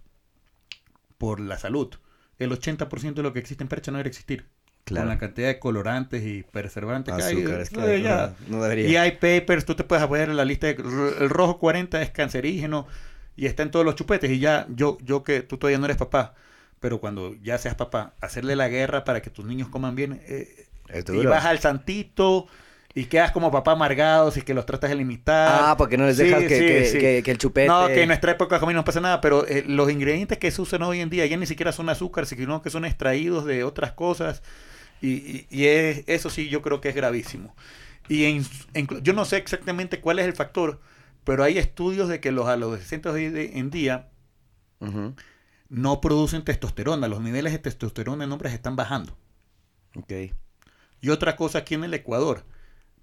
por 1.16 1.38
la 1.38 1.56
salud, 1.56 1.94
el 2.38 2.50
80% 2.50 3.14
de 3.14 3.22
lo 3.22 3.32
que 3.32 3.38
existe 3.38 3.62
en 3.62 3.68
Percha 3.68 3.92
no 3.92 3.98
debería 3.98 4.10
existir. 4.10 4.46
Claro. 4.84 5.06
Con 5.06 5.14
la 5.14 5.18
cantidad 5.18 5.48
de 5.48 5.58
colorantes 5.60 6.26
y 6.26 6.42
preservantes 6.42 7.14
que 7.14 7.22
hay. 7.22 7.36
Azúcares 7.38 7.70
que 7.70 7.80
hay, 7.80 8.02
ya. 8.02 8.34
no, 8.48 8.56
no 8.56 8.62
debería. 8.64 8.88
Y 8.88 8.96
hay 8.96 9.12
papers, 9.12 9.64
tú 9.64 9.76
te 9.76 9.84
puedes 9.84 10.02
apoyar 10.02 10.28
en 10.28 10.36
la 10.36 10.44
lista 10.44 10.66
de 10.66 10.72
el 10.72 11.30
rojo 11.30 11.58
40 11.58 12.02
es 12.02 12.10
cancerígeno 12.10 12.86
y 13.36 13.46
está 13.46 13.62
en 13.62 13.70
todos 13.70 13.84
los 13.84 13.94
chupetes 13.94 14.30
y 14.30 14.40
ya 14.40 14.66
yo 14.68 14.98
yo 15.02 15.24
que 15.24 15.42
tú 15.42 15.58
todavía 15.58 15.78
no 15.78 15.86
eres 15.86 15.96
papá, 15.96 16.34
pero 16.80 17.00
cuando 17.00 17.34
ya 17.36 17.56
seas 17.56 17.76
papá, 17.76 18.14
hacerle 18.20 18.56
la 18.56 18.68
guerra 18.68 19.04
para 19.04 19.22
que 19.22 19.30
tus 19.30 19.44
niños 19.44 19.68
coman 19.68 19.94
bien 19.94 20.20
eh, 20.26 20.63
Es 20.88 21.04
y 21.08 21.24
vas 21.26 21.44
al 21.44 21.58
santito 21.58 22.46
y 22.94 23.06
quedas 23.06 23.32
como 23.32 23.50
papá 23.50 23.72
amargado 23.72 24.32
y 24.34 24.42
que 24.42 24.54
los 24.54 24.66
tratas 24.66 24.90
de 24.90 24.96
limitar. 24.96 25.60
Ah, 25.62 25.76
porque 25.76 25.96
no 25.96 26.06
les 26.06 26.16
Sí, 26.16 26.24
dejas 26.24 26.42
que, 26.44 26.48
sí, 26.58 26.66
que, 26.66 26.84
sí. 26.86 26.98
que- 26.98 27.22
que 27.24 27.30
el 27.32 27.38
chupete. 27.38 27.66
No, 27.68 27.86
que 27.88 28.02
en 28.02 28.08
nuestra 28.08 28.32
época 28.32 28.56
a 28.56 28.66
mí 28.66 28.72
no 28.74 28.84
pasa 28.84 29.00
nada, 29.00 29.20
pero 29.20 29.46
eh, 29.46 29.64
los 29.66 29.90
ingredientes 29.90 30.38
que 30.38 30.50
se 30.50 30.62
usan 30.62 30.82
hoy 30.82 31.00
en 31.00 31.10
día 31.10 31.26
ya 31.26 31.36
ni 31.36 31.46
siquiera 31.46 31.72
son 31.72 31.88
azúcar, 31.88 32.26
sino 32.26 32.62
que 32.62 32.70
son 32.70 32.84
extraídos 32.84 33.44
de 33.46 33.64
otras 33.64 33.92
cosas. 33.92 34.42
Y, 35.00 35.08
y- 35.10 35.46
y 35.50 35.66
es- 35.66 36.04
eso 36.06 36.30
sí 36.30 36.48
yo 36.48 36.62
creo 36.62 36.80
que 36.80 36.90
es 36.90 36.94
gravísimo. 36.94 37.54
Y 38.08 38.24
en- 38.26 38.46
en- 38.74 38.86
yo 39.02 39.12
no 39.12 39.24
sé 39.24 39.38
exactamente 39.38 40.00
cuál 40.00 40.18
es 40.20 40.26
el 40.26 40.34
factor, 40.34 40.80
pero 41.24 41.42
hay 41.42 41.58
estudios 41.58 42.08
de 42.08 42.20
que 42.20 42.30
los 42.30 42.46
adolescentes 42.46 43.10
hoy 43.12 43.28
de- 43.28 43.58
en 43.58 43.70
día 43.70 44.08
no 45.68 46.00
producen 46.00 46.44
testosterona. 46.44 47.08
Los 47.08 47.20
niveles 47.20 47.52
de 47.52 47.58
testosterona 47.58 48.24
en 48.24 48.30
hombres 48.32 48.52
están 48.52 48.76
bajando. 48.76 49.16
Ok. 49.96 50.12
Y 51.04 51.10
otra 51.10 51.36
cosa 51.36 51.58
aquí 51.58 51.74
en 51.74 51.84
el 51.84 51.92
Ecuador. 51.92 52.46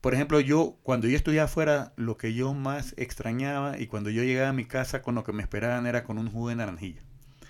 Por 0.01 0.15
ejemplo, 0.15 0.39
yo 0.39 0.79
cuando 0.81 1.07
yo 1.07 1.15
estudiaba 1.15 1.45
afuera, 1.45 1.93
lo 1.97 2.17
que 2.17 2.33
yo 2.33 2.55
más 2.55 2.95
extrañaba 2.97 3.77
y 3.79 3.85
cuando 3.85 4.09
yo 4.09 4.23
llegaba 4.23 4.49
a 4.49 4.53
mi 4.53 4.65
casa 4.65 5.03
con 5.03 5.13
lo 5.13 5.23
que 5.23 5.33
me 5.33 5.43
esperaban 5.43 5.85
era 5.85 6.03
con 6.03 6.17
un 6.17 6.31
jugo 6.31 6.49
de 6.49 6.55
naranjilla. 6.55 7.03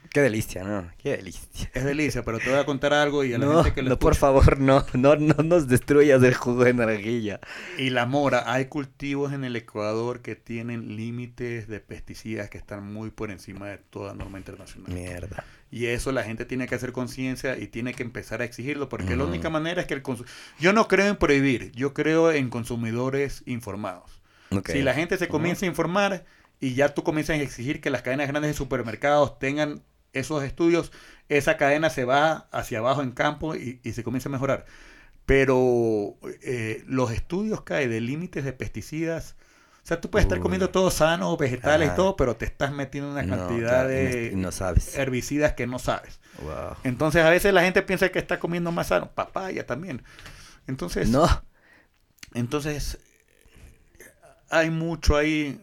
Qué 0.10 0.20
delicia, 0.20 0.66
¿no? 0.66 0.92
Qué 0.98 1.16
delicia. 1.16 1.72
Es 1.74 1.86
delicia, 1.86 2.24
pero 2.26 2.40
te 2.40 2.50
voy 2.50 2.60
a 2.60 2.66
contar 2.66 2.94
algo 2.94 3.24
y 3.24 3.34
a 3.34 3.38
la 3.38 3.46
No, 3.46 3.64
gente 3.64 3.74
que 3.74 3.82
lo 3.82 3.92
no, 3.92 3.98
por 3.98 4.16
favor, 4.16 4.60
no, 4.60 4.86
no, 4.94 5.16
no 5.16 5.36
nos 5.42 5.70
destruyas 5.70 6.22
el 6.22 6.34
jugo 6.34 6.66
de 6.66 6.74
naranjilla. 6.74 7.40
Y 7.78 7.92
la 7.92 8.06
mora, 8.06 8.52
hay 8.52 8.66
cultivos 8.66 9.32
en 9.32 9.46
el 9.46 9.56
Ecuador 9.56 10.22
que 10.22 10.36
tienen 10.36 10.98
límites 10.98 11.70
de 11.70 11.80
pesticidas 11.80 12.50
que 12.50 12.58
están 12.58 12.92
muy 12.92 13.10
por 13.10 13.32
encima 13.32 13.70
de 13.70 13.78
toda 13.78 14.14
norma 14.14 14.38
internacional. 14.38 14.92
Mierda. 14.92 15.46
Y 15.72 15.86
eso 15.86 16.12
la 16.12 16.24
gente 16.24 16.44
tiene 16.44 16.68
que 16.68 16.76
hacer 16.76 16.92
conciencia 16.92 17.58
y 17.58 17.68
tiene 17.68 17.94
que 17.94 18.04
empezar 18.04 18.42
a 18.42 18.46
exigirlo, 18.46 18.90
porque 18.90 19.16
la 19.16 19.24
única 19.24 19.50
manera 19.50 19.82
es 19.82 19.88
que 19.88 19.94
el 19.94 20.04
Yo 20.60 20.74
no 20.74 20.90
creo 20.90 21.08
en 21.08 21.16
prohibir, 21.16 21.72
yo 21.72 21.94
creo 21.94 22.32
en 22.32 22.50
consumidores 22.50 23.42
informados. 23.46 24.22
Si 24.66 24.82
la 24.82 24.94
gente 24.94 25.18
se 25.18 25.30
comienza 25.30 25.66
a 25.66 25.70
informar 25.70 26.26
y 26.60 26.74
ya 26.74 26.94
tú 26.94 27.04
comienzas 27.04 27.40
a 27.40 27.42
exigir 27.42 27.80
que 27.80 27.90
las 27.90 28.02
cadenas 28.02 28.28
grandes 28.28 28.52
de 28.52 28.58
supermercados 28.58 29.40
tengan 29.40 29.82
esos 30.12 30.44
estudios, 30.44 30.92
esa 31.30 31.56
cadena 31.56 31.90
se 31.90 32.04
va 32.04 32.50
hacia 32.52 32.80
abajo 32.80 33.02
en 33.02 33.12
campo 33.12 33.56
y, 33.56 33.80
y 33.82 33.94
se 33.94 34.04
comienza 34.04 34.28
a 34.28 34.34
mejorar. 34.34 34.66
Pero 35.26 36.18
eh, 36.42 36.84
los 36.88 37.12
estudios 37.12 37.64
hay 37.70 37.88
de 37.88 38.02
límites 38.02 38.44
de 38.44 38.52
pesticidas, 38.52 39.38
o 39.84 39.88
sea, 39.88 40.00
tú 40.02 40.10
puedes 40.12 40.26
estar 40.26 40.40
Uy. 40.40 40.42
comiendo 40.42 40.70
todo 40.70 40.92
sano, 40.92 41.36
vegetales 41.38 41.90
Ajá. 41.90 41.94
y 41.94 41.96
todo, 41.96 42.16
pero 42.16 42.36
te 42.38 42.46
estás 42.46 42.72
metiendo 42.72 43.12
una 43.12 43.24
No, 43.24 43.38
cantidad 43.38 43.70
claro, 43.70 43.88
de 43.88 44.32
no 44.36 44.52
sabes. 44.52 44.96
herbicidas 44.96 45.54
que 45.54 45.68
no 45.68 45.80
sabes. 45.80 46.20
Wow. 46.38 46.78
Entonces 46.84 47.24
a 47.24 47.30
veces 47.30 47.54
la 47.54 47.64
gente 47.64 47.82
piensa 47.82 48.10
que 48.10 48.20
está 48.20 48.40
comiendo 48.40 48.72
más 48.72 48.88
sano, 48.88 49.12
papaya 49.14 49.66
también. 49.66 50.04
Entonces, 50.68 51.10
No. 51.10 51.28
entonces 52.34 52.98
hay 54.50 54.70
mucho 54.70 55.16
ahí 55.18 55.60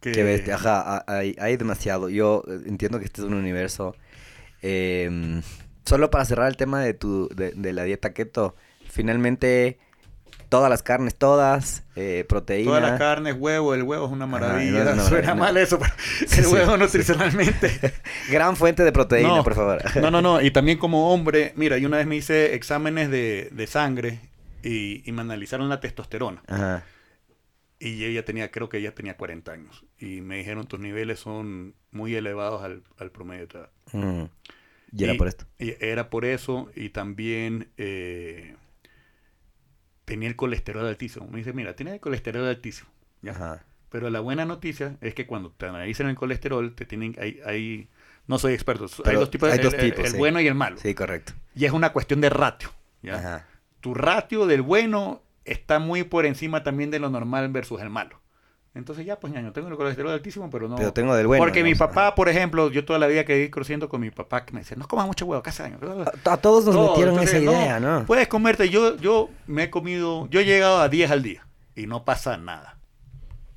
que, 0.00 0.12
Que 0.12 0.52
ajá, 0.52 1.04
hay, 1.06 1.36
hay 1.38 1.56
demasiado. 1.56 2.08
Yo 2.08 2.42
eh, 2.48 2.60
entiendo 2.66 2.98
que 2.98 3.04
este 3.04 3.20
es 3.22 3.26
un 3.26 3.34
universo. 3.34 3.96
eh, 4.62 5.42
solo 5.84 6.10
para 6.10 6.24
cerrar 6.24 6.48
el 6.48 6.56
tema 6.56 6.80
de 6.82 6.94
tu, 6.94 7.28
de, 7.34 7.52
de 7.52 7.72
la 7.72 7.84
dieta 7.84 8.12
keto, 8.14 8.56
finalmente 8.88 9.78
todas 10.52 10.68
las 10.70 10.82
carnes, 10.82 11.16
todas, 11.16 11.82
eh, 11.96 12.26
proteína. 12.28 12.68
Toda 12.70 12.80
la 12.82 12.98
carne 12.98 13.30
es 13.30 13.36
huevo, 13.36 13.74
el 13.74 13.82
huevo 13.82 14.04
es 14.06 14.12
una 14.12 14.26
Ajá, 14.26 14.32
maravilla. 14.32 14.84
no 14.84 14.90
es 14.90 14.94
una 14.94 15.02
Suena 15.08 15.34
maravilla. 15.34 15.34
mal 15.34 15.56
eso, 15.56 15.78
pero 15.78 15.92
Sí, 16.28 16.40
el 16.40 16.44
sí. 16.44 16.52
huevo 16.52 16.76
nutricionalmente. 16.76 17.80
Gran 18.30 18.54
fuente 18.56 18.84
de 18.84 18.92
proteína, 18.92 19.28
No, 19.36 19.42
por 19.44 19.54
favor. 19.54 19.82
No, 20.00 20.10
no, 20.10 20.20
no. 20.20 20.42
Y 20.42 20.50
también 20.50 20.76
como 20.78 21.12
hombre, 21.12 21.54
mira, 21.56 21.78
yo 21.78 21.88
una 21.88 21.96
vez 21.96 22.06
me 22.06 22.16
hice 22.16 22.54
exámenes 22.54 23.10
de, 23.10 23.48
de 23.50 23.66
sangre 23.66 24.20
y, 24.62 25.02
y 25.08 25.12
me 25.12 25.22
analizaron 25.22 25.68
la 25.70 25.80
testosterona. 25.80 26.42
Ajá. 26.46 26.84
Y 27.80 28.04
ella 28.04 28.24
tenía, 28.24 28.50
creo 28.50 28.68
que 28.68 28.76
ella 28.78 28.94
tenía 28.94 29.16
40 29.16 29.50
años. 29.50 29.84
Y 29.98 30.20
me 30.20 30.36
dijeron, 30.36 30.66
tus 30.68 30.78
niveles 30.78 31.18
son 31.18 31.74
muy 31.90 32.14
elevados 32.14 32.62
al, 32.62 32.84
al 32.98 33.10
promedio 33.10 33.40
de 33.40 33.46
tu 33.48 33.58
edad. 33.58 33.70
Mm. 33.92 34.24
Y 34.94 35.04
era 35.04 35.14
por 35.14 35.26
esto. 35.28 35.46
Y 35.58 35.74
era 35.80 36.10
por 36.10 36.24
eso. 36.26 36.70
Y 36.76 36.90
también 36.90 37.72
eh, 37.78 38.54
tenía 40.12 40.28
el 40.28 40.36
colesterol 40.36 40.86
altísimo. 40.86 41.26
Me 41.28 41.38
dice, 41.38 41.54
mira, 41.54 41.74
tiene 41.74 41.94
el 41.94 42.00
colesterol 42.00 42.44
altísimo. 42.46 42.90
¿ya? 43.22 43.30
Ajá. 43.32 43.64
Pero 43.88 44.10
la 44.10 44.20
buena 44.20 44.44
noticia 44.44 44.96
es 45.00 45.14
que 45.14 45.26
cuando 45.26 45.52
te 45.52 45.64
analizan 45.66 46.06
el 46.08 46.16
colesterol, 46.16 46.74
te 46.74 46.84
tienen, 46.84 47.16
hay, 47.18 47.40
hay 47.46 47.88
no 48.26 48.38
soy 48.38 48.52
experto, 48.52 48.86
hay 49.06 49.14
dos 49.16 49.30
tipos, 49.30 49.50
hay 49.50 49.58
dos 49.58 49.72
el- 49.72 49.80
tipos, 49.80 50.04
el 50.04 50.12
sí. 50.12 50.18
bueno 50.18 50.38
y 50.38 50.46
el 50.46 50.54
malo. 50.54 50.76
Sí, 50.76 50.94
correcto. 50.94 51.32
Y 51.54 51.64
es 51.64 51.72
una 51.72 51.94
cuestión 51.94 52.20
de 52.20 52.28
ratio. 52.28 52.68
¿ya? 53.02 53.16
Ajá. 53.16 53.46
Tu 53.80 53.94
ratio 53.94 54.46
del 54.46 54.60
bueno 54.60 55.22
está 55.46 55.78
muy 55.78 56.04
por 56.04 56.26
encima 56.26 56.62
también 56.62 56.90
de 56.90 56.98
lo 56.98 57.08
normal 57.08 57.48
versus 57.50 57.80
el 57.80 57.88
malo. 57.90 58.20
Entonces 58.74 59.04
ya, 59.04 59.20
pues 59.20 59.32
ñaño, 59.32 59.52
tengo 59.52 59.68
el 59.68 59.76
colesterol 59.76 60.12
altísimo, 60.12 60.48
pero 60.48 60.66
no... 60.66 60.76
Pero 60.76 60.94
tengo 60.94 61.14
del 61.14 61.26
bueno. 61.26 61.44
Porque 61.44 61.60
¿no? 61.60 61.66
mi 61.66 61.74
papá, 61.74 62.14
por 62.14 62.30
ejemplo, 62.30 62.70
yo 62.70 62.86
toda 62.86 62.98
la 62.98 63.06
vida 63.06 63.24
que 63.24 63.50
creciendo 63.50 63.88
con 63.88 64.00
mi 64.00 64.10
papá, 64.10 64.46
que 64.46 64.54
me 64.54 64.60
decía, 64.60 64.78
no 64.78 64.88
comas 64.88 65.06
mucho 65.06 65.26
huevo, 65.26 65.42
casa 65.42 65.64
año. 65.64 65.78
A, 66.24 66.32
a 66.32 66.36
todos 66.38 66.64
nos 66.64 66.90
metieron 66.90 67.14
entonces, 67.14 67.42
esa 67.42 67.44
no, 67.44 67.52
idea, 67.52 67.80
¿no? 67.80 68.06
Puedes 68.06 68.28
comerte, 68.28 68.70
yo, 68.70 68.96
yo 68.96 69.28
me 69.46 69.64
he 69.64 69.70
comido, 69.70 70.26
yo 70.30 70.40
he 70.40 70.44
llegado 70.46 70.80
a 70.80 70.88
10 70.88 71.10
al 71.10 71.22
día 71.22 71.46
y 71.74 71.86
no 71.86 72.04
pasa 72.04 72.38
nada. 72.38 72.78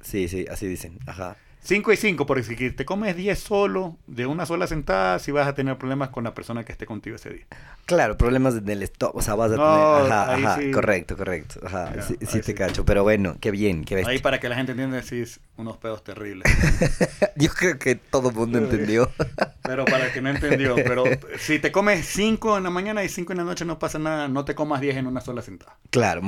Sí, 0.02 0.28
sí, 0.28 0.46
así 0.52 0.68
dicen. 0.68 1.00
Ajá. 1.08 1.38
5 1.66 1.92
y 1.94 1.98
5, 1.98 2.26
porque 2.28 2.44
si 2.44 2.72
te 2.72 2.86
comes 2.86 3.16
10 3.16 3.40
solo, 3.40 3.98
de 4.06 4.28
una 4.28 4.46
sola 4.46 4.68
sentada, 4.68 5.18
sí 5.18 5.32
vas 5.32 5.48
a 5.48 5.56
tener 5.56 5.78
problemas 5.80 6.10
con 6.10 6.24
la 6.24 6.36
persona 6.36 6.64
que 6.64 6.72
esté 6.72 6.86
contigo 6.86 7.16
ese 7.16 7.32
día. 7.32 7.46
Claro, 7.86 8.18
problemas 8.18 8.64
del 8.64 8.84
estómago, 8.84 9.18
o 9.18 9.22
sea, 9.22 9.34
vas 9.36 9.52
a 9.52 9.56
No, 9.56 9.98
tener... 9.98 10.12
Ajá, 10.12 10.34
ajá, 10.36 10.58
sí. 10.62 10.72
correcto, 10.72 11.18
correcto. 11.18 11.60
Ajá, 11.66 12.02
sí, 12.02 12.18
sí 12.22 12.38
te 12.40 12.44
sí. 12.44 12.54
cacho, 12.54 12.86
pero 12.86 13.02
bueno, 13.04 13.38
qué 13.40 13.50
bien, 13.50 13.84
qué 13.84 13.96
bestia. 13.96 14.12
Ahí 14.12 14.20
para 14.20 14.40
que 14.40 14.48
la 14.48 14.56
gente 14.56 14.74
entienda, 14.74 15.02
sí, 15.02 15.22
es 15.22 15.40
unos 15.58 15.78
pedos 15.78 16.04
terribles. 16.04 16.52
Yo 17.36 17.50
creo 17.50 17.80
que 17.80 17.96
todo 17.96 18.30
el 18.30 18.36
mundo 18.36 18.58
entendió. 18.60 19.10
Pero 19.64 19.84
para 19.86 20.06
el 20.06 20.14
que 20.14 20.22
no 20.22 20.30
entendió, 20.30 20.76
pero 20.76 21.04
si 21.40 21.58
te 21.58 21.72
comes 21.72 22.06
5 22.06 22.58
en 22.60 22.66
la 22.66 22.70
mañana 22.70 23.04
y 23.04 23.10
5 23.10 23.32
en 23.34 23.40
la 23.40 23.44
noche 23.46 23.66
no 23.66 23.80
pasa 23.80 23.98
nada, 23.98 24.28
no 24.28 24.46
te 24.46 24.54
comas 24.54 24.80
10 24.80 24.98
en 24.98 25.08
una 25.08 25.22
sola 25.22 25.42
sentada. 25.42 25.76
claro, 25.90 26.22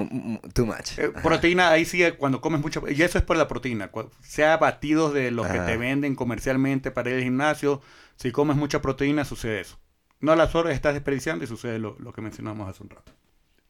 too 0.53 0.65
much. 0.65 0.97
Eh, 0.97 1.11
proteína, 1.21 1.69
ahí 1.69 1.85
sí, 1.85 2.01
cuando 2.17 2.41
comes 2.41 2.61
mucha... 2.61 2.81
Y 2.89 2.99
eso 3.03 3.19
es 3.19 3.23
por 3.23 3.37
la 3.37 3.47
proteína. 3.47 3.91
Sea 4.23 4.57
batidos 4.57 5.13
de 5.13 5.26
los 5.31 5.47
que 5.47 5.59
te 5.59 5.77
venden 5.77 6.15
comercialmente 6.15 6.91
para 6.91 7.09
ir 7.09 7.17
al 7.17 7.23
gimnasio, 7.23 7.81
si 8.15 8.31
comes 8.31 8.57
mucha 8.57 8.81
proteína 8.81 9.25
sucede 9.25 9.61
eso. 9.61 9.79
No 10.19 10.35
las 10.35 10.55
horas 10.55 10.73
estás 10.73 10.93
desperdiciando 10.93 11.43
y 11.43 11.47
sucede 11.47 11.79
lo, 11.79 11.95
lo 11.99 12.13
que 12.13 12.21
mencionamos 12.21 12.69
hace 12.69 12.83
un 12.83 12.89
rato. 12.89 13.11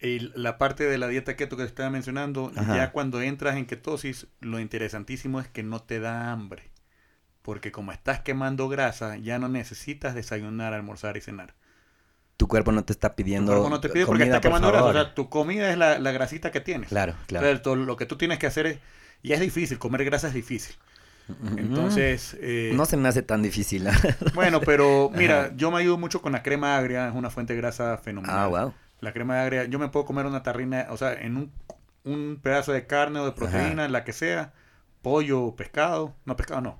Y 0.00 0.20
la 0.38 0.58
parte 0.58 0.84
de 0.84 0.96
la 0.96 1.08
dieta 1.08 1.36
keto 1.36 1.56
que 1.56 1.64
te 1.64 1.68
estaba 1.68 1.90
mencionando, 1.90 2.52
Ajá. 2.56 2.76
ya 2.76 2.92
cuando 2.92 3.20
entras 3.20 3.56
en 3.56 3.66
ketosis, 3.66 4.28
lo 4.40 4.60
interesantísimo 4.60 5.40
es 5.40 5.48
que 5.48 5.62
no 5.62 5.82
te 5.82 5.98
da 6.00 6.30
hambre. 6.32 6.70
Porque 7.42 7.72
como 7.72 7.92
estás 7.92 8.20
quemando 8.20 8.68
grasa, 8.68 9.16
ya 9.16 9.38
no 9.38 9.48
necesitas 9.48 10.14
desayunar, 10.14 10.72
almorzar 10.72 11.16
y 11.16 11.20
cenar. 11.20 11.54
Tu 12.36 12.46
cuerpo 12.46 12.70
no 12.72 12.84
te 12.84 12.92
está 12.92 13.16
Tu 13.16 13.16
pidiendo 13.16 13.52
cuerpo 13.52 13.68
no 13.68 13.80
te 13.80 13.88
pide 13.88 14.06
porque 14.06 14.24
comida, 14.24 14.36
está 14.36 14.40
por 14.40 14.60
quemando 14.60 14.68
grasa. 14.68 14.84
O 14.84 14.92
sea, 14.92 15.14
tu 15.14 15.28
comida 15.28 15.70
es 15.70 15.78
la, 15.78 15.98
la 15.98 16.12
grasita 16.12 16.52
que 16.52 16.60
tienes. 16.60 16.90
Claro, 16.90 17.14
claro. 17.26 17.48
Entonces, 17.48 17.86
lo 17.86 17.96
que 17.96 18.06
tú 18.06 18.16
tienes 18.16 18.38
que 18.38 18.46
hacer 18.46 18.66
es, 18.66 18.78
y 19.22 19.32
es 19.32 19.40
difícil, 19.40 19.78
comer 19.78 20.04
grasa 20.04 20.28
es 20.28 20.34
difícil. 20.34 20.76
Entonces, 21.56 22.36
eh, 22.40 22.72
No 22.74 22.86
se 22.86 22.96
me 22.96 23.08
hace 23.08 23.22
tan 23.22 23.42
difícil. 23.42 23.84
¿no? 23.84 23.90
bueno, 24.34 24.60
pero 24.60 25.10
mira, 25.14 25.40
Ajá. 25.46 25.52
yo 25.56 25.70
me 25.70 25.78
ayudo 25.78 25.98
mucho 25.98 26.22
con 26.22 26.32
la 26.32 26.42
crema 26.42 26.76
agria, 26.76 27.08
es 27.08 27.14
una 27.14 27.30
fuente 27.30 27.52
de 27.54 27.58
grasa 27.60 27.98
fenomenal. 27.98 28.36
ah, 28.38 28.46
wow. 28.46 28.74
La 29.00 29.12
crema 29.12 29.40
agria, 29.42 29.64
yo 29.64 29.78
me 29.78 29.88
puedo 29.88 30.04
comer 30.06 30.26
una 30.26 30.42
tarrina, 30.42 30.86
o 30.90 30.96
sea, 30.96 31.12
en 31.12 31.36
un, 31.36 31.52
un 32.04 32.40
pedazo 32.42 32.72
de 32.72 32.86
carne 32.86 33.20
o 33.20 33.26
de 33.26 33.32
proteína, 33.32 33.86
la 33.88 34.02
que 34.04 34.12
sea, 34.12 34.52
pollo, 35.02 35.54
pescado, 35.54 36.14
no 36.24 36.36
pescado 36.36 36.60
no, 36.60 36.78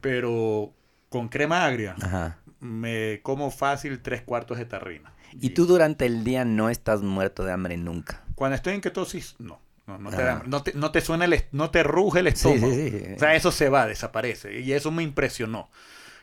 pero 0.00 0.72
con 1.08 1.28
crema 1.28 1.66
agria 1.66 1.96
Ajá. 2.00 2.38
me 2.60 3.20
como 3.22 3.50
fácil 3.50 4.00
tres 4.00 4.22
cuartos 4.22 4.58
de 4.58 4.64
tarrina. 4.64 5.12
Y 5.40 5.50
tú 5.50 5.66
durante 5.66 6.06
el 6.06 6.24
día 6.24 6.44
no 6.44 6.70
estás 6.70 7.02
muerto 7.02 7.44
de 7.44 7.52
hambre 7.52 7.76
nunca. 7.76 8.24
Cuando 8.34 8.56
estoy 8.56 8.74
en 8.74 8.80
ketosis, 8.80 9.36
no. 9.38 9.60
No, 9.98 9.98
no, 9.98 10.10
te, 10.10 10.16
Ah. 10.22 10.24
da- 10.24 10.42
no, 10.46 10.62
te, 10.62 10.72
no 10.74 10.90
te 10.92 11.00
suena 11.00 11.24
el, 11.24 11.44
no 11.52 11.70
te 11.70 11.82
ruge 11.82 12.20
el 12.20 12.26
estómago. 12.28 12.70
sí, 12.72 12.90
sí. 12.90 13.02
O 13.16 13.18
sea, 13.18 13.34
eso 13.34 13.50
se 13.52 13.68
va, 13.68 13.86
desaparece. 13.86 14.60
Y 14.60 14.72
eso 14.72 14.90
me 14.90 15.02
impresionó. 15.02 15.68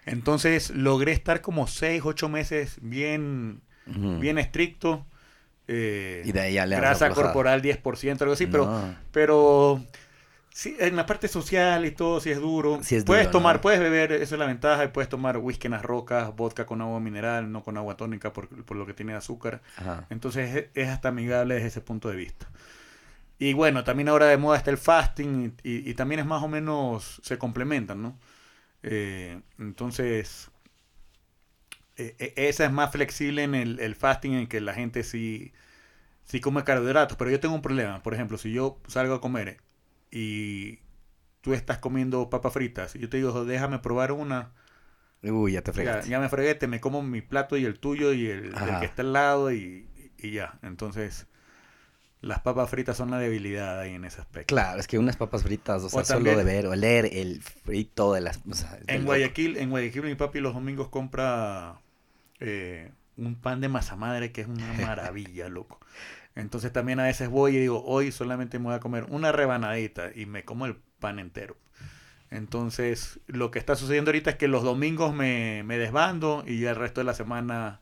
Entonces 0.06 0.69
logré 0.69 1.11
estar 1.11 1.41
como 1.41 1.68
seis, 1.68 2.02
ocho 2.06 2.30
meses 2.30 2.77
bien, 2.81 3.61
bien 3.85 4.38
estricto. 4.38 5.06
eh, 5.68 6.22
Y 6.26 6.31
de 6.31 6.39
ahí 6.39 6.56
grasa 6.56 7.10
corporal 7.10 7.61
10%, 7.61 8.22
algo 8.22 8.34
así, 8.34 8.48
pero, 8.48 8.65
No. 8.68 8.95
pero 9.11 9.84
sí, 10.49 10.77
en 10.80 10.95
la 10.95 11.06
parte 11.06 11.27
social 11.27 11.85
y 11.85 11.91
todo, 11.91 12.22
sí 12.22 12.31
es 12.31 12.39
duro. 12.39 12.80
Sí 12.84 12.95
es 12.95 13.03
puedes 13.03 13.26
duro, 13.26 13.34
tomar, 13.39 13.57
¿no? 13.57 13.61
puedes 13.61 13.81
beber, 13.81 14.14
esa 14.14 14.35
es 14.35 14.39
la 14.39 14.45
ventaja, 14.45 14.85
y 14.85 14.88
puedes 14.88 15.10
tomar 15.10 15.38
whisky 15.39 15.68
en 15.68 15.72
las 15.73 15.84
rocas, 15.84 16.34
vodka 16.38 16.65
con 16.65 16.81
agua 16.81 17.02
mineral, 17.02 17.52
no 17.52 17.61
con 17.64 17.76
agua 17.76 17.98
tónica 17.98 18.31
por, 18.31 18.48
por 18.64 18.77
lo 18.77 18.85
que 18.85 18.94
tiene 18.94 19.14
azúcar. 19.14 19.61
Ajá. 19.76 20.06
Entonces 20.10 20.56
es, 20.56 20.65
es 20.73 20.88
hasta 20.88 21.10
amigable 21.10 21.56
desde 21.56 21.68
ese 21.68 21.81
punto 21.81 22.07
de 22.10 22.15
vista. 22.15 22.48
Y 23.39 23.53
bueno, 23.53 23.84
también 23.84 24.09
ahora 24.09 24.27
de 24.27 24.38
moda 24.38 24.57
está 24.57 24.72
el 24.72 24.77
fasting 24.77 25.53
y, 25.64 25.69
y- 25.72 25.89
y 25.91 25.93
también 25.93 26.19
es 26.22 26.26
más 26.26 26.43
o 26.43 26.47
menos, 26.47 27.22
se 27.23 27.38
complementan, 27.38 28.01
¿no? 28.01 28.19
Eh, 28.84 29.41
entonces, 29.59 30.51
eh, 31.97 32.34
esa 32.38 32.65
es 32.65 32.72
más 32.72 32.91
flexible 32.91 33.43
en 33.43 33.55
el, 33.55 33.80
el 33.80 33.95
fasting 33.95 34.34
en 34.34 34.47
que 34.47 34.61
la 34.61 34.73
gente 34.73 35.03
sí, 35.03 35.51
sí 36.26 36.41
come 36.41 36.64
carbohidratos, 36.64 37.18
pero 37.18 37.31
yo 37.31 37.39
tengo 37.39 37.55
un 37.55 37.64
problema. 37.64 38.03
Por 38.03 38.14
ejemplo, 38.14 38.38
si 38.39 38.53
yo 38.53 38.80
salgo 38.88 39.15
a 39.15 39.22
comer 39.22 39.59
y 40.11 40.80
tú 41.41 41.53
estás 41.53 41.80
comiendo 41.80 42.30
papas 42.31 42.53
fritas 42.53 42.95
y 42.95 42.99
yo 43.01 43.09
te 43.09 43.18
digo, 43.18 43.45
déjame 43.45 43.80
probar 43.80 44.14
una, 44.14 44.53
Uy, 45.23 45.51
ya 45.53 45.61
te 45.64 45.73
fregaste. 45.73 46.11
ya 46.11 46.19
me 46.19 46.30
fregué, 46.30 46.55
te 46.55 46.68
me 46.68 46.80
como 46.80 47.01
mi 47.03 47.22
plato 47.22 47.57
y 47.57 47.65
el 47.65 47.80
tuyo 47.80 48.14
y 48.14 48.27
el, 48.27 48.53
Ajá. 48.53 48.77
que 48.80 48.85
está 48.85 49.01
al 49.01 49.14
lado 49.14 49.51
y, 49.51 49.89
y 50.18 50.31
ya. 50.31 50.59
Entonces, 50.64 51.27
las 52.22 52.39
papas 52.41 52.69
fritas 52.69 52.98
son 52.98 53.11
la 53.11 53.19
debilidad 53.19 53.80
ahí 53.80 53.94
en 53.94 54.03
ese 54.06 54.22
aspecto. 54.22 54.53
Claro, 54.53 54.80
es 54.80 54.88
que 54.88 54.98
unas 54.98 55.18
papas 55.18 55.44
fritas, 55.44 55.84
o 55.84 55.89
sea, 55.89 56.03
también- 56.03 56.35
solo 56.35 56.45
de 56.45 56.53
ver, 56.53 56.68
oler 56.68 57.10
el 57.14 57.41
frito 57.41 58.14
de 58.14 58.22
las... 58.22 58.39
o 58.49 58.53
sea, 58.56 58.77
En 58.88 58.98
loco. 59.02 59.06
Guayaquil, 59.07 59.57
en 59.57 59.69
Guayaquil 59.69 60.03
mi 60.03 60.15
papi 60.15 60.39
los 60.39 60.53
domingos 60.53 60.89
compra 60.89 61.80
eh, 62.39 62.91
un 63.18 63.35
pan 63.35 63.61
de 63.61 63.69
masa 63.69 63.95
madre 63.95 64.31
que 64.31 64.41
es 64.41 64.48
una 64.48 64.73
maravilla, 64.81 65.48
loco. 65.49 65.80
Entonces 66.35 66.72
también 66.72 66.99
a 66.99 67.06
veces 67.06 67.30
voy 67.30 67.56
y 67.56 67.60
digo, 67.60 67.84
hoy 67.85 68.11
solamente 68.11 68.60
me 68.60 68.65
voy 68.65 68.76
a 68.76 68.80
comer 68.80 69.06
una 69.10 69.31
rebanadita 69.31 70.11
y 70.14 70.26
me 70.27 70.44
como 70.44 70.65
el 70.65 70.76
pan 70.99 71.19
entero. 71.19 71.56
Entonces, 72.30 73.19
lo 73.27 73.52
que 73.52 73.60
está 73.60 73.76
sucediendo 73.76 74.10
ahorita 74.10 74.31
es 74.31 74.35
que 74.35 74.48
los 74.49 74.64
domingos 74.64 75.14
me, 75.15 75.64
me 75.64 75.77
desbando 75.77 76.44
y 76.45 76.60
ya 76.60 76.72
el 76.72 76.76
resto 76.76 76.99
de 77.02 77.06
la 77.06 77.14
semana... 77.14 77.80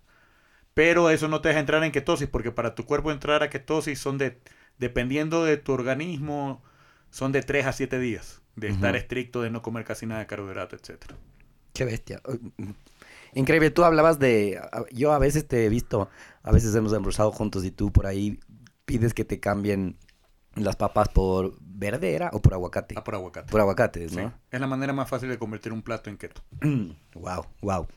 Pero 0.76 1.10
eso 1.10 1.28
no 1.28 1.42
te 1.42 1.48
deja 1.48 1.62
entrar 1.62 1.84
en 1.84 1.92
ketosis, 1.92 2.28
porque 2.28 2.52
para 2.52 2.76
tu 2.76 2.86
cuerpo 2.86 3.12
entrar 3.12 3.42
a 3.42 3.50
ketosis 3.50 3.98
son 3.98 4.18
de, 4.20 4.40
dependiendo 4.78 5.44
de 5.44 5.58
tu 5.58 5.72
organismo, 5.72 6.62
son 7.10 7.32
de 7.32 7.42
3 7.42 7.66
a 7.66 7.72
7 7.74 7.98
días 7.98 8.42
de 8.56 8.68
estar 8.68 8.96
estricto, 8.96 9.42
de 9.42 9.50
no 9.50 9.62
comer 9.62 9.86
casi 9.86 10.06
nada 10.06 10.20
de 10.20 10.28
carbohidrato, 10.28 10.76
etcétera. 10.76 11.16
Qué 11.74 11.86
bestia. 11.86 12.22
Increíble, 13.34 13.72
tú 13.72 13.84
hablabas 13.84 14.20
de... 14.20 14.62
Yo 14.92 15.12
a 15.12 15.20
veces 15.20 15.48
te 15.48 15.66
he 15.66 15.70
visto, 15.70 16.10
a 16.44 16.52
veces 16.52 16.74
hemos 16.76 16.94
almorzado 16.94 17.32
juntos 17.32 17.66
y 17.66 17.72
tú 17.72 17.92
por 17.92 18.06
ahí 18.06 18.40
pides 18.86 19.14
que 19.14 19.26
te 19.26 19.40
cambien 19.40 19.98
las 20.56 20.78
papas 20.78 21.10
por 21.10 21.54
verdera 21.60 22.30
o 22.32 22.42
por 22.42 22.54
aguacate. 22.54 22.96
Ah, 22.98 23.04
por 23.04 23.16
aguacate. 23.16 23.52
Por 23.52 23.60
aguacates, 23.60 24.12
Sí. 24.12 24.18
¿no? 24.18 24.34
Es 24.52 24.60
la 24.62 24.68
manera 24.68 24.94
más 24.94 25.10
fácil 25.10 25.28
de 25.30 25.38
convertir 25.38 25.74
un 25.74 25.82
plato 25.82 26.10
en 26.10 26.18
keto. 26.18 26.42
wow, 27.14 27.46
wow. 27.62 27.88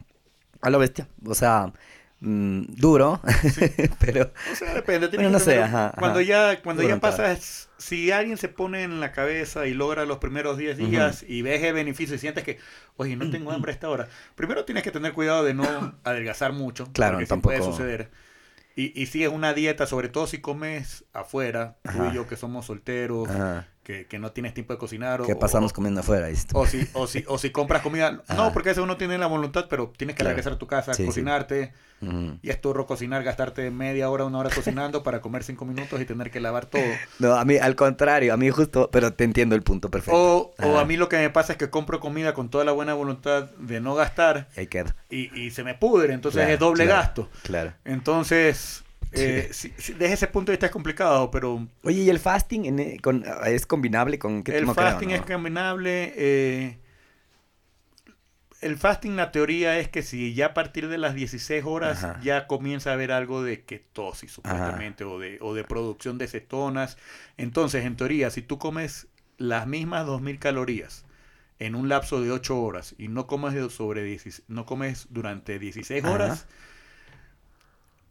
A 0.61 0.71
lo 0.71 0.81
bestia. 0.81 1.09
O 1.25 1.35
sea, 1.37 1.73
mm, 2.21 2.63
duro, 2.77 3.21
pero... 4.01 4.33
O 4.53 4.55
sea, 4.57 4.75
depende. 4.75 5.09
tienes 5.09 5.27
Bueno, 5.31 5.39
no 5.39 5.45
sé, 5.45 5.63
ajá, 5.63 5.93
Cuando 5.99 6.19
ajá. 6.21 6.29
ya, 6.29 6.63
cuando 6.63 6.83
ya 6.83 6.99
pasas, 7.01 7.69
si 7.79 8.11
alguien 8.11 8.37
se 8.39 8.49
pone 8.49 8.83
en 8.83 9.01
la 9.01 9.13
cabeza 9.13 9.67
y 9.67 9.75
logra 9.75 10.05
los 10.05 10.19
primeros 10.19 10.57
10 10.59 10.77
días 10.79 11.25
y 11.27 11.43
ves 11.43 11.63
el 11.63 11.75
beneficio 11.75 12.17
y 12.17 12.19
sientes 12.19 12.45
que, 12.45 12.59
oye, 12.97 13.17
no 13.17 13.31
tengo 13.31 13.53
hambre 13.53 13.73
a 13.73 13.75
esta 13.75 13.89
hora, 13.89 14.09
primero 14.35 14.65
tienes 14.65 14.83
que 14.85 14.91
tener 14.91 15.13
cuidado 15.13 15.45
de 15.45 15.55
no 15.55 15.95
adelgazar 16.05 16.53
mucho. 16.53 16.89
Claro, 16.93 17.15
porque 17.15 17.27
tampoco- 17.27 17.57
puede 17.57 17.63
suceder. 17.71 18.11
Y, 18.77 18.93
y 19.01 19.07
si 19.07 19.25
es 19.25 19.29
una 19.31 19.55
dieta, 19.55 19.87
sobre 19.89 20.09
todo 20.09 20.29
si 20.29 20.39
comes 20.41 21.05
afuera, 21.13 21.79
tú 21.83 21.91
Ajá. 21.91 22.11
y 22.13 22.15
yo 22.15 22.29
que 22.29 22.37
somos 22.37 22.67
solteros. 22.67 23.29
Que, 23.89 24.05
que 24.07 24.19
no 24.19 24.33
tienes 24.33 24.53
tiempo 24.53 24.75
de 24.75 24.79
cocinar. 24.79 25.23
o- 25.23 25.27
¿Qué 25.27 25.35
pasamos 25.35 25.73
o- 25.73 25.75
comiendo 25.75 26.03
afuera? 26.03 26.29
tú? 26.47 26.59
O 26.59 26.67
si, 26.67 26.87
o 26.93 27.07
si, 27.07 27.25
o 27.27 27.39
si 27.39 27.49
compras 27.49 27.81
comida. 27.81 28.23
No, 28.37 28.53
porque 28.53 28.69
eso 28.71 28.83
uno 28.83 28.99
tiene 28.99 29.17
la 29.17 29.27
voluntad, 29.27 29.65
pero 29.71 29.91
tienes 29.97 30.15
que 30.15 30.19
Claro. 30.21 30.35
regresar 30.35 30.53
a 30.53 30.59
tu 30.59 30.67
casa, 30.67 30.93
Sí, 30.93 31.05
sí. 31.05 31.07
cocinarte. 31.07 31.73
Y 32.43 32.51
es 32.51 32.61
turro 32.61 32.87
cocinar, 32.87 33.25
gastarte 33.25 33.71
media 33.73 34.09
hora, 34.11 34.25
una 34.27 34.39
hora 34.39 34.51
cocinando 34.55 35.03
para 35.03 35.21
comer 35.23 35.43
cinco 35.43 35.65
minutos 35.65 35.99
y 36.01 36.05
tener 36.05 36.31
que 36.31 36.39
lavar 36.39 36.67
todo. 36.67 36.83
No, 37.19 37.35
a 37.35 37.45
mí, 37.47 37.57
al 37.57 37.75
contrario, 37.77 38.35
a 38.35 38.37
mí 38.37 38.51
justo, 38.51 38.91
pero 38.93 39.15
te 39.15 39.25
entiendo 39.25 39.55
el 39.57 39.63
punto 39.63 39.91
perfecto. 39.91 40.17
O, 40.21 40.55
o 40.63 40.79
a 40.79 40.85
mí 40.85 40.99
lo 40.99 41.09
que 41.09 41.17
me 41.17 41.31
pasa 41.31 41.53
es 41.55 41.59
que 41.59 41.71
compro 41.71 41.99
comida 41.99 42.35
con 42.35 42.51
toda 42.51 42.65
la 42.67 42.73
buena 42.73 42.93
voluntad 42.93 43.45
de 43.59 43.81
no 43.81 43.95
gastar 43.95 44.49
Ahí 44.57 44.67
queda. 44.67 44.95
y, 45.09 45.35
y 45.41 45.51
se 45.51 45.65
me 45.65 45.75
pudre, 45.75 46.13
entonces 46.13 46.41
Claro, 46.41 46.53
es 46.53 46.61
doble 46.61 46.85
claro, 46.85 47.01
gasto. 47.01 47.29
Claro. 47.43 47.73
Entonces, 47.87 48.85
eh, 49.13 49.49
sí, 49.53 49.73
sí, 49.79 49.93
desde 49.95 50.15
ese 50.15 50.27
punto 50.29 50.51
de 50.53 50.57
vista 50.57 50.67
es 50.67 50.73
complicado, 50.73 51.31
pero 51.31 51.67
Oye, 51.85 52.03
¿y 52.03 52.11
el 52.11 52.19
fasting 52.19 52.65
en- 52.67 52.79
eh, 52.79 52.97
con- 53.03 53.25
es 53.47 53.67
combinable 53.67 54.19
con 54.19 54.43
qué 54.43 54.53
el 54.57 54.65
creo, 54.65 54.75
fasting 54.75 55.09
¿no? 55.11 55.15
es 55.15 55.23
caminable. 55.23 56.13
eh, 56.17 56.79
el 58.61 58.77
fasting, 58.77 59.15
la 59.15 59.31
teoría 59.31 59.79
es 59.79 59.89
que 59.89 60.03
si 60.03 60.35
ya 60.35 60.47
a 60.47 60.55
partir 60.55 60.89
de 60.89 60.99
las 60.99 61.15
16 61.15 61.65
horas 61.65 62.03
Ajá. 62.03 62.21
ya 62.23 62.49
comienza 62.49 62.91
a 62.91 62.95
haber 62.95 63.13
algo 63.13 63.43
de 63.45 63.63
ketosis, 63.63 64.33
supuestamente, 64.33 65.05
o 65.05 65.21
de, 65.21 65.39
o 65.41 65.55
de 65.55 65.63
producción 65.63 66.19
de 66.19 66.27
cetonas. 66.27 66.99
Entonces, 67.37 67.85
en 67.85 67.97
teoría, 67.97 68.31
si 68.31 68.43
tú 68.43 68.59
comes 68.59 69.07
las 69.37 69.69
mismas 69.69 70.07
2.000 70.07 70.41
calorías 70.41 71.05
en 71.61 71.77
un 71.77 71.89
lapso 71.89 72.21
de 72.21 72.33
8 72.33 72.61
horas 72.61 72.97
y 72.99 73.07
no 73.07 73.29
comes, 73.29 73.73
sobre 73.73 74.03
16, 74.03 74.43
no 74.49 74.67
comes 74.67 75.07
durante 75.11 75.61
16 75.61 76.05
horas, 76.05 76.47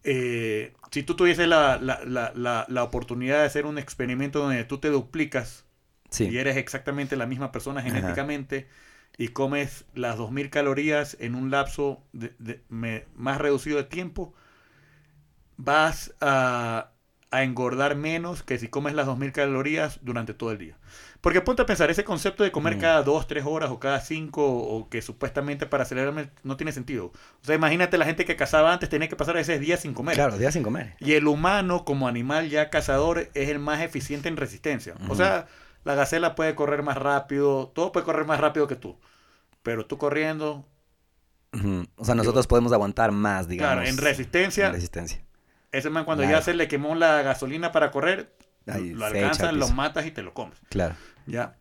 eh, 0.10 0.74
si 0.90 1.04
tú 1.04 1.16
tuvieses 1.18 1.50
la, 1.50 1.78
la, 1.78 2.00
la, 2.06 2.66
la, 2.66 2.84
oportunidad 2.84 3.40
de 3.40 3.46
hacer 3.46 3.66
un 3.66 3.78
experimento 3.78 4.40
donde 4.40 4.64
tú 4.64 4.78
te 4.78 4.88
duplicas 4.88 5.66
y 6.18 6.38
eres 6.38 6.56
exactamente 6.56 7.18
la 7.18 7.26
misma 7.26 7.52
persona 7.52 7.82
genéticamente 7.82 8.70
y 9.18 9.28
comes 9.28 9.84
las 9.96 10.18
2.000 10.18 10.50
calorías 10.50 11.18
en 11.20 11.36
un 11.36 11.52
lapso 11.52 12.02
de, 12.14 12.64
más 12.70 13.38
reducido 13.38 13.76
de 13.76 13.84
tiempo, 13.84 14.34
vas 15.58 16.14
a, 16.22 16.92
a 17.30 17.44
engordar 17.44 17.98
menos 17.98 18.44
que 18.44 18.58
si 18.60 18.70
comes 18.70 18.94
las 18.94 19.08
2.000 19.08 19.34
calorías 19.34 20.00
durante 20.04 20.34
todo 20.34 20.54
el 20.54 20.58
día. 20.58 20.78
Porque 21.22 21.42
ponte 21.42 21.62
a 21.62 21.66
pensar, 21.66 21.90
ese 21.90 22.04
concepto 22.04 22.44
de 22.44 22.52
comer 22.52 22.78
mm. 22.78 22.80
cada 22.80 23.04
dos, 23.04 23.28
tres 23.28 23.44
horas 23.46 23.72
o 23.72 23.80
cada 23.80 24.00
cinco, 24.02 24.46
o 24.46 24.90
que 24.90 25.02
supuestamente 25.02 25.66
para 25.66 25.84
acelerarme 25.84 26.30
no 26.44 26.58
tiene 26.58 26.72
sentido. 26.72 27.08
O 27.08 27.46
sea, 27.46 27.56
imagínate 27.56 27.98
la 27.98 28.06
gente 28.06 28.26
que 28.26 28.36
cazaba 28.36 28.72
antes 28.72 28.90
tenía 28.90 29.10
que 29.10 29.16
pasar 29.16 29.38
ese 29.38 29.60
día 29.60 29.78
sin 29.78 29.94
comer. 29.94 30.16
Claro, 30.16 30.38
días 30.38 30.54
sin 30.54 30.64
comer. 30.64 30.96
Y 31.00 31.14
el 31.14 31.28
humano, 31.28 31.86
como 31.86 32.08
animal 32.08 32.50
ya 32.50 32.70
cazador, 32.70 33.30
es 33.34 33.50
el 33.50 33.60
más 33.60 33.82
eficiente 33.82 34.30
en 34.30 34.38
resistencia. 34.38 34.96
O 35.10 35.16
sea, 35.16 35.48
la 35.84 35.96
gacela 35.96 36.36
puede 36.36 36.54
correr 36.54 36.84
más 36.84 36.98
rápido, 36.98 37.72
todo 37.74 37.92
puede 37.92 38.06
correr 38.06 38.26
más 38.26 38.40
rápido 38.40 38.68
que 38.68 38.76
tú. 38.76 38.98
Pero 39.64 39.86
tú 39.86 39.98
corriendo. 39.98 40.66
O 41.96 42.06
sea, 42.06 42.14
nosotros 42.14 42.46
podemos 42.46 42.72
aguantar 42.74 43.12
más, 43.12 43.48
digamos. 43.48 43.76
Claro, 43.76 43.90
en 43.90 43.98
resistencia. 43.98 44.68
En 44.68 44.74
resistencia. 44.74 45.24
Ese 45.72 45.90
man, 45.90 46.06
cuando 46.06 46.24
ya 46.24 46.42
se 46.42 46.54
le 46.54 46.68
quemó 46.68 46.96
la 46.96 47.22
gasolina 47.22 47.72
para 47.72 47.92
correr, 47.92 48.34
lo 48.68 49.06
alcanzan, 49.06 49.60
lo 49.60 49.70
matas 49.70 50.06
y 50.06 50.12
te 50.12 50.22
lo 50.22 50.34
comes. 50.34 50.58
Claro. 50.70 50.96
Ya. 51.26 51.56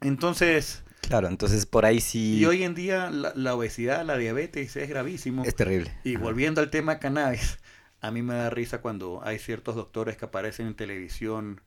Entonces. 0.00 0.82
Claro, 1.00 1.28
entonces 1.28 1.66
por 1.66 1.84
ahí 1.84 2.00
sí. 2.00 2.38
Y 2.38 2.46
hoy 2.46 2.62
en 2.62 2.74
día 2.74 3.10
la, 3.10 3.54
obesidad, 3.54 4.04
la 4.04 4.16
diabetes 4.16 4.76
es 4.76 4.88
gravísimo. 4.88 5.44
Es 5.44 5.54
terrible. 5.54 5.92
Y 6.02 6.16
volviendo 6.16 6.60
al 6.60 6.70
tema 6.70 6.98
cannabis, 6.98 7.58
a 8.00 8.10
mí 8.10 8.22
me 8.22 8.34
da 8.34 8.50
risa 8.50 8.80
cuando 8.80 9.20
hay 9.22 9.38
ciertos 9.38 9.74
doctores 9.74 10.16
que 10.16 10.24
aparecen 10.24 10.66
en 10.66 10.74
televisión. 10.74 11.60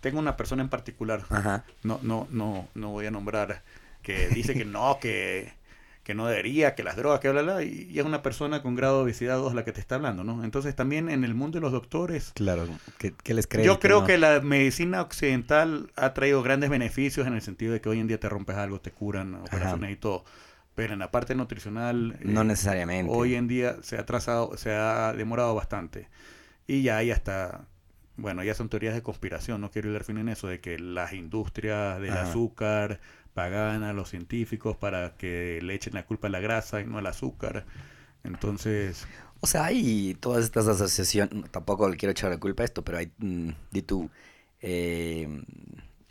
Tengo 0.00 0.18
una 0.18 0.36
persona 0.36 0.62
en 0.62 0.70
particular, 0.70 1.24
Ajá. 1.28 1.64
no, 1.82 2.00
no, 2.02 2.26
no, 2.30 2.68
no 2.74 2.88
voy 2.90 3.06
a 3.06 3.10
nombrar, 3.10 3.62
que 4.02 4.28
dice 4.28 4.54
que 4.54 4.64
no, 4.64 4.98
que 5.00 5.52
que 6.10 6.14
no 6.16 6.26
debería, 6.26 6.74
que 6.74 6.82
las 6.82 6.96
drogas, 6.96 7.20
que 7.20 7.30
bla, 7.30 7.42
bla, 7.42 7.62
y, 7.62 7.96
es 7.96 8.04
una 8.04 8.20
persona 8.20 8.62
con 8.62 8.74
grado 8.74 8.96
de 8.96 9.02
obesidad 9.04 9.36
2 9.36 9.54
la 9.54 9.64
que 9.64 9.70
te 9.70 9.78
está 9.78 9.94
hablando, 9.94 10.24
¿no? 10.24 10.42
Entonces 10.42 10.74
también 10.74 11.08
en 11.08 11.22
el 11.22 11.36
mundo 11.36 11.58
de 11.58 11.60
los 11.60 11.70
doctores... 11.70 12.32
Claro, 12.34 12.66
¿qué, 12.98 13.14
les 13.32 13.46
crees? 13.46 13.64
Yo 13.64 13.78
creo 13.78 14.04
que 14.04 14.18
la 14.18 14.40
medicina 14.40 15.02
occidental 15.02 15.92
ha 15.94 16.12
traído 16.12 16.42
grandes 16.42 16.68
beneficios 16.68 17.28
en 17.28 17.34
el 17.34 17.42
sentido 17.42 17.72
de 17.72 17.80
que 17.80 17.88
hoy 17.88 18.00
en 18.00 18.08
día 18.08 18.18
te 18.18 18.28
rompes 18.28 18.56
algo, 18.56 18.80
te 18.80 18.90
curan 18.90 19.36
operaciones 19.36 19.92
y 19.92 19.96
todo. 19.96 20.24
Pero 20.74 20.94
en 20.94 20.98
la 20.98 21.12
parte 21.12 21.36
nutricional... 21.36 22.18
No 22.24 22.40
eh, 22.40 22.44
necesariamente. 22.44 23.12
Hoy 23.14 23.36
en 23.36 23.46
día 23.46 23.76
se 23.82 23.96
ha 23.96 24.04
trazado, 24.04 24.56
se 24.56 24.74
ha 24.74 25.12
demorado 25.12 25.54
bastante. 25.54 26.08
Y 26.66 26.82
ya 26.82 26.96
hay 26.96 27.12
hasta 27.12 27.68
bueno, 28.16 28.42
ya 28.42 28.54
son 28.54 28.68
teorías 28.68 28.94
de 28.94 29.02
conspiración, 29.02 29.60
no 29.60 29.70
quiero 29.70 29.90
ir 29.90 29.96
al 29.96 30.04
fin 30.04 30.18
en 30.18 30.28
eso, 30.28 30.46
de 30.46 30.60
que 30.60 30.78
las 30.78 31.12
industrias 31.12 32.00
del 32.00 32.12
azúcar, 32.12 33.00
pagan 33.40 33.84
a 33.84 33.94
los 33.94 34.10
científicos 34.10 34.76
para 34.76 35.16
que 35.16 35.60
le 35.62 35.74
echen 35.74 35.94
la 35.94 36.04
culpa 36.04 36.28
a 36.28 36.30
la 36.30 36.40
grasa 36.40 36.82
y 36.82 36.84
no 36.84 36.98
al 36.98 37.06
azúcar. 37.06 37.64
Entonces... 38.22 39.06
O 39.40 39.46
sea, 39.46 39.64
hay 39.64 40.14
todas 40.20 40.44
estas 40.44 40.68
asociaciones, 40.68 41.50
tampoco 41.50 41.88
le 41.88 41.96
quiero 41.96 42.10
echar 42.10 42.30
la 42.30 42.38
culpa 42.38 42.62
a 42.62 42.66
esto, 42.66 42.84
pero 42.84 42.98
hay, 42.98 43.10
mm, 43.16 43.48
di 43.70 43.80
tú, 43.80 44.10
eh, 44.60 45.26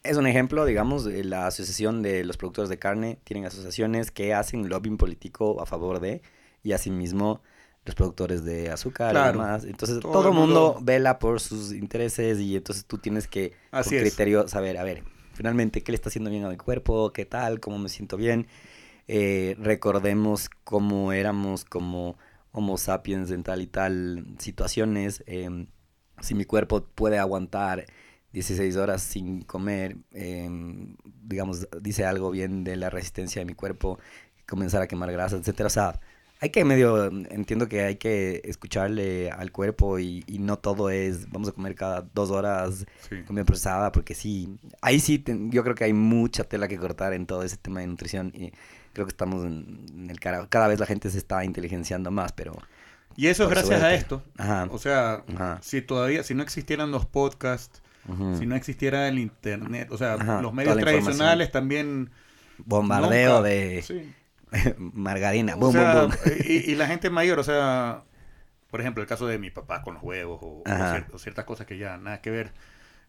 es 0.01 0.17
un 0.17 0.25
ejemplo, 0.25 0.65
digamos, 0.65 1.05
de 1.05 1.23
la 1.23 1.45
asociación 1.45 2.01
de 2.01 2.23
los 2.25 2.37
productores 2.37 2.67
de 2.69 2.79
carne, 2.79 3.19
tienen 3.23 3.45
asociaciones 3.45 4.09
que 4.09 4.33
hacen 4.33 4.67
lobbying 4.67 4.97
político 4.97 5.61
a 5.61 5.67
favor 5.67 5.99
de, 5.99 6.23
y 6.63 6.71
asimismo 6.71 7.43
los 7.85 7.93
productores 7.93 8.43
de 8.43 8.71
azúcar 8.71 9.15
y 9.15 9.31
demás. 9.31 9.65
Entonces 9.65 9.99
todo, 9.99 10.29
el 10.29 10.33
mundo, 10.33 10.79
vela 10.81 11.19
por 11.19 11.39
sus 11.39 11.73
intereses 11.73 12.39
y 12.39 12.55
entonces 12.55 12.85
tú 12.85 12.97
tienes 12.97 13.27
que, 13.27 13.53
Así 13.69 13.91
con 13.91 13.99
criterio, 13.99 14.47
saber, 14.47 14.79
a 14.79 14.83
ver, 14.83 15.03
finalmente 15.39 15.83
qué 15.83 15.93
le 15.93 15.95
está 15.95 16.09
haciendo 16.09 16.29
bien 16.29 16.43
a 16.43 16.49
mi 16.49 16.57
cuerpo, 16.57 17.13
qué 17.13 17.23
tal, 17.23 17.61
cómo 17.61 17.79
me 17.79 17.87
siento 17.87 18.17
bien. 18.17 18.47
Eh, 19.07 19.55
recordemos 19.57 20.49
cómo 20.65 21.13
éramos 21.13 21.63
como 21.63 22.17
Homo 22.51 22.77
sapiens 22.77 23.31
en 23.31 23.43
tal 23.43 23.61
y 23.61 23.67
tal 23.67 24.25
situaciones. 24.37 25.23
Em, 25.27 25.67
si 26.19 26.35
mi 26.35 26.43
cuerpo 26.43 26.83
puede 26.93 27.19
aguantar 27.19 27.85
16 28.33 28.75
horas 28.75 29.01
sin 29.01 29.43
comer, 29.43 29.95
em, 30.11 30.97
digamos, 31.23 31.69
dice 31.81 32.03
algo 32.03 32.31
bien 32.31 32.65
de 32.65 32.75
la 32.75 32.89
resistencia 32.89 33.39
de 33.39 33.45
mi 33.45 33.53
cuerpo, 33.53 33.97
comenzar 34.45 34.81
a 34.81 34.87
quemar 34.87 35.09
grasa, 35.13 35.37
etcétera. 35.37 35.67
O 35.67 35.69
sea, 35.69 36.01
hay 36.41 36.51
que 36.51 36.63
medio, 36.63 37.07
entiendo 37.07 37.67
que 37.67 37.81
hay 37.83 37.95
que 37.97 38.41
escucharle 38.45 39.29
al 39.29 39.51
cuerpo 39.51 39.99
y, 39.99 40.23
no 40.39 40.57
todo 40.57 40.89
es, 40.89 41.29
vamos 41.29 41.49
a 41.49 41.51
comer 41.51 41.75
cada 41.75 42.01
dos 42.13 42.31
horas 42.31 42.85
comida 43.27 43.43
procesada, 43.43 43.91
porque 43.91 44.15
sí, 44.15 44.57
ahí 44.81 45.01
sí, 45.01 45.21
yo 45.27 45.63
creo 45.63 45.75
que 45.75 45.83
hay 45.83 45.93
mucha 45.93 46.45
tela 46.45 46.69
que 46.69 46.77
cortar 46.77 47.13
en 47.13 47.25
todo 47.25 47.43
ese 47.43 47.57
tema 47.57 47.81
de 47.81 47.87
nutrición 47.87 48.31
y 48.33 48.53
creo 48.93 49.05
que 49.05 49.11
estamos 49.11 49.45
en, 49.45 50.07
el 50.09 50.19
cara, 50.19 50.47
cada 50.47 50.69
vez 50.69 50.79
la 50.79 50.85
gente 50.85 51.09
se 51.09 51.17
está 51.17 51.43
inteligenciando 51.43 52.09
más, 52.09 52.31
pero... 52.31 52.53
Y 53.17 53.27
eso 53.27 53.43
es 53.43 53.49
gracias 53.49 53.83
a 53.83 53.93
esto. 53.93 54.23
O 54.69 54.77
sea, 54.77 55.25
si 55.61 55.81
todavía, 55.81 56.23
si 56.23 56.35
no 56.35 56.43
existieran 56.43 56.89
los 56.91 57.05
podcasts, 57.05 57.81
si 58.39 58.45
no 58.45 58.55
existiera 58.55 59.09
el 59.09 59.19
internet, 59.19 59.89
o 59.91 59.97
sea, 59.97 60.15
los 60.41 60.53
medios 60.53 60.77
tradicionales 60.77 61.51
también... 61.51 62.11
Bombardeo 62.65 63.41
de... 63.41 64.13
Margarina, 64.77 65.55
Y, 66.45 66.75
la 66.75 66.87
gente 66.87 67.09
mayor, 67.09 67.39
o 67.39 67.43
sea, 67.43 68.03
por 68.69 68.81
ejemplo, 68.81 69.01
el 69.01 69.09
caso 69.09 69.27
de 69.27 69.37
mi 69.37 69.51
papá 69.51 69.81
con 69.81 69.95
los 69.95 70.03
huevos 70.03 70.39
o, 70.41 70.63
ciertas 71.17 71.45
cosas 71.45 71.67
que 71.67 71.77
ya 71.77 71.97
nada 71.97 72.21
que 72.21 72.31
ver, 72.31 72.51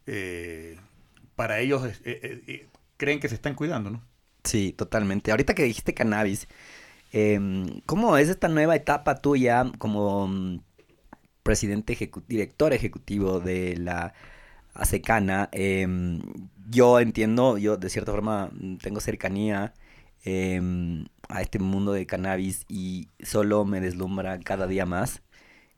eh, 0.06 0.78
para 1.36 1.60
ellos 1.60 1.84
eh, 1.84 2.42
eh, 2.46 2.68
creen 2.96 3.20
que 3.20 3.28
se 3.28 3.34
están 3.34 3.54
cuidando, 3.54 3.90
¿no? 3.90 4.02
Sí, 4.44 4.72
totalmente. 4.72 5.30
Ahorita 5.30 5.54
que 5.54 5.64
dijiste 5.64 5.94
cannabis, 5.94 6.48
em, 7.12 7.80
¿cómo 7.86 8.16
es 8.16 8.28
esta 8.28 8.48
nueva 8.48 8.76
etapa 8.76 9.16
tuya 9.16 9.64
como 9.78 10.28
mm, 10.28 10.62
presidente, 11.42 12.10
director 12.26 12.72
ejecutivo 12.72 13.40
de 13.40 13.76
la 13.76 14.14
ASECANA? 14.74 15.48
Em, 15.52 16.20
yo 16.70 17.00
entiendo, 17.00 17.58
yo 17.58 17.76
de 17.76 17.90
cierta 17.90 18.12
forma 18.12 18.50
mm, 18.52 18.76
tengo 18.78 19.00
cercanía 19.00 19.74
Em, 20.24 21.06
a 21.28 21.40
este 21.40 21.58
mundo 21.58 21.92
de 21.92 22.06
cannabis 22.06 22.66
y 22.68 23.08
solo 23.22 23.64
me 23.64 23.80
deslumbra 23.80 24.38
cada 24.40 24.66
día 24.66 24.84
más 24.84 25.22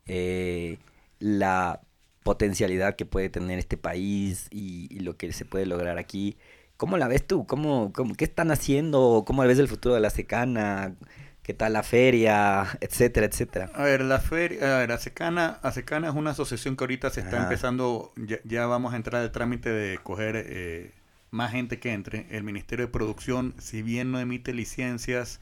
eh, 0.07 0.79
la 1.21 1.81
potencialidad 2.25 2.97
que 2.97 3.07
puede 3.07 3.29
tener 3.29 3.59
este 3.59 3.77
país 3.77 4.49
y, 4.51 4.99
lo 5.01 5.17
que 5.17 5.33
se 5.33 5.45
puede 5.45 5.67
lograr 5.67 5.99
aquí. 5.99 6.37
¿Cómo 6.77 6.97
la 6.99 7.07
ves 7.09 7.27
tú? 7.27 7.47
¿Cómo, 7.47 7.93
¿Qué 8.17 8.25
están 8.25 8.51
haciendo? 8.51 9.25
¿Cómo 9.27 9.43
ves 9.43 9.59
el 9.59 9.69
futuro 9.69 9.95
de 9.95 10.01
la 10.01 10.11
secana? 10.11 10.97
¿Qué 11.43 11.55
tal 11.55 11.75
la 11.75 11.83
feria? 11.83 12.67
Etcétera, 12.81 13.27
etcétera. 13.27 13.71
A 13.75 13.85
ver, 13.85 14.03
la 14.03 14.21
feria, 14.21 14.77
a 14.77 14.79
ver, 14.81 14.93
Acecana, 14.93 15.59
Acecana 15.63 16.09
es 16.09 16.15
una 16.15 16.31
asociación 16.31 16.77
que 16.77 16.85
ahorita 16.85 17.11
se 17.11 17.21
está 17.21 17.43
empezando, 17.43 18.13
ya, 18.45 18.67
vamos 18.67 18.93
a 18.93 18.97
entrar 18.97 19.23
al 19.23 19.33
trámite 19.33 19.71
de 19.71 19.99
coger 19.99 20.37
eh, 20.37 20.93
más 21.33 21.51
gente 21.51 21.81
que 21.81 21.93
entre. 21.93 22.27
El 22.31 22.45
Ministerio 22.45 22.87
de 22.87 22.93
Producción, 22.93 23.55
si 23.59 23.83
bien 23.83 24.13
no 24.13 24.21
emite 24.21 24.53
licencias, 24.55 25.41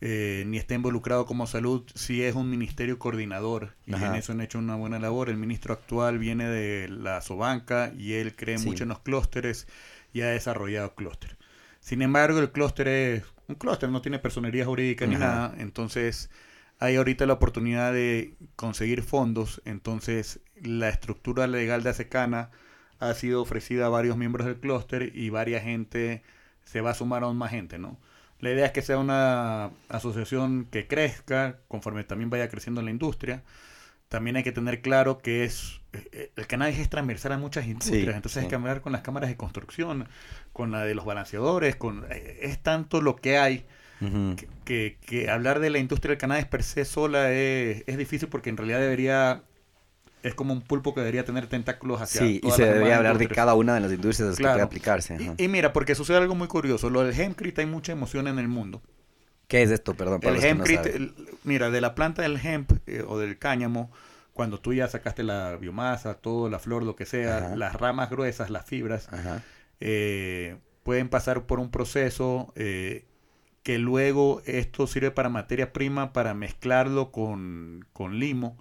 eh, 0.00 0.44
ni 0.46 0.58
está 0.58 0.74
involucrado 0.74 1.26
como 1.26 1.46
salud, 1.46 1.84
sí 1.94 2.22
es 2.22 2.34
un 2.34 2.50
ministerio 2.50 2.98
coordinador 2.98 3.74
y 3.86 3.94
en 3.94 4.14
eso 4.14 4.32
han 4.32 4.40
hecho 4.40 4.58
una 4.58 4.76
buena 4.76 4.98
labor. 4.98 5.30
El 5.30 5.38
ministro 5.38 5.74
actual 5.74 6.18
viene 6.18 6.46
de 6.46 6.88
la 6.88 7.20
Sobanca 7.22 7.92
y 7.96 8.14
él 8.14 8.36
cree 8.36 8.58
mucho 8.58 8.82
en 8.82 8.90
los 8.90 8.98
clústeres 8.98 9.66
y 10.12 10.20
ha 10.20 10.26
desarrollado 10.26 10.94
clústeres. 10.94 11.36
Sin 11.80 12.02
embargo, 12.02 12.38
el 12.38 12.52
clúster 12.52 12.88
es 12.88 13.22
un 13.48 13.54
clúster, 13.54 13.88
no 13.88 14.02
tiene 14.02 14.18
personería 14.18 14.66
jurídica 14.66 15.06
ni 15.06 15.16
nada, 15.16 15.54
entonces 15.58 16.30
hay 16.78 16.96
ahorita 16.96 17.24
la 17.26 17.34
oportunidad 17.34 17.92
de 17.92 18.34
conseguir 18.56 19.02
fondos, 19.02 19.62
entonces 19.64 20.40
la 20.60 20.88
estructura 20.88 21.46
legal 21.46 21.82
de 21.82 21.90
ASECANA 21.90 22.50
ha 23.02 23.14
sido 23.14 23.42
ofrecida 23.42 23.86
a 23.86 23.88
varios 23.88 24.16
miembros 24.16 24.46
del 24.46 24.56
clúster 24.56 25.10
y 25.14 25.30
varias 25.30 25.64
gente 25.64 26.22
se 26.64 26.80
va 26.80 26.90
a 26.90 26.94
sumar 26.94 27.24
aún 27.24 27.36
más 27.36 27.50
gente, 27.50 27.78
¿no? 27.78 27.98
La 28.38 28.50
idea 28.50 28.66
es 28.66 28.72
que 28.72 28.82
sea 28.82 28.98
una 28.98 29.70
asociación 29.88 30.66
que 30.70 30.86
crezca 30.86 31.58
conforme 31.68 32.04
también 32.04 32.30
vaya 32.30 32.48
creciendo 32.48 32.82
la 32.82 32.90
industria. 32.90 33.42
También 34.08 34.36
hay 34.36 34.42
que 34.42 34.52
tener 34.52 34.82
claro 34.82 35.18
que 35.18 35.44
es 35.44 35.80
eh, 35.92 36.30
el 36.36 36.46
cannabis 36.46 36.78
es 36.78 36.88
transversal 36.88 37.32
a 37.32 37.38
muchas 37.38 37.66
industrias, 37.66 38.14
entonces 38.14 38.42
hay 38.42 38.48
que 38.48 38.54
hablar 38.54 38.82
con 38.82 38.92
las 38.92 39.02
cámaras 39.02 39.30
de 39.30 39.36
construcción, 39.36 40.08
con 40.52 40.70
la 40.70 40.84
de 40.84 40.94
los 40.94 41.04
balanceadores, 41.04 41.76
con 41.76 42.04
eh, 42.10 42.40
es 42.42 42.62
tanto 42.62 43.00
lo 43.00 43.16
que 43.16 43.38
hay 43.38 43.66
que, 44.64 44.98
que, 45.06 45.30
hablar 45.30 45.60
de 45.60 45.70
la 45.70 45.78
industria 45.78 46.10
del 46.10 46.18
cannabis 46.18 46.46
per 46.46 46.64
se 46.64 46.84
sola 46.84 47.30
es, 47.30 47.84
es 47.86 47.96
difícil 47.96 48.28
porque 48.28 48.50
en 48.50 48.56
realidad 48.56 48.80
debería 48.80 49.44
es 50.22 50.34
como 50.34 50.52
un 50.52 50.62
pulpo 50.62 50.94
que 50.94 51.00
debería 51.00 51.24
tener 51.24 51.46
tentáculos 51.48 52.00
hacia 52.00 52.20
Sí, 52.22 52.40
y 52.42 52.50
se 52.52 52.64
debería 52.64 52.96
hablar 52.98 53.18
de 53.18 53.28
cada 53.28 53.54
una 53.54 53.74
de 53.74 53.80
las 53.80 53.92
industrias 53.92 54.28
las 54.28 54.36
que 54.36 54.42
Claro. 54.42 54.54
puede 54.56 54.64
aplicarse. 54.66 55.34
Y, 55.36 55.44
y 55.44 55.48
mira, 55.48 55.72
porque 55.72 55.94
sucede 55.94 56.16
algo 56.18 56.34
muy 56.34 56.48
curioso. 56.48 56.90
Lo 56.90 57.02
del 57.04 57.18
hempcrete 57.18 57.62
hay 57.62 57.66
mucha 57.66 57.92
emoción 57.92 58.28
en 58.28 58.38
el 58.38 58.48
mundo. 58.48 58.82
¿Qué 59.48 59.62
es 59.62 59.70
esto? 59.70 59.94
Perdón, 59.94 60.20
para 60.20 60.34
El 60.34 60.40
no 60.40 60.46
hempcrete, 60.46 60.96
el- 60.96 61.14
mira, 61.44 61.70
de 61.70 61.80
la 61.80 61.94
planta 61.94 62.22
del 62.22 62.38
hemp 62.42 62.72
eh, 62.86 63.04
o 63.06 63.18
del 63.18 63.38
cáñamo, 63.38 63.90
cuando 64.32 64.58
tú 64.60 64.72
ya 64.72 64.88
sacaste 64.88 65.22
la 65.24 65.56
biomasa, 65.56 66.14
todo, 66.14 66.48
la 66.48 66.58
flor, 66.58 66.84
lo 66.84 66.96
que 66.96 67.04
sea, 67.04 67.38
Ajá. 67.38 67.56
las 67.56 67.74
ramas 67.74 68.08
gruesas, 68.08 68.48
las 68.48 68.64
fibras, 68.64 69.08
eh, 69.80 70.56
pueden 70.84 71.08
pasar 71.08 71.44
por 71.46 71.58
un 71.60 71.70
proceso 71.70 72.52
eh, 72.56 73.04
que 73.62 73.78
luego 73.78 74.42
esto 74.46 74.86
sirve 74.86 75.10
para 75.10 75.28
materia 75.28 75.72
prima 75.72 76.12
para 76.12 76.34
mezclarlo 76.34 77.12
con, 77.12 77.84
con 77.92 78.18
limo, 78.18 78.56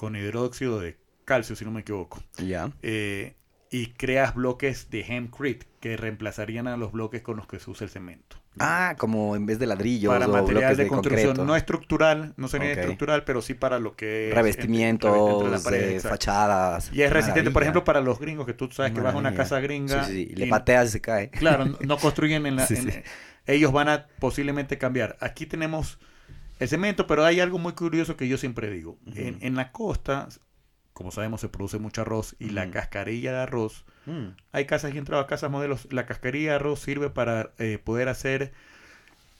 con 0.00 0.16
hidróxido 0.16 0.80
de 0.80 0.96
calcio, 1.26 1.54
si 1.54 1.64
no 1.66 1.70
me 1.70 1.80
equivoco. 1.82 2.22
Ya. 2.38 2.72
Eh, 2.80 3.34
y 3.70 3.88
creas 3.92 4.34
bloques 4.34 4.88
de 4.90 5.02
hempcrete 5.02 5.66
que 5.78 5.96
reemplazarían 5.98 6.66
a 6.68 6.76
los 6.78 6.90
bloques 6.90 7.20
con 7.22 7.36
los 7.36 7.46
que 7.46 7.58
se 7.60 7.70
usa 7.70 7.84
el 7.84 7.90
cemento. 7.90 8.38
Ah, 8.58 8.94
como 8.98 9.36
en 9.36 9.44
vez 9.46 9.58
de 9.58 9.66
ladrillos 9.66 10.12
para 10.12 10.26
o 10.26 10.32
material 10.32 10.74
de, 10.76 10.84
de, 10.84 10.88
construcción, 10.88 11.26
concreto. 11.28 11.44
no 11.46 11.54
estructural, 11.54 12.32
no 12.38 12.48
sería 12.48 12.72
estructural, 12.72 13.24
pero 13.24 13.42
sí 13.42 13.52
para 13.54 13.78
lo 13.78 13.94
que 13.94 14.30
es 14.30 14.34
Revestimientos, 14.34 15.14
entre- 15.16 15.32
entre 15.34 15.50
la 15.50 15.60
pared, 15.60 15.80
eh, 15.82 15.94
exacto. 15.96 16.08
fachadas. 16.16 16.90
Y 16.92 17.02
es 17.02 17.12
resistente, 17.12 17.50
por 17.52 17.62
ejemplo, 17.62 17.84
para 17.84 18.00
los 18.00 18.18
gringos, 18.18 18.46
que 18.46 18.54
tú 18.54 18.68
sabes 18.72 18.92
que 18.92 19.00
vas 19.00 19.14
a 19.14 19.18
una 19.18 19.34
casa 19.34 19.60
gringa. 19.60 20.04
Sí, 20.04 20.26
sí, 20.28 20.34
le 20.34 20.46
y- 20.46 20.50
pateas 20.50 20.88
y 20.88 20.92
se 20.92 21.00
cae. 21.02 21.30
Claro, 21.30 21.66
no- 21.66 21.78
no 21.80 21.96
construyen 21.98 22.46
en 22.46 22.56
la... 22.56 22.66
En- 22.70 23.04
ellos 23.46 23.70
van 23.72 23.88
a 23.88 24.06
posiblemente 24.18 24.78
cambiar. 24.78 25.16
Aquí 25.20 25.46
tenemos 25.46 25.98
el 26.60 26.68
cemento, 26.68 27.06
pero 27.08 27.24
hay 27.24 27.40
algo 27.40 27.58
muy 27.58 27.72
curioso 27.72 28.16
que 28.16 28.28
yo 28.28 28.38
siempre 28.38 28.70
digo. 28.70 28.98
en, 29.16 29.38
en 29.40 29.56
la 29.56 29.72
costa, 29.72 30.28
como 30.92 31.10
sabemos, 31.10 31.40
se 31.40 31.48
produce 31.48 31.78
mucho 31.78 32.02
arroz 32.02 32.36
y 32.38 32.50
la 32.50 32.70
cascarilla 32.70 33.32
de 33.32 33.38
arroz, 33.38 33.84
Mm. 34.06 34.28
hay 34.52 34.64
casas, 34.64 34.92
y 34.92 34.96
he 34.96 34.98
entrado 34.98 35.22
a 35.22 35.26
casas 35.26 35.50
modelos, 35.50 35.86
la 35.92 36.06
cascarilla 36.06 36.50
de 36.50 36.56
arroz 36.56 36.80
sirve 36.80 37.10
para 37.10 37.52
eh, 37.58 37.78
poder 37.82 38.08
hacer 38.08 38.52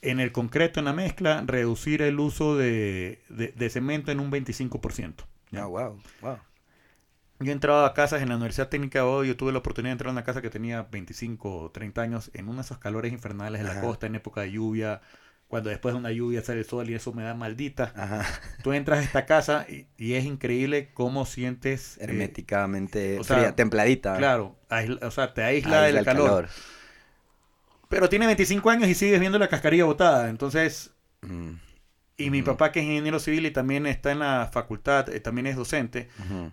en 0.03 0.19
el 0.19 0.31
concreto, 0.31 0.79
en 0.79 0.85
la 0.85 0.93
mezcla, 0.93 1.43
reducir 1.45 2.01
el 2.01 2.19
uso 2.19 2.55
de, 2.57 3.21
de- 3.29 3.51
de 3.55 3.69
cemento 3.69 4.11
en 4.11 4.19
un 4.19 4.31
25%. 4.31 5.25
¿ya? 5.51 5.63
Ah, 5.63 5.67
wow, 5.67 5.99
wow. 6.21 6.37
Yo 7.39 7.49
he 7.49 7.53
entrado 7.53 7.85
a 7.85 7.93
casas 7.95 8.21
en 8.21 8.29
la 8.29 8.35
Universidad 8.35 8.69
Técnica 8.69 8.99
de 8.99 9.05
Odo, 9.05 9.23
yo 9.23 9.35
tuve 9.35 9.51
la 9.51 9.57
oportunidad 9.59 9.89
de 9.89 9.93
entrar 9.93 10.09
a 10.09 10.11
una 10.11 10.23
casa 10.23 10.43
que 10.43 10.51
tenía 10.51 10.83
25 10.83 11.57
o 11.57 11.71
30 11.71 12.01
años 12.03 12.29
en 12.35 12.45
uno 12.47 12.57
de 12.57 12.61
esos 12.61 12.77
calores 12.77 13.11
infernales 13.11 13.61
de 13.61 13.67
la 13.67 13.81
costa, 13.81 14.05
en 14.05 14.13
época 14.15 14.41
de 14.41 14.51
lluvia, 14.51 15.01
cuando 15.51 15.69
después 15.69 15.93
de 15.93 15.99
una 15.99 16.11
lluvia 16.11 16.41
sale 16.41 16.59
el 16.59 16.65
sol 16.65 16.89
y 16.89 16.93
eso 16.95 17.11
me 17.13 17.23
da 17.23 17.33
maldita. 17.35 17.91
Ajá. 17.95 18.25
Tú 18.63 18.71
entras 18.73 18.99
a 18.99 19.03
esta 19.03 19.25
casa 19.25 19.65
y, 19.69 19.85
y 19.97 20.13
es 20.13 20.23
increíble 20.25 20.91
cómo 20.93 21.25
sientes... 21.25 21.97
eh, 21.97 22.05
Herméticamente 22.05 23.19
o 23.19 23.23
sea, 23.23 23.35
fría, 23.37 23.55
templadita. 23.55 24.15
claro, 24.17 24.55
aisla- 24.69 25.05
o 25.05 25.11
sea, 25.11 25.33
te 25.33 25.43
aísla 25.43 25.81
del 25.83 26.03
calor. 26.05 26.47
Pero 27.89 28.07
tiene 28.07 28.25
25 28.25 28.69
años 28.69 28.87
y 28.89 28.95
sigues 28.95 29.19
viendo 29.19 29.37
la 29.37 29.49
cascarilla 29.49 29.85
botada. 29.85 30.29
Entonces, 30.29 30.91
Mm, 31.23 31.51
y 32.17 32.29
mi 32.31 32.39
Ujú. 32.41 32.51
papá 32.51 32.71
que 32.71 32.79
es 32.79 32.85
ingeniero 32.85 33.19
civil 33.19 33.45
y 33.45 33.51
también 33.51 33.85
está 33.85 34.11
en 34.11 34.19
la 34.19 34.49
facultad, 34.51 35.09
eh, 35.09 35.19
también 35.19 35.47
es 35.47 35.55
docente, 35.55 36.07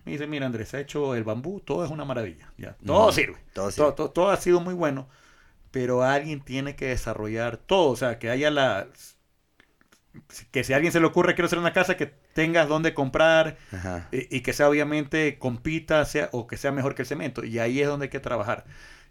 me 0.05 0.11
dice, 0.11 0.27
mira 0.27 0.45
Andrés, 0.45 0.73
ha 0.75 0.79
hecho 0.79 1.15
el 1.15 1.23
bambú, 1.23 1.59
todo 1.61 1.83
es 1.85 1.89
una 1.91 2.05
maravilla. 2.05 2.51
Ya, 2.57 2.75
todo 2.85 3.11
sirve. 3.11 3.37
Todo 3.53 3.65
Todo, 3.65 3.71
sirve. 3.71 3.91
todo- 3.93 4.11
todo 4.11 4.29
ha 4.29 4.37
sido 4.37 4.59
muy 4.59 4.73
bueno. 4.75 5.07
Pero 5.71 6.03
alguien 6.03 6.41
tiene 6.41 6.75
que 6.75 6.87
desarrollar 6.87 7.57
todo. 7.57 7.91
O 7.91 7.95
sea, 7.95 8.19
que 8.19 8.29
haya 8.29 8.51
la... 8.51 8.87
Que 10.51 10.63
si 10.63 10.73
a 10.73 10.77
alguien 10.77 10.91
se 10.91 10.99
le 10.99 11.05
ocurre, 11.05 11.35
quiero 11.35 11.45
hacer 11.45 11.59
una 11.59 11.71
casa, 11.73 11.95
que 11.95 12.07
tengas 12.33 12.67
donde 12.67 12.93
comprar, 12.93 13.57
Ajá. 13.71 14.07
y, 14.11 14.37
y 14.37 14.41
que 14.41 14.53
sea 14.53 14.67
obviamente 14.67 15.37
compita 15.37 16.03
sea, 16.05 16.29
o 16.31 16.47
que 16.47 16.57
sea 16.57 16.71
mejor 16.71 16.95
que 16.95 17.03
el 17.03 17.07
cemento. 17.07 17.43
Y 17.43 17.59
ahí 17.59 17.79
es 17.79 17.87
donde 17.87 18.05
hay 18.05 18.09
que 18.09 18.19
trabajar. 18.19 18.65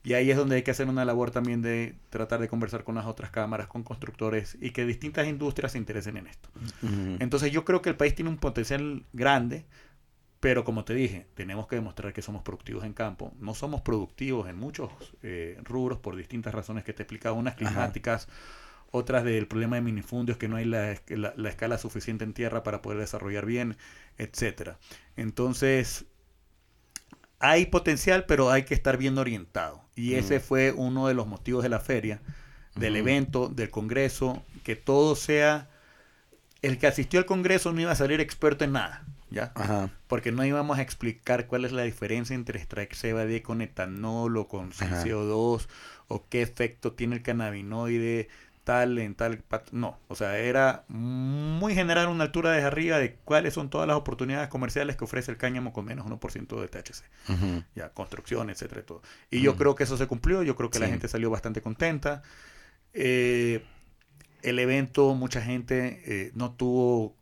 Y 0.05 0.15
ahí 0.15 0.31
es 0.31 0.37
donde 0.37 0.57
hay 0.57 0.63
que 0.63 0.71
hacer 0.71 0.89
una 0.89 1.05
labor 1.05 1.31
también 1.31 1.61
de 1.61 1.97
tratar 2.11 2.41
de 2.41 2.49
conversar 2.49 2.85
con 2.85 2.95
las 2.95 3.07
otras 3.07 3.31
cámaras, 3.31 3.67
con 3.67 3.83
constructores 3.83 4.57
y 4.61 4.71
que 4.71 4.85
distintas 4.85 5.27
industrias 5.27 5.73
se 5.73 5.79
interesen 5.79 6.17
en 6.17 6.29
esto. 6.29 6.49
Entonces 7.19 7.51
yo 7.53 7.65
creo 7.65 7.83
que 7.83 7.91
el 7.91 7.97
país 7.97 8.15
tiene 8.15 8.31
un 8.31 8.39
potencial 8.39 9.05
grande, 9.13 9.67
pero 10.41 10.65
como 10.65 10.85
te 10.85 10.95
dije, 10.95 11.27
tenemos 11.35 11.67
que 11.67 11.77
demostrar 11.77 12.13
que 12.13 12.23
somos 12.23 12.43
productivos 12.43 12.85
en 12.85 12.93
campo. 12.95 13.33
No 13.41 13.55
somos 13.55 13.83
productivos 13.83 14.49
en 14.49 14.57
muchos 14.57 14.91
eh, 15.23 15.59
rubros 15.65 15.99
por 15.99 16.17
distintas 16.17 16.55
razones 16.55 16.85
que 16.85 16.93
te 16.93 17.03
he 17.03 17.05
explicado, 17.05 17.35
unas 17.35 17.55
climáticas, 17.57 18.29
otras 18.93 19.25
del 19.25 19.49
problema 19.49 19.77
de 19.77 19.83
minifundios, 19.83 20.39
que 20.39 20.49
no 20.49 20.57
hay 20.57 20.65
la, 20.67 20.97
la- 21.09 21.35
la 21.37 21.49
escala 21.49 21.79
suficiente 21.79 22.25
en 22.25 22.35
tierra 22.35 22.63
para 22.63 22.83
poder 22.83 23.01
desarrollar 23.01 23.47
bien, 23.47 23.77
etcétera. 24.19 24.79
Entonces, 25.17 26.07
hay 27.41 27.67
potencial, 27.67 28.25
pero 28.27 28.51
hay 28.51 28.65
que 28.65 28.75
estar 28.75 28.97
bien 28.97 29.19
orientado. 29.19 29.83
Y 29.95 30.15
ese 30.15 30.39
Mm. 30.39 30.41
fue 30.41 30.73
uno 30.73 31.07
de 31.09 31.15
los 31.15 31.27
motivos 31.27 31.63
de 31.63 31.69
la 31.69 31.81
feria, 31.81 32.21
del 32.75 32.97
evento, 32.97 33.49
del 33.49 33.71
congreso, 33.71 34.43
que 34.65 34.77
todo 34.77 35.17
sea... 35.17 35.71
El 36.63 36.79
que 36.79 36.87
asistió 36.89 37.21
al 37.21 37.27
congreso 37.27 37.73
no 37.73 37.81
iba 37.81 37.93
a 37.93 37.97
salir 37.97 38.21
experto 38.21 38.65
en 38.65 38.73
nada, 38.73 39.05
¿ya? 39.31 39.53
Ajá. 39.55 39.91
Porque 40.07 40.33
no 40.33 40.45
íbamos 40.45 40.79
a 40.79 40.83
explicar 40.83 41.47
cuál 41.47 41.65
es 41.65 41.73
la 41.73 41.83
diferencia 41.83 42.35
entre 42.35 42.65
CBD 42.65 43.43
con 43.43 43.61
etanol 43.63 44.37
o 44.37 44.49
con 44.49 44.71
Ajá. 44.73 45.05
CO2 45.05 45.69
o 46.09 46.25
qué 46.29 46.43
efecto 46.43 46.93
tiene 46.93 47.17
el 47.17 47.23
cannabinoide 47.23 48.29
tal 48.69 48.99
en 48.99 49.15
tal 49.15 49.43
no, 49.73 49.99
o 50.09 50.15
sea, 50.15 50.37
era 50.37 50.85
muy 50.89 51.75
generar 51.75 52.09
una 52.09 52.25
altura 52.25 52.51
desde 52.51 52.67
arriba 52.67 52.99
de 52.99 53.15
cuáles 53.25 53.55
son 53.55 53.71
todas 53.71 53.89
las 53.89 53.97
oportunidades 53.97 54.51
comerciales 54.51 54.95
que 54.95 55.05
ofrece 55.05 55.31
el 55.31 55.39
cáñamo 55.39 55.73
con 55.73 55.87
menos 55.87 56.05
1% 56.05 56.61
de 56.61 56.69
THC, 56.69 57.03
ya 57.75 57.89
construcción, 57.95 58.51
etcétera, 58.51 58.83
y 58.83 58.85
todo. 58.85 59.01
Y 59.31 59.41
yo 59.41 59.57
creo 59.57 59.75
que 59.75 59.85
eso 59.85 59.97
se 59.97 60.07
cumplió, 60.07 60.43
yo 60.43 60.55
creo 60.55 60.69
que 60.69 60.81
la 60.81 60.89
gente 60.89 61.09
salió 61.09 61.31
bastante 61.31 61.63
contenta. 61.63 62.21
Eh, 62.93 63.65
el 64.43 64.59
evento, 64.59 65.15
mucha 65.15 65.41
gente 65.41 66.03
eh, 66.05 66.33
no 66.35 66.53
tuvo. 66.53 67.17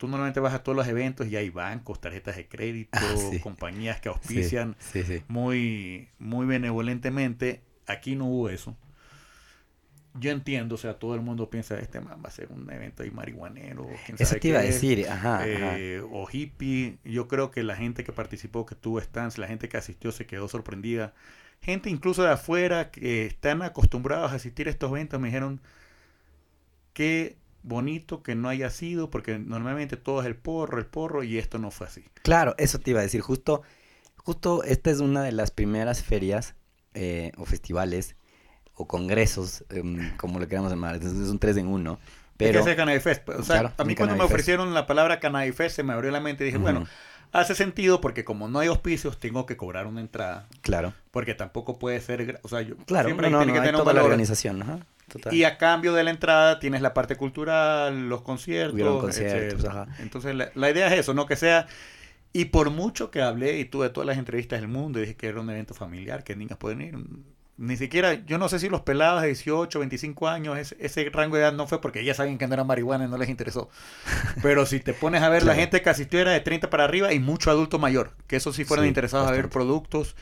Tú 0.00 0.08
normalmente 0.08 0.40
vas 0.40 0.54
a 0.54 0.64
todos 0.64 0.74
los 0.76 0.88
eventos 0.88 1.28
y 1.28 1.36
hay 1.36 1.50
bancos, 1.50 2.00
tarjetas 2.00 2.36
de 2.36 2.48
crédito, 2.48 2.98
Ah, 2.98 3.16
sí. 3.16 3.38
compañías 3.40 4.00
que 4.00 4.08
auspician 4.08 4.76
sí, 4.80 5.04
sí. 5.04 5.22
muy, 5.28 6.08
muy 6.18 6.46
benevolentemente. 6.46 7.62
Aquí 7.86 8.16
no 8.16 8.26
hubo 8.26 8.48
eso. 8.50 8.76
Yo 10.14 10.32
entiendo, 10.32 10.74
o 10.74 10.78
sea, 10.78 10.94
todo 10.98 11.14
el 11.14 11.20
mundo 11.20 11.50
piensa, 11.50 11.78
este 11.78 12.00
man 12.00 12.20
va 12.24 12.28
a 12.28 12.32
ser 12.32 12.48
un 12.50 12.68
evento 12.72 13.04
ahí 13.04 13.12
marihuanero, 13.12 13.86
quién 14.04 14.16
Eso 14.16 14.24
sabe 14.30 14.40
te 14.40 14.48
iba 14.48 14.58
a 14.58 14.62
decir, 14.62 15.08
ajá, 15.08 15.36
ajá. 15.54 15.78
eh, 15.78 16.02
o 16.10 16.26
hippie. 16.30 16.98
Yo 17.04 17.28
creo 17.28 17.52
que 17.52 17.62
la 17.62 17.76
gente 17.76 18.02
que 18.02 18.12
participó, 18.12 18.66
que 18.66 18.74
tuvo 18.74 19.00
stands, 19.00 19.38
la 19.38 19.46
gente 19.46 19.68
que 19.68 19.76
asistió 19.76 20.10
se 20.10 20.26
quedó 20.26 20.48
sorprendida. 20.48 21.14
Gente 21.62 21.90
incluso 21.90 22.24
de 22.24 22.30
afuera 22.30 22.90
que 22.90 23.26
están 23.26 23.62
acostumbrados 23.62 24.32
a 24.32 24.36
asistir 24.36 24.66
a 24.66 24.70
estos 24.70 24.90
eventos 24.90 25.20
me 25.20 25.28
dijeron, 25.28 25.60
qué 26.92 27.36
bonito 27.62 28.22
que 28.22 28.34
no 28.34 28.48
haya 28.48 28.70
sido, 28.70 29.10
porque 29.10 29.38
normalmente 29.38 29.96
todo 29.96 30.20
es 30.20 30.26
el 30.26 30.36
porro, 30.36 30.78
el 30.78 30.86
porro, 30.86 31.22
y 31.22 31.38
esto 31.38 31.58
no 31.58 31.70
fue 31.70 31.86
así. 31.86 32.04
Claro, 32.22 32.54
eso 32.58 32.78
te 32.78 32.90
iba 32.90 33.00
a 33.00 33.02
decir. 33.02 33.20
Justo, 33.20 33.62
justo 34.16 34.64
esta 34.64 34.90
es 34.90 35.00
una 35.00 35.22
de 35.22 35.32
las 35.32 35.50
primeras 35.50 36.02
ferias 36.02 36.54
eh, 36.94 37.32
o 37.36 37.44
festivales 37.44 38.16
o 38.74 38.86
congresos, 38.86 39.64
em, 39.70 40.16
como 40.16 40.38
lo 40.38 40.48
queramos 40.48 40.70
llamar. 40.70 40.96
Es, 40.96 41.04
es 41.04 41.28
un 41.28 41.38
3 41.38 41.58
en 41.58 41.66
1. 41.68 41.98
Pero, 42.36 42.64
¿Qué 42.64 42.72
es 42.72 42.78
el 42.78 43.00
Fest? 43.00 43.28
O 43.28 43.42
sea, 43.42 43.60
Claro, 43.60 43.74
a 43.76 43.84
mí 43.84 43.94
cuando 43.94 44.16
me 44.16 44.24
ofrecieron 44.24 44.72
la 44.72 44.86
palabra 44.86 45.20
Fest 45.52 45.76
se 45.76 45.82
me 45.82 45.92
abrió 45.92 46.10
la 46.10 46.20
mente 46.20 46.44
y 46.44 46.46
dije, 46.46 46.58
bueno, 46.58 46.86
hace 47.32 47.54
sentido 47.54 48.00
porque 48.00 48.24
como 48.24 48.48
no 48.48 48.60
hay 48.60 48.68
auspicios, 48.68 49.18
tengo 49.18 49.44
que 49.44 49.58
cobrar 49.58 49.86
una 49.86 50.00
entrada. 50.00 50.46
claro, 50.62 50.94
Porque 51.10 51.34
tampoco 51.34 51.78
puede 51.78 52.00
ser, 52.00 52.40
o 52.42 52.48
sea, 52.48 52.62
yo 52.62 52.76
claro, 52.78 53.08
siempre 53.08 53.30
no, 53.30 53.38
no, 53.38 53.44
tiene 53.44 53.52
no, 53.52 53.54
que 53.54 53.58
hay 53.60 53.66
tener 53.66 53.74
un 53.74 53.84
toda 53.84 53.92
la 53.92 54.02
organización, 54.02 54.62
ajá, 54.62 54.78
total. 55.10 55.34
Y 55.34 55.44
a 55.44 55.58
cambio 55.58 55.92
de 55.94 56.04
la 56.04 56.10
entrada 56.10 56.58
tienes 56.58 56.80
la 56.82 56.94
parte 56.94 57.16
cultural, 57.16 58.08
los 58.08 58.22
conciertos. 58.22 59.00
Conciertos, 59.00 59.64
ajá. 59.64 59.88
Entonces 59.98 60.34
la, 60.34 60.50
la 60.54 60.70
idea 60.70 60.86
es 60.88 61.00
eso, 61.00 61.14
¿no? 61.14 61.26
Que 61.26 61.36
sea... 61.36 61.66
Y 62.32 62.46
por 62.46 62.70
mucho 62.70 63.10
que 63.10 63.22
hablé 63.22 63.58
y 63.58 63.64
tuve 63.64 63.90
todas 63.90 64.06
las 64.06 64.18
entrevistas 64.18 64.60
del 64.60 64.68
mundo 64.68 64.98
y 64.98 65.02
dije 65.02 65.16
que 65.16 65.26
era 65.28 65.40
un 65.40 65.50
evento 65.50 65.74
familiar, 65.74 66.22
que 66.24 66.36
niños 66.36 66.58
pueden 66.58 66.80
ir. 66.80 66.96
Ni 67.56 67.76
siquiera, 67.76 68.14
yo 68.24 68.38
no 68.38 68.48
sé 68.48 68.58
si 68.60 68.68
los 68.70 68.82
pelados 68.82 69.20
de 69.20 69.28
18, 69.28 69.80
25 69.80 70.28
años, 70.28 70.56
ese, 70.56 70.76
ese 70.80 71.10
rango 71.10 71.36
de 71.36 71.42
edad 71.42 71.52
no 71.52 71.66
fue 71.66 71.80
porque 71.80 72.04
ya 72.04 72.14
saben 72.14 72.38
que 72.38 72.46
no 72.46 72.54
era 72.54 72.64
marihuana 72.64 73.04
y 73.04 73.08
no 73.08 73.18
les 73.18 73.28
interesó. 73.28 73.68
Pero 74.42 74.66
si 74.66 74.80
te 74.80 74.94
pones 74.94 75.22
a 75.22 75.28
ver, 75.28 75.44
la 75.44 75.54
gente 75.54 75.82
que 75.82 75.90
asistió 75.90 76.20
era 76.20 76.30
de 76.32 76.40
30 76.40 76.70
para 76.70 76.84
arriba 76.84 77.12
y 77.12 77.18
mucho 77.20 77.50
adulto 77.50 77.78
mayor, 77.78 78.16
que 78.26 78.36
eso 78.36 78.52
sí 78.52 78.64
fueron 78.64 78.86
Sí, 78.86 78.88
interesados 78.88 79.28
a 79.28 79.32
ver 79.32 79.50
productos. 79.50 80.16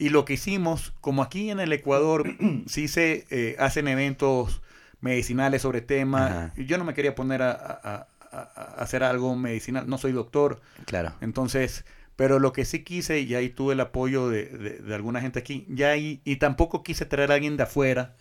Y 0.00 0.08
lo 0.08 0.24
que 0.24 0.32
hicimos, 0.32 0.92
como 1.02 1.22
aquí 1.22 1.50
en 1.50 1.60
el 1.60 1.72
Ecuador 1.72 2.24
sí 2.66 2.88
se 2.88 3.26
eh, 3.30 3.54
hacen 3.58 3.86
eventos 3.86 4.62
medicinales 5.00 5.62
sobre 5.62 5.80
temas, 5.82 6.52
yo 6.56 6.78
no 6.78 6.84
me 6.84 6.94
quería 6.94 7.14
poner 7.14 7.42
a, 7.42 7.50
a- 7.52 8.06
a- 8.32 8.38
a 8.42 8.62
hacer 8.82 9.02
algo 9.02 9.36
medicinal, 9.36 9.88
no 9.88 9.98
soy 9.98 10.12
doctor, 10.12 10.60
Claro, 10.86 11.12
entonces, 11.20 11.84
pero 12.16 12.38
lo 12.38 12.52
que 12.52 12.64
sí 12.64 12.82
quise, 12.84 13.20
y 13.20 13.34
ahí 13.34 13.48
tuve 13.50 13.72
el 13.74 13.80
apoyo 13.80 14.28
de, 14.28 14.44
de- 14.46 14.78
de 14.78 14.94
alguna 14.94 15.20
gente 15.20 15.38
aquí, 15.38 15.66
ya 15.68 15.90
ahí, 15.90 16.20
y 16.24 16.36
tampoco 16.36 16.82
quise 16.82 17.04
traer 17.06 17.30
a 17.32 17.34
alguien 17.34 17.56
de 17.56 17.64
afuera, 17.64 18.16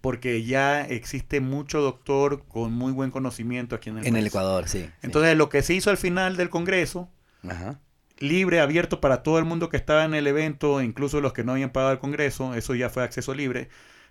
porque 0.00 0.44
ya 0.44 0.82
existe 0.82 1.40
mucho 1.40 1.80
doctor 1.80 2.44
con 2.48 2.72
muy 2.72 2.92
buen 2.92 3.10
conocimiento 3.10 3.74
aquí 3.76 3.90
en 3.90 3.98
el 3.98 4.06
en 4.06 4.16
el. 4.16 4.26
Ecuador, 4.28 4.68
sí. 4.68 4.82
sí. 4.84 4.90
Entonces, 5.02 5.36
lo 5.36 5.48
que 5.48 5.62
se 5.62 5.74
hizo 5.74 5.90
al 5.90 5.96
final 5.98 6.36
del 6.36 6.48
Congreso 6.48 7.08
Ajá. 7.48 7.78
Libre, 8.20 8.60
abierto 8.60 9.00
para 9.00 9.22
todo 9.24 9.38
el 9.38 9.44
mundo 9.46 9.68
que 9.68 9.76
estaba 9.78 10.04
en 10.04 10.14
el 10.14 10.26
evento, 10.28 10.82
incluso 10.82 11.20
los 11.20 11.32
que 11.32 11.44
no 11.44 11.52
habían 11.52 11.70
pagado 11.72 11.92
el 11.92 11.98
Congreso, 11.98 12.54
eso 12.54 12.74
ya 12.76 12.90
fue 12.90 13.02
acceso 13.02 13.34
libre, 13.34 13.68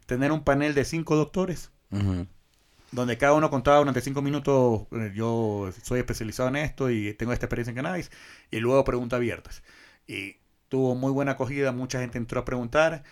tener 0.07 0.31
un 0.33 0.43
panel 0.43 0.73
de 0.75 0.83
cinco 0.85 1.15
doctores, 1.15 1.71
donde 2.91 3.17
cada 3.17 3.33
uno 3.33 3.49
contaba 3.51 3.77
durante 3.77 4.01
cinco 4.01 4.21
minutos, 4.21 4.87
eh, 4.91 5.11
yo 5.15 5.69
soy 5.83 5.99
especializado 5.99 6.49
en 6.49 6.55
esto 6.57 6.89
y 6.89 7.13
tengo 7.13 7.33
esta 7.33 7.45
experiencia 7.45 7.69
en 7.71 7.75
cannabis, 7.75 8.11
y 8.51 8.59
luego 8.59 8.83
preguntas 8.83 9.17
abiertas. 9.17 9.63
Y 10.07 10.37
tuvo 10.69 10.95
muy 10.95 11.11
buena 11.11 11.33
acogida, 11.33 11.71
mucha 11.71 11.99
gente 11.99 12.17
entró 12.17 12.39
a 12.39 12.45
preguntar, 12.45 13.03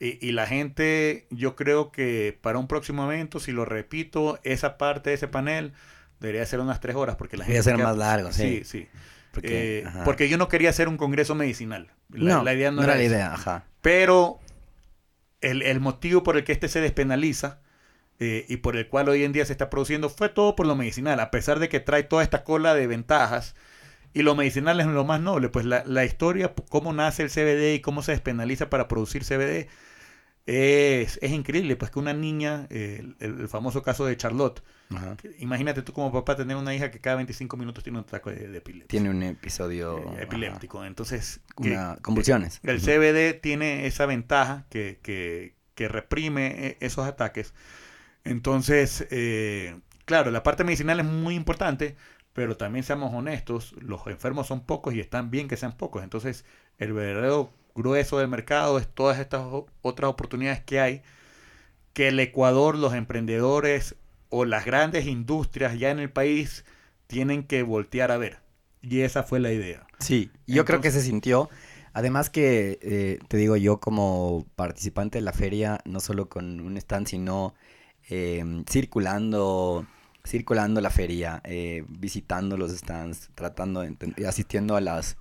y, 0.00 0.26
y 0.26 0.32
la 0.32 0.46
gente, 0.46 1.26
yo 1.30 1.56
creo 1.56 1.92
que 1.92 2.38
para 2.40 2.58
un 2.58 2.68
próximo 2.68 3.04
evento, 3.04 3.40
si 3.40 3.52
lo 3.52 3.64
repito, 3.66 4.38
esa 4.44 4.78
parte 4.78 5.10
de 5.10 5.16
ese 5.16 5.28
panel 5.28 5.72
debería 6.20 6.46
ser 6.46 6.60
unas 6.60 6.80
tres 6.80 6.96
horas, 6.96 7.16
porque 7.16 7.36
la 7.36 7.44
Debería 7.44 7.62
gente... 7.62 7.70
ser 7.70 7.76
queda- 7.78 7.86
más 7.88 7.98
largo, 7.98 8.32
sí. 8.32 8.62
Sí, 8.62 8.64
sí. 8.64 8.88
Porque, 9.40 9.78
Eh, 9.78 9.90
porque 10.04 10.28
yo 10.28 10.38
no 10.38 10.48
quería 10.48 10.70
hacer 10.70 10.88
un 10.88 10.96
congreso 10.96 11.34
medicinal. 11.34 11.92
La, 12.10 12.36
no, 12.36 12.42
la 12.44 12.54
idea 12.54 12.70
no, 12.70 12.78
no 12.78 12.84
era 12.84 12.96
la 12.96 13.02
idea, 13.02 13.34
ajá. 13.34 13.64
Pero 13.80 14.38
el, 15.40 15.62
el 15.62 15.80
motivo 15.80 16.22
por 16.22 16.36
el 16.36 16.44
que 16.44 16.52
este 16.52 16.68
se 16.68 16.80
despenaliza 16.80 17.60
eh, 18.20 18.44
y 18.48 18.56
por 18.58 18.76
el 18.76 18.88
cual 18.88 19.08
hoy 19.08 19.24
en 19.24 19.32
día 19.32 19.44
se 19.46 19.52
está 19.52 19.70
produciendo 19.70 20.08
fue 20.08 20.28
todo 20.28 20.56
por 20.56 20.66
lo 20.66 20.74
medicinal, 20.74 21.20
a 21.20 21.30
pesar 21.30 21.58
de 21.60 21.68
que 21.68 21.80
trae 21.80 22.02
toda 22.02 22.22
esta 22.22 22.42
cola 22.44 22.74
de 22.74 22.86
ventajas. 22.86 23.54
Y 24.14 24.22
lo 24.22 24.34
medicinal 24.34 24.80
es 24.80 24.86
lo 24.86 25.04
más 25.04 25.20
noble, 25.20 25.50
pues 25.50 25.66
la, 25.66 25.84
la 25.86 26.04
historia, 26.04 26.54
cómo 26.70 26.92
nace 26.92 27.22
el 27.22 27.30
CBD 27.30 27.74
y 27.74 27.80
cómo 27.80 28.02
se 28.02 28.12
despenaliza 28.12 28.70
para 28.70 28.88
producir 28.88 29.22
CBD, 29.22 29.68
es, 30.50 31.18
es 31.20 31.30
increíble. 31.30 31.76
Pues 31.76 31.90
que 31.90 31.98
una 31.98 32.14
niña, 32.14 32.66
eh, 32.70 33.04
el, 33.20 33.40
el 33.40 33.48
famoso 33.48 33.82
caso 33.82 34.06
de 34.06 34.16
Charlotte, 34.16 34.62
que- 35.20 35.36
imagínate 35.40 35.82
tú 35.82 35.92
como 35.92 36.10
papá 36.10 36.36
tener 36.36 36.56
una 36.56 36.74
hija 36.74 36.90
que 36.90 37.00
cada 37.00 37.16
25 37.16 37.56
minutos 37.58 37.84
tiene 37.84 37.98
un 37.98 38.04
ataque 38.04 38.30
de, 38.30 38.48
de 38.48 38.58
epilepsia. 38.58 38.88
Tiene 38.88 39.10
un 39.10 39.22
episodio... 39.22 39.98
eh, 39.98 40.04
ajá, 40.12 40.22
epiléptico. 40.22 40.84
Entonces, 40.84 41.40
que- 41.62 41.72
Una, 41.72 41.98
convulsiones. 42.00 42.60
el. 42.62 42.80
CBD 42.80 43.34
tiene 43.40 43.86
esa 43.86 44.06
ventaja 44.06 44.64
que, 44.70 44.98
que- 45.02 45.54
que 45.74 45.86
reprime 45.88 46.66
eh, 46.66 46.76
esos 46.80 47.06
ataques. 47.06 47.52
Entonces, 48.24 49.06
eh, 49.10 49.78
claro, 50.04 50.30
la 50.30 50.42
parte 50.42 50.64
medicinal 50.64 50.98
es 51.00 51.06
muy 51.06 51.34
importante, 51.34 51.96
pero 52.32 52.56
también 52.56 52.84
seamos 52.84 53.12
honestos, 53.14 53.74
los 53.80 54.06
enfermos 54.06 54.46
son 54.46 54.64
pocos 54.64 54.94
y 54.94 55.00
están 55.00 55.30
bien 55.30 55.48
que 55.48 55.56
sean 55.56 55.76
pocos. 55.76 56.02
Entonces, 56.02 56.44
el 56.78 56.92
verdadero 56.92 57.52
grueso 57.78 58.18
del 58.18 58.28
mercado 58.28 58.78
es 58.78 58.86
todas 58.86 59.18
estas 59.18 59.46
otras 59.80 60.10
oportunidades 60.10 60.60
que 60.62 60.80
hay 60.80 61.02
que 61.94 62.08
el 62.08 62.20
Ecuador, 62.20 62.76
los 62.76 62.94
emprendedores 62.94 63.96
o 64.28 64.44
las 64.44 64.64
grandes 64.64 65.06
industrias 65.06 65.78
ya 65.78 65.90
en 65.90 65.98
el 65.98 66.10
país 66.10 66.64
tienen 67.06 67.42
que 67.42 67.62
voltear 67.62 68.12
a 68.12 68.18
ver. 68.18 68.38
Y 68.82 69.00
esa 69.00 69.22
fue 69.22 69.40
la 69.40 69.52
idea. 69.52 69.86
Sí, 69.98 70.30
yo 70.46 70.64
creo 70.64 70.80
que 70.80 70.90
se 70.90 71.00
sintió. 71.00 71.48
Además 71.92 72.30
que, 72.30 72.78
eh, 72.82 73.18
te 73.26 73.36
digo, 73.36 73.56
yo 73.56 73.80
como 73.80 74.46
participante 74.54 75.18
de 75.18 75.22
la 75.22 75.32
feria, 75.32 75.80
no 75.84 75.98
solo 75.98 76.28
con 76.28 76.60
un 76.60 76.76
stand, 76.76 77.08
sino 77.08 77.54
eh, 78.08 78.44
circulando, 78.70 79.84
circulando 80.24 80.80
la 80.80 80.90
feria, 80.90 81.40
eh, 81.44 81.84
visitando 81.88 82.56
los 82.56 82.70
stands, 82.70 83.30
tratando, 83.34 83.80
de 83.82 84.26
asistiendo 84.28 84.76
a 84.76 84.80
las, 84.80 85.16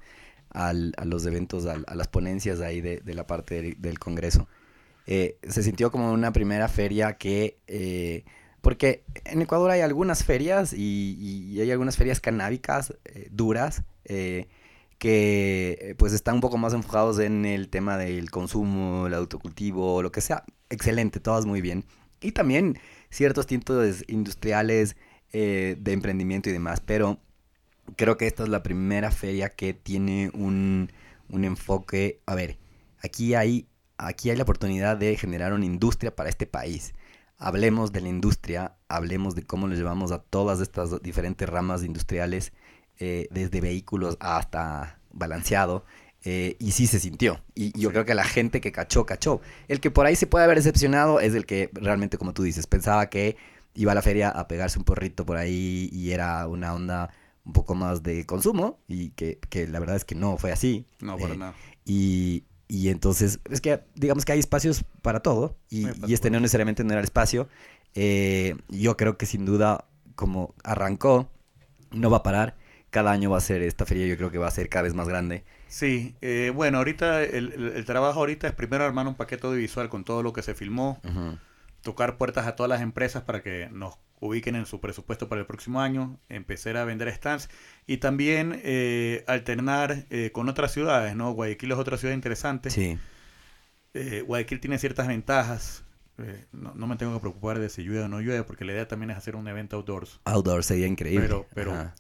al- 0.49 0.94
a 0.98 1.06
los 1.06 1.26
eventos, 1.26 1.65
a, 1.65 1.78
las 1.95 2.07
ponencias 2.07 2.61
ahí 2.61 2.82
de, 2.82 3.02
la 3.14 3.28
parte 3.28 3.76
del, 3.78 3.99
Congreso. 3.99 4.48
Eh, 5.06 5.38
se 5.48 5.64
sintió 5.64 5.91
como 5.91 6.11
una 6.11 6.32
primera 6.34 6.68
feria 6.68 7.14
que... 7.18 7.57
eh, 7.68 8.26
porque 8.61 9.03
en 9.24 9.41
Ecuador 9.41 9.72
hay 9.72 9.82
algunas 9.82 10.26
ferias 10.26 10.74
y, 10.74 11.57
hay 11.61 11.72
algunas 11.72 11.95
ferias 11.95 12.19
canábicas 12.19 12.94
eh, 13.06 13.30
duras 13.32 13.84
eh, 14.03 14.48
que 14.98 15.95
pues 15.98 16.11
están 16.11 16.36
un 16.36 16.41
poco 16.41 16.57
más 16.57 16.74
enfocados 16.74 17.19
en 17.19 17.45
el 17.45 17.69
tema 17.69 17.98
del 17.98 18.30
consumo, 18.32 19.07
el 19.07 19.14
autocultivo, 19.14 20.02
lo 20.02 20.11
que 20.11 20.22
sea. 20.22 20.44
Excelente, 20.69 21.19
todas 21.19 21.45
muy 21.45 21.61
bien. 21.61 21.86
Y 22.19 22.32
también 22.32 22.80
ciertos 23.10 23.48
tintos 23.48 24.03
industriales 24.07 24.98
de 25.32 25.78
emprendimiento 25.86 26.49
y 26.49 26.53
demás, 26.53 26.82
pero 26.82 27.19
creo 27.95 28.18
que 28.18 28.27
esta 28.27 28.43
es 28.43 28.49
la 28.49 28.64
primera 28.64 29.11
feria 29.11 29.49
que 29.49 29.73
tiene 29.73 30.31
un, 30.34 30.91
un 31.30 31.43
enfoque, 31.45 32.22
a 32.26 32.35
ver, 32.35 32.57
aquí 33.01 33.34
hay, 33.35 33.68
aquí 33.97 34.30
hay 34.30 34.38
la 34.38 34.43
oportunidad 34.43 34.97
de 34.97 35.15
generar 35.18 35.53
una 35.53 35.65
industria 35.65 36.15
para 36.15 36.30
este 36.30 36.45
país. 36.47 36.93
Hablemos 37.38 37.91
de 37.91 38.01
la 38.01 38.09
industria, 38.09 38.76
hablemos 38.89 39.35
de 39.35 39.43
cómo 39.43 39.68
lo 39.68 39.76
llevamos 39.76 40.11
a 40.11 40.19
todas 40.19 40.59
estas 40.59 41.01
diferentes 41.01 41.47
ramas 41.47 41.84
industriales, 41.84 42.51
eh, 42.99 43.27
desde 43.30 43.61
vehículos 43.61 44.18
hasta 44.19 44.99
balanceado, 45.11 45.85
eh, 46.23 46.55
y 46.59 46.72
sí 46.72 46.88
se 46.88 46.99
sintió. 46.99 47.41
Y 47.53 47.72
yo 47.80 47.89
Sí. 47.89 47.93
creo 47.93 48.05
que 48.05 48.15
la 48.15 48.23
gente 48.23 48.59
que 48.59 48.72
cachó, 48.72 49.05
cachó. 49.05 49.39
El 49.68 49.80
que 49.80 49.91
por 49.91 50.07
ahí 50.07 50.15
se 50.15 50.26
puede 50.27 50.45
haber 50.45 50.57
decepcionado 50.57 51.19
es 51.19 51.35
el 51.35 51.45
que 51.45 51.69
realmente, 51.73 52.18
como 52.18 52.34
tú 52.34 52.41
dices, 52.43 52.65
pensaba 52.65 53.07
que 53.09 53.38
iba 53.76 53.91
a 53.91 53.95
la 53.95 54.01
feria 54.01 54.30
a 54.30 54.47
pegarse 54.47 54.80
un 54.80 54.85
porrito 54.85 55.26
por 55.26 55.38
ahí 55.38 55.89
y 55.93 56.11
era 56.11 56.47
una 56.47 56.73
onda 56.73 57.11
un 57.48 57.53
poco 57.53 57.76
más 57.76 58.03
de 58.03 58.26
consumo 58.26 58.80
y 58.88 59.11
que, 59.11 59.40
que 59.49 59.68
la 59.68 59.80
verdad 59.80 59.95
es 59.95 60.06
que 60.06 60.15
no 60.15 60.38
fue 60.38 60.52
así. 60.52 60.86
No, 61.02 61.18
para 61.18 61.34
Eh, 61.34 61.38
nada. 61.38 61.53
Y, 61.86 62.44
y 62.68 62.90
entonces, 62.90 63.40
es 63.49 63.61
que 63.61 63.82
digamos 63.95 64.26
que 64.26 64.34
hay 64.34 64.40
espacios 64.40 64.84
para 65.02 65.22
todo 65.22 65.56
y, 65.69 65.88
y 66.07 66.14
este 66.14 66.30
no 66.30 66.40
necesariamente 66.40 66.84
no 66.84 66.91
era 66.91 66.99
el 66.99 67.06
espacio. 67.06 67.48
Eh, 67.95 68.56
yo 68.69 68.98
creo 68.98 69.18
que 69.18 69.26
sin 69.26 69.45
duda, 69.45 69.86
como 70.15 70.53
arrancó, 70.64 71.30
no 71.91 72.10
va 72.10 72.18
a 72.18 72.24
parar. 72.24 72.56
Cada 72.90 73.11
año 73.11 73.30
va 73.30 73.38
a 73.38 73.41
ser 73.41 73.61
esta 73.61 73.86
feria, 73.86 74.07
yo 74.07 74.18
creo 74.18 74.32
que 74.32 74.38
va 74.38 74.48
a 74.48 74.52
ser 74.52 74.69
cada 74.69 74.84
vez 74.84 74.94
más 74.94 75.07
grande. 75.07 75.44
Sí, 75.68 76.15
eh, 76.22 76.52
bueno, 76.56 76.78
ahorita 76.80 77.24
el, 77.24 77.53
el- 77.53 77.72
el 77.76 77.86
trabajo 77.86 78.19
ahorita 78.19 78.48
es 78.48 78.53
primero 78.53 78.86
armar 78.86 79.07
un 79.07 79.15
paquete 79.15 79.48
audiovisual 79.48 79.90
con 79.90 80.03
todo 80.06 80.24
lo 80.24 80.32
que 80.34 80.41
se 80.41 80.53
filmó, 80.53 81.02
tocar 81.82 82.18
puertas 82.18 82.48
a 82.48 82.56
todas 82.56 82.69
las 82.69 82.82
empresas 82.82 83.24
para 83.24 83.41
que 83.41 83.69
nos 83.72 83.98
ubiquen 84.19 84.56
en 84.56 84.65
su 84.65 84.80
presupuesto 84.80 85.27
para 85.27 85.41
el 85.41 85.48
próximo 85.48 85.81
año, 85.81 86.19
empezar 86.30 86.77
a 86.77 86.85
vender 86.85 87.11
stands 87.14 87.49
y 87.85 87.98
también 87.98 88.60
eh, 88.64 89.23
alternar 89.27 90.06
eh, 90.10 90.31
con 90.31 90.49
otras 90.49 90.72
ciudades, 90.72 91.15
¿no? 91.15 91.31
Guayaquil 91.31 91.72
es 91.72 91.77
otra 91.77 91.98
ciudad 91.98 92.14
interesante. 92.14 92.69
Sí. 92.69 92.98
Eh, 93.94 94.22
Guayaquil 94.26 94.60
tiene 94.60 94.77
ciertas 94.80 95.07
ventajas. 95.07 95.84
eh, 96.18 96.45
no, 96.52 96.73
no 96.73 96.88
me 96.88 96.95
tengo 96.95 97.14
que 97.14 97.19
preocupar 97.19 97.60
de 97.60 97.69
si 97.69 97.84
llueve 97.84 98.03
o 98.03 98.07
no 98.07 98.19
llueve, 98.22 98.44
porque 98.44 98.65
la 98.65 98.73
idea 98.73 98.88
también 98.88 99.11
es 99.11 99.18
hacer 99.18 99.35
un 99.35 99.48
evento 99.48 99.76
outdoors. 99.77 100.19
Outdoor 100.26 100.64
sería 100.64 100.88
increíble. 100.88 101.27
Pero, 101.27 101.48
pero 101.53 101.73
Ajá. 101.73 101.95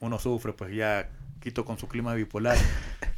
uno 0.00 0.18
sufre, 0.18 0.52
pues 0.52 0.74
ya 0.74 1.08
Quito 1.40 1.64
con 1.64 1.78
su 1.78 1.88
clima 1.88 2.14
bipolar. 2.14 2.56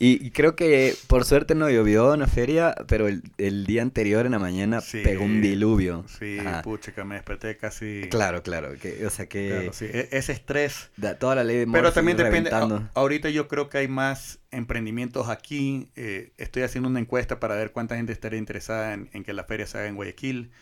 Y, 0.00 0.24
y 0.24 0.30
creo 0.30 0.54
que 0.54 0.94
por 1.08 1.24
suerte 1.24 1.56
no 1.56 1.68
llovió 1.68 2.14
en 2.14 2.20
la 2.20 2.28
feria, 2.28 2.72
pero 2.86 3.08
el, 3.08 3.22
el 3.36 3.66
día 3.66 3.82
anterior 3.82 4.26
en 4.26 4.32
la 4.32 4.38
mañana 4.38 4.80
Sí. 4.80 5.00
pegó 5.02 5.24
un 5.24 5.40
diluvio. 5.42 6.04
Sí, 6.20 6.38
Ajá. 6.38 6.62
pucha, 6.62 6.92
me 7.04 7.16
desperté 7.16 7.56
casi... 7.56 8.02
Claro, 8.08 8.44
claro. 8.44 8.74
Que, 8.80 9.04
o 9.04 9.10
sea 9.10 9.26
que 9.28 9.48
Claro, 9.48 9.72
sí, 9.72 9.86
e- 9.86 10.08
ese 10.12 10.30
estrés. 10.32 10.90
da- 10.96 11.18
toda 11.18 11.34
la 11.34 11.42
ley 11.42 11.56
de 11.58 11.66
Pero 11.66 11.92
también 11.92 12.16
depende. 12.16 12.50
a- 12.50 12.90
ahorita 12.94 13.28
yo 13.30 13.48
creo 13.48 13.68
que 13.68 13.78
hay 13.78 13.88
más 13.88 14.38
emprendimientos 14.52 15.28
aquí. 15.28 15.90
eh, 15.96 16.32
estoy 16.36 16.62
haciendo 16.62 16.88
una 16.88 17.00
encuesta 17.00 17.40
para 17.40 17.56
ver 17.56 17.72
cuánta 17.72 17.96
gente 17.96 18.12
estaría 18.12 18.38
interesada 18.38 18.94
en, 18.94 19.10
en 19.12 19.24
que 19.24 19.32
la 19.32 19.42
feria 19.44 19.66
se 19.66 19.78
haga 19.78 19.88
en 19.88 19.96
Guayaquil. 19.96 20.52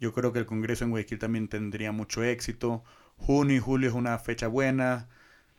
Yo 0.00 0.14
creo 0.14 0.32
que 0.32 0.38
el 0.38 0.46
congreso 0.46 0.84
en 0.84 0.90
Guayaquil 0.90 1.18
también 1.18 1.48
tendría 1.48 1.92
mucho 1.92 2.24
éxito. 2.24 2.82
Junio 3.18 3.56
y 3.56 3.60
julio 3.60 3.90
es 3.90 3.94
una 3.94 4.18
fecha 4.18 4.46
buena. 4.46 5.08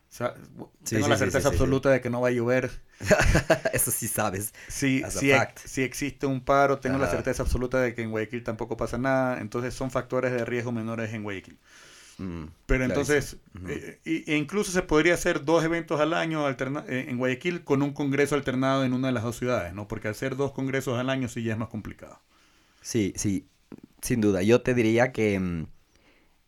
Sa- 0.10 0.36
Sí, 0.84 0.96
Tengo 0.96 1.04
sí, 1.04 1.12
la 1.12 1.18
sí, 1.18 1.26
certeza 1.26 1.50
sí, 1.50 1.58
sí, 1.58 1.58
sí. 1.58 1.58
absoluta 1.58 1.90
de 1.92 2.02
que 2.02 2.10
no 2.10 2.22
va 2.22 2.30
a 2.30 2.32
llover. 2.32 2.72
Eso 3.74 3.92
sí 3.92 4.08
sabes. 4.08 4.54
A 5.02 5.12
si, 5.66 5.82
existe 5.84 6.26
un 6.26 6.42
paro, 6.42 6.80
tengo 6.80 6.98
la 6.98 7.08
certeza 7.08 7.44
absoluta 7.44 7.82
de 7.82 7.94
que 7.94 8.02
en 8.04 8.12
Guayaquil 8.12 8.44
tampoco 8.44 8.78
pasa 8.78 8.98
nada. 8.98 9.40
Entonces 9.42 9.74
son 9.74 9.92
factores 9.92 10.32
de 10.32 10.46
riesgo 10.46 10.72
menores 10.72 11.14
en 11.14 11.24
Guayaquil. 11.24 11.58
Mm, 12.20 12.48
Pero 12.66 12.84
entonces, 12.84 13.38
eh, 13.66 14.00
e 14.06 14.36
incluso 14.36 14.72
se 14.72 14.82
podría 14.82 15.14
hacer 15.14 15.46
dos 15.46 15.64
eventos 15.64 16.00
al 16.02 16.14
año 16.14 16.48
eh, 16.50 17.06
en 17.10 17.18
Guayaquil 17.18 17.64
con 17.64 17.82
un 17.82 17.94
congreso 17.94 18.36
alternado 18.36 18.84
en 18.84 18.94
una 18.94 19.08
de 19.08 19.14
las 19.14 19.24
dos 19.24 19.38
ciudades, 19.38 19.74
¿no? 19.74 19.88
Porque 19.88 20.10
hacer 20.10 20.36
dos 20.36 20.52
congresos 20.52 21.00
al 21.00 21.10
año 21.10 21.30
sí 21.30 21.44
ya 21.44 21.54
es 21.54 21.60
más 21.60 21.70
complicado. 21.70 22.20
Sí, 22.82 23.14
sí, 23.16 23.48
sin 24.02 24.22
duda. 24.22 24.44
Yo 24.44 24.62
te 24.62 24.74
diría 24.74 25.12
que 25.12 25.40
mm, 25.40 25.68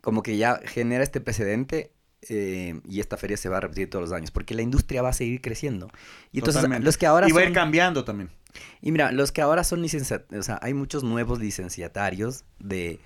como 0.01 0.23
que 0.23 0.37
ya 0.37 0.59
genera 0.65 1.03
este 1.03 1.21
precedente 1.21 1.91
eh, 2.27 2.79
y 2.87 2.99
esta 2.99 3.15
feria 3.17 3.37
se 3.37 3.47
va 3.49 3.57
a 3.57 3.61
repetir 3.61 3.89
todos 3.89 4.09
los 4.09 4.11
años, 4.11 4.31
porque 4.31 4.53
la 4.55 4.61
industria 4.61 5.01
va 5.01 5.09
a 5.09 5.13
seguir 5.13 5.41
creciendo. 5.41 5.89
Y 6.31 6.39
entonces 6.39 6.61
Totalmente. 6.61 6.85
los 6.85 6.97
que 6.97 7.05
ahora 7.05 7.27
y 7.29 7.31
va 7.31 7.41
a 7.41 7.45
ir 7.45 7.53
cambiando 7.53 8.03
también. 8.03 8.29
Y 8.81 8.91
mira, 8.91 9.11
los 9.11 9.31
que 9.31 9.41
ahora 9.41 9.63
son 9.63 9.81
licenciados, 9.81 10.25
o 10.31 10.43
sea, 10.43 10.59
hay 10.61 10.73
muchos 10.73 11.03
nuevos 11.03 11.39
licenciatarios 11.39 12.43
de, 12.59 12.99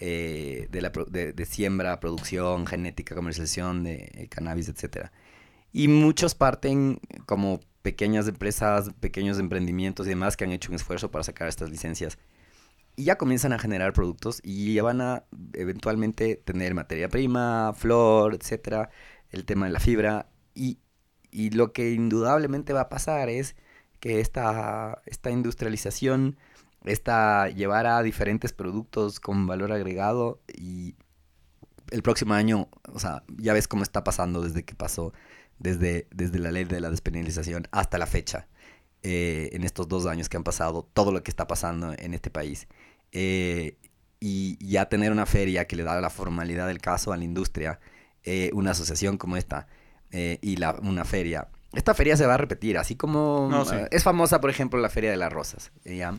eh, 0.00 0.68
de, 0.70 0.82
la, 0.82 0.92
pro- 0.92 1.04
de, 1.06 1.32
de 1.32 1.46
siembra, 1.46 2.00
producción, 2.00 2.66
genética, 2.66 3.14
comercialización 3.14 3.84
de 3.84 4.10
eh, 4.14 4.28
cannabis, 4.28 4.68
etcétera. 4.68 5.12
Y 5.72 5.88
muchos 5.88 6.34
parten 6.34 6.98
como 7.26 7.60
pequeñas 7.82 8.26
empresas, 8.26 8.90
pequeños 9.00 9.38
emprendimientos 9.38 10.06
y 10.06 10.10
demás 10.10 10.36
que 10.36 10.44
han 10.44 10.52
hecho 10.52 10.70
un 10.70 10.76
esfuerzo 10.76 11.10
para 11.10 11.22
sacar 11.24 11.48
estas 11.48 11.70
licencias. 11.70 12.18
Y 12.98 13.04
ya 13.04 13.16
comienzan 13.16 13.52
a 13.52 13.60
generar 13.60 13.92
productos 13.92 14.40
y 14.42 14.74
ya 14.74 14.82
van 14.82 15.00
a 15.00 15.22
eventualmente 15.52 16.34
tener 16.34 16.74
materia 16.74 17.08
prima, 17.08 17.72
flor, 17.72 18.34
etcétera, 18.34 18.90
el 19.30 19.44
tema 19.44 19.66
de 19.66 19.72
la 19.72 19.78
fibra. 19.78 20.28
Y, 20.52 20.80
y 21.30 21.50
lo 21.50 21.72
que 21.72 21.92
indudablemente 21.92 22.72
va 22.72 22.80
a 22.80 22.88
pasar 22.88 23.28
es 23.28 23.54
que 24.00 24.18
esta, 24.18 25.00
esta 25.06 25.30
industrialización, 25.30 26.38
esta 26.84 27.48
llevar 27.50 27.86
a 27.86 28.02
diferentes 28.02 28.52
productos 28.52 29.20
con 29.20 29.46
valor 29.46 29.70
agregado 29.70 30.40
y 30.52 30.96
el 31.92 32.02
próximo 32.02 32.34
año, 32.34 32.68
o 32.92 32.98
sea, 32.98 33.22
ya 33.36 33.52
ves 33.52 33.68
cómo 33.68 33.84
está 33.84 34.02
pasando 34.02 34.42
desde 34.42 34.64
que 34.64 34.74
pasó, 34.74 35.12
desde, 35.60 36.08
desde 36.10 36.40
la 36.40 36.50
ley 36.50 36.64
de 36.64 36.80
la 36.80 36.90
despenalización 36.90 37.68
hasta 37.70 37.96
la 37.96 38.06
fecha, 38.06 38.48
eh, 39.04 39.50
en 39.52 39.62
estos 39.62 39.86
dos 39.86 40.06
años 40.06 40.28
que 40.28 40.36
han 40.36 40.42
pasado, 40.42 40.88
todo 40.92 41.12
lo 41.12 41.22
que 41.22 41.30
está 41.30 41.46
pasando 41.46 41.94
en 41.96 42.12
este 42.12 42.30
país. 42.30 42.66
Eh, 43.12 43.76
y 44.20 44.56
ya 44.66 44.88
tener 44.88 45.12
una 45.12 45.26
feria 45.26 45.66
que 45.66 45.76
le 45.76 45.82
da 45.84 46.00
la 46.00 46.10
formalidad 46.10 46.66
del 46.66 46.80
caso 46.80 47.12
a 47.12 47.16
la 47.16 47.24
industria, 47.24 47.78
eh, 48.24 48.50
una 48.52 48.72
asociación 48.72 49.16
como 49.16 49.36
esta 49.36 49.66
y 50.10 50.56
la, 50.56 50.72
una 50.82 51.04
feria 51.04 51.48
esta 51.74 51.92
feria 51.92 52.16
se 52.16 52.24
va 52.26 52.32
a 52.32 52.38
repetir, 52.38 52.78
así 52.78 52.96
como 52.96 53.46
No, 53.50 53.66
sí. 53.66 53.74
eh, 53.76 53.88
es 53.90 54.02
famosa, 54.02 54.40
por 54.40 54.48
ejemplo, 54.48 54.80
la 54.80 54.88
Feria 54.88 55.10
de 55.10 55.18
las 55.18 55.30
Rosas. 55.30 55.70
eh, 55.84 55.98
ya. 55.98 56.10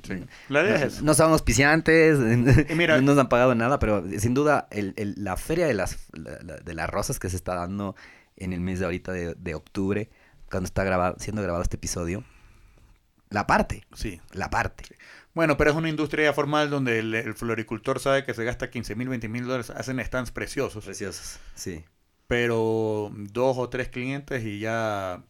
La 0.47 0.61
idea 0.61 0.77
No, 0.77 0.85
es 0.85 1.01
no 1.01 1.13
son 1.15 1.31
auspiciantes, 1.31 2.19
mira- 2.75 2.97
no 2.97 3.01
nos 3.01 3.17
han 3.17 3.29
pagado 3.29 3.55
nada, 3.55 3.79
pero 3.79 4.03
sin 4.19 4.35
duda 4.35 4.67
el- 4.69 4.93
el- 4.95 5.15
la 5.17 5.37
Feria 5.37 5.65
de 5.65 5.73
las, 5.73 5.97
la- 6.13 6.37
la- 6.43 6.57
de 6.57 6.73
las 6.75 6.87
Rosas 6.87 7.17
que 7.17 7.31
se 7.31 7.35
está 7.35 7.55
dando 7.55 7.95
en 8.37 8.53
el 8.53 8.59
mes 8.59 8.77
de 8.77 8.85
ahorita 8.85 9.11
de, 9.11 9.33
de 9.33 9.55
octubre, 9.55 10.11
cuando 10.51 10.67
está 10.67 10.83
grabado, 10.83 11.15
siendo 11.17 11.41
grabado 11.41 11.63
este 11.63 11.77
episodio, 11.77 12.23
la 13.31 13.47
parte, 13.47 13.83
Sí. 13.95 14.21
la 14.33 14.51
parte. 14.51 14.83
Bueno, 15.33 15.57
pero 15.57 15.71
es 15.71 15.75
una 15.75 15.89
industria 15.89 16.25
ya 16.25 16.33
formal 16.33 16.69
donde 16.69 16.99
el, 16.99 17.13
el 17.13 17.33
floricultor 17.33 17.99
sabe 17.99 18.25
que 18.25 18.33
se 18.33 18.43
gasta 18.43 18.69
15 18.69 18.95
mil, 18.95 19.09
20 19.09 19.29
mil 19.29 19.43
dólares, 19.43 19.69
hacen 19.69 20.03
stands 20.03 20.31
preciosos, 20.31 20.85
Preciosos, 20.85 21.39
sí. 21.55 21.83
pero 22.27 23.11
dos 23.13 23.57
o 23.57 23.69
tres 23.69 23.89
clientes 23.89 24.43
y 24.43 24.59
ya, 24.59 25.21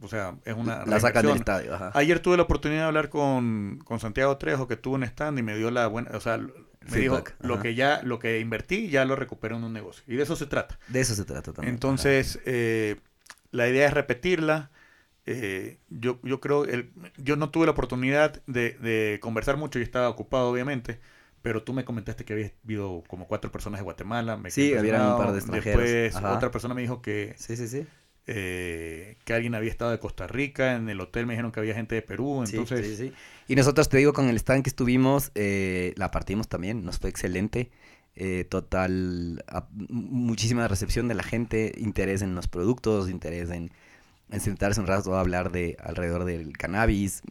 o 0.00 0.08
sea, 0.08 0.36
es 0.44 0.54
una 0.54 0.84
La 0.84 1.00
sacan 1.00 1.26
del 1.26 1.36
estadio, 1.36 1.74
ajá. 1.74 1.92
Ayer 1.94 2.18
tuve 2.20 2.36
la 2.36 2.42
oportunidad 2.42 2.82
de 2.82 2.86
hablar 2.86 3.08
con, 3.08 3.80
con 3.84 4.00
Santiago 4.00 4.36
Trejo, 4.36 4.66
que 4.66 4.76
tuvo 4.76 4.96
un 4.96 5.04
stand 5.04 5.38
y 5.38 5.42
me 5.42 5.56
dio 5.56 5.70
la 5.70 5.86
buena, 5.86 6.10
o 6.14 6.20
sea, 6.20 6.38
me 6.90 6.98
dijo, 6.98 7.22
lo 7.40 7.60
que 7.60 7.74
ya, 7.74 8.02
lo 8.02 8.18
que 8.18 8.40
invertí 8.40 8.90
ya 8.90 9.04
lo 9.04 9.16
recupero 9.16 9.56
en 9.56 9.64
un 9.64 9.72
negocio. 9.72 10.04
Y 10.06 10.16
de 10.16 10.24
eso 10.24 10.36
se 10.36 10.46
trata. 10.46 10.78
De 10.88 11.00
eso 11.00 11.14
se 11.14 11.24
trata 11.24 11.52
también. 11.52 11.74
Entonces, 11.74 12.40
eh, 12.44 12.96
la 13.52 13.68
idea 13.68 13.86
es 13.86 13.94
repetirla. 13.94 14.70
Eh, 15.26 15.78
yo, 15.88 16.20
yo 16.22 16.40
creo, 16.40 16.64
el, 16.64 16.92
yo 17.16 17.36
no 17.36 17.50
tuve 17.50 17.66
la 17.66 17.72
oportunidad 17.72 18.42
de, 18.46 18.72
de 18.78 19.18
conversar 19.22 19.56
mucho 19.56 19.78
y 19.78 19.82
estaba 19.82 20.08
ocupado, 20.08 20.50
obviamente. 20.50 21.00
Pero 21.42 21.62
tú 21.62 21.72
me 21.74 21.84
comentaste 21.84 22.24
que 22.24 22.32
había 22.32 22.52
habido 22.64 23.02
como 23.06 23.26
cuatro 23.26 23.52
personas 23.52 23.80
de 23.80 23.84
Guatemala. 23.84 24.36
Me 24.36 24.50
Sí, 24.50 24.74
habían 24.74 25.02
un 25.02 25.16
par 25.16 25.32
de 25.32 25.38
extranjeros. 25.38 25.80
Después, 25.82 26.16
Ajá. 26.16 26.34
otra 26.36 26.50
persona 26.50 26.74
me 26.74 26.82
dijo 26.82 27.02
que. 27.02 27.34
Sí, 27.36 27.56
sí, 27.56 27.68
sí. 27.68 27.86
eh, 28.26 29.16
que 29.24 29.34
alguien 29.34 29.54
había 29.54 29.70
estado 29.70 29.90
de 29.90 29.98
Costa 29.98 30.26
Rica. 30.26 30.74
En 30.76 30.88
el 30.88 31.00
hotel 31.00 31.26
me 31.26 31.34
dijeron 31.34 31.52
que 31.52 31.60
había 31.60 31.74
gente 31.74 31.94
de 31.94 32.02
Perú. 32.02 32.42
Sí, 32.44 32.56
Entonces, 32.56 32.86
sí, 32.86 32.96
sí. 33.08 33.14
Y 33.46 33.56
nosotros, 33.56 33.88
te 33.88 33.98
digo, 33.98 34.12
con 34.12 34.28
el 34.28 34.36
stand 34.36 34.62
que 34.64 34.70
estuvimos, 34.70 35.30
eh, 35.34 35.92
la 35.96 36.10
partimos 36.10 36.48
también, 36.48 36.84
nos 36.84 36.98
fue 36.98 37.10
excelente. 37.10 37.70
Eh, 38.16 38.44
total, 38.48 39.44
a- 39.48 39.68
muchísima 39.88 40.68
recepción 40.68 41.08
de 41.08 41.14
la 41.14 41.22
gente, 41.24 41.72
interés 41.76 42.22
en 42.22 42.34
los 42.34 42.48
productos, 42.48 43.10
interés 43.10 43.50
en 43.50 43.70
sentarse 44.40 44.80
un 44.80 44.86
rato 44.86 45.16
a 45.16 45.20
hablar 45.20 45.50
de 45.52 45.76
alrededor 45.82 46.24
del 46.24 46.56
cannabis. 46.56 47.22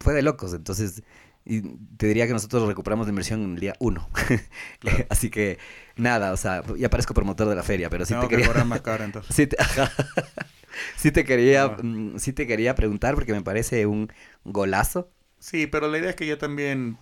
Fue 0.00 0.14
de 0.14 0.22
locos, 0.22 0.54
entonces 0.54 1.02
y 1.44 1.60
te 1.96 2.06
diría 2.06 2.26
que 2.28 2.32
nosotros 2.34 2.68
recuperamos 2.68 3.06
la 3.06 3.10
inversión 3.10 3.42
en 3.42 3.54
el 3.54 3.60
día 3.60 3.74
uno. 3.80 4.08
Claro. 4.78 5.08
Así 5.08 5.30
que 5.30 5.58
nada, 5.96 6.32
o 6.32 6.36
sea, 6.36 6.62
ya 6.78 6.90
parezco 6.90 7.14
promotor 7.14 7.48
de 7.48 7.56
la 7.56 7.62
feria, 7.62 7.90
pero 7.90 8.04
sí 8.06 8.14
tengo 8.14 8.20
te 8.20 8.28
que 8.28 8.36
quería... 8.36 8.64
más 8.64 8.80
caro 8.82 9.04
entonces. 9.04 9.36
Sí 9.36 9.46
te, 9.46 9.56
sí 10.96 11.12
te 11.12 11.24
quería, 11.24 11.64
Ah. 11.64 11.76
mm, 11.82 12.18
sí 12.18 12.32
te 12.32 12.46
quería 12.46 12.74
preguntar 12.74 13.14
porque 13.14 13.32
me 13.32 13.42
parece 13.42 13.86
un 13.86 14.08
golazo. 14.44 15.10
Sí, 15.38 15.66
pero 15.66 15.88
la 15.88 15.98
idea 15.98 16.10
es 16.10 16.16
que 16.16 16.26
ya 16.26 16.38
también, 16.38 16.98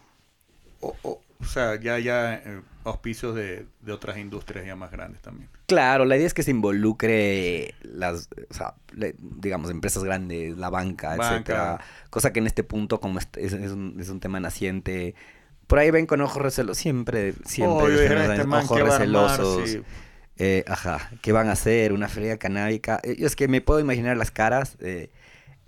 o, 0.81 0.97
o, 1.03 1.23
o 1.41 1.45
sea, 1.45 1.81
ya 1.81 1.99
ya 1.99 2.35
eh, 2.37 2.63
auspicios 2.85 3.35
de, 3.35 3.66
de 3.82 3.93
otras 3.93 4.16
industrias 4.19 4.65
ya 4.65 4.74
más 4.77 4.90
grandes 4.90 5.20
también. 5.23 5.48
Claro, 5.66 6.05
la 6.05 6.16
idea 6.16 6.27
es 6.27 6.35
que 6.35 6.43
se 6.43 6.51
involucre 6.51 7.74
las, 7.82 8.28
o 8.51 8.55
sea, 8.55 8.74
le- 8.94 9.15
digamos, 9.19 9.70
empresas 9.70 10.02
grandes, 10.05 10.57
la 10.57 10.70
banca, 10.70 11.11
Banca. 11.11 11.35
etcétera. 11.35 11.81
Cosa 12.11 12.32
que 12.32 12.40
en 12.40 12.47
este 12.47 12.62
punto, 12.65 13.01
como 13.01 13.19
es, 13.19 13.28
es- 13.36 13.52
es 13.52 13.73
un, 13.73 13.97
es 14.01 14.09
un 14.09 14.20
tema 14.20 14.40
naciente, 14.40 15.15
por 15.66 15.78
ahí 15.78 15.90
ven 15.90 16.07
con 16.07 16.20
ojos 16.20 16.43
recelosos, 16.43 16.78
siempre, 16.78 17.35
siempre, 17.44 17.94
este 18.35 18.44
man, 18.47 18.65
ojos 18.65 18.81
recelosos. 18.81 19.69
Sí. 19.70 19.82
eh, 20.39 20.65
ajá, 20.66 21.11
¿qué 21.23 21.32
van 21.32 21.48
a 21.48 21.52
hacer? 21.52 21.93
Una 21.93 22.09
feria 22.09 22.39
canábica. 22.39 22.98
Eh, 23.05 23.16
es 23.20 23.36
que 23.36 23.47
me 23.47 23.61
puedo 23.61 23.78
imaginar 23.78 24.16
las 24.16 24.31
caras 24.31 24.77
eh, 24.81 25.11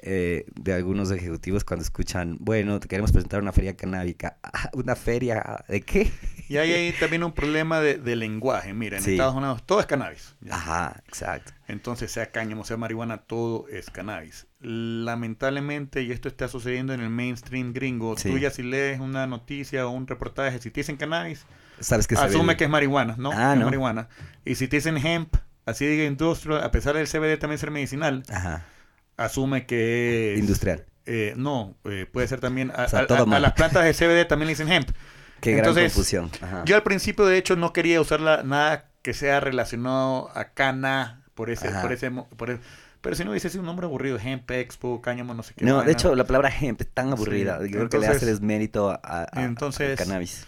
eh, 0.02 0.44
de 0.54 0.72
algunos 0.74 1.10
ejecutivos 1.10 1.64
cuando 1.64 1.82
escuchan, 1.84 2.36
bueno, 2.40 2.78
te 2.80 2.88
queremos 2.88 3.12
presentar 3.12 3.40
una 3.40 3.52
feria 3.52 3.76
canábica. 3.76 4.36
¿Una 4.74 4.96
feria 4.96 5.64
de 5.68 5.80
qué? 5.82 6.10
Y 6.48 6.56
ahí 6.58 6.72
hay 6.72 6.92
también 6.92 7.24
un 7.24 7.32
problema 7.32 7.80
de, 7.80 7.96
de 7.98 8.16
lenguaje. 8.16 8.74
Mira, 8.74 8.98
en 8.98 9.02
Sí. 9.02 9.12
Estados 9.12 9.34
Unidos 9.34 9.64
todo 9.64 9.80
es 9.80 9.86
cannabis. 9.86 10.34
¿ya? 10.40 10.54
Ajá, 10.56 11.02
exacto. 11.08 11.52
Entonces, 11.68 12.10
sea 12.12 12.30
cáñamo, 12.30 12.64
sea 12.64 12.76
marihuana, 12.76 13.18
todo 13.18 13.66
es 13.68 13.88
cannabis. 13.90 14.46
Lamentablemente, 14.60 16.02
y 16.02 16.12
esto 16.12 16.28
está 16.28 16.48
sucediendo 16.48 16.92
en 16.92 17.00
el 17.00 17.10
mainstream 17.10 17.72
gringo, 17.72 18.16
Sí. 18.16 18.30
tú 18.30 18.38
ya 18.38 18.50
si 18.50 18.62
lees 18.62 19.00
una 19.00 19.26
noticia 19.26 19.86
o 19.86 19.90
un 19.90 20.06
reportaje, 20.06 20.58
si 20.60 20.70
te 20.70 20.80
dicen 20.80 20.96
cannabis, 20.96 21.46
Sabes 21.80 22.06
que 22.06 22.14
asume 22.14 22.56
que 22.56 22.64
es 22.64 22.70
marihuana, 22.70 23.16
¿no? 23.18 23.30
Ah, 23.32 23.54
es 23.54 23.58
no. 23.58 23.64
marihuana. 23.64 24.08
Y 24.44 24.54
si 24.54 24.68
te 24.68 24.76
dicen 24.76 24.98
hemp, 24.98 25.34
así 25.66 25.84
diga 25.86 26.04
industrial, 26.04 26.62
a 26.62 26.70
pesar 26.70 26.94
del 26.96 27.08
CBD 27.08 27.38
también 27.38 27.58
ser 27.58 27.70
medicinal, 27.72 28.22
Ajá, 28.30 28.64
asume 29.16 29.66
que 29.66 30.34
es... 30.34 30.38
industrial. 30.40 30.84
Eh, 31.06 31.34
no, 31.36 31.76
eh, 31.84 32.06
puede 32.10 32.28
ser 32.28 32.40
también... 32.40 32.70
A, 32.76 32.84
O 32.84 32.88
sea, 32.88 33.00
a- 33.00 33.06
todo 33.06 33.18
a- 33.18 33.22
a 33.22 33.26
mal. 33.26 33.42
las 33.42 33.52
plantas 33.54 33.84
de 33.84 33.92
CBD 33.94 34.26
también 34.28 34.46
le 34.46 34.52
dicen 34.52 34.70
hemp. 34.70 34.88
Qué 35.40 35.50
gran 35.52 35.60
Entonces, 35.68 35.92
confusión. 35.92 36.30
Ajá. 36.40 36.62
Yo 36.64 36.76
al 36.76 36.82
principio, 36.84 37.26
de 37.26 37.36
hecho, 37.38 37.56
no 37.56 37.72
quería 37.72 38.00
usarla 38.00 38.42
nada 38.44 38.88
que 39.02 39.12
sea 39.14 39.40
relacionado 39.40 40.30
a 40.36 40.50
cana 40.50 41.22
por 41.34 41.50
ese, 41.50 41.66
Ajá. 41.68 41.82
por 41.82 41.92
ese, 41.92 42.10
por 42.10 42.50
e- 42.50 42.60
pero 43.00 43.16
si 43.16 43.24
no 43.24 43.36
sido 43.36 43.58
un 43.58 43.66
nombre 43.66 43.86
aburrido, 43.86 44.16
Hemp 44.22 44.48
Expo, 44.52 45.02
Cáñamo, 45.02 45.34
no 45.34 45.42
sé 45.42 45.54
qué. 45.56 45.64
No, 45.64 45.82
de 45.82 45.90
hecho, 45.90 46.14
la 46.14 46.22
palabra 46.24 46.52
hemp 46.60 46.80
es 46.80 46.86
tan 46.88 47.10
aburrida. 47.10 47.58
Sí, 47.60 47.64
Yo 47.72 47.78
creo 47.78 47.88
que 47.88 47.98
le 47.98 48.06
hace 48.06 48.26
desmérito 48.26 48.90
a, 48.92 49.00
a- 49.02 49.26
a- 49.32 49.42
entonces, 49.44 49.98
al 49.98 50.06
cannabis, 50.06 50.46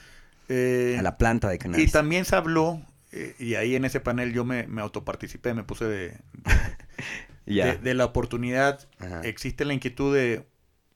Eh, 0.48 0.94
a 0.96 1.02
la 1.02 1.18
planta 1.18 1.48
de 1.48 1.56
y 1.56 1.58
cannabis. 1.58 1.90
también 1.90 2.24
se 2.24 2.36
habló, 2.36 2.80
eh, 3.10 3.34
y 3.40 3.56
ahí 3.56 3.74
en 3.74 3.84
ese 3.84 3.98
panel 3.98 4.32
yo 4.32 4.44
me, 4.44 4.68
me 4.68 4.82
autoparticipé, 4.82 5.52
me 5.54 5.64
puse 5.64 5.86
de, 5.86 6.16
Ya. 7.46 7.66
de, 7.66 7.78
de 7.78 7.94
la 7.94 8.04
oportunidad. 8.06 8.80
Ajá. 8.98 9.20
Existe 9.22 9.64
la 9.64 9.74
inquietud 9.74 10.14
de, 10.14 10.46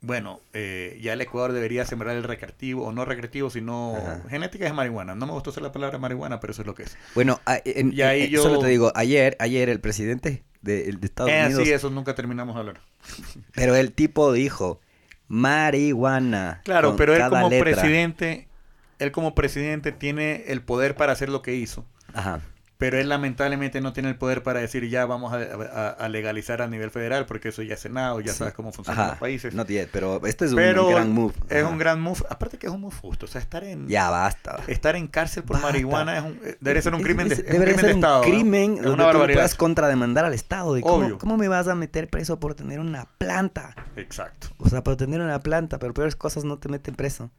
bueno, 0.00 0.40
eh, 0.52 0.98
ya 1.02 1.12
el 1.12 1.20
Ecuador 1.20 1.52
debería 1.52 1.84
sembrar 1.84 2.16
el 2.16 2.22
recreativo, 2.24 2.84
o 2.86 2.92
no 2.92 3.04
recreativo, 3.04 3.50
sino 3.50 3.96
Ajá. 3.96 4.22
genética 4.30 4.64
de 4.64 4.72
marihuana. 4.72 5.14
No 5.14 5.26
me 5.26 5.32
gustó 5.32 5.50
usar 5.50 5.62
la 5.62 5.72
palabra 5.72 5.98
marihuana, 5.98 6.40
pero 6.40 6.52
eso 6.52 6.62
es 6.62 6.66
lo 6.66 6.74
que 6.74 6.84
es. 6.84 6.96
Bueno, 7.14 7.40
a- 7.46 7.60
en- 7.64 7.92
Y 7.92 8.02
ahí 8.02 8.22
en- 8.24 8.30
yo- 8.30 8.42
solo 8.42 8.58
te 8.60 8.68
digo, 8.68 8.92
ayer, 8.94 9.36
ayer 9.40 9.68
el 9.68 9.80
presidente 9.80 10.44
de, 10.62 10.84
de 10.92 11.06
Estados 11.06 11.30
Eh, 11.32 11.42
Unidos, 11.46 11.64
sí, 11.64 11.72
eso 11.72 11.90
nunca 11.90 12.14
terminamos 12.14 12.54
de 12.54 12.60
hablar. 12.60 12.80
pero 13.54 13.76
el 13.76 13.92
tipo 13.92 14.32
dijo 14.32 14.80
marihuana. 15.28 16.60
Claro, 16.64 16.96
pero 16.96 17.14
él 17.14 17.22
como 17.28 17.50
letra. 17.50 17.64
presidente, 17.72 18.48
él 18.98 19.12
como 19.12 19.34
presidente 19.34 19.92
tiene 19.92 20.44
el 20.48 20.62
poder 20.62 20.94
para 20.96 21.12
hacer 21.12 21.28
lo 21.28 21.42
que 21.42 21.54
hizo, 21.54 21.84
Ajá. 22.14 22.40
Pero 22.78 22.96
él 22.98 23.08
lamentablemente 23.08 23.80
no 23.80 23.92
tiene 23.92 24.08
el 24.08 24.14
poder 24.16 24.42
para 24.44 24.60
decir 24.60 24.88
ya 24.88 25.04
vamos 25.04 25.32
a, 25.32 25.36
a- 25.36 25.88
a 25.90 26.08
legalizar 26.08 26.62
a 26.62 26.68
nivel 26.68 26.90
federal, 26.92 27.26
porque 27.26 27.48
eso 27.48 27.60
ya 27.62 27.74
es 27.74 27.80
Senado, 27.80 28.20
ya 28.20 28.32
Sí. 28.32 28.38
sabes 28.38 28.54
cómo 28.54 28.70
funcionan 28.72 29.00
Ajá. 29.02 29.10
los 29.10 29.18
países. 29.18 29.52
Not 29.54 29.66
yet, 29.68 29.88
pero 29.92 30.24
este 30.26 30.44
es 30.44 30.52
un 30.52 30.58
gran 30.58 31.10
move. 31.12 31.34
es 31.48 31.64
un 31.64 31.76
gran 31.76 32.00
move, 32.00 32.20
aparte 32.30 32.56
que 32.56 32.68
es 32.68 32.72
un 32.72 32.80
move 32.80 32.94
justo, 32.94 33.26
o 33.26 33.28
sea, 33.28 33.40
estar 33.40 33.64
en 33.64 33.88
Ya 33.88 34.08
basta. 34.10 34.60
estar 34.68 34.94
en 34.96 35.08
cárcel 35.08 35.42
por 35.42 35.54
Basta. 35.56 35.66
marihuana 35.72 36.18
es 36.18 36.24
un, 36.24 36.40
eh, 36.44 36.56
debería 36.60 36.82
ser 36.82 36.94
un 36.94 37.02
crimen 37.02 37.28
de, 37.28 37.34
Es- 37.34 37.40
es 37.40 37.46
un 37.54 37.56
crimen 37.62 37.74
ser 37.74 37.84
de 37.86 37.92
un 37.92 37.98
Estado. 37.98 38.18
¿no? 38.22 38.30
crimen 38.30 38.74
donde 38.76 38.90
una 38.90 38.96
tú 39.02 39.06
barbaridad. 39.08 39.36
puedas 39.38 39.54
contrademandar 39.56 40.24
al 40.24 40.34
Estado. 40.34 40.74
De 40.74 40.80
cómo, 40.82 41.04
Obvio. 41.04 41.18
¿Cómo 41.18 41.36
me 41.36 41.48
vas 41.48 41.66
a 41.68 41.74
meter 41.74 42.08
preso 42.08 42.38
por 42.38 42.54
tener 42.54 42.78
una 42.80 43.06
planta? 43.18 43.74
Exacto. 43.96 44.48
O 44.58 44.68
sea, 44.68 44.84
por 44.84 44.96
tener 44.96 45.20
una 45.20 45.40
planta, 45.40 45.80
pero 45.80 45.92
peores 45.94 46.14
cosas 46.14 46.44
no 46.44 46.58
te 46.58 46.68
meten 46.68 46.94
preso. 46.94 47.30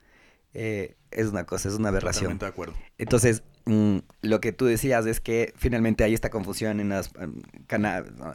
Eh, 0.54 0.96
es 1.12 1.28
una 1.28 1.46
cosa, 1.46 1.70
es 1.70 1.76
una 1.76 1.90
aberración. 1.90 2.38
Totalmente 2.38 2.46
de 2.46 2.50
acuerdo. 2.50 2.74
Entonces, 2.98 3.44
mm, 3.66 3.98
lo 4.22 4.42
que 4.42 4.52
tú 4.52 4.66
decías 4.66 5.06
es 5.06 5.20
que 5.20 5.54
finalmente 5.56 6.04
hay 6.04 6.14
esta 6.14 6.30
confusión 6.30 6.80
en 6.80 6.90
las 6.90 7.12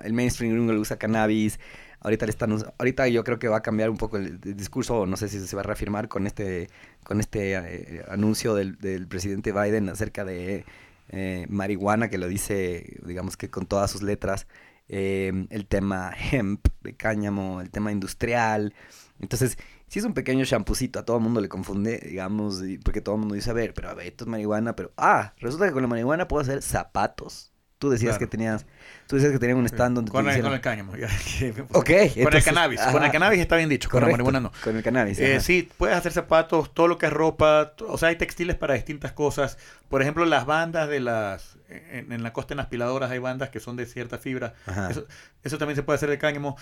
el 0.04 0.12
mainstream 0.12 0.68
usa 0.70 0.96
cannabis. 0.96 1.58
Ahorita 2.00 2.26
le 2.26 2.30
están 2.30 2.54
ahorita 2.78 3.08
yo 3.08 3.24
creo 3.24 3.38
que 3.38 3.48
va 3.48 3.58
a 3.58 3.62
cambiar 3.62 3.90
un 3.90 3.96
poco 3.96 4.16
el, 4.18 4.38
el 4.44 4.56
discurso, 4.56 5.00
o 5.00 5.06
no 5.06 5.16
sé 5.16 5.28
si 5.28 5.40
se 5.40 5.56
va 5.56 5.62
a 5.62 5.64
reafirmar 5.64 6.08
con 6.08 6.26
este 6.26 6.68
con 7.02 7.20
este 7.20 7.54
eh, 7.54 8.04
anuncio 8.08 8.54
del, 8.54 8.76
del 8.78 9.06
presidente 9.06 9.52
Biden 9.52 9.88
acerca 9.88 10.24
de 10.24 10.64
eh, 11.10 11.46
marihuana 11.48 12.08
que 12.08 12.18
lo 12.18 12.28
dice, 12.28 12.98
digamos 13.04 13.36
que 13.36 13.50
con 13.50 13.66
todas 13.66 13.90
sus 13.90 14.02
letras, 14.02 14.46
eh, 14.88 15.46
el 15.50 15.66
tema 15.66 16.12
hemp 16.32 16.66
de 16.82 16.94
cáñamo, 16.94 17.60
el 17.60 17.70
tema 17.70 17.92
industrial. 17.92 18.74
Entonces, 19.20 19.58
si 19.94 20.00
es 20.00 20.04
un 20.04 20.12
pequeño 20.12 20.44
champucito, 20.44 20.98
a 20.98 21.04
todo 21.04 21.18
el 21.18 21.22
mundo 21.22 21.40
le 21.40 21.48
confunde, 21.48 22.00
digamos, 22.04 22.60
porque 22.84 23.00
todo 23.00 23.14
el 23.14 23.20
mundo 23.20 23.36
dice, 23.36 23.50
a 23.50 23.52
ver, 23.52 23.74
pero 23.74 23.90
a 23.90 23.94
ver, 23.94 24.08
esto 24.08 24.24
es 24.24 24.28
marihuana, 24.28 24.74
pero, 24.74 24.92
ah, 24.96 25.34
resulta 25.38 25.66
que 25.66 25.72
con 25.72 25.82
la 25.82 25.88
marihuana 25.88 26.26
puedo 26.26 26.42
hacer 26.42 26.62
zapatos. 26.62 27.52
tú 27.78 27.90
decías 27.90 28.12
Claro. 28.16 28.18
que 28.20 28.26
tenías, 28.26 28.66
tú 29.06 29.16
decías 29.16 29.30
que 29.32 29.38
tenías 29.38 29.58
un 29.58 29.66
stand 29.66 29.94
donde 29.96 30.10
Con 30.10 30.24
el, 30.24 30.30
hicieron- 30.32 30.48
con 30.50 30.54
el 30.54 30.60
cáñamo. 30.62 30.96
ya, 30.96 31.06
que- 31.38 31.64
Ok, 31.72 31.90
con 32.24 32.34
el 32.34 32.42
cannabis. 32.42 32.80
Con 32.80 33.04
el 33.04 33.10
cannabis 33.12 33.40
está 33.40 33.56
bien 33.56 33.68
dicho. 33.68 33.88
Con 33.90 34.00
la 34.02 34.08
marihuana 34.08 34.40
no. 34.40 34.52
Con 34.64 34.76
el 34.76 34.82
cannabis. 34.82 35.18
Eh, 35.20 35.38
sí, 35.40 35.68
puedes 35.76 35.94
hacer 35.96 36.10
zapatos, 36.12 36.72
todo 36.74 36.88
lo 36.88 36.96
que 36.98 37.06
es 37.06 37.12
ropa, 37.12 37.74
o 37.86 37.98
sea, 37.98 38.08
hay 38.08 38.16
textiles 38.16 38.56
para 38.56 38.74
distintas 38.74 39.12
cosas. 39.12 39.58
Por 39.90 40.00
ejemplo, 40.02 40.24
las 40.24 40.46
bandas 40.46 40.88
de 40.88 40.98
las, 41.00 41.56
en, 41.68 42.10
en 42.10 42.22
la 42.24 42.32
costa 42.32 42.54
en 42.54 42.58
las 42.58 42.66
piladoras 42.66 43.10
hay 43.10 43.18
bandas 43.20 43.50
que 43.50 43.60
son 43.60 43.76
de 43.76 43.84
cierta 43.86 44.18
fibra. 44.18 44.54
Eso, 44.90 45.06
eso 45.44 45.58
también 45.58 45.76
se 45.76 45.82
puede 45.84 45.96
hacer 45.96 46.08
de 46.08 46.16
cáñamo. 46.18 46.56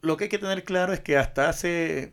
Lo, 0.00 0.16
que 0.16 0.24
hay 0.24 0.30
que 0.30 0.38
tener 0.38 0.64
claro 0.64 0.92
es 0.92 1.00
que 1.00 1.18
hasta 1.18 1.48
hace 1.48 2.12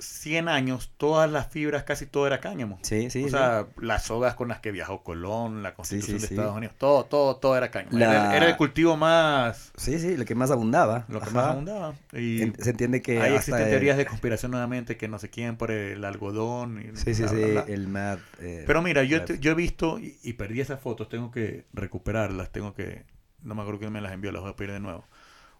100 0.00 0.48
años 0.48 0.92
todas 0.96 1.30
las 1.30 1.46
fibras, 1.46 1.84
casi 1.84 2.06
todo 2.06 2.26
era 2.26 2.40
cáñamo. 2.40 2.80
Sí, 2.82 3.08
sí. 3.08 3.22
o 3.22 3.26
sí. 3.26 3.30
sea, 3.30 3.68
las 3.76 4.02
sogas 4.02 4.34
con 4.34 4.48
las 4.48 4.58
que 4.58 4.72
viajó 4.72 5.04
Colón, 5.04 5.62
la 5.62 5.74
constitución 5.74 6.18
sí, 6.18 6.26
de. 6.26 6.34
Estados 6.34 6.56
Unidos, 6.56 6.74
todo, 6.76 7.04
todo, 7.04 7.36
todo 7.36 7.56
era 7.56 7.70
cáñamo. 7.70 7.96
La- 7.96 8.10
Era, 8.10 8.36
era 8.36 8.48
el 8.48 8.56
cultivo 8.56 8.96
más, 8.96 9.72
Sí, 9.76 10.00
sí, 10.00 10.16
lo 10.16 10.24
que 10.24 10.34
más 10.34 10.50
abundaba. 10.50 11.04
lo 11.08 11.20
que 11.20 11.26
Ajá. 11.26 11.34
más 11.34 11.46
abundaba. 11.46 11.94
Y 12.12 12.42
En- 12.42 12.56
se 12.62 12.70
entiende 12.70 13.00
que 13.00 13.20
Ahí 13.20 13.34
existen 13.34 13.62
el- 13.62 13.70
teorías 13.70 13.96
de 13.96 14.06
conspiración 14.06 14.50
nuevamente 14.50 14.96
que 14.96 15.06
no 15.06 15.20
sé 15.20 15.30
quién 15.30 15.56
por 15.56 15.70
el 15.70 16.04
algodón. 16.04 16.80
Y 16.82 16.96
Sí, 16.96 17.14
sí, 17.14 17.22
bla, 17.22 17.30
sí, 17.30 17.36
bla, 17.36 17.62
bla. 17.64 17.64
el 17.72 18.16
eh, 18.40 18.64
Pero 18.66 18.82
mira, 18.82 19.04
yo, 19.04 19.24
te- 19.24 19.38
yo 19.38 19.52
he 19.52 19.54
visto 19.54 20.00
y, 20.00 20.18
y 20.24 20.32
perdí 20.32 20.60
esas 20.60 20.80
fotos, 20.80 21.08
tengo 21.08 21.30
que 21.30 21.66
recuperarlas, 21.72 22.50
tengo 22.50 22.74
que, 22.74 23.04
no 23.42 23.54
me 23.54 23.62
acuerdo 23.62 23.78
quién 23.78 23.92
me 23.92 24.00
las 24.00 24.12
envió, 24.12 24.32
las 24.32 24.42
voy 24.42 24.50
a 24.50 24.56
pedir 24.56 24.72
de 24.72 24.80
nuevo. 24.80 25.04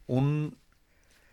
Un, 0.08 0.58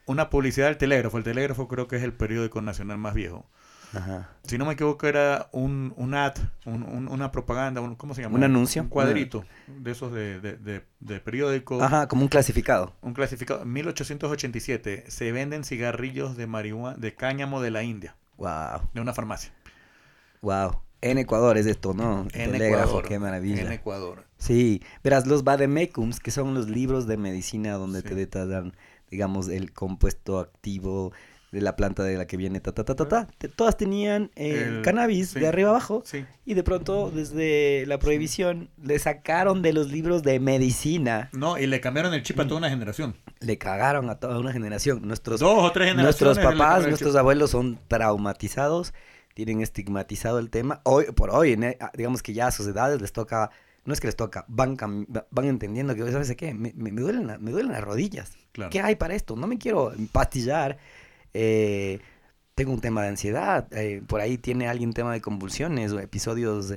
una 0.10 0.30
publicidad 0.30 0.68
del 0.68 0.78
Telégrafo, 0.78 1.18
el 1.18 1.24
Telégrafo 1.24 1.68
creo 1.68 1.88
que 1.88 1.96
es 1.98 2.04
el 2.04 2.14
periódico 2.14 2.62
nacional 2.62 2.98
más 2.98 3.14
viejo. 3.14 3.46
Ajá. 3.94 4.30
Si 4.44 4.58
no 4.60 4.66
me 4.66 4.74
equivoco 4.74 5.08
era 5.08 5.50
un, 5.52 5.94
un 5.98 6.14
ad, 6.14 6.36
un- 6.66 6.84
un- 6.84 7.08
una 7.08 7.32
propaganda, 7.32 7.82
un, 7.82 7.96
¿cómo 7.96 8.14
se 8.14 8.22
llama? 8.22 8.36
Un 8.36 8.44
anuncio. 8.44 8.84
Un 8.84 8.90
cuadrito 8.90 9.44
de 9.68 9.92
esos 9.92 10.12
de, 10.14 10.40
de, 10.40 10.58
de- 10.58 10.84
de 11.00 11.20
periódico. 11.20 11.82
Ajá, 11.82 12.08
como 12.08 12.22
un 12.22 12.28
clasificado. 12.28 12.94
Un 13.02 13.14
clasificado. 13.14 13.66
1887 13.66 15.06
se 15.08 15.32
venden 15.32 15.64
cigarrillos 15.64 16.38
de 16.38 16.46
marihuana, 16.48 16.98
de 16.98 17.16
cáñamo 17.16 17.62
de 17.62 17.72
la 17.72 17.84
India, 17.84 18.16
Wow, 18.38 18.90
de 18.94 19.02
una 19.02 19.14
farmacia. 19.14 19.52
wow. 20.42 20.82
En 21.02 21.18
Ecuador 21.18 21.58
es 21.58 21.66
esto, 21.66 21.94
¿no? 21.94 22.24
En 22.34 22.52
Telégrafo, 22.52 22.84
Ecuador. 22.90 23.08
qué 23.08 23.20
maravilla. 23.20 23.62
En 23.62 23.72
Ecuador. 23.72 24.26
Sí, 24.38 24.84
verás, 25.02 25.26
los 25.28 25.46
vademecums, 25.46 26.20
que 26.20 26.30
son 26.30 26.54
los 26.54 26.68
libros 26.70 27.08
de 27.08 27.16
medicina 27.16 27.74
donde 27.76 28.02
te 28.04 28.16
detallan, 28.16 28.74
digamos, 29.12 29.48
el 29.50 29.72
compuesto 29.74 30.40
activo 30.40 31.12
de 31.52 31.62
la 31.62 31.76
planta 31.76 32.04
de 32.04 32.16
la 32.16 32.28
que 32.28 32.38
viene, 32.38 32.60
ta, 32.60 32.72
ta, 32.74 32.84
ta, 32.86 32.94
ta, 32.96 33.08
ta, 33.08 33.28
todas 33.56 33.76
tenían 33.76 34.30
eh, 34.36 34.66
El- 34.68 34.82
cannabis 34.84 35.30
sí. 35.32 35.40
de 35.40 35.48
arriba 35.48 35.72
abajo. 35.72 36.04
Sí. 36.06 36.24
Y 36.46 36.54
de 36.54 36.62
pronto, 36.62 37.10
desde 37.10 37.86
la 37.88 37.98
prohibición, 37.98 38.70
le 38.84 39.00
sacaron 39.00 39.64
de 39.64 39.74
los 39.74 39.92
libros 39.92 40.22
de 40.22 40.40
medicina, 40.40 41.30
No, 41.34 41.58
y 41.58 41.66
le 41.66 41.82
cambiaron 41.82 42.14
el 42.14 42.22
chip 42.22 42.40
a 42.40 42.44
toda 42.46 42.60
una 42.60 42.70
generación. 42.70 43.16
le 43.40 43.58
cagaron 43.58 44.12
a 44.12 44.20
toda 44.20 44.38
una 44.38 44.52
generación. 44.54 45.02
Nuestros, 45.08 45.40
Dos 45.40 45.58
o 45.64 45.72
tres 45.72 45.90
generaciones. 45.90 46.38
nuestros 46.38 46.38
papás, 46.54 46.86
nuestros 46.88 47.16
abuelos 47.16 47.50
son 47.50 47.80
traumatizados, 47.88 48.94
tienen 49.34 49.62
estigmatizado 49.62 50.38
el 50.40 50.50
tema. 50.52 50.82
Hoy, 50.84 51.06
por 51.16 51.32
hoy, 51.32 51.54
en- 51.54 51.76
digamos 51.96 52.22
que 52.22 52.34
ya 52.34 52.48
a 52.48 52.52
sus 52.52 52.68
edades 52.68 53.02
les 53.02 53.12
toca, 53.12 53.50
no 53.86 53.94
es 53.94 54.00
que 54.00 54.08
les 54.08 54.16
toca, 54.16 54.46
van, 54.48 54.78
van 55.32 55.46
entendiendo 55.46 55.96
que, 55.96 56.12
¿sabes 56.12 56.34
qué? 56.36 56.54
Me, 56.54 56.74
me- 56.76 56.92
me 56.92 57.02
duelen, 57.02 57.28
la- 57.28 57.38
me 57.38 57.52
duelen 57.52 57.72
las 57.72 57.84
rodillas. 57.84 58.32
Claro. 58.52 58.70
¿Qué 58.70 58.82
hay 58.82 58.96
para 58.96 59.16
esto? 59.16 59.36
No 59.36 59.48
me 59.48 59.58
quiero 59.58 59.94
pastillar. 60.12 60.78
eh, 61.34 62.00
tengo 62.56 62.74
un 62.74 62.82
tema 62.82 63.04
de 63.04 63.10
ansiedad. 63.10 63.68
eh, 63.72 64.02
por 64.08 64.20
ahí 64.22 64.38
tiene 64.38 64.68
alguien 64.68 64.92
tema 64.94 65.14
de 65.14 65.22
convulsiones 65.22 65.92
o 65.94 66.00
episodios, 66.00 66.72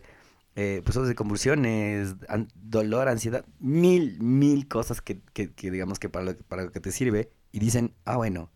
eh, 0.55 0.77
episodios 0.79 1.09
de 1.09 1.15
convulsiones, 1.15 2.15
an- 2.29 2.49
dolor, 2.55 3.09
ansiedad. 3.09 3.45
Mil, 3.59 4.19
mil 4.21 4.69
cosas 4.69 5.01
que, 5.01 5.21
que- 5.33 5.53
que 5.53 5.71
digamos 5.71 5.99
que 5.99 6.09
para 6.09 6.25
lo, 6.27 6.37
para 6.37 6.63
lo 6.65 6.71
que 6.73 6.81
te 6.81 6.93
sirve. 6.93 7.31
Y 7.51 7.59
dicen, 7.59 7.95
ah, 8.05 8.17
bueno, 8.17 8.51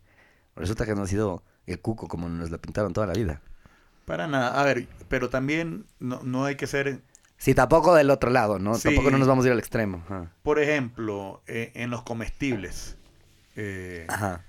resulta 0.54 0.86
que 0.86 0.94
no 0.94 1.02
ha 1.02 1.06
sido 1.06 1.42
el 1.66 1.80
cuco 1.80 2.06
como 2.08 2.28
nos 2.28 2.50
lo 2.50 2.60
pintaron 2.60 2.92
toda 2.92 3.06
la 3.08 3.12
vida. 3.14 3.42
Para 4.04 4.28
nada. 4.28 4.60
A 4.60 4.64
ver, 4.64 4.86
pero 5.08 5.28
también 5.30 5.84
no, 5.98 6.22
no 6.22 6.44
hay 6.44 6.54
que 6.56 6.66
ser. 6.68 7.02
Sí, 7.38 7.54
tampoco 7.54 7.94
del 7.94 8.10
otro 8.10 8.30
lado, 8.30 8.58
¿no? 8.58 8.74
Sí. 8.74 8.84
Tampoco 8.88 9.10
no 9.10 9.18
nos 9.18 9.28
vamos 9.28 9.44
a 9.44 9.48
ir 9.48 9.52
al 9.52 9.58
extremo. 9.58 10.02
Ajá. 10.06 10.32
Por 10.42 10.58
ejemplo, 10.58 11.42
eh, 11.46 11.72
en 11.74 11.90
los 11.90 12.02
comestibles. 12.02 12.96
eh, 13.56 14.04
Ajá. 14.08 14.42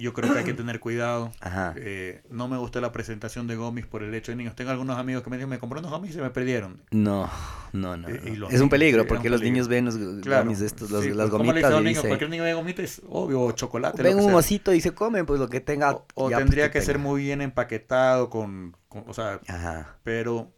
yo 0.00 0.12
creo 0.14 0.32
que 0.32 0.38
hay 0.40 0.44
que 0.44 0.54
tener 0.54 0.78
cuidado. 0.80 1.32
Ajá. 1.40 1.74
Eh, 1.76 2.22
no 2.30 2.46
me 2.48 2.56
gustó 2.56 2.80
la 2.80 2.92
presentación 2.92 3.46
de 3.48 3.56
gomis 3.56 3.84
por 3.86 4.02
el 4.04 4.14
hecho 4.14 4.30
de 4.32 4.36
niños. 4.36 4.54
Tengo 4.54 4.70
algunos 4.70 4.96
amigos 4.98 5.22
que 5.24 5.30
me 5.30 5.36
dicen, 5.36 5.48
me 5.48 5.58
compré 5.58 5.80
unos 5.80 5.90
gomis 5.90 6.10
y 6.10 6.14
se 6.14 6.20
me 6.20 6.30
perdieron. 6.30 6.80
No, 6.92 7.28
no, 7.72 7.96
no. 7.96 8.08
Es 8.08 8.60
un 8.60 8.68
peligro 8.68 9.06
porque 9.08 9.26
un 9.26 9.32
los 9.32 9.40
peligro. 9.40 9.54
niños 9.54 9.68
ven 9.68 9.84
los 9.86 10.22
Claro. 10.22 10.48
de 10.52 10.66
estos, 10.66 10.90
los- 10.92 11.02
Sí, 11.02 11.08
las 11.10 11.16
pues, 11.16 11.30
¿cómo 11.30 11.44
le 11.44 11.50
gomitas 11.50 11.72
a 11.72 11.76
un 11.78 11.84
niño? 11.84 11.96
dice, 11.96 12.06
Cualquier 12.08 12.30
niño 12.30 12.44
ve 12.44 12.54
gomitas, 12.54 13.02
obvio, 13.08 13.40
o 13.42 13.50
chocolate. 13.52 14.00
ven 14.02 14.12
lo 14.12 14.18
que 14.18 14.24
un 14.24 14.30
sea. 14.30 14.38
osito 14.38 14.72
y 14.72 14.80
se 14.80 14.92
comen, 14.92 15.26
pues 15.26 15.40
lo 15.40 15.48
que 15.48 15.60
tenga. 15.60 15.92
O, 15.92 16.06
o 16.14 16.30
ya, 16.30 16.36
pues, 16.36 16.46
tendría 16.46 16.70
que 16.70 16.80
ser 16.82 16.98
muy 17.00 17.22
bien 17.22 17.40
empaquetado 17.42 18.30
con, 18.30 18.76
con- 18.88 19.02
o 19.08 19.14
sea, 19.14 19.40
Ajá. 19.48 19.96
pero 20.04 20.52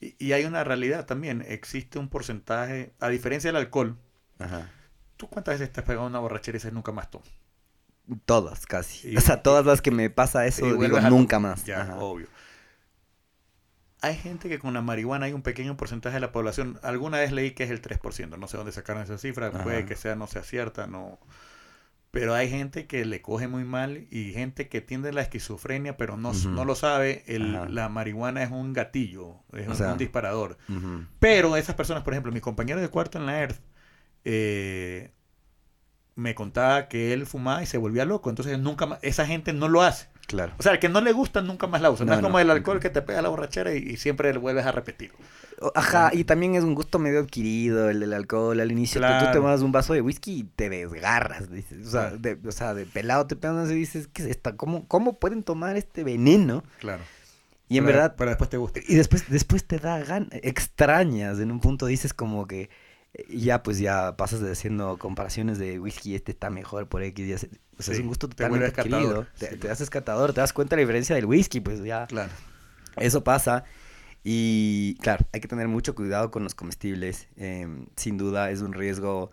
y, 0.00 0.14
y 0.24 0.32
hay 0.32 0.44
una 0.44 0.64
realidad 0.64 1.06
también, 1.06 1.44
existe 1.46 1.98
un 1.98 2.08
porcentaje, 2.08 2.92
a 3.00 3.08
diferencia 3.08 3.48
del 3.48 3.56
alcohol, 3.56 3.96
Ajá. 4.38 4.70
¿tú 5.16 5.28
cuántas 5.28 5.58
veces 5.58 5.72
te 5.72 5.80
has 5.80 5.86
pegado 5.86 6.06
una 6.06 6.18
borrachera 6.18 6.56
y 6.56 6.58
dices 6.58 6.72
nunca 6.72 6.92
más 6.92 7.10
tomo? 7.10 7.24
Todas, 8.24 8.66
casi. 8.66 9.10
Y- 9.10 9.16
o 9.16 9.20
sea, 9.20 9.42
todas 9.42 9.66
las 9.66 9.82
que 9.82 9.90
me 9.90 10.10
pasa 10.10 10.46
eso, 10.46 10.64
digo, 10.76 10.96
a- 10.96 11.10
nunca 11.10 11.38
más. 11.40 11.64
Ya, 11.64 11.82
Ajá. 11.82 11.96
obvio. 11.98 12.28
Hay 14.02 14.14
gente 14.16 14.48
que 14.48 14.58
con 14.58 14.74
la 14.74 14.82
marihuana 14.82 15.26
hay 15.26 15.32
un 15.32 15.42
pequeño 15.42 15.76
porcentaje 15.76 16.14
de 16.14 16.20
la 16.20 16.30
población, 16.30 16.78
alguna 16.82 17.18
vez 17.18 17.32
leí 17.32 17.52
que 17.52 17.64
es 17.64 17.70
el 17.70 17.80
3%, 17.80 18.36
no 18.36 18.46
sé 18.46 18.56
dónde 18.58 18.70
sacaron 18.72 19.02
esa 19.02 19.18
cifra, 19.18 19.50
puede 19.50 19.86
que 19.86 19.96
sea, 19.96 20.14
no 20.14 20.26
sea 20.26 20.42
cierta, 20.42 20.86
no... 20.86 21.18
Pero 22.10 22.34
hay 22.34 22.48
gente 22.48 22.86
que 22.86 23.04
le 23.04 23.20
coge 23.20 23.46
muy 23.46 23.64
mal 23.64 24.06
y 24.10 24.32
gente 24.32 24.68
que 24.68 24.80
tiende 24.80 25.12
la 25.12 25.20
esquizofrenia, 25.22 25.96
pero 25.98 26.16
no, 26.16 26.32
no 26.54 26.64
lo 26.64 26.74
sabe. 26.74 27.24
El- 27.26 27.52
la 27.74 27.88
marihuana 27.90 28.42
es 28.42 28.50
un 28.50 28.72
gatillo, 28.72 29.36
es 29.52 29.66
O 29.66 29.72
un, 29.72 29.76
sea, 29.76 29.92
un 29.92 29.98
disparador. 29.98 30.56
Pero 31.18 31.56
esas 31.56 31.74
personas, 31.74 32.02
por 32.04 32.14
ejemplo, 32.14 32.32
mi 32.32 32.40
compañero 32.40 32.80
de 32.80 32.88
cuarto 32.88 33.18
en 33.18 33.26
la 33.26 33.38
ERTH, 33.40 33.60
eh, 34.24 35.10
me 36.14 36.34
contaba 36.34 36.88
que 36.88 37.12
él 37.12 37.26
fumaba 37.26 37.62
y 37.62 37.66
se 37.66 37.76
volvía 37.76 38.06
loco. 38.06 38.30
Entonces, 38.30 38.58
nunca 38.58 38.86
más, 38.86 38.98
esa 39.02 39.26
gente 39.26 39.52
no 39.52 39.68
lo 39.68 39.82
hace. 39.82 40.08
Claro. 40.26 40.52
O 40.58 40.62
sea, 40.62 40.72
el 40.72 40.78
que 40.80 40.88
no 40.88 41.00
le 41.00 41.12
gusta 41.12 41.40
nunca 41.40 41.66
más 41.68 41.80
la 41.80 41.90
usa. 41.90 42.04
No, 42.04 42.10
No, 42.12 42.16
es 42.18 42.22
como 42.22 42.32
no. 42.34 42.40
el 42.40 42.50
alcohol 42.50 42.80
que 42.80 42.90
te 42.90 43.00
pega 43.02 43.22
la 43.22 43.28
borrachera 43.28 43.72
y, 43.74 43.78
y 43.78 43.96
siempre 43.96 44.32
le 44.32 44.38
vuelves 44.38 44.66
a 44.66 44.72
repetir. 44.72 45.12
Ajá, 45.74 46.10
y 46.12 46.24
también 46.24 46.54
es 46.54 46.64
un 46.64 46.74
gusto 46.74 46.98
medio 46.98 47.20
adquirido 47.20 47.88
el 47.88 48.00
del 48.00 48.12
alcohol. 48.12 48.60
Al 48.60 48.70
inicio 48.72 49.00
tú- 49.00 49.06
tú 49.06 49.12
Claro. 49.12 49.32
tomas 49.32 49.60
un 49.62 49.72
vaso 49.72 49.92
de 49.94 50.00
whisky 50.02 50.40
y 50.40 50.44
te 50.44 50.68
desgarras. 50.68 51.50
Dices. 51.50 51.86
O, 51.86 51.90
sea, 51.90 52.00
Claro. 52.10 52.18
de, 52.18 52.38
o 52.48 52.52
sea, 52.52 52.74
de 52.74 52.86
pelado 52.86 53.26
te 53.26 53.36
pegas 53.36 53.70
y 53.70 53.74
dices, 53.74 54.08
¿qué 54.12 54.28
es? 54.28 54.38
¿Cómo, 54.56 54.86
¿Cómo 54.88 55.18
pueden 55.18 55.42
tomar 55.44 55.76
este 55.76 56.02
veneno? 56.04 56.64
Claro. 56.80 57.02
Y 57.68 57.78
en 57.78 57.84
Pero- 57.84 57.96
verdad, 57.98 58.14
Pero 58.18 58.30
después 58.30 58.50
te 58.50 58.56
gusta. 58.58 58.80
y 58.86 58.94
después, 58.96 59.24
después 59.28 59.64
te 59.66 59.78
da 59.78 59.98
ganas, 60.00 60.28
extrañas, 60.32 61.38
en 61.40 61.50
un 61.50 61.60
punto 61.60 61.86
dices 61.86 62.12
como 62.14 62.46
que 62.46 62.68
eh, 63.14 63.24
ya 63.36 63.62
pues 63.62 63.78
ya 63.78 64.16
pasas 64.16 64.40
de 64.40 64.52
haciendo 64.52 64.98
comparaciones 64.98 65.58
de 65.58 65.78
whisky, 65.80 66.14
este 66.14 66.32
está 66.32 66.50
mejor 66.50 66.86
por 66.88 67.02
X, 67.02 67.46
o 67.78 67.82
sea, 67.82 67.94
es 67.94 68.00
un 68.00 68.06
gusto 68.08 68.28
te 68.28 68.34
totalmente 68.36 68.72
catador, 68.72 68.94
adquirido. 69.00 69.26
Te, 69.38 69.50
sí. 69.50 69.56
te 69.56 69.70
haces 69.70 69.90
catador, 69.90 70.32
te 70.32 70.40
das 70.40 70.52
cuenta 70.52 70.76
de 70.76 70.82
la 70.82 70.86
diferencia 70.86 71.14
del 71.16 71.26
whisky, 71.26 71.60
pues 71.60 71.82
ya 71.84 72.06
Claro. 72.06 72.30
eso 72.96 73.22
pasa. 73.24 73.64
Y 74.24 74.96
claro, 75.02 75.24
hay 75.32 75.40
que 75.40 75.48
tener 75.48 75.68
mucho 75.68 75.94
cuidado 75.94 76.30
con 76.30 76.42
los 76.42 76.54
comestibles. 76.54 77.28
em, 77.36 77.86
sin 77.96 78.18
duda 78.18 78.50
es 78.50 78.60
un 78.60 78.72
riesgo 78.72 79.30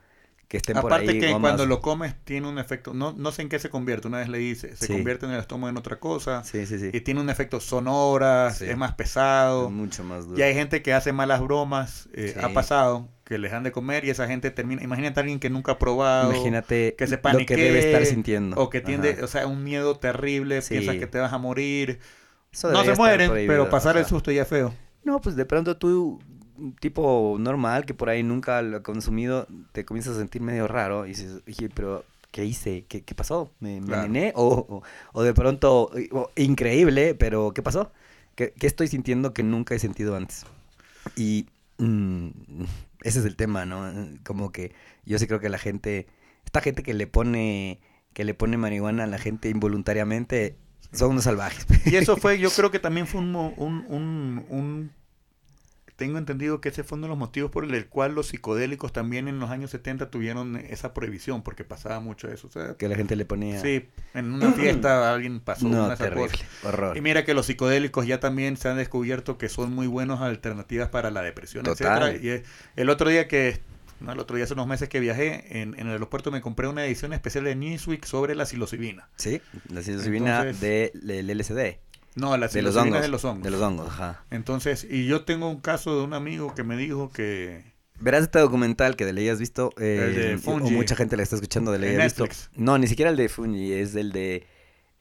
que 0.47 0.57
estén 0.57 0.75
por 0.79 0.91
Aparte 0.93 1.09
ahí. 1.11 1.19
que 1.19 1.27
gomas. 1.31 1.41
cuando 1.41 1.65
lo 1.65 1.81
comes 1.81 2.13
tiene 2.25 2.47
un 2.47 2.59
efecto, 2.59 2.93
no, 2.93 3.11
no 3.13 3.31
sé 3.31 3.41
en 3.41 3.49
qué 3.49 3.57
se 3.57 3.71
convierte, 3.71 4.07
una 4.07 4.19
vez 4.19 4.29
le 4.29 4.39
hice, 4.39 4.75
se 4.75 4.85
Sí. 4.85 4.93
convierte 4.93 5.25
en 5.25 5.31
el 5.31 5.39
estómago 5.39 5.69
en 5.69 5.77
otra 5.77 5.99
cosa 5.99 6.43
Sí, 6.43 6.67
sí, 6.67 6.77
sí. 6.77 6.91
y 6.93 7.01
tiene 7.01 7.21
un 7.21 7.29
efecto 7.31 7.59
sonora, 7.59 8.51
Sí. 8.53 8.65
es 8.65 8.77
más 8.77 8.93
pesado. 8.93 9.71
Mucho 9.71 10.03
más 10.03 10.25
duro. 10.27 10.37
Y 10.37 10.43
hay 10.43 10.53
gente 10.53 10.83
que 10.83 10.93
hace 10.93 11.11
malas 11.11 11.41
bromas, 11.41 12.07
eh, 12.13 12.33
Sí. 12.37 12.39
ha 12.45 12.49
pasado, 12.53 13.07
que 13.23 13.37
les 13.37 13.51
dan 13.51 13.63
de 13.63 13.71
comer 13.71 14.05
y 14.05 14.09
esa 14.09 14.27
gente 14.27 14.51
termina, 14.51 14.83
imagínate 14.83 15.19
a 15.19 15.21
alguien 15.21 15.39
que 15.39 15.49
nunca 15.49 15.73
ha 15.73 15.79
probado, 15.79 16.31
Imagínate 16.31 16.95
que 16.97 17.07
se 17.07 17.15
lo 17.15 17.45
que 17.45 17.55
debe 17.55 17.79
estar 17.79 18.05
sintiendo. 18.05 18.57
o 18.61 18.69
que 18.69 18.81
tiende, 18.81 19.11
Ajá. 19.11 19.23
o 19.25 19.27
sea, 19.27 19.47
un 19.47 19.63
miedo 19.63 19.95
terrible, 19.97 20.61
Sí. 20.61 20.75
piensas 20.75 20.97
que 20.97 21.07
te 21.07 21.19
vas 21.19 21.31
a 21.33 21.37
morir. 21.37 21.99
Eso 22.51 22.71
no 22.71 22.83
se 22.83 22.95
mueren, 22.95 23.31
pero 23.47 23.69
pasar 23.69 23.97
el 23.97 24.05
susto 24.05 24.31
ya 24.31 24.43
es 24.43 24.47
feo. 24.47 24.73
No, 25.03 25.19
pues 25.21 25.35
de 25.35 25.45
pronto 25.45 25.77
tú, 25.77 26.19
un 26.57 26.75
tipo 26.75 27.35
normal 27.39 27.85
que 27.85 27.93
por 27.93 28.09
ahí 28.09 28.23
nunca 28.23 28.61
lo 28.61 28.77
ha 28.77 28.83
consumido, 28.83 29.47
te 29.71 29.85
comienzas 29.85 30.15
a 30.15 30.19
sentir 30.19 30.41
medio 30.41 30.67
raro 30.67 31.05
y 31.05 31.09
dices, 31.09 31.41
oye, 31.47 31.69
pero 31.73 32.05
¿qué 32.31 32.45
hice? 32.45 32.85
¿Qué, 32.87 33.01
qué 33.03 33.15
pasó? 33.15 33.51
¿Me 33.59 33.79
Claro. 33.81 34.03
envenené? 34.03 34.33
O, 34.35 34.47
o, 34.69 34.83
o 35.13 35.23
de 35.23 35.33
pronto, 35.33 35.89
o, 36.11 36.29
increíble, 36.35 37.15
pero 37.15 37.51
¿qué 37.53 37.61
pasó? 37.61 37.91
¿Qué, 38.35 38.53
qué 38.57 38.67
estoy 38.67 38.87
sintiendo 38.87 39.33
que 39.33 39.43
nunca 39.43 39.75
he 39.75 39.79
sentido 39.79 40.15
antes? 40.15 40.45
Y 41.15 41.47
mm, 41.79 42.27
ese 43.03 43.19
es 43.19 43.25
el 43.25 43.35
tema, 43.35 43.65
¿no? 43.65 43.91
Como 44.23 44.51
que 44.51 44.73
yo 45.05 45.19
sí 45.19 45.27
creo 45.27 45.39
que 45.39 45.49
la 45.49 45.57
gente, 45.57 46.07
esta 46.45 46.61
gente 46.61 46.83
que 46.83 46.93
le 46.93 47.07
pone, 47.07 47.79
que 48.13 48.23
le 48.23 48.33
pone 48.33 48.57
marihuana 48.57 49.03
a 49.03 49.07
la 49.07 49.17
gente 49.17 49.49
involuntariamente, 49.49 50.57
son 50.91 51.11
unos 51.11 51.25
salvajes. 51.25 51.65
Y 51.85 51.95
eso 51.95 52.17
fue, 52.17 52.39
yo 52.39 52.49
creo 52.49 52.71
que 52.71 52.79
también 52.79 53.07
fue 53.07 53.21
un, 53.21 53.35
un, 53.35 53.85
un, 53.87 54.45
un 54.49 54.91
tengo 55.95 56.17
entendido 56.17 56.59
que 56.59 56.69
ese 56.69 56.83
fue 56.83 56.97
uno 56.97 57.07
de 57.07 57.09
los 57.09 57.17
motivos 57.17 57.51
por 57.51 57.63
el 57.65 57.87
cual 57.87 58.15
los 58.15 58.27
psicodélicos 58.27 58.91
también 58.91 59.27
en 59.27 59.39
los 59.39 59.49
años 59.49 59.71
70 59.71 60.09
tuvieron 60.09 60.55
esa 60.57 60.93
prohibición, 60.93 61.43
porque 61.43 61.63
pasaba 61.63 61.99
mucho 61.99 62.27
eso. 62.29 62.47
O 62.47 62.51
sea, 62.51 62.75
Que 62.75 62.87
la 62.89 62.95
gente 62.95 63.15
le 63.15 63.25
ponía... 63.25 63.61
Sí, 63.61 63.85
en 64.13 64.33
una 64.33 64.51
fiesta 64.53 65.13
alguien 65.13 65.39
pasó 65.39 65.67
No, 65.67 65.85
una 65.85 65.89
de 65.89 65.97
terrible. 65.97 66.37
Horror. 66.63 66.97
Y 66.97 67.01
mira 67.01 67.23
que 67.25 67.33
los 67.33 67.45
psicodélicos 67.45 68.07
ya 68.07 68.19
también 68.19 68.57
se 68.57 68.69
han 68.69 68.77
descubierto 68.77 69.37
que 69.37 69.49
son 69.49 69.73
muy 69.73 69.87
buenos 69.87 70.21
alternativas 70.21 70.89
para 70.89 71.11
la 71.11 71.21
depresión, 71.21 71.63
Total. 71.63 72.01
etcétera. 72.13 72.23
Y 72.23 72.29
eh, 72.39 72.43
el 72.75 72.89
otro 72.89 73.09
día 73.09 73.27
que, 73.27 73.61
no, 73.99 74.11
el 74.11 74.19
otro 74.19 74.35
día 74.35 74.45
hace 74.45 74.53
unos 74.53 74.67
meses 74.67 74.89
que 74.89 74.99
viajé, 74.99 75.61
en, 75.61 75.75
en 75.79 75.87
el 75.87 75.93
aeropuerto 75.93 76.31
me 76.31 76.41
compré 76.41 76.67
una 76.67 76.85
edición 76.85 77.13
especial 77.13 77.43
de 77.43 77.55
Newsweek 77.55 78.05
sobre 78.05 78.35
la 78.35 78.45
psilocibina. 78.45 79.09
Sí, 79.15 79.41
la 79.69 79.81
psilocibina 79.81 80.43
del 80.43 80.91
LSD. 81.37 81.77
No, 82.15 82.35
la 82.37 82.47
De 82.47 82.61
los 82.61 82.75
hongos. 82.75 83.01
de 83.01 83.07
los 83.07 83.25
hongos. 83.25 83.43
De 83.43 83.49
los 83.51 83.61
hongos, 83.61 83.87
ajá. 83.87 84.23
Entonces, 84.29 84.85
y 84.89 85.05
yo 85.07 85.25
tengo 85.25 85.49
un 85.49 85.59
caso 85.61 85.97
de 85.97 86.03
un 86.03 86.13
amigo 86.13 86.53
que 86.55 86.63
me 86.63 86.77
dijo 86.77 87.11
que... 87.11 87.73
Verás 87.99 88.23
este 88.23 88.39
documental 88.39 88.95
que 88.95 89.05
de 89.05 89.13
ley 89.13 89.29
has 89.29 89.39
visto. 89.39 89.71
eh, 89.77 90.05
El 90.33 90.41
de 90.43 90.51
o 90.51 90.57
mucha 90.59 90.95
gente 90.95 91.15
le 91.15 91.23
está 91.23 91.35
escuchando 91.35 91.71
de 91.71 91.79
ley 91.79 91.95
visto. 91.97 92.25
No, 92.55 92.77
ni 92.77 92.87
siquiera 92.87 93.09
el 93.11 93.17
de 93.17 93.29
Fungi, 93.29 93.71
es 93.73 93.95
el 93.95 94.11
de 94.11 94.45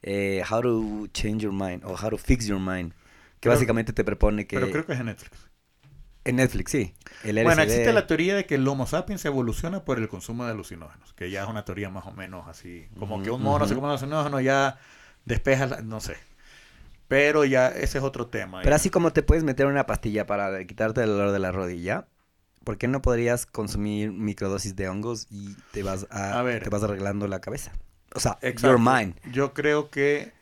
eh, 0.03 0.43
How 0.49 0.61
to 0.61 1.07
Change 1.11 1.43
Your 1.43 1.53
Mind 1.53 1.83
o 1.85 1.95
How 1.95 2.11
to 2.11 2.17
Fix 2.17 2.45
Your 2.45 2.59
Mind. 2.59 2.91
Que 2.93 3.49
Pero- 3.49 3.55
básicamente 3.55 3.91
te 3.93 4.03
propone 4.03 4.47
que. 4.47 4.55
Pero 4.57 4.71
creo 4.71 4.85
que 4.85 4.93
es 4.93 4.99
en 4.99 5.07
Netflix. 5.07 5.37
En 6.23 6.35
Netflix, 6.37 6.71
sí. 6.71 6.93
El 7.25 7.43
Bueno, 7.43 7.61
existe 7.63 7.91
la 7.91 8.07
teoría 8.07 8.35
de 8.35 8.45
que 8.45 8.55
el 8.55 8.65
Homo 8.65 8.87
sapiens 8.87 9.25
evoluciona 9.25 9.83
por 9.83 9.97
el 9.99 10.07
consumo 10.07 10.45
de 10.45 10.51
alucinógenos, 10.51 11.11
que 11.13 11.29
ya 11.29 11.43
es 11.43 11.49
una 11.49 11.65
teoría 11.65 11.89
más 11.89 12.05
o 12.05 12.11
menos 12.13 12.47
así, 12.47 12.87
como 12.97 13.21
que 13.21 13.29
un 13.31 13.41
mono 13.41 13.67
se 13.67 13.73
come 13.75 13.87
un 13.87 13.91
alucinógeno 13.91 14.39
ya 14.39 14.77
despeja, 15.25 15.65
la- 15.65 15.81
no 15.81 15.99
sé. 15.99 16.15
Pero 17.13 17.45
ya 17.45 17.67
ese 17.69 17.99
es 17.99 18.03
otro 18.03 18.25
tema. 18.27 18.59
Pero 18.61 18.71
ya. 18.71 18.75
así 18.75 18.89
como 18.89 19.13
te 19.13 19.21
puedes 19.21 19.43
meter 19.43 19.67
una 19.67 19.85
pastilla 19.85 20.25
para 20.25 20.65
quitarte 20.65 21.01
el 21.03 21.09
dolor 21.09 21.31
de 21.31 21.37
la 21.39 21.51
rodilla, 21.51 22.07
¿por 22.63 22.79
qué 22.79 22.87
no 22.87 23.01
podrías 23.03 23.45
consumir 23.45 24.11
microdosis 24.11 24.75
de 24.75 24.89
hongos 24.89 25.27
y 25.29 25.55
te 25.71 25.83
vas 25.83 26.07
a, 26.09 26.39
A 26.39 26.41
ver. 26.43 26.63
te 26.63 26.69
vas 26.69 26.81
arreglando 26.83 27.27
la 27.27 27.39
cabeza? 27.39 27.71
O 28.15 28.19
sea, 28.19 28.37
Exacto. 28.41 28.67
your 28.67 28.79
mind. 28.79 29.15
Yo 29.31 29.53
creo 29.53 29.89
que, 29.91 30.33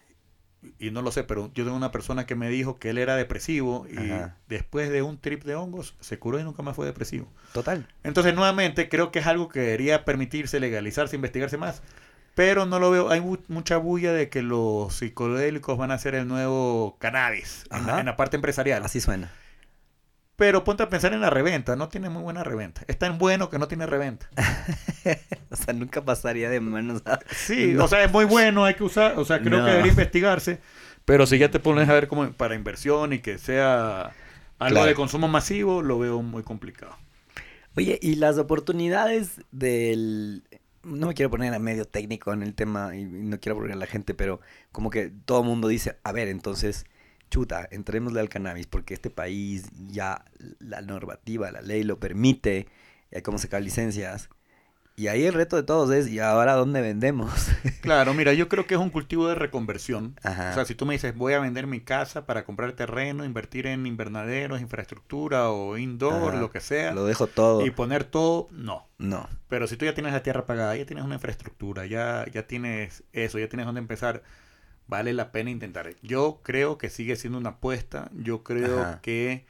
y 0.79 0.91
no 0.91 1.01
lo 1.01 1.11
sé, 1.11 1.23
pero 1.23 1.51
yo 1.53 1.63
tengo 1.63 1.75
una 1.75 1.91
persona 1.91 2.25
que 2.25 2.35
me 2.35 2.47
dijo 2.49 2.79
que 2.79 2.91
él 2.91 2.97
era 2.99 3.15
depresivo 3.15 3.85
y 3.89 4.11
Ajá. 4.11 4.37
después 4.47 4.89
de 4.89 5.01
un 5.01 5.19
trip 5.19 5.43
de 5.43 5.55
hongos 5.55 5.95
se 5.99 6.19
curó 6.19 6.39
y 6.39 6.43
nunca 6.43 6.63
más 6.63 6.75
fue 6.75 6.85
depresivo. 6.85 7.27
Total. 7.53 7.87
Entonces, 8.03 8.33
nuevamente, 8.35 8.87
creo 8.87 9.11
que 9.11 9.19
es 9.19 9.27
algo 9.27 9.49
que 9.49 9.59
debería 9.59 10.05
permitirse, 10.05 10.59
legalizarse, 10.59 11.15
investigarse 11.17 11.57
más. 11.57 11.81
Pero 12.43 12.65
no 12.65 12.79
lo 12.79 12.89
veo, 12.89 13.11
hay 13.11 13.21
mu- 13.21 13.37
mucha 13.49 13.77
bulla 13.77 14.13
de 14.13 14.29
que 14.29 14.41
los 14.41 14.95
psicodélicos 14.95 15.77
van 15.77 15.91
a 15.91 15.99
ser 15.99 16.15
el 16.15 16.27
nuevo 16.27 16.97
cannabis 16.99 17.65
en 17.69 17.85
la, 17.85 17.91
Ajá. 17.93 17.99
en 17.99 18.07
la 18.07 18.15
parte 18.17 18.35
empresarial. 18.35 18.83
Así 18.83 18.99
suena. 18.99 19.31
Pero 20.37 20.63
ponte 20.63 20.81
a 20.81 20.89
pensar 20.89 21.13
en 21.13 21.21
la 21.21 21.29
reventa, 21.29 21.75
no 21.75 21.87
tiene 21.87 22.09
muy 22.09 22.23
buena 22.23 22.43
reventa. 22.43 22.81
Es 22.87 22.97
tan 22.97 23.19
bueno 23.19 23.51
que 23.51 23.59
no 23.59 23.67
tiene 23.67 23.85
reventa. 23.85 24.27
o 25.51 25.55
sea, 25.55 25.75
nunca 25.75 26.03
pasaría 26.03 26.49
de 26.49 26.59
manos 26.59 27.03
a... 27.05 27.19
Sí, 27.29 27.73
No. 27.75 27.85
o 27.85 27.87
sea, 27.87 28.03
es 28.03 28.11
muy 28.11 28.25
bueno, 28.25 28.65
hay 28.65 28.73
que 28.73 28.85
usar, 28.85 29.19
o 29.19 29.23
sea, 29.23 29.39
creo 29.39 29.59
No. 29.59 29.65
que 29.65 29.69
debería 29.69 29.91
investigarse. 29.91 30.59
Pero 31.05 31.27
si 31.27 31.37
ya 31.37 31.51
te 31.51 31.59
pones 31.59 31.87
a 31.89 31.93
ver 31.93 32.07
como 32.07 32.31
para 32.33 32.55
inversión 32.55 33.13
y 33.13 33.19
que 33.19 33.37
sea 33.37 34.13
algo 34.57 34.75
Claro. 34.75 34.87
de 34.87 34.95
consumo 34.95 35.27
masivo, 35.27 35.83
lo 35.83 35.99
veo 35.99 36.23
muy 36.23 36.41
complicado. 36.41 36.97
Oye, 37.75 37.99
y 38.01 38.15
las 38.15 38.39
oportunidades 38.39 39.41
del... 39.51 40.43
No 40.83 41.07
me 41.07 41.13
quiero 41.13 41.29
poner 41.29 41.53
a 41.53 41.59
medio 41.59 41.85
técnico 41.85 42.33
en 42.33 42.41
el 42.41 42.55
tema 42.55 42.95
y 42.95 43.05
no 43.05 43.39
quiero 43.39 43.55
aburrir 43.55 43.73
a 43.73 43.75
la 43.77 43.85
gente, 43.85 44.13
pero 44.13 44.41
como 44.71 44.89
que 44.89 45.09
todo 45.25 45.41
el 45.41 45.47
mundo 45.47 45.67
dice, 45.67 45.97
a 46.03 46.11
ver, 46.11 46.27
entonces, 46.27 46.85
chuta, 47.29 47.67
entrémosle 47.71 48.19
al 48.19 48.29
cannabis 48.29 48.67
porque 48.67 48.93
este 48.95 49.09
país 49.11 49.69
ya 49.89 50.25
la 50.59 50.81
normativa, 50.81 51.51
la 51.51 51.61
ley 51.61 51.83
lo 51.83 51.99
permite, 51.99 52.67
hay 53.13 53.21
cómo 53.21 53.37
sacar 53.37 53.61
licencias. 53.61 54.29
Y 54.97 55.07
ahí 55.07 55.25
el 55.25 55.33
reto 55.33 55.55
de 55.55 55.63
todos 55.63 55.89
es, 55.91 56.07
¿y 56.09 56.19
ahora 56.19 56.53
dónde 56.53 56.81
vendemos? 56.81 57.31
Claro, 57.81 58.13
mira, 58.13 58.33
yo 58.33 58.47
creo 58.47 58.67
que 58.67 58.75
es 58.75 58.79
un 58.79 58.91
cultivo 58.91 59.27
de 59.27 59.33
reconversión. 59.33 60.15
Ajá. 60.21 60.51
O 60.51 60.53
sea, 60.53 60.65
si 60.65 60.75
tú 60.75 60.85
me 60.85 60.93
dices, 60.93 61.15
voy 61.15 61.33
a 61.33 61.39
vender 61.39 61.65
mi 61.65 61.79
casa 61.81 62.27
para 62.27 62.45
comprar 62.45 62.73
terreno, 62.73 63.25
invertir 63.25 63.65
en 63.65 63.87
invernaderos, 63.87 64.61
infraestructura 64.61 65.49
o 65.49 65.77
indoor, 65.79 66.33
Ajá. 66.33 66.39
lo 66.41 66.51
que 66.51 66.59
sea, 66.59 66.93
Lo 66.93 67.05
dejo 67.05 67.25
todo. 67.25 67.65
y 67.65 67.71
poner 67.71 68.03
todo, 68.03 68.47
no. 68.51 68.87
No. 68.99 69.27
Pero 69.49 69.65
si 69.65 69.77
tú 69.77 69.85
ya 69.85 69.95
tienes 69.95 70.13
la 70.13 70.21
tierra 70.21 70.45
pagada, 70.45 70.75
ya 70.75 70.85
tienes 70.85 71.03
una 71.03 71.15
infraestructura, 71.15 71.87
ya, 71.87 72.25
ya 72.31 72.45
tienes 72.45 73.03
eso, 73.13 73.39
ya 73.39 73.49
tienes 73.49 73.65
dónde 73.65 73.79
empezar, 73.81 74.21
vale 74.87 75.11
la 75.13 75.31
pena 75.31 75.49
intentar. 75.49 75.89
Yo 76.03 76.41
creo 76.43 76.77
que 76.77 76.89
sigue 76.91 77.15
siendo 77.15 77.39
una 77.39 77.49
apuesta. 77.51 78.11
Yo 78.13 78.43
creo 78.43 78.81
Ajá. 78.81 79.01
que 79.01 79.45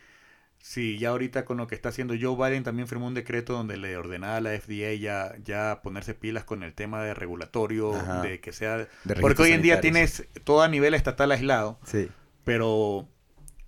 si 0.62 0.98
ya 0.98 1.10
ahorita 1.10 1.44
con 1.46 1.58
lo 1.58 1.68
que 1.68 1.76
está 1.76 1.90
haciendo 1.90 2.14
Joe 2.20 2.36
Biden 2.50 2.64
también 2.64 2.88
firmó 2.88 3.08
un 3.08 3.14
decreto 3.14 3.54
donde 3.54 3.78
le 3.78 3.98
ordenaba 3.98 4.38
a 4.38 4.42
la 4.42 4.52
FDA 4.52 4.94
ya, 4.94 5.36
ya 5.44 5.82
ponerse 5.84 6.14
pilas 6.14 6.44
con 6.44 6.64
el 6.64 6.74
tema 6.74 7.04
de 7.04 7.14
regulatorio, 7.14 7.96
Ajá. 7.96 8.22
de 8.22 8.40
que 8.40 8.52
sea... 8.54 8.78
De 9.04 9.16
Porque 9.20 9.42
hoy 9.42 9.52
en 9.52 9.62
día 9.62 9.82
tienes 9.82 10.28
todo 10.44 10.62
a 10.62 10.68
nivel 10.68 10.94
estatal 10.94 11.32
aislado, 11.32 11.80
Sí. 11.86 12.10
pero 12.44 13.08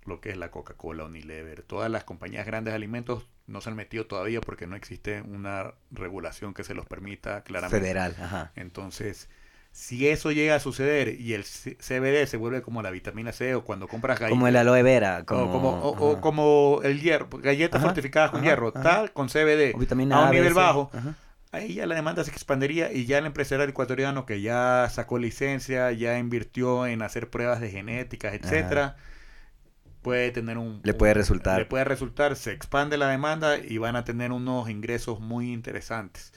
lo 0.06 0.20
que 0.20 0.30
es 0.30 0.36
la 0.36 0.50
Coca-Cola, 0.50 1.04
Unilever, 1.04 1.62
todas 1.62 1.90
las 1.90 2.04
compañías 2.04 2.46
grandes 2.46 2.72
de 2.72 2.76
alimentos 2.76 3.26
no 3.46 3.60
se 3.60 3.70
han 3.70 3.76
metido 3.76 4.06
todavía 4.06 4.40
porque 4.40 4.66
no 4.66 4.76
existe 4.76 5.20
una 5.22 5.74
regulación 5.90 6.54
que 6.54 6.64
se 6.64 6.74
los 6.74 6.86
permita 6.86 7.42
claramente. 7.42 7.80
Federal, 7.80 8.16
ajá. 8.20 8.52
Entonces, 8.56 9.28
si 9.74 10.08
eso 10.08 10.32
llega 10.32 10.56
a 10.56 10.60
suceder 10.60 11.20
y 11.20 11.34
el 11.34 11.44
CBD 11.44 12.26
se 12.28 12.38
vuelve 12.38 12.62
como 12.62 12.82
la 12.82 12.90
vitamina 12.92 13.32
C 13.32 13.54
o 13.56 13.64
cuando 13.64 13.88
compras 13.88 14.20
galletas. 14.20 14.38
Como 14.38 14.46
el 14.48 14.56
aloe 14.56 14.82
vera. 14.82 15.24
Como, 15.26 15.42
o, 15.44 15.50
como, 15.50 15.68
o- 15.70 15.90
o 16.10 16.12
ajá. 16.12 16.20
como 16.22 16.80
el 16.84 17.00
hierro, 17.02 17.28
galletas 17.32 17.80
Ajá, 17.80 17.88
fortificadas 17.88 18.30
con 18.30 18.40
ajá, 18.40 18.48
hierro, 18.50 18.68
ajá. 18.68 18.82
tal, 18.82 19.12
con 19.12 19.28
CBD, 19.28 19.72
O 19.74 19.78
vitamina 19.78 20.16
a 20.16 20.18
un 20.20 20.26
A, 20.28 20.30
nivel 20.30 20.54
bajo, 20.54 20.90
ahí 21.52 21.74
ya 21.74 21.86
la 21.86 21.94
demanda 21.96 22.24
se 22.24 22.30
expandería 22.30 22.92
y 22.92 23.06
ya 23.06 23.18
el 23.18 23.26
empresario 23.26 23.64
ecuatoriano 23.66 24.26
que 24.26 24.40
ya 24.40 24.88
sacó 24.90 25.18
licencia, 25.18 25.90
ya 25.92 26.18
invirtió 26.18 26.86
en 26.86 27.02
hacer 27.02 27.30
pruebas 27.30 27.60
de 27.60 27.70
genéticas, 27.70 28.34
etcétera, 28.34 28.96
puede 30.02 30.30
tener 30.30 30.58
un 30.58 30.82
Le 30.84 30.94
puede 30.94 31.14
resultar. 31.14 31.58
le 31.58 31.64
puede 31.66 31.84
resultar, 31.84 32.36
se 32.36 32.52
expande 32.52 32.96
la 32.98 33.08
demanda 33.08 33.58
y 33.58 33.78
van 33.78 33.96
a 33.96 34.04
tener 34.04 34.32
unos 34.32 34.68
ingresos 34.68 35.20
muy 35.20 35.52
interesantes. 35.52 36.32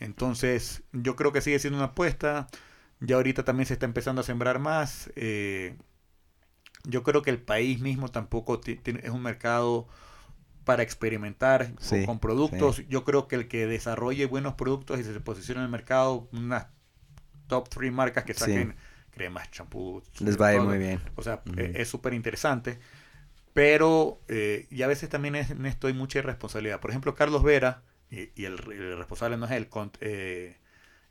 Entonces, 0.00 0.82
yo 0.92 1.16
creo 1.16 1.32
que 1.32 1.40
sigue 1.42 1.58
siendo 1.58 1.78
una 1.78 1.88
apuesta. 1.88 2.48
Ya 3.04 3.16
ahorita 3.16 3.44
también 3.44 3.66
se 3.66 3.74
está 3.74 3.86
empezando 3.86 4.20
a 4.20 4.24
sembrar 4.24 4.58
más. 4.58 5.10
eh, 5.16 5.76
yo 6.84 7.02
creo 7.04 7.22
que 7.22 7.30
el 7.30 7.40
país 7.40 7.80
mismo 7.80 8.08
tampoco 8.08 8.60
es 8.64 9.10
un 9.10 9.22
mercado 9.22 9.86
para 10.64 10.82
experimentar 10.82 11.74
con- 11.74 11.84
Sí, 11.84 12.04
con, 12.06 12.18
productos. 12.18 12.86
Yo 12.88 13.04
creo 13.04 13.28
que 13.28 13.36
el 13.36 13.48
que 13.48 13.66
desarrolle 13.66 14.26
buenos 14.26 14.54
productos 14.54 14.98
y 15.00 15.04
se 15.04 15.18
posicione 15.20 15.60
en 15.60 15.66
el 15.66 15.70
mercado, 15.70 16.28
unas 16.32 16.66
top 17.46 17.68
3 17.68 17.92
marcas 17.92 18.24
que 18.24 18.34
Sí. 18.34 18.40
saquen 18.40 18.74
cremas, 19.10 19.50
champús. 19.50 20.04
Les 20.20 20.40
va 20.40 20.48
a 20.48 20.54
ir 20.54 20.60
muy 20.62 20.78
bien. 20.78 21.00
O 21.16 21.22
sea, 21.22 21.42
eh, 21.56 21.72
es 21.76 21.88
súper 21.88 22.14
interesante. 22.14 22.78
Pero, 23.52 24.20
eh, 24.28 24.66
y 24.70 24.82
a 24.82 24.86
veces 24.86 25.08
también 25.10 25.34
es, 25.36 25.50
en 25.50 25.66
esto 25.66 25.86
hay 25.86 25.92
mucha 25.92 26.18
irresponsabilidad. 26.20 26.80
Por 26.80 26.90
ejemplo, 26.90 27.14
Carlos 27.14 27.42
Vera, 27.42 27.82
y, 28.10 28.30
y 28.34 28.46
el, 28.46 28.54
el 28.72 28.96
responsable 28.96 29.36
no 29.36 29.44
es 29.46 29.52
él, 29.52 29.68
con- 29.68 29.92
eh, 30.00 30.56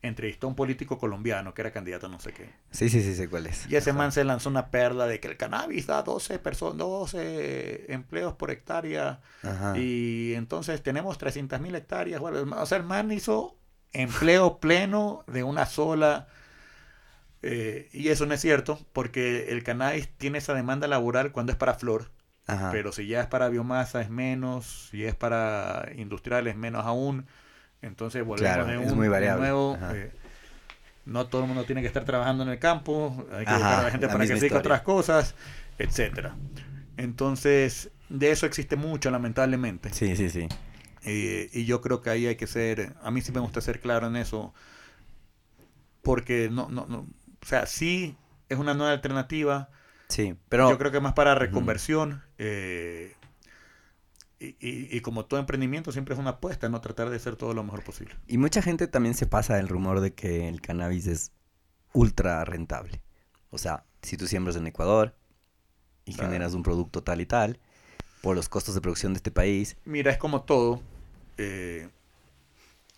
entrevistó 0.01 0.47
a 0.47 0.49
un 0.49 0.55
político 0.55 0.97
colombiano 0.97 1.53
que 1.53 1.61
era 1.61 1.71
candidato 1.71 2.07
a 2.07 2.09
no 2.09 2.19
sé 2.19 2.33
qué. 2.33 2.55
Sí, 2.71 2.89
sí, 2.89 3.01
sí, 3.03 3.15
sé 3.15 3.29
cuál 3.29 3.47
es. 3.47 3.67
Y 3.67 3.75
ese 3.75 3.91
Ajá. 3.91 3.93
man 3.93 4.11
se 4.11 4.23
lanzó 4.23 4.49
una 4.49 4.71
perla 4.71 5.07
de 5.07 5.19
que 5.19 5.27
el 5.29 5.37
cannabis 5.37 5.87
da 5.87 6.03
12, 6.03 6.39
personas 6.39 6.77
12 6.79 7.91
empleos 7.93 8.33
por 8.35 8.51
hectárea. 8.51 9.21
Ajá. 9.43 9.73
Y 9.73 10.33
entonces 10.35 10.81
tenemos 10.83 11.17
300 11.17 11.61
mil 11.61 11.75
hectáreas. 11.75 12.19
Bueno, 12.19 12.55
o 12.61 12.65
sea, 12.65 12.77
el 12.79 12.83
man 12.83 13.11
hizo 13.11 13.57
empleo 13.93 14.59
pleno 14.59 15.23
de 15.27 15.43
una 15.43 15.65
sola. 15.65 16.27
eh, 17.41 17.89
y 17.91 18.09
eso 18.09 18.25
no 18.25 18.33
es 18.33 18.41
cierto, 18.41 18.79
porque 18.93 19.49
el 19.49 19.63
cannabis 19.63 20.09
tiene 20.17 20.37
esa 20.37 20.53
demanda 20.53 20.87
laboral 20.87 21.31
cuando 21.31 21.51
es 21.51 21.57
para 21.57 21.73
flor. 21.73 22.11
Ajá. 22.47 22.71
Pero 22.71 22.91
si 22.91 23.07
ya 23.07 23.21
es 23.21 23.27
para 23.27 23.49
biomasa 23.49 24.01
es 24.01 24.09
menos, 24.09 24.89
si 24.91 25.05
es 25.05 25.15
para 25.15 25.89
industrial 25.95 26.47
es 26.47 26.55
menos 26.55 26.85
aún. 26.85 27.27
Entonces 27.81 28.23
volvemos 28.25 28.39
Claro, 28.39 28.65
de 28.67 28.83
es 28.83 28.91
un, 28.91 28.97
muy 28.97 29.03
de 29.05 29.09
variable. 29.09 29.41
nuevo. 29.41 29.77
Eh, 29.93 30.11
no 31.05 31.27
todo 31.27 31.41
el 31.41 31.47
mundo 31.47 31.63
tiene 31.65 31.81
que 31.81 31.87
estar 31.87 32.05
trabajando 32.05 32.43
en 32.43 32.49
el 32.49 32.59
campo, 32.59 33.25
hay 33.31 33.45
que 33.45 33.51
Ajá, 33.51 33.57
buscar 33.57 33.79
a 33.79 33.83
la 33.83 33.91
gente 33.91 34.05
la 34.07 34.13
para 34.13 34.23
que 34.23 34.27
se 34.27 34.33
dedique 34.35 34.55
a 34.55 34.59
otras 34.59 34.81
cosas, 34.81 35.35
etcétera. 35.79 36.35
Entonces, 36.97 37.89
de 38.09 38.31
eso 38.31 38.45
existe 38.45 38.75
mucho, 38.75 39.09
lamentablemente. 39.09 39.91
Sí, 39.93 40.15
sí, 40.15 40.29
sí. 40.29 40.47
Eh, 41.03 41.49
y 41.53 41.65
yo 41.65 41.81
creo 41.81 42.01
que 42.01 42.11
ahí 42.11 42.27
hay 42.27 42.35
que 42.35 42.45
ser, 42.47 42.93
a 43.01 43.09
mí 43.09 43.21
sí 43.21 43.31
me 43.31 43.39
gusta 43.39 43.61
ser 43.61 43.79
claro 43.79 44.07
en 44.07 44.15
eso, 44.15 44.53
porque 46.01 46.49
no, 46.51 46.69
no, 46.69 46.85
no, 46.87 46.99
o 46.99 47.45
sea, 47.45 47.65
sí 47.65 48.15
es 48.49 48.57
una 48.57 48.73
nueva 48.73 48.91
alternativa, 48.93 49.69
Sí, 50.07 50.35
pero... 50.49 50.69
yo 50.69 50.77
creo 50.77 50.91
que 50.91 50.99
más 50.99 51.13
para 51.13 51.35
reconversión. 51.35 52.21
eh, 52.37 53.15
y, 54.41 54.55
y- 54.59 54.97
y 54.97 55.01
como 55.01 55.25
todo 55.25 55.39
emprendimiento 55.39 55.91
siempre 55.91 56.13
es 56.15 56.19
una 56.19 56.31
apuesta, 56.31 56.67
¿no? 56.67 56.81
Tratar 56.81 57.09
de 57.09 57.17
hacer 57.17 57.35
todo 57.35 57.53
lo 57.53 57.63
mejor 57.63 57.83
posible. 57.83 58.15
Y 58.27 58.37
mucha 58.37 58.61
gente 58.61 58.87
también 58.87 59.13
se 59.15 59.27
pasa 59.27 59.59
el 59.59 59.67
rumor 59.67 59.99
de 59.99 60.13
que 60.13 60.49
el 60.49 60.61
cannabis 60.61 61.05
es 61.07 61.31
ultra 61.93 62.43
rentable. 62.45 63.01
O 63.51 63.57
sea, 63.57 63.85
si 64.01 64.17
tú 64.17 64.25
siembras 64.27 64.55
en 64.55 64.65
Ecuador 64.65 65.15
y 66.05 66.13
Claro. 66.13 66.29
generas 66.29 66.53
un 66.53 66.63
producto 66.63 67.03
tal 67.03 67.21
y 67.21 67.25
tal, 67.25 67.59
por 68.21 68.35
los 68.35 68.49
costos 68.49 68.73
de 68.75 68.81
producción 68.81 69.13
de 69.13 69.17
este 69.17 69.31
país. 69.31 69.77
Mira, 69.85 70.11
es 70.11 70.17
como 70.17 70.41
todo. 70.43 70.81
eh, 71.37 71.89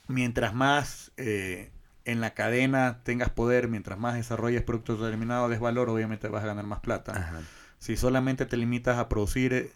mientras 0.08 0.54
más 0.54 1.12
eh, 1.18 1.72
en 2.06 2.20
la 2.22 2.34
cadena 2.34 3.02
tengas 3.04 3.30
poder, 3.30 3.68
mientras 3.68 3.98
más 3.98 4.16
desarrolles 4.16 4.62
productos 4.64 5.00
determinados, 5.00 5.50
des 5.50 5.60
valor, 5.60 5.90
obviamente 5.90 6.28
vas 6.28 6.44
a 6.44 6.48
ganar 6.48 6.66
más 6.66 6.80
plata. 6.82 7.14
Ajá. 7.14 7.42
Si 7.80 7.98
solamente 7.98 8.46
te 8.46 8.58
limitas 8.58 8.98
a 8.98 9.10
producir... 9.10 9.72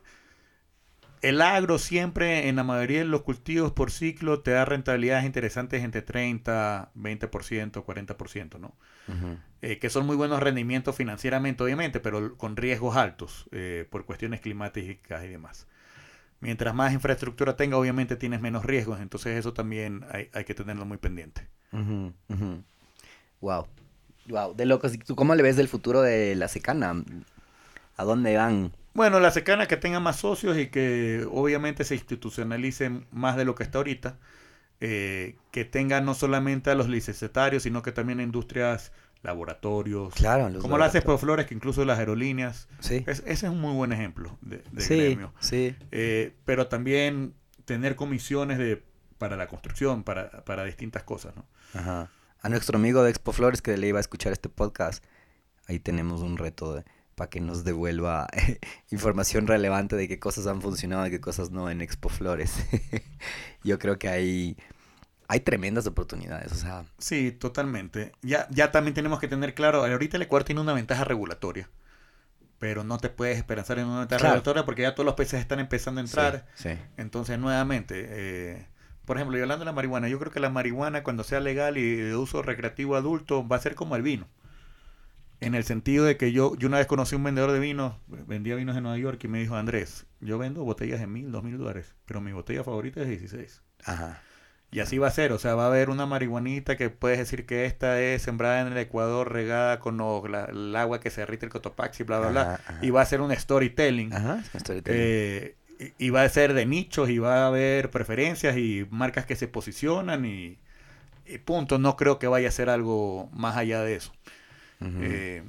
el 1.22 1.42
agro 1.42 1.78
siempre, 1.78 2.48
en 2.50 2.56
la 2.56 2.64
mayoría 2.64 3.00
de 3.00 3.06
los 3.06 3.22
cultivos 3.24 3.72
por 3.72 3.92
ciclo, 3.92 4.42
te 4.42 4.52
da 4.52 4.66
rentabilidades 4.66 5.26
interesantes 5.26 5.84
entre 5.84 6.02
30, 6.02 6.92
20%, 6.96 7.84
40%, 7.84 8.60
¿no? 8.60 8.76
Ujú. 9.08 9.38
Eh, 9.62 9.80
que 9.80 9.90
son 9.90 10.06
muy 10.06 10.16
buenos 10.16 10.42
rendimientos 10.42 10.96
financieramente, 10.96 11.64
obviamente, 11.64 12.00
pero 12.00 12.38
con 12.38 12.56
riesgos 12.56 12.96
altos 12.96 13.48
eh, 13.52 13.88
por 13.90 14.06
cuestiones 14.06 14.42
climáticas 14.42 15.24
y 15.26 15.28
demás. 15.28 15.68
Mientras 16.40 16.76
más 16.76 16.94
infraestructura 16.94 17.56
tenga, 17.56 17.78
obviamente 17.78 18.16
tienes 18.16 18.42
menos 18.42 18.64
riesgos, 18.64 19.00
entonces 19.00 19.38
eso 19.38 19.54
también 19.54 20.06
hay, 20.12 20.30
hay 20.34 20.46
que 20.46 20.54
tenerlo 20.54 20.86
muy 20.86 20.98
pendiente. 20.98 21.48
Ujú, 21.72 22.14
ujú. 22.30 22.64
Wow. 23.42 23.68
Wow, 24.30 24.54
de 24.54 24.66
locos. 24.66 24.94
¿Y 24.94 24.98
tú 25.00 25.16
cómo 25.16 25.36
le 25.36 25.44
ves 25.44 25.56
del 25.56 25.68
futuro 25.70 26.02
de 26.02 26.36
la 26.36 26.48
secana? 26.48 27.04
¿A 27.96 28.04
dónde 28.04 28.36
van? 28.36 28.72
Bueno, 28.98 29.20
la 29.20 29.30
secana 29.30 29.68
que 29.68 29.78
tenga 29.78 30.00
más 30.00 30.16
socios 30.16 30.58
y 30.58 30.68
que 30.68 31.24
obviamente 31.32 31.84
se 31.84 31.94
institucionalicen 31.94 33.06
más 33.12 33.38
de 33.38 33.46
lo 33.46 33.54
que 33.54 33.62
está 33.62 33.78
ahorita, 33.78 34.18
eh, 34.82 35.36
que 35.52 35.66
tenga 35.66 36.02
no 36.02 36.16
solamente 36.16 36.72
a 36.72 36.76
los 36.76 36.90
licenciatarios, 36.90 37.62
sino 37.62 37.84
que 37.84 37.92
también 37.92 38.20
a 38.20 38.24
industrias, 38.24 38.92
laboratorios, 39.22 40.14
Claro, 40.16 40.50
los 40.50 40.64
como 40.64 40.80
lo 40.80 40.84
hace. 40.84 41.02
Flores, 41.02 41.46
que 41.46 41.54
incluso 41.54 41.86
las 41.86 42.00
aerolíneas, 42.00 42.68
Sí. 42.80 43.04
es- 43.06 43.20
ese 43.28 43.46
es 43.46 43.52
un 43.52 43.62
muy 43.62 43.74
buen 43.76 43.92
ejemplo 43.94 44.36
de, 44.42 44.64
de 44.72 44.82
sí, 44.82 44.96
gremio. 44.98 45.32
sí. 45.42 45.76
Eh, 45.92 46.34
pero 46.46 46.66
también 46.68 47.36
tener 47.66 47.96
comisiones 47.96 48.58
de 48.58 48.84
para 49.20 49.36
la 49.36 49.48
construcción, 49.48 50.04
para, 50.04 50.44
para 50.44 50.64
distintas 50.64 51.04
cosas, 51.04 51.36
¿no? 51.36 51.46
Ajá. 51.76 52.10
A 52.42 52.50
nuestro 52.50 52.78
amigo 52.80 53.04
de 53.04 53.12
Expo 53.12 53.32
Flores 53.32 53.62
que 53.62 53.78
le 53.78 53.88
iba 53.88 54.00
a 54.00 54.02
escuchar 54.02 54.32
este 54.34 54.50
podcast, 54.50 55.04
ahí 55.68 55.78
tenemos 55.80 56.22
un 56.22 56.38
reto 56.38 56.84
para 57.18 57.32
que 57.32 57.42
nos 57.42 57.64
devuelva 57.64 58.28
información 58.92 59.48
relevante 59.48 59.96
de 59.96 60.08
qué 60.08 60.20
cosas 60.20 60.46
han 60.46 60.62
funcionado 60.62 61.08
y 61.08 61.10
qué 61.10 61.20
cosas 61.20 61.50
no 61.50 61.68
en 61.72 61.82
Expo 61.82 62.10
Flores. 62.10 62.54
Yo 63.64 63.80
creo 63.80 63.98
que 63.98 64.08
hay, 64.08 64.56
hay 65.28 65.40
tremendas 65.40 65.88
oportunidades, 65.88 66.52
o 66.52 66.56
sea, 66.56 66.86
Sí, 67.00 67.32
totalmente. 67.32 68.12
Ya, 68.22 68.48
ya 68.52 68.72
también 68.72 68.94
tenemos 68.94 69.20
que 69.20 69.28
tener 69.28 69.56
claro, 69.56 69.84
ahorita 69.84 70.18
el 70.18 70.24
Ecuador 70.24 70.44
tiene 70.44 70.62
una 70.62 70.74
ventaja 70.74 71.04
regulatoria, 71.06 71.68
pero 72.60 72.84
no 72.84 73.00
te 73.00 73.10
puedes 73.10 73.38
esperanzar 73.38 73.80
en 73.80 73.88
una 73.88 74.00
ventaja 74.02 74.20
Claro. 74.20 74.34
regulatoria 74.36 74.64
porque 74.66 74.84
ya 74.84 74.94
todos 74.94 75.06
los 75.06 75.16
países 75.16 75.40
están 75.40 75.60
empezando 75.60 76.00
a 76.02 76.04
entrar. 76.04 76.46
sí, 76.54 76.70
sí. 76.70 76.76
Entonces, 76.98 77.40
nuevamente, 77.40 78.06
eh, 78.10 78.68
por 79.06 79.18
ejemplo, 79.18 79.40
y 79.40 79.42
hablando 79.42 79.62
de 79.66 79.66
la 79.66 79.74
marihuana, 79.74 80.08
yo 80.08 80.20
creo 80.20 80.32
que 80.32 80.40
la 80.40 80.52
marihuana 80.52 81.02
cuando 81.02 81.24
sea 81.24 81.40
legal 81.40 81.78
y 81.80 81.96
de 81.96 82.16
uso 82.16 82.44
recreativo 82.44 82.96
adulto 82.96 83.48
va 83.48 83.56
a 83.56 83.60
ser 83.62 83.74
como 83.74 83.96
el 83.96 84.04
vino. 84.04 84.28
En 85.40 85.54
el 85.54 85.64
sentido 85.64 86.04
de 86.06 86.18
que 86.18 86.32
yo, 86.32 86.56
yo 86.58 86.68
una 86.68 86.78
vez 86.78 86.88
conocí 86.88 87.14
a 87.16 87.18
un 87.20 87.24
vendedor 87.24 87.52
de 87.52 87.60
vinos, 87.60 87.94
vendía 88.08 88.56
vinos 88.56 88.76
en 88.76 88.84
Nueva 88.84 88.98
York 88.98 89.24
y 89.24 89.28
me 89.28 89.40
dijo, 89.40 89.56
Andrés, 89.56 90.08
yo 90.20 90.38
vendo 90.40 90.64
botellas 90.64 91.00
de 91.00 91.06
mil, 91.08 91.32
dos 91.32 91.44
mil 91.44 91.58
dólares, 91.58 91.94
pero 92.06 92.22
mi 92.22 92.32
botella 92.32 92.64
favorita 92.64 93.02
es 93.02 93.08
16. 93.08 93.62
Ajá. 93.86 94.22
Y 94.72 94.80
así 94.82 94.98
va 94.98 95.08
a 95.08 95.12
ser, 95.12 95.32
o 95.32 95.40
sea, 95.40 95.56
va 95.56 95.64
a 95.66 95.68
haber 95.68 95.90
una 95.90 96.06
marihuanita 96.08 96.76
que 96.76 96.90
puedes 96.90 97.20
decir 97.20 97.46
que 97.46 97.66
esta 97.66 98.02
es 98.02 98.22
sembrada 98.24 98.62
en 98.62 98.68
el 98.74 98.78
Ecuador, 98.80 99.32
regada 99.32 99.80
con 99.80 99.96
lo- 99.98 100.28
la- 100.28 100.46
el 100.46 100.76
agua 100.76 101.00
que 101.00 101.10
se 101.12 101.22
derrite 101.22 101.46
el 101.46 101.52
cotopaxi, 101.52 102.04
bla, 102.04 102.20
bla, 102.20 102.30
bla. 102.30 102.54
Ajá. 102.56 102.80
Y 102.82 102.90
va 102.90 103.02
a 103.02 103.06
ser 103.06 103.22
un 103.22 103.34
storytelling. 103.34 104.14
Ajá, 104.14 104.44
storytelling. 104.60 105.00
Eh, 105.02 105.56
y, 106.00 106.08
y 106.08 106.10
va 106.10 106.24
a 106.24 106.30
ser 106.30 106.54
de 106.54 106.66
nichos 106.66 107.10
y 107.10 107.20
va 107.20 107.44
a 107.44 107.48
haber 107.48 107.92
preferencias 107.92 108.58
y 108.58 108.86
marcas 108.90 109.26
que 109.26 109.36
se 109.38 109.48
posicionan 109.48 110.26
y, 110.26 110.58
y 111.26 111.38
punto. 111.38 111.78
No 111.78 111.96
creo 111.96 112.20
que 112.20 112.28
vaya 112.28 112.50
a 112.50 112.52
ser 112.52 112.70
algo 112.70 113.30
más 113.32 113.56
allá 113.56 113.82
de 113.84 113.96
eso. 113.96 114.12
Eh, 114.80 115.44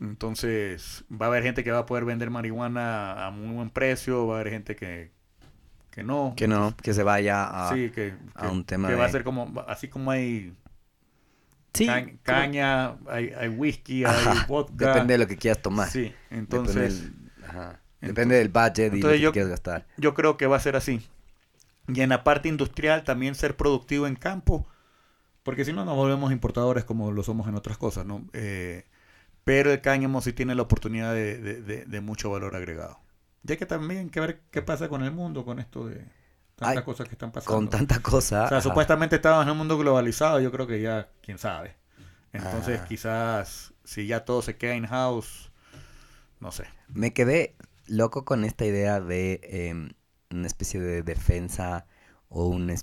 entonces, 0.00 1.04
va 1.10 1.26
a 1.26 1.28
haber 1.28 1.42
gente 1.42 1.62
que 1.64 1.70
va 1.70 1.80
a 1.80 1.86
poder 1.86 2.04
vender 2.04 2.30
marihuana 2.30 3.26
a 3.26 3.30
muy 3.30 3.54
buen 3.54 3.70
precio, 3.70 4.26
va 4.26 4.36
a 4.36 4.40
haber 4.40 4.52
gente 4.52 4.76
que, 4.76 5.10
que 5.90 6.02
no. 6.04 6.34
que 6.36 6.48
no, 6.48 6.74
que 6.76 6.94
se 6.94 7.02
vaya 7.02 7.44
a... 7.68 7.74
sí, 7.74 7.90
que, 7.90 8.14
a 8.34 8.42
que- 8.42 8.48
un 8.48 8.64
tema 8.64 8.88
que 8.88 8.94
va 8.94 9.04
a 9.04 9.08
ser 9.10 9.24
como, 9.24 9.52
así 9.68 9.88
como 9.88 10.10
hay 10.10 10.54
Sí, 11.74 11.86
ca- 11.86 12.02
como- 12.04 12.16
caña, 12.22 12.96
hay, 13.08 13.30
hay 13.38 13.48
whisky, 13.48 14.04
hay 14.04 14.38
vodka. 14.48 14.88
Depende 14.88 15.14
de 15.14 15.18
lo 15.18 15.26
que 15.26 15.36
quieras 15.36 15.60
tomar. 15.62 15.88
Sí, 15.88 16.02
Depende 16.30 16.38
entonces 16.38 17.02
del, 17.04 17.14
ajá. 17.44 17.80
entonces- 18.00 18.08
Depende 18.08 18.34
del 18.36 18.48
budget 18.48 18.78
y 18.78 18.88
lo 18.88 18.94
entonces 18.96 19.18
que 19.18 19.22
yo- 19.22 19.32
quieras 19.32 19.50
gastar. 19.50 19.86
yo 19.98 20.14
creo 20.14 20.36
que 20.36 20.46
va 20.46 20.56
a 20.56 20.60
ser 20.60 20.76
así. 20.76 21.06
Y 21.88 22.00
en 22.00 22.08
la 22.08 22.24
parte 22.24 22.48
industrial 22.48 23.04
también 23.04 23.34
ser 23.34 23.56
productivo 23.56 24.06
en 24.06 24.14
campo, 24.16 24.66
porque 25.42 25.64
si 25.64 25.72
no 25.72 25.84
nos 25.84 25.96
volvemos 25.96 26.32
importadores 26.32 26.84
como 26.84 27.12
lo 27.12 27.22
somos 27.22 27.48
en 27.48 27.54
otras 27.56 27.78
cosas, 27.78 28.06
¿no? 28.06 28.26
Eh, 28.32 28.84
pero 29.44 29.72
el 29.72 29.80
cáñamo 29.82 30.20
sí 30.22 30.32
tiene 30.34 30.54
la 30.56 30.62
oportunidad 30.62 31.14
de, 31.14 31.38
de- 31.38 31.62
de- 31.62 31.86
de 31.86 32.00
mucho 32.02 32.30
valor 32.30 32.56
agregado. 32.56 33.00
Ya 33.42 33.56
que 33.56 33.66
también 33.66 34.00
hay 34.00 34.10
que 34.10 34.20
ver 34.20 34.40
qué 34.50 34.62
pasa 34.62 34.88
con 34.88 35.02
el 35.02 35.12
mundo, 35.12 35.44
con 35.44 35.58
esto 35.58 35.86
de 35.86 36.04
tantas 36.56 36.82
Ay, 36.82 36.84
cosas 36.84 37.08
que 37.08 37.14
están 37.14 37.32
pasando. 37.32 37.58
Con 37.58 37.68
tanta 37.70 38.00
cosa. 38.02 38.44
O 38.44 38.48
sea, 38.48 38.60
ajá. 38.60 38.62
supuestamente 38.62 39.16
estamos 39.16 39.44
en 39.44 39.52
un 39.52 39.58
mundo 39.58 39.78
globalizado, 39.78 40.40
yo 40.40 40.52
creo 40.52 40.66
que 40.66 40.80
ya, 40.82 41.10
quién 41.22 41.38
sabe. 41.38 41.76
Entonces, 42.32 42.82
Ajá. 42.82 42.84
quizás, 42.84 43.74
si 43.84 44.06
ya 44.06 44.24
todo 44.24 44.42
se 44.42 44.56
queda 44.58 44.76
in-house, 44.76 45.52
no 46.40 46.52
sé. 46.52 46.66
Me 46.88 47.12
quedé 47.12 47.56
loco 47.86 48.24
con 48.24 48.44
esta 48.44 48.64
idea 48.66 49.00
de 49.00 49.40
em, 49.44 49.90
una 50.30 50.46
especie 50.46 50.80
de 50.80 51.02
defensa 51.02 51.86
o 52.28 52.46
un... 52.48 52.74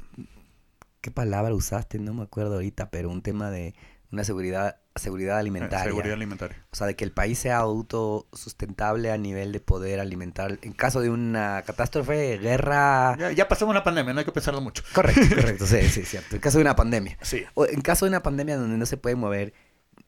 ¿Qué 1.08 1.12
palabra 1.12 1.54
usaste? 1.56 2.00
No 2.00 2.14
me 2.14 2.24
acuerdo 2.24 2.56
ahorita, 2.56 2.90
pero 2.92 3.10
un 3.10 3.22
tema 3.22 3.50
de 3.50 3.74
una 4.12 4.26
seguridad, 4.26 4.76
seguridad 4.98 5.38
Eh, 5.38 5.40
alimentaria. 5.40 5.86
Seguridad 5.86 6.16
alimentaria. 6.16 6.66
O 6.70 6.76
sea, 6.76 6.86
de 6.86 6.98
que 6.98 7.06
el 7.06 7.14
país 7.14 7.40
sea 7.40 7.60
autosustentable 7.60 9.10
a 9.10 9.18
nivel 9.18 9.54
de 9.54 9.62
poder 9.62 10.02
alimentar. 10.02 10.60
En 10.64 10.74
caso 10.74 11.00
de 11.00 11.10
una 11.10 11.64
catástrofe, 11.66 12.38
guerra... 12.40 13.16
Ya, 13.18 13.32
ya 13.32 13.48
pasamos 13.48 13.72
una 13.72 13.86
pandemia, 13.86 14.12
no 14.12 14.20
hay 14.20 14.26
que 14.26 14.34
pensarlo 14.34 14.60
mucho. 14.60 14.84
Correcto, 14.94 15.22
correcto, 15.34 15.66
sí, 15.66 15.82
sí, 15.88 16.04
cierto. 16.04 16.36
En 16.36 16.42
caso 16.42 16.58
de 16.58 16.64
una 16.64 16.76
pandemia. 16.76 17.18
Sí. 17.22 17.46
O 17.54 17.66
en 17.66 17.80
caso 17.80 18.04
de 18.04 18.10
una 18.10 18.22
pandemia 18.22 18.58
donde 18.58 18.78
no 18.78 18.86
se 18.86 18.98
puede 18.98 19.16
mover 19.16 19.54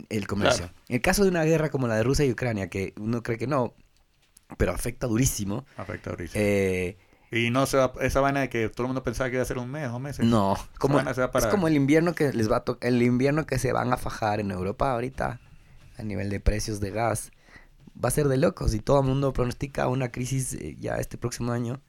el 0.09 0.27
comercio. 0.27 0.65
Claro. 0.65 0.73
En 0.89 0.95
el 0.95 1.01
caso 1.01 1.23
de 1.23 1.29
una 1.29 1.45
guerra 1.45 1.69
como 1.69 1.87
la 1.87 1.95
de 1.95 2.03
Rusia 2.03 2.25
y 2.25 2.31
Ucrania, 2.33 2.69
que 2.69 2.93
uno 2.99 3.23
cree 3.23 3.37
que 3.37 3.47
no, 3.47 3.73
pero 4.57 4.73
afecta 4.73 5.07
durísimo. 5.07 5.65
Afecta 5.77 6.09
ahorita. 6.09 6.33
eh, 6.35 6.97
Y 7.31 7.51
no 7.51 7.65
se 7.67 7.77
va, 7.77 7.93
esa 8.01 8.21
vaina 8.21 8.39
de 8.39 8.49
que 8.49 8.69
todo 8.69 8.83
el 8.83 8.87
mundo 8.87 9.03
pensaba 9.03 9.29
que 9.29 9.35
iba 9.35 9.43
a 9.43 9.45
ser 9.45 9.59
un 9.59 9.69
mes, 9.69 9.89
dos 9.91 10.01
meses. 10.01 10.25
no, 10.25 10.57
como, 10.79 10.97
a 10.99 11.11
es 11.11 11.45
como 11.47 11.67
el 11.67 11.75
invierno 11.75 12.15
que 12.15 12.33
les 12.33 12.51
va 12.51 12.57
a 12.57 12.63
el 12.81 13.01
invierno 13.03 13.45
que 13.45 13.59
se 13.59 13.71
van 13.71 13.93
a 13.93 13.97
fajar 13.97 14.39
en 14.39 14.49
Europa 14.51 14.91
ahorita 14.91 15.39
a 15.97 16.03
nivel 16.03 16.29
de 16.29 16.39
precios 16.39 16.79
de 16.79 16.91
gas. 16.91 17.31
Va 18.03 18.07
a 18.09 18.11
ser 18.11 18.27
de 18.29 18.37
locos 18.37 18.73
y 18.73 18.79
todo 18.79 19.01
el 19.01 19.07
mundo 19.07 19.33
pronostica 19.33 19.87
una 19.87 20.09
crisis 20.11 20.53
eh, 20.53 20.75
ya 20.79 20.95
este 20.95 21.17
próximo 21.17 21.51
año. 21.51 21.81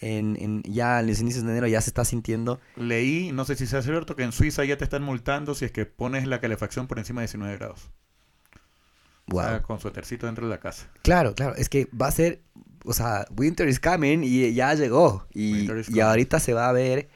En, 0.00 0.36
en- 0.38 0.62
ya 0.64 1.00
en 1.00 1.06
los 1.06 1.20
inicios 1.20 1.42
de 1.44 1.50
enero 1.52 1.66
ya 1.66 1.80
se 1.80 1.88
está 1.90 2.04
sintiendo. 2.04 2.60
Leí, 2.76 3.32
no 3.32 3.44
sé 3.46 3.56
si 3.56 3.66
sea 3.66 3.80
cierto, 3.82 4.14
que 4.14 4.24
en 4.24 4.32
Suiza 4.32 4.62
ya 4.64 4.76
te 4.76 4.84
están 4.84 5.02
multando 5.02 5.54
si 5.54 5.64
es 5.64 5.72
que 5.72 5.86
pones 5.86 6.26
la 6.26 6.38
calefacción 6.40 6.86
por 6.86 6.98
encima 6.98 7.22
de 7.22 7.28
19 7.28 7.56
grados. 7.56 7.88
Wow. 9.28 9.40
O 9.40 9.42
sea, 9.42 9.62
con 9.62 9.80
suétercito 9.80 10.26
dentro 10.26 10.46
de 10.46 10.50
la 10.54 10.60
casa. 10.60 10.86
Claro, 11.02 11.34
claro, 11.34 11.54
es 11.56 11.68
que 11.68 11.88
va 12.00 12.06
a 12.08 12.10
ser, 12.12 12.42
o 12.86 12.92
sea, 12.92 13.26
Winter 13.36 13.68
is 13.68 13.80
coming 13.80 14.20
y 14.22 14.54
ya 14.54 14.74
llegó. 14.74 15.26
Y, 15.34 15.68
y 15.88 16.00
ahorita 16.00 16.40
se 16.40 16.54
va 16.54 16.68
a 16.68 16.72
ver, 16.72 17.08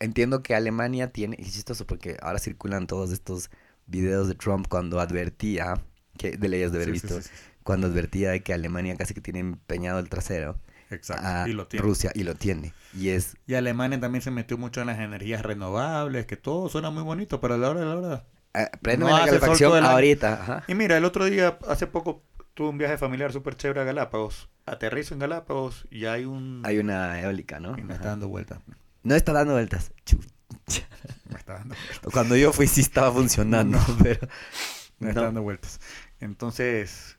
entiendo 0.00 0.42
que 0.42 0.54
Alemania 0.54 1.10
tiene, 1.12 1.36
es 1.40 1.52
chistoso 1.52 1.86
porque 1.86 2.16
ahora 2.22 2.38
circulan 2.38 2.86
todos 2.86 3.10
estos 3.12 3.50
videos 3.86 4.28
de 4.28 4.34
Trump 4.34 4.66
cuando 4.68 5.00
advertía, 5.00 5.82
que 6.18 6.36
de 6.36 6.48
leyes 6.48 6.72
de 6.72 6.78
haber 6.78 6.86
Sí, 6.86 6.92
visto, 6.92 7.20
sí, 7.20 7.28
sí. 7.28 7.34
cuando 7.62 7.86
advertía 7.88 8.30
de 8.30 8.42
que 8.42 8.52
Alemania 8.54 8.96
casi 8.96 9.14
que 9.14 9.20
tiene 9.20 9.40
empeñado 9.40 9.98
el 9.98 10.08
trasero 10.08 10.60
Exacto. 10.90 11.26
a 11.26 11.48
y 11.48 11.52
lo 11.52 11.66
tiene. 11.66 11.82
Rusia 11.84 12.12
y 12.14 12.24
lo 12.24 12.34
tiene. 12.34 12.74
Y 12.92 13.08
es, 13.10 13.36
Y 13.46 13.54
Alemania 13.54 13.98
también 14.00 14.22
se 14.22 14.30
metió 14.30 14.56
mucho 14.58 14.80
en 14.80 14.86
las 14.88 14.98
energías 14.98 15.42
renovables, 15.42 16.26
que 16.26 16.36
todo 16.36 16.68
suena 16.68 16.90
muy 16.90 17.02
bonito, 17.02 17.40
pero 17.40 17.54
a 17.54 17.58
la 17.58 17.70
hora 17.70 17.80
de 17.80 17.86
la 17.86 17.96
hora. 17.96 18.24
eh, 18.54 18.96
No 18.98 19.08
la 19.10 19.24
calefacción 19.24 19.84
ahorita. 19.84 20.32
ajá. 20.34 20.64
Y 20.68 20.74
mira, 20.74 20.96
el 20.96 21.04
otro 21.04 21.24
día, 21.26 21.58
hace 21.68 21.86
poco, 21.86 22.22
tuve 22.56 22.70
un 22.70 22.78
viaje 22.78 22.96
familiar 22.96 23.32
súper 23.32 23.54
chévere 23.54 23.82
a 23.82 23.84
Galápagos. 23.84 24.48
Aterrizo 24.64 25.12
en 25.14 25.20
Galápagos 25.20 25.86
y 25.90 26.06
hay 26.06 26.24
un... 26.24 26.62
Hay 26.64 26.78
una 26.78 27.20
eólica, 27.20 27.60
¿no? 27.60 27.72
Y 27.78 27.82
me 27.82 27.92
Ajá. 27.92 27.94
está 27.94 28.08
dando 28.08 28.28
vueltas. 28.28 28.58
No 29.02 29.14
está 29.14 29.32
dando 29.34 29.52
vueltas. 29.52 29.92
Me 31.28 31.36
está 31.38 31.54
dando 31.58 31.74
vueltas. 31.74 32.12
Cuando 32.12 32.34
yo 32.36 32.52
fui 32.52 32.66
sí 32.66 32.80
estaba 32.80 33.12
funcionando, 33.12 33.78
pero... 34.02 34.26
Me 34.98 35.10
está 35.10 35.20
No. 35.20 35.26
dando 35.26 35.42
vueltas. 35.42 35.80
Entonces, 36.20 37.18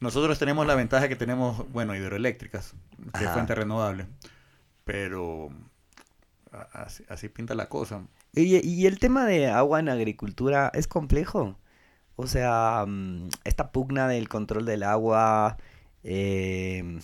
nosotros 0.00 0.38
tenemos 0.40 0.66
la 0.66 0.74
ventaja 0.74 1.08
que 1.08 1.14
tenemos, 1.16 1.70
bueno, 1.72 1.94
hidroeléctricas, 1.94 2.74
que 3.16 3.24
es 3.24 3.30
fuente 3.30 3.54
renovable. 3.54 4.06
Pero 4.84 5.50
así, 6.72 7.04
así 7.08 7.28
pinta 7.28 7.54
la 7.54 7.68
cosa. 7.68 8.02
Y, 8.34 8.56
y 8.66 8.86
el 8.86 8.98
tema 8.98 9.24
de 9.24 9.46
agua 9.48 9.78
en 9.78 9.88
agricultura 9.88 10.70
es 10.74 10.88
complejo. 10.88 11.56
O 12.16 12.26
sea, 12.26 12.84
mm, 12.86 13.28
esta 13.44 13.70
pugna 13.72 14.06
del 14.08 14.28
control 14.28 14.64
del 14.66 14.82
agua, 14.84 15.56
eh, 16.02 16.98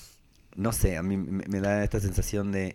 no 0.57 0.73
sé, 0.73 0.97
a 0.97 1.03
mí 1.03 1.17
me, 1.17 1.61
da 1.61 1.83
esta 1.83 2.01
sensación 2.01 2.53
de... 2.53 2.75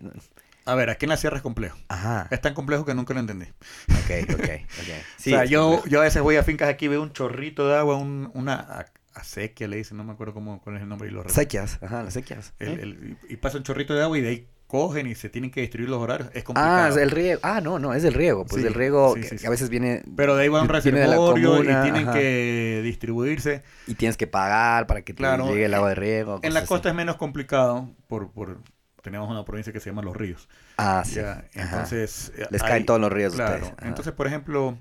A 0.64 0.74
ver, 0.74 0.90
aquí 0.90 1.04
en 1.06 1.10
la 1.10 1.16
sierra 1.16 1.36
es 1.36 1.42
complejo. 1.42 1.78
Ajá, 1.88 2.26
Es 2.30 2.40
tan 2.40 2.52
complejo 2.52 2.84
que 2.84 2.94
nunca 2.94 3.14
lo 3.14 3.20
entendí. 3.20 3.46
ok, 3.46 4.34
ok, 4.34 4.40
ok. 4.40 4.50
Sí, 5.16 5.32
o 5.32 5.36
sea, 5.36 5.44
yo, 5.44 5.84
yo 5.86 6.00
a 6.00 6.04
veces 6.04 6.22
voy 6.22 6.36
a 6.36 6.42
fincas 6.42 6.68
aquí, 6.68 6.88
veo 6.88 7.02
un 7.02 7.12
chorrito 7.12 7.68
de 7.68 7.76
agua, 7.76 7.96
un- 7.96 8.30
una 8.34 8.86
acequia 9.14 9.68
le 9.68 9.76
dicen, 9.76 9.96
no 9.96 10.04
me 10.04 10.12
acuerdo 10.12 10.34
cómo, 10.34 10.60
cuál 10.60 10.76
es 10.76 10.82
el 10.82 10.88
nombre 10.88 11.08
y 11.08 11.12
lo. 11.12 11.26
Sequias, 11.28 11.78
ajá, 11.82 12.02
las 12.02 12.12
sequias. 12.14 12.52
El- 12.58 12.68
¿eh? 12.68 12.78
el- 12.82 13.16
y 13.28 13.34
y 13.34 13.36
pasa 13.36 13.56
un 13.58 13.62
chorrito 13.64 13.94
de 13.94 14.02
agua 14.02 14.18
y 14.18 14.20
de 14.22 14.28
ahí 14.28 14.48
cogen 14.66 15.06
y 15.06 15.14
se 15.14 15.28
tienen 15.30 15.50
que 15.50 15.60
distribuir 15.60 15.90
los 15.90 16.00
horarios. 16.00 16.30
Es 16.34 16.44
complicado. 16.44 16.84
Ah, 16.84 16.88
es 16.88 16.96
el 16.96 17.10
riego. 17.10 17.40
Ah, 17.42 17.60
no, 17.60 17.78
no, 17.78 17.94
es 17.94 18.04
el 18.04 18.14
riego. 18.14 18.44
Pues 18.46 18.62
Sí, 18.62 18.66
el 18.66 18.74
riego 18.74 19.14
sí, 19.14 19.20
que, 19.20 19.28
sí, 19.28 19.38
que 19.38 19.38
sí. 19.38 19.46
a 19.46 19.50
veces 19.50 19.68
viene 19.70 20.02
Pero 20.16 20.36
de 20.36 20.42
ahí 20.44 20.48
va 20.48 20.62
un 20.62 20.68
reservorio 20.68 21.50
comuna, 21.52 21.80
y 21.80 21.82
tienen 21.82 22.08
ajá. 22.08 22.12
que 22.12 22.80
distribuirse. 22.82 23.62
y 23.86 23.94
tienes 23.94 24.16
que 24.16 24.26
pagar 24.26 24.86
para 24.86 25.02
que 25.02 25.14
te 25.14 25.16
Claro, 25.18 25.46
llegue 25.48 25.66
el 25.66 25.74
agua 25.74 25.90
de 25.90 25.94
riego. 25.94 26.40
En 26.42 26.54
la 26.54 26.66
costa 26.66 26.88
así. 26.88 26.88
es 26.90 26.94
menos 26.94 27.16
complicado 27.16 27.88
por, 28.08 28.30
por 28.32 28.58
tenemos 29.02 29.30
una 29.30 29.44
provincia 29.44 29.72
que 29.72 29.80
se 29.80 29.90
llama 29.90 30.02
Los 30.02 30.16
Ríos. 30.16 30.48
Ah, 30.78 31.02
sí. 31.06 31.16
Ya, 31.16 31.44
entonces 31.54 32.32
Les 32.50 32.62
caen 32.62 32.84
todos 32.86 33.00
los 33.00 33.12
ríos 33.12 33.34
Claro. 33.34 33.66
ustedes. 33.66 33.88
Entonces, 33.88 34.12
por 34.14 34.26
ejemplo, 34.26 34.78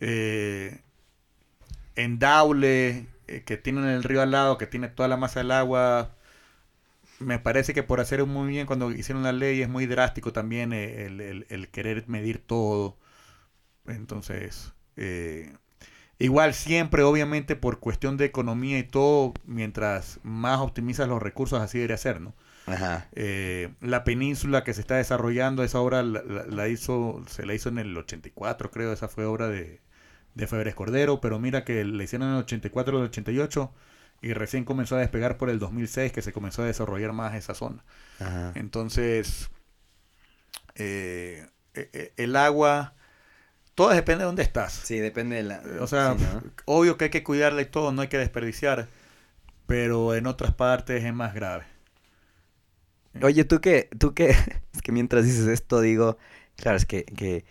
eh, 0.00 0.82
en 1.94 2.18
Daule, 2.18 3.06
eh, 3.28 3.42
que 3.44 3.56
tienen 3.56 3.84
el 3.86 4.02
río 4.04 4.22
al 4.22 4.30
lado, 4.30 4.58
que 4.58 4.66
tiene 4.66 4.88
toda 4.88 5.08
la 5.08 5.16
masa 5.16 5.40
del 5.40 5.50
agua, 5.50 6.15
me 7.20 7.38
parece 7.38 7.74
que 7.74 7.82
por 7.82 8.00
hacer 8.00 8.24
muy 8.26 8.48
bien 8.48 8.66
cuando 8.66 8.90
hicieron 8.92 9.22
la 9.22 9.32
ley 9.32 9.62
es 9.62 9.68
muy 9.68 9.86
drástico 9.86 10.32
también 10.32 10.72
eh, 10.72 11.06
el, 11.06 11.20
el- 11.20 11.46
el 11.50 11.68
querer 11.70 12.04
medir 12.08 12.38
todo. 12.38 12.98
Entonces, 13.86 14.74
eh, 14.96 15.54
igual 16.18 16.54
siempre, 16.54 17.02
obviamente, 17.04 17.56
por 17.56 17.80
cuestión 17.80 18.16
de 18.16 18.26
economía 18.26 18.78
y 18.78 18.84
todo, 18.84 19.34
mientras 19.46 20.20
más 20.24 20.60
optimizas 20.60 21.08
los 21.08 21.22
recursos, 21.22 21.60
así 21.60 21.78
debería 21.78 21.98
ser, 21.98 22.20
¿no? 22.20 22.34
Ajá. 22.66 23.10
Eh, 23.12 23.70
la 23.80 24.04
península 24.04 24.64
que 24.64 24.74
se 24.74 24.80
está 24.80 24.96
desarrollando, 24.96 25.62
esa 25.64 25.80
obra 25.80 26.02
la, 26.02 26.22
la- 26.22 26.46
la 26.46 26.68
hizo, 26.68 27.24
se 27.28 27.46
la 27.46 27.54
hizo 27.54 27.68
en 27.70 27.78
el 27.78 27.96
84, 27.96 28.70
creo, 28.70 28.92
esa 28.92 29.08
fue 29.08 29.24
obra 29.26 29.48
de, 29.48 29.80
de 30.34 30.46
Febres 30.46 30.74
Cordero, 30.74 31.20
pero 31.20 31.38
mira 31.38 31.64
que 31.64 31.84
la 31.84 32.02
hicieron 32.04 32.28
en 32.28 32.34
el 32.36 32.40
84 32.42 32.96
o 32.98 33.00
el 33.00 33.06
88 33.06 33.72
y 34.22 34.32
recién 34.32 34.64
comenzó 34.64 34.96
a 34.96 35.00
despegar 35.00 35.36
por 35.36 35.50
el 35.50 35.58
2006 35.58 36.12
que 36.12 36.22
se 36.22 36.32
comenzó 36.32 36.62
a 36.62 36.66
desarrollar 36.66 37.12
más 37.12 37.34
esa 37.34 37.54
zona. 37.54 37.84
Ajá. 38.18 38.52
Entonces, 38.54 39.50
eh, 40.74 41.46
eh, 41.74 41.90
eh, 41.92 42.12
el 42.16 42.36
agua, 42.36 42.94
todo 43.74 43.90
depende 43.90 44.20
de 44.20 44.26
dónde 44.26 44.42
estás. 44.42 44.72
Sí, 44.72 44.98
depende 44.98 45.36
de 45.36 45.42
la. 45.42 45.62
O 45.80 45.86
sea, 45.86 46.16
sí, 46.16 46.24
¿no? 46.24 46.42
obvio 46.64 46.96
que 46.96 47.04
hay 47.04 47.10
que 47.10 47.22
cuidarla 47.22 47.62
y 47.62 47.66
todo, 47.66 47.92
no 47.92 48.02
hay 48.02 48.08
que 48.08 48.18
desperdiciar, 48.18 48.88
pero 49.66 50.14
en 50.14 50.26
otras 50.26 50.54
partes 50.54 51.04
es 51.04 51.14
más 51.14 51.34
grave. 51.34 51.64
Oye, 53.22 53.44
tú 53.44 53.60
que, 53.60 53.88
tú 53.98 54.14
que, 54.14 54.30
es 54.74 54.82
que 54.82 54.92
mientras 54.92 55.24
dices 55.24 55.46
esto 55.46 55.80
digo, 55.80 56.18
claro, 56.56 56.76
es 56.76 56.86
que, 56.86 57.04
que 57.04 57.44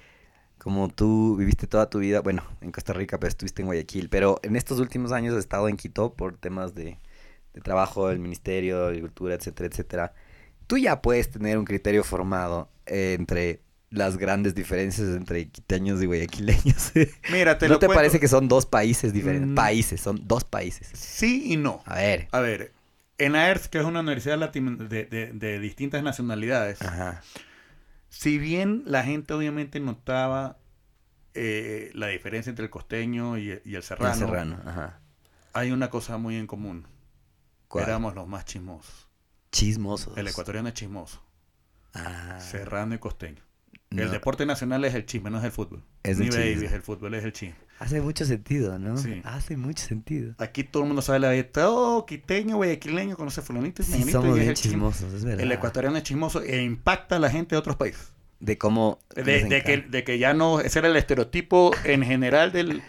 como 0.66 0.90
tú 0.90 1.36
viviste 1.38 1.68
toda 1.68 1.92
tu 1.92 2.00
vida, 2.00 2.22
bueno, 2.22 2.44
en 2.60 2.72
Costa 2.72 2.92
Rica, 2.92 3.20
pero 3.20 3.28
estuviste 3.30 3.62
en 3.62 3.68
Guayaquil, 3.68 4.10
pero 4.10 4.40
en 4.42 4.56
estos 4.56 4.80
últimos 4.80 5.12
años 5.12 5.36
has 5.36 5.42
estado 5.42 5.70
en 5.70 5.78
Quito 5.78 6.16
por 6.16 6.38
temas 6.38 6.74
de, 6.74 6.98
de 7.54 7.62
trabajo 7.62 8.08
del 8.10 8.18
Ministerio 8.18 8.80
de 8.82 8.88
Agricultura, 8.88 9.36
etcétera, 9.36 9.70
etcétera. 9.72 10.14
Tú 10.66 10.80
ya 10.80 11.04
puedes 11.04 11.30
tener 11.30 11.60
un 11.60 11.66
criterio 11.66 12.04
formado 12.04 12.68
eh, 12.88 13.16
entre 13.20 13.62
las 13.92 14.18
grandes 14.18 14.56
diferencias 14.56 15.10
entre 15.16 15.48
quiteños 15.50 16.02
y 16.02 16.08
guayaquileños. 16.08 16.92
Mira, 17.32 17.60
te 17.60 17.68
¿No 17.68 17.76
lo 17.76 17.80
te 17.80 17.86
cuento. 17.86 18.00
parece 18.00 18.20
que 18.20 18.28
son 18.28 18.48
dos 18.48 18.66
países 18.66 19.14
diferentes? 19.14 19.52
Mm. 19.52 19.54
Países, 19.54 20.02
son 20.02 20.28
dos 20.28 20.46
países. 20.46 20.90
Sí 20.94 21.44
y 21.54 21.58
no. 21.58 21.84
A 21.86 21.98
ver. 21.98 22.28
A 22.32 22.40
ver, 22.40 22.72
en 23.20 23.36
AERS, 23.36 23.68
que 23.68 23.78
es 23.78 23.86
una 23.86 24.00
universidad 24.00 24.40
de- 24.50 25.32
de 25.32 25.60
distintas 25.60 26.02
nacionalidades, 26.02 26.82
Ajá. 26.82 27.22
Si 28.18 28.38
bien 28.38 28.84
la 28.86 29.04
gente 29.04 29.34
obviamente 29.34 29.80
notaba 29.80 30.58
eh, 31.34 31.92
la 31.94 32.08
diferencia 32.08 32.50
entre 32.50 32.64
el 32.66 32.72
costeño 32.72 33.38
y, 33.38 33.62
y 33.66 33.76
el 33.76 33.84
serrano, 33.84 34.14
El 34.14 34.20
serrano, 34.20 34.60
ajá. 34.66 35.02
hay 35.54 35.72
una 35.72 35.90
cosa 35.90 36.18
muy 36.18 36.38
en 36.38 36.48
común. 36.48 36.88
¿Cuál? 37.68 37.84
Éramos 37.86 38.16
los 38.16 38.26
más 38.28 38.46
chismosos. 38.46 39.10
Chismosos. 39.52 40.18
El 40.18 40.28
ecuatoriano 40.28 40.70
es 40.70 40.74
chismoso, 40.76 41.22
Ah, 41.94 42.40
serrano 42.40 42.96
y 42.96 43.00
costeño. 43.00 43.44
No. 43.96 44.04
El 44.04 44.12
deporte 44.12 44.46
nacional 44.46 44.84
es 44.86 44.94
el 44.96 45.06
chisme, 45.06 45.30
no 45.30 45.40
es 45.40 45.44
el 45.44 45.52
fútbol. 45.52 45.84
Es 46.04 46.18
Ni 46.20 46.26
el 46.28 46.32
baby, 46.32 46.52
chisme. 46.54 46.66
es 46.68 46.74
el 46.74 46.82
fútbol, 46.82 47.14
es 47.16 47.24
el 47.24 47.34
chisme. 47.34 47.56
Hace 47.80 48.02
mucho 48.02 48.26
sentido, 48.26 48.78
¿no? 48.80 48.98
Sí. 48.98 49.22
Hace 49.26 49.58
mucho 49.58 49.84
sentido. 49.84 50.34
Aquí 50.38 50.64
todo 50.64 50.84
el 50.84 50.88
mundo 50.88 51.02
sabe 51.02 51.20
la 51.20 51.32
dieta. 51.32 51.70
Oh, 51.70 52.06
quiteño, 52.06 52.56
guayaquileño, 52.58 53.18
conoce 53.18 53.42
fulanito 53.42 53.82
y 53.82 53.86
Sí, 53.86 54.04
somos 54.12 54.28
y 54.28 54.30
es 54.30 54.36
bien 54.36 54.50
el 54.50 54.56
chismosos, 54.56 55.14
es 55.14 55.26
verdad. 55.26 55.42
El 55.42 55.52
ecuatoriano 55.52 55.98
es 55.98 56.04
chismoso 56.04 56.42
e 56.42 56.62
impacta 56.64 57.18
a 57.18 57.20
la 57.20 57.30
gente 57.30 57.56
de 57.56 57.60
otros 57.60 57.76
países. 57.76 58.12
De 58.40 58.58
cómo... 58.58 59.00
De, 59.16 59.44
de 59.46 59.64
que, 59.64 59.78
de 59.78 60.04
que 60.04 60.20
ya 60.20 60.34
no, 60.34 60.60
ese 60.60 60.80
era 60.80 60.88
el 60.88 60.96
estereotipo 60.96 61.72
en 61.84 62.04
general 62.04 62.52
del, 62.52 62.82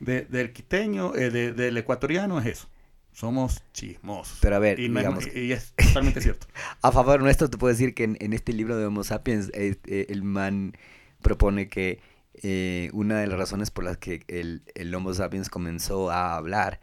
de- 0.00 0.22
del 0.26 0.52
quiteño, 0.52 1.14
eh, 1.14 1.30
de- 1.30 1.52
del 1.52 1.76
ecuatoriano, 1.76 2.38
es 2.40 2.46
eso. 2.46 2.68
Somos 3.16 3.62
chismosos. 3.72 4.36
Pero 4.42 4.56
a 4.56 4.58
ver, 4.58 4.78
y, 4.78 4.88
digamos... 4.88 5.26
y 5.34 5.50
es 5.50 5.72
totalmente 5.72 6.20
cierto. 6.20 6.46
A 6.82 6.92
favor 6.92 7.22
nuestro, 7.22 7.48
te 7.48 7.56
puedo 7.56 7.72
decir 7.72 7.94
que 7.94 8.04
en, 8.04 8.18
en 8.20 8.34
este 8.34 8.52
libro 8.52 8.76
de 8.76 8.84
Homo 8.84 9.04
Sapiens, 9.04 9.50
eh, 9.54 9.76
eh, 9.86 10.04
el 10.10 10.22
man 10.22 10.74
propone 11.22 11.70
que 11.70 12.00
eh, 12.42 12.90
una 12.92 13.18
de 13.18 13.26
las 13.26 13.38
razones 13.38 13.70
por 13.70 13.84
las 13.84 13.96
que 13.96 14.22
el, 14.28 14.64
el 14.74 14.94
Homo 14.94 15.14
Sapiens 15.14 15.48
comenzó 15.48 16.10
a 16.10 16.36
hablar 16.36 16.78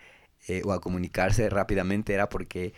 o 0.66 0.74
a 0.74 0.82
comunicarse 0.82 1.48
rápidamente 1.52 2.16
era 2.16 2.30
porque 2.30 2.74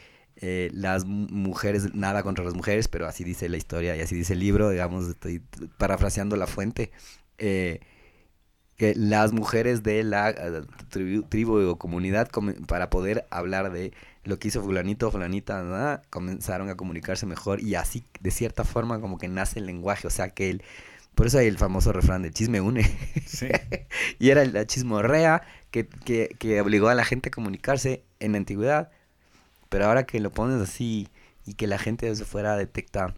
las 0.74 1.06
mu- 1.06 1.28
mujeres, 1.30 1.96
nada 1.96 2.24
contra 2.24 2.44
las 2.44 2.56
mujeres, 2.56 2.90
pero 2.90 3.08
así 3.08 3.24
dice 3.24 3.48
la 3.48 3.56
historia 3.56 3.96
y 3.96 4.02
así 4.02 4.16
dice 4.16 4.34
el 4.34 4.40
libro, 4.40 4.70
digamos, 4.70 5.08
estoy 5.08 5.42
parafraseando 5.78 6.36
la 6.36 6.46
fuente, 6.46 6.92
eh, 7.38 7.80
que 8.78 8.94
las 8.96 9.32
mujeres 9.32 9.84
de 9.84 10.04
la 10.04 10.30
eh, 10.30 10.62
tribu, 10.90 11.24
tribu 11.24 11.60
o 11.70 11.78
comunidad, 11.78 12.30
para 12.68 12.90
poder 12.90 13.26
hablar 13.30 13.72
de 13.72 13.94
lo 14.24 14.38
que 14.40 14.50
hizo 14.50 14.62
fulanito 14.62 15.08
o 15.08 15.12
fulanita, 15.12 15.62
¿verdad? 15.62 16.04
comenzaron 16.10 16.70
a 16.70 16.76
comunicarse 16.76 17.26
mejor 17.26 17.62
y 17.62 17.76
así, 17.76 18.04
de 18.20 18.32
cierta 18.32 18.64
forma, 18.64 19.00
como 19.00 19.18
que 19.18 19.28
nace 19.28 19.60
el 19.60 19.68
lenguaje, 19.68 20.08
o 20.08 20.12
sea 20.12 20.30
que 20.30 20.50
el... 20.50 20.64
Por 21.14 21.28
eso 21.28 21.38
hay 21.38 21.48
el 21.48 21.58
famoso 21.58 21.94
refrán 21.94 22.24
de 22.24 22.32
chisme 22.32 22.60
une. 22.60 22.84
Sí. 23.26 23.48
y 24.20 24.32
era 24.32 24.44
la 24.44 24.68
chismorrea 24.68 25.44
que, 25.72 25.88
que, 25.88 26.36
que 26.38 26.60
obligó 26.60 26.90
a 26.90 26.96
la 26.96 27.06
gente 27.06 27.30
a 27.30 27.32
comunicarse 27.32 28.04
en 28.20 28.34
la 28.34 28.40
antigüedad. 28.40 28.92
Pero 29.70 29.86
ahora 29.86 30.06
que 30.06 30.20
lo 30.20 30.32
pones 30.32 30.62
así 30.62 31.08
y 31.46 31.54
que 31.54 31.68
la 31.68 31.78
gente 31.78 32.08
desde 32.08 32.26
fuera 32.26 32.58
detecta 32.58 33.16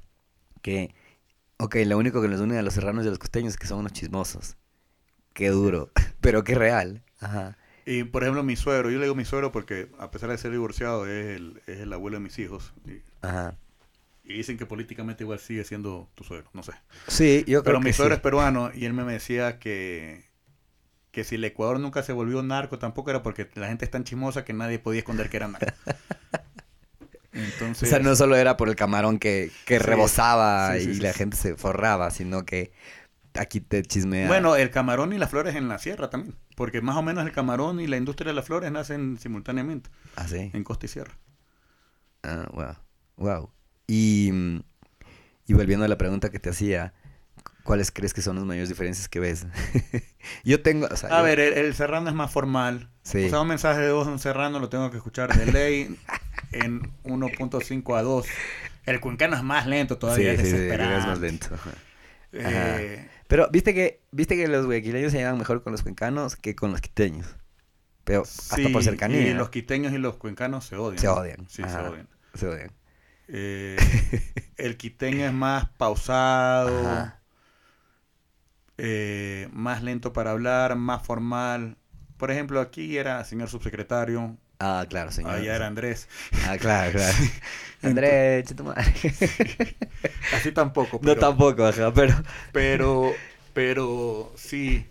que, 0.62 0.94
ok, 1.58 1.76
lo 1.88 1.98
único 1.98 2.22
que 2.22 2.28
nos 2.28 2.40
une 2.40 2.58
a 2.60 2.62
los 2.62 2.76
serranos 2.76 3.04
y 3.04 3.08
a 3.08 3.12
los 3.12 3.20
costeños 3.20 3.54
es 3.54 3.58
que 3.58 3.66
son 3.66 3.80
unos 3.80 3.94
chismosos. 3.94 4.58
Qué 5.38 5.50
duro, 5.50 5.92
pero 6.22 6.44
qué 6.44 6.56
real. 6.56 7.04
Ajá. 7.20 7.58
Y 7.86 8.04
por 8.04 8.24
ejemplo, 8.24 8.44
mi 8.44 8.56
suegro, 8.56 8.90
yo 8.92 8.98
le 8.98 9.06
digo 9.06 9.16
mi 9.16 9.26
suegro 9.26 9.52
porque 9.52 9.90
a 10.00 10.12
pesar 10.12 10.30
de 10.30 10.38
ser 10.38 10.52
divorciado, 10.52 11.06
es 11.08 11.38
el, 11.38 11.62
es 11.68 11.80
el 11.80 11.94
abuelo 11.94 12.18
de 12.18 12.24
mis 12.24 12.38
hijos. 12.40 12.74
Y, 12.86 13.02
Ajá. 13.22 13.58
y 14.24 14.34
dicen 14.34 14.58
que 14.58 14.66
políticamente 14.66 15.24
igual 15.24 15.40
sigue 15.40 15.64
siendo 15.64 16.10
tu 16.16 16.24
suegro, 16.24 16.50
no 16.54 16.64
sé. 16.64 16.74
Sí, 17.08 17.44
yo 17.48 17.64
Pero 17.64 17.80
creo 17.80 17.82
mi 17.82 17.92
que 17.92 17.94
suegro 17.94 18.16
sí. 18.16 18.16
es 18.16 18.22
peruano 18.22 18.72
y 18.74 18.86
él 18.86 18.94
me 18.94 19.04
decía 19.06 19.60
que, 19.60 20.26
que 21.12 21.24
si 21.26 21.36
el 21.36 21.46
Ecuador 21.46 21.80
nunca 21.80 22.04
se 22.04 22.14
volvió 22.14 22.44
narco 22.44 22.80
tampoco 22.80 23.12
era 23.12 23.24
porque 23.24 23.50
la 23.56 23.68
gente 23.70 23.86
es 23.86 23.92
tan 23.92 24.04
chismosa 24.06 24.46
que 24.46 24.54
nadie 24.54 24.80
podía 24.80 25.00
esconder 25.02 25.30
que 25.30 25.38
era 25.38 25.48
narco. 25.50 25.76
O 27.82 27.86
Entonces, 27.86 27.88
sea, 27.88 28.00
no 28.00 28.16
solo 28.16 28.36
era 28.36 28.58
por 28.58 28.70
el 28.70 28.76
camarón 28.76 29.20
que, 29.20 29.58
que 29.66 29.80
Sí, 29.80 29.80
rebosaba 29.80 30.78
sí, 30.78 30.80
y 30.80 30.96
la 30.96 31.14
gente 31.14 31.38
se 31.38 31.56
forraba, 31.56 32.12
sino 32.12 32.46
que 32.46 32.72
aquí 33.38 33.62
te 33.62 33.82
chismea. 33.84 34.28
bueno, 34.28 34.56
el 34.56 34.70
camarón 34.72 35.14
y 35.14 35.18
las 35.18 35.30
flores 35.30 35.56
en 35.56 35.68
la 35.68 35.78
sierra 35.80 36.10
también, 36.10 36.36
porque 36.56 36.82
más 36.82 36.96
o 36.98 37.02
menos 37.02 37.26
el 37.26 37.32
camarón 37.32 37.80
y 37.80 37.88
la 37.88 37.98
industria 37.98 38.30
de 38.32 38.36
las 38.36 38.46
flores 38.46 38.72
nacen 38.72 39.18
simultáneamente 39.20 39.90
¿Ah, 40.16 40.28
sí? 40.28 40.52
en 40.54 40.64
costa 40.64 40.86
y 40.86 40.90
sierra. 40.90 41.18
Ah, 42.24 42.48
wow. 42.54 42.76
Wow. 43.18 43.52
Y, 43.88 44.32
y 45.46 45.54
volviendo 45.54 45.86
a 45.86 45.88
la 45.88 45.98
pregunta 45.98 46.30
que 46.30 46.40
te 46.40 46.50
hacía, 46.50 46.94
¿cuáles 47.64 47.92
crees 47.92 48.14
que 48.14 48.22
son 48.22 48.36
las 48.36 48.46
mayores 48.46 48.70
diferencias 48.70 49.08
que 49.10 49.20
ves? 49.20 49.48
yo 50.44 50.62
tengo, 50.62 50.88
o 50.92 50.96
sea, 50.96 51.10
A 51.10 51.20
yo- 51.20 51.24
ver, 51.24 51.40
el, 51.40 51.54
el 51.54 51.74
serrano 51.74 52.10
es 52.10 52.16
más 52.16 52.32
formal. 52.32 52.90
Sí. 53.04 53.26
O 53.26 53.30
sea, 53.30 53.42
un 53.42 53.48
mensaje 53.48 53.80
de 53.82 53.92
voz 53.92 54.06
de 54.08 54.14
un 54.14 54.20
serrano 54.20 54.60
lo 54.60 54.68
tengo 54.70 54.92
que 54.92 54.98
escuchar 54.98 55.34
de 55.38 55.52
ley 55.52 55.98
en 56.52 56.82
1.5 57.04 57.98
a 57.98 58.02
2. 58.02 58.26
El 58.86 59.00
cuencano 59.00 59.36
es 59.36 59.44
más 59.44 59.66
lento 59.68 59.96
sí, 59.96 60.00
todavía, 60.00 60.32
es 60.34 60.42
sí, 60.42 60.46
sí, 60.52 60.58
es 60.70 61.06
más 61.06 61.20
lento. 61.20 61.48
Eh, 62.34 63.08
Pero 63.28 63.50
viste 63.52 63.74
que, 63.74 64.02
viste 64.12 64.36
que 64.36 64.48
los 64.48 64.66
guayaquileños 64.66 65.12
se 65.12 65.20
llevan 65.20 65.38
mejor 65.38 65.64
con 65.64 65.72
los 65.72 65.84
cuencanos 65.84 66.36
que 66.36 66.56
con 66.56 66.72
los 66.72 66.82
quiteños. 66.82 67.36
Pero 68.04 68.22
hasta 68.22 68.56
sí, 68.56 68.68
por 68.70 68.84
cercanía. 68.84 69.28
Y 69.28 69.34
los 69.34 69.50
quiteños 69.50 69.92
y 69.92 69.98
los 69.98 70.16
cuencanos 70.16 70.66
se 70.66 70.78
odian. 70.78 71.00
Se 71.00 71.08
odian. 71.10 71.50
Sí, 71.50 71.64
se 71.64 71.78
odian. 71.78 72.08
Se 72.34 72.48
odian. 72.48 72.72
Eh, 73.28 73.78
el 74.58 74.78
quiteño 74.78 75.26
es 75.26 75.34
más 75.34 75.70
pausado, 75.72 77.12
eh, 78.78 79.50
más 79.52 79.84
lento 79.84 80.14
para 80.14 80.32
hablar, 80.32 80.78
más 80.78 81.06
formal. 81.06 81.78
Por 82.16 82.32
ejemplo, 82.32 82.62
aquí 82.62 82.98
era 82.98 83.24
señor 83.26 83.50
subsecretario, 83.50 84.38
Ah, 84.60 84.86
claro, 84.90 85.12
señor. 85.12 85.34
Allá 85.34 85.56
era 85.56 85.68
Andrés. 85.68 86.08
Ah, 86.48 86.58
claro, 86.58 86.92
claro. 86.94 87.18
Andrés, 87.84 88.56
tu 88.56 88.64
madre. 88.64 88.84
Así 90.34 90.52
tampoco. 90.52 91.00
No 91.04 91.16
tampoco, 91.16 91.66
ajá, 91.66 91.94
pero... 91.94 92.14
Pero, 92.52 93.14
pero 93.54 94.34
sí, 94.36 94.86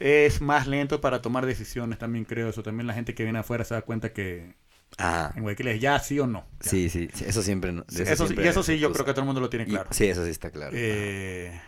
es 0.00 0.40
más 0.40 0.66
lento 0.66 1.00
para 1.00 1.22
tomar 1.22 1.46
decisiones, 1.46 1.98
también 1.98 2.24
creo 2.24 2.48
eso. 2.48 2.62
También 2.64 2.86
la 2.88 2.94
gente 2.94 3.14
que 3.14 3.22
viene 3.22 3.38
afuera 3.38 3.64
se 3.64 3.74
da 3.74 3.82
cuenta 3.82 4.12
que 4.12 4.54
Ah, 4.98 5.32
en 5.36 5.42
Guayaquil 5.42 5.68
es 5.68 5.80
ya 5.80 5.98
sí 6.00 6.18
o 6.20 6.26
no. 6.26 6.46
Ya. 6.62 6.70
sí, 6.70 6.88
sí, 6.88 7.08
sí, 7.12 7.24
eso 7.26 7.42
siempre... 7.42 7.72
Sí, 7.88 8.02
eso, 8.02 8.24
sí- 8.24 8.26
siempre 8.28 8.44
y 8.44 8.48
eso 8.48 8.62
sí, 8.62 8.78
yo 8.78 8.92
creo 8.92 9.04
que 9.04 9.12
todo 9.12 9.20
el 9.22 9.26
mundo 9.26 9.40
lo 9.40 9.50
tiene 9.50 9.64
Y- 9.66 9.70
claro. 9.70 9.90
Sí, 9.92 10.06
eso 10.06 10.24
sí 10.24 10.30
está 10.30 10.50
claro. 10.50 10.72
Eh, 10.74 11.60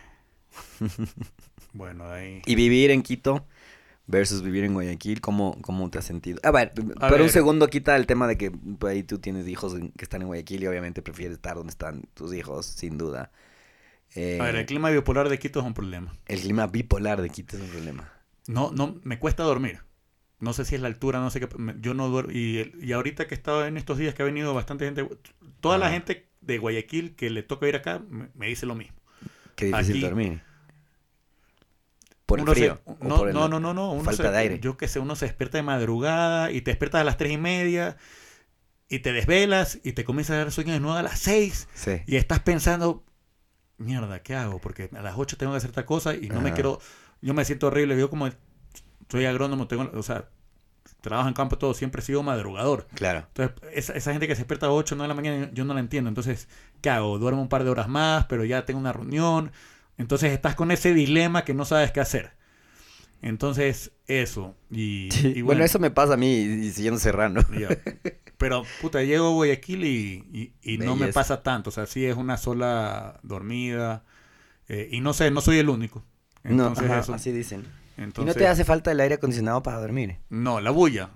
bueno, 1.73 2.09
ahí. 2.09 2.41
Y 2.45 2.55
vivir 2.55 2.91
en 2.91 3.01
Quito 3.01 3.45
versus 4.11 4.41
vivir 4.41 4.63
en 4.63 4.73
Guayaquil, 4.73 5.21
¿cómo, 5.21 5.55
cómo 5.61 5.87
te 5.91 5.99
has 5.99 6.05
sentido? 6.05 6.39
A 6.43 6.49
ver, 6.51 6.73
A 6.99 7.09
pero 7.09 7.23
un 7.23 7.29
segundo 7.29 7.67
quita 7.67 7.95
el 7.95 8.07
tema 8.07 8.27
de 8.27 8.37
que 8.39 8.49
pues, 8.49 8.91
ahí 8.93 9.03
tú 9.03 9.19
tienes 9.19 9.47
hijos 9.47 9.75
en- 9.75 9.91
que 9.91 10.03
están 10.03 10.21
en 10.23 10.27
Guayaquil 10.27 10.63
y 10.63 10.67
obviamente 10.67 11.01
prefieres 11.03 11.35
estar 11.35 11.55
donde 11.55 11.69
están 11.69 12.01
tus 12.15 12.33
hijos, 12.33 12.65
sin 12.65 12.97
duda. 12.97 13.31
Eh, 14.15 14.39
A 14.41 14.45
ver, 14.45 14.55
el 14.55 14.65
clima 14.65 14.89
bipolar 14.89 15.29
de 15.29 15.37
Quito 15.37 15.59
es 15.59 15.65
un 15.65 15.75
problema. 15.75 16.17
el 16.25 16.39
clima 16.41 16.65
bipolar 16.65 17.21
de 17.21 17.29
Quito 17.29 17.55
es 17.57 17.61
un 17.63 17.69
problema. 17.69 18.11
No, 18.47 18.71
no, 18.71 18.99
me 19.03 19.19
cuesta 19.19 19.43
dormir. 19.43 19.81
No 20.39 20.53
sé 20.53 20.65
si 20.65 20.73
es 20.73 20.81
la 20.81 20.87
altura, 20.87 21.19
no 21.19 21.29
sé 21.29 21.39
qué. 21.39 21.47
Yo 21.79 21.93
no 21.93 22.07
duermo. 22.09 22.31
Y, 22.31 22.73
y 22.81 22.93
ahorita 22.93 23.27
que 23.27 23.35
he 23.35 23.37
estado 23.37 23.65
en 23.67 23.77
estos 23.77 23.99
días 23.99 24.15
que 24.15 24.23
ha 24.23 24.25
venido 24.25 24.53
bastante 24.55 24.85
gente, 24.85 25.07
toda 25.59 25.77
la 25.77 25.91
gente 25.91 26.29
de 26.41 26.57
Guayaquil 26.57 27.15
que 27.15 27.29
le 27.29 27.43
toca 27.43 27.67
ir 27.67 27.75
acá 27.75 28.01
me, 28.09 28.29
me 28.33 28.47
dice 28.47 28.65
lo 28.65 28.73
mismo. 28.73 28.95
Qué 29.55 29.65
difícil 29.65 29.97
Aquí- 29.97 30.01
dormir. 30.01 30.41
Por 32.29 32.39
el 32.39 32.43
Uno 32.43 32.53
se- 32.53 32.59
frío. 32.61 32.81
no, 33.01 33.17
por 33.17 33.27
el- 33.27 33.33
no, 33.33 33.47
no, 33.49 33.59
no, 33.59 33.73
no. 33.73 33.91
uno 33.91 34.03
falta 34.05 34.23
se- 34.23 34.29
de 34.31 34.37
aire. 34.37 34.59
Yo 34.59 34.77
qué 34.77 34.87
sé, 34.87 34.99
uno 34.99 35.15
se 35.17 35.25
despierta 35.25 35.57
de 35.57 35.63
madrugada 35.63 36.51
y 36.51 36.61
te 36.61 36.71
despiertas 36.71 37.01
a 37.01 37.03
las 37.03 37.17
tres 37.17 37.31
y 37.33 37.37
media 37.37 37.97
y 38.87 38.99
te 38.99 39.11
desvelas 39.11 39.79
y 39.83 39.91
te 39.91 40.03
comienza 40.05 40.33
a 40.33 40.37
dar 40.37 40.51
sueño 40.51 40.73
de 40.73 40.79
nuevo 40.79 40.97
a 40.97 41.03
las 41.03 41.19
seis 41.19 41.67
Sí. 41.73 42.01
y 42.07 42.15
estás 42.15 42.39
pensando, 42.39 43.03
mierda, 43.77 44.21
¿qué 44.23 44.35
hago? 44.35 44.59
Porque 44.59 44.89
a 44.95 45.01
las 45.01 45.15
ocho 45.17 45.37
tengo 45.37 45.51
que 45.53 45.57
hacer 45.57 45.69
esta 45.71 45.85
cosa 45.85 46.15
y 46.15 46.29
no 46.29 46.41
me 46.41 46.53
quiero, 46.53 46.79
yo 47.21 47.33
me 47.33 47.45
siento 47.45 47.67
horrible, 47.67 47.97
yo 47.99 48.09
como 48.09 48.29
soy 49.09 49.25
agrónomo, 49.25 49.67
tengo, 49.67 49.89
o 49.93 50.03
sea, 50.03 50.29
trabajo 51.01 51.27
en 51.29 51.33
campo 51.33 51.57
todo, 51.57 51.73
siempre 51.73 52.01
he 52.01 52.05
sido 52.05 52.23
madrugador. 52.23 52.87
Claro. 52.95 53.19
Entonces, 53.27 53.55
esa, 53.73 53.93
esa 53.93 54.11
gente 54.11 54.27
que 54.27 54.35
se 54.35 54.41
despierta 54.41 54.65
a 54.67 54.71
8 54.71 54.95
o 54.95 54.97
9 54.97 55.05
de 55.05 55.15
la 55.15 55.21
mañana, 55.21 55.51
yo 55.53 55.63
no 55.65 55.73
la 55.73 55.79
entiendo. 55.79 56.09
Entonces, 56.09 56.49
¿qué 56.81 56.89
hago? 56.89 57.17
Duermo 57.19 57.41
un 57.41 57.47
par 57.49 57.63
de 57.63 57.69
horas 57.69 57.87
más, 57.87 58.25
pero 58.25 58.43
ya 58.43 58.65
tengo 58.65 58.79
una 58.79 58.91
reunión. 58.91 59.51
Entonces, 59.99 60.31
estás 60.33 60.55
con 60.55 60.71
ese 60.71 60.95
dilema 60.95 61.45
que 61.45 61.53
no 61.53 61.65
sabes 61.65 61.91
qué 61.91 61.99
hacer. 62.01 62.33
Entonces, 63.21 63.91
eso. 64.07 64.55
Y, 64.71 65.09
y 65.27 65.41
bueno, 65.43 65.45
bueno, 65.45 65.63
eso 65.65 65.79
me 65.79 65.91
pasa 65.91 66.13
a 66.15 66.17
mí 66.17 66.27
y 66.39 66.71
siguiendo 66.71 66.99
cerrando. 66.99 67.43
ya. 67.53 67.77
Pero, 68.37 68.63
puta, 68.81 69.03
llego 69.03 69.27
a 69.27 69.31
Guayaquil 69.31 69.83
y, 69.85 70.53
y, 70.63 70.73
y 70.75 70.77
no 70.79 70.95
me 70.95 71.09
pasa 71.09 71.43
tanto. 71.43 71.69
O 71.69 71.73
sea, 71.73 71.85
sí 71.85 72.05
es 72.05 72.15
una 72.17 72.37
sola 72.37 73.19
dormida. 73.23 74.05
eh, 74.69 74.87
y 74.91 75.01
no 75.01 75.13
sé, 75.13 75.31
no 75.31 75.41
soy 75.41 75.59
el 75.59 75.69
único. 75.69 76.05
No, 76.47 76.73
Entonces, 76.73 76.89
ajá, 76.89 76.99
eso. 76.99 77.13
así 77.13 77.31
dicen. 77.33 77.65
¿Y 78.17 78.23
no 78.23 78.35
te 78.35 78.47
hace 78.47 78.63
falta 78.63 78.91
el 78.91 78.99
aire 79.01 79.15
acondicionado 79.15 79.61
para 79.63 79.79
dormir? 79.81 80.19
No, 80.29 80.61
la 80.61 80.71
bulla. 80.71 81.11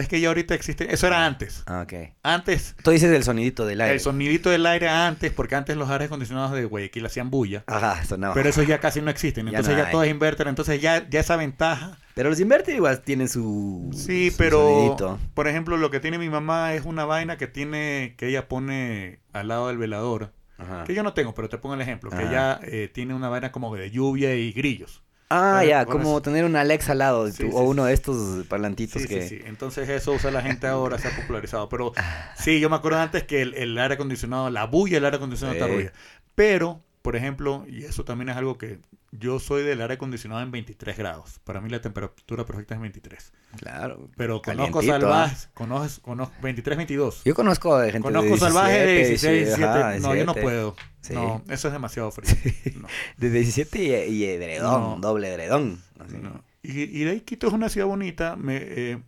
Es 0.00 0.08
que 0.08 0.20
ya 0.20 0.28
ahorita 0.28 0.54
existe. 0.54 0.92
Eso 0.92 1.06
era 1.06 1.26
antes. 1.26 1.62
Ah, 1.66 1.82
ok. 1.84 2.10
Antes 2.22 2.74
Tú 2.82 2.90
dices 2.90 3.10
el 3.12 3.22
sonidito 3.22 3.66
del 3.66 3.80
aire. 3.80 3.94
El 3.94 4.00
sonidito 4.00 4.50
del 4.50 4.66
aire 4.66 4.88
antes, 4.88 5.32
porque 5.32 5.54
antes 5.54 5.76
los 5.76 5.88
aires 5.90 6.06
acondicionados 6.06 6.52
de 6.52 6.64
Guayaquil 6.64 7.06
hacían 7.06 7.30
bulla. 7.30 7.64
Ajá, 7.66 8.04
sonaba. 8.04 8.34
Pero 8.34 8.48
esos 8.48 8.66
ya 8.66 8.80
casi 8.80 9.00
no 9.00 9.10
existen. 9.10 9.46
Ya 9.46 9.50
Entonces 9.58 9.76
no 9.76 9.84
ya, 9.84 9.90
todo 9.90 10.02
es 10.02 10.10
inverter. 10.10 10.48
Entonces 10.48 10.80
ya, 10.80 11.08
ya 11.08 11.20
esa 11.20 11.36
ventaja. 11.36 11.98
Pero 12.14 12.30
los 12.30 12.40
inverter 12.40 12.74
igual 12.74 13.00
tienen 13.02 13.28
su. 13.28 13.90
Sí, 13.94 14.30
su 14.30 14.36
pero 14.36 14.58
sonidito. 14.58 15.18
por 15.34 15.48
ejemplo, 15.48 15.76
lo 15.76 15.90
que 15.90 16.00
tiene 16.00 16.18
mi 16.18 16.28
mamá 16.28 16.74
es 16.74 16.84
una 16.84 17.04
vaina 17.04 17.36
que 17.36 17.46
tiene, 17.46 18.14
que 18.16 18.28
ella 18.28 18.48
pone 18.48 19.20
al 19.32 19.48
lado 19.48 19.68
del 19.68 19.78
velador. 19.78 20.32
Ajá. 20.58 20.84
Que 20.84 20.94
yo 20.94 21.02
no 21.02 21.14
tengo, 21.14 21.34
pero 21.34 21.48
te 21.48 21.56
pongo 21.58 21.74
el 21.74 21.80
ejemplo. 21.80 22.10
Que 22.10 22.16
Ajá. 22.16 22.28
ella 22.28 22.60
eh, 22.64 22.90
tiene 22.92 23.14
una 23.14 23.28
vaina 23.28 23.52
como 23.52 23.74
de 23.74 23.90
lluvia 23.90 24.34
y 24.34 24.52
grillos. 24.52 25.02
Ah, 25.32 25.64
ya, 25.64 25.86
como 25.86 26.20
tener 26.20 26.44
un 26.44 26.56
Alexa 26.56 26.92
al 26.92 26.98
lado 26.98 27.24
de 27.24 27.30
Sí, 27.32 27.44
tu- 27.44 27.50
sí, 27.50 27.56
o 27.56 27.60
uno 27.60 27.84
de 27.84 27.92
estos 27.94 28.44
parlantitos 28.48 29.00
Sí, 29.02 29.06
que. 29.08 29.22
sí, 29.22 29.38
sí. 29.38 29.42
Entonces 29.46 29.88
eso 29.88 30.12
usa 30.12 30.30
la 30.32 30.42
gente 30.42 30.66
ahora, 30.66 30.98
se 30.98 31.06
ha 31.08 31.14
popularizado. 31.16 31.68
Pero 31.68 31.92
sí, 32.36 32.58
yo 32.58 32.68
me 32.68 32.74
acuerdo 32.76 32.98
antes 32.98 33.22
que 33.24 33.40
el, 33.42 33.54
el 33.54 33.78
aire 33.78 33.94
acondicionado, 33.94 34.50
la 34.50 34.66
bulla 34.66 34.96
del 34.96 35.04
aire 35.04 35.16
acondicionado 35.18 35.54
está 35.54 35.66
Sí. 35.68 35.72
ruido. 35.74 35.90
Pero, 36.34 36.82
por 37.02 37.16
ejemplo, 37.16 37.64
y 37.68 37.84
eso 37.84 38.04
también 38.04 38.28
es 38.28 38.36
algo 38.36 38.58
que 38.58 38.78
yo 39.10 39.40
soy 39.40 39.62
del 39.62 39.80
aire 39.80 39.94
acondicionado 39.94 40.42
en 40.42 40.50
23 40.50 40.96
grados. 40.98 41.38
Para 41.44 41.60
mí 41.60 41.68
la 41.70 41.80
temperatura 41.80 42.44
perfecta 42.46 42.74
es 42.74 42.80
23. 42.80 43.32
Claro. 43.56 44.08
Pero 44.16 44.42
conozco 44.42 44.80
Calientito, 44.80 44.82
salvajes, 45.08 45.48
conozco, 45.54 46.02
conozco 46.02 46.34
23, 46.42 46.76
22. 46.76 47.24
Yo 47.24 47.34
conozco 47.34 47.78
de 47.78 47.90
gente 47.92 48.06
Conozco 48.06 48.24
de 48.24 48.28
17, 48.36 48.52
salvajes 48.52 48.86
de 48.86 48.94
16, 49.08 49.46
17. 49.46 49.64
ajá, 49.64 49.98
no, 49.98 50.14
yo 50.14 50.24
no 50.26 50.34
17. 50.34 50.40
puedo. 50.42 50.76
Sí. 51.00 51.14
No, 51.14 51.42
eso 51.48 51.68
es 51.68 51.72
demasiado 51.72 52.10
frío. 52.10 52.34
No, 52.80 52.88
De 53.16 53.30
17 53.30 54.06
y, 54.08 54.12
y 54.14 54.24
edredón, 54.24 54.82
No. 54.82 54.96
doble 55.00 55.28
edredón. 55.32 55.80
así. 55.98 56.16
no. 56.18 56.44
Y, 56.62 56.82
y 56.82 57.04
de 57.04 57.10
ahí 57.12 57.20
Quito 57.22 57.46
es 57.46 57.52
una 57.54 57.70
ciudad 57.70 57.86
bonita. 57.86 58.36
Me, 58.36 58.58
eh, 58.60 59.02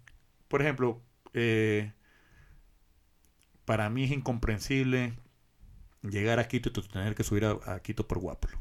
por 0.49 0.63
ejemplo, 0.63 1.03
eh, 1.35 1.93
para 3.67 3.89
mí 3.91 4.05
es 4.05 4.11
incomprensible 4.11 5.13
llegar 6.03 6.39
a 6.41 6.49
Quito 6.49 6.69
y 6.71 6.89
tener 6.89 7.15
que 7.15 7.25
subir 7.25 7.45
a, 7.45 7.59
a 7.67 7.81
Quito 7.81 8.07
por 8.07 8.19
Guápulo. 8.19 8.61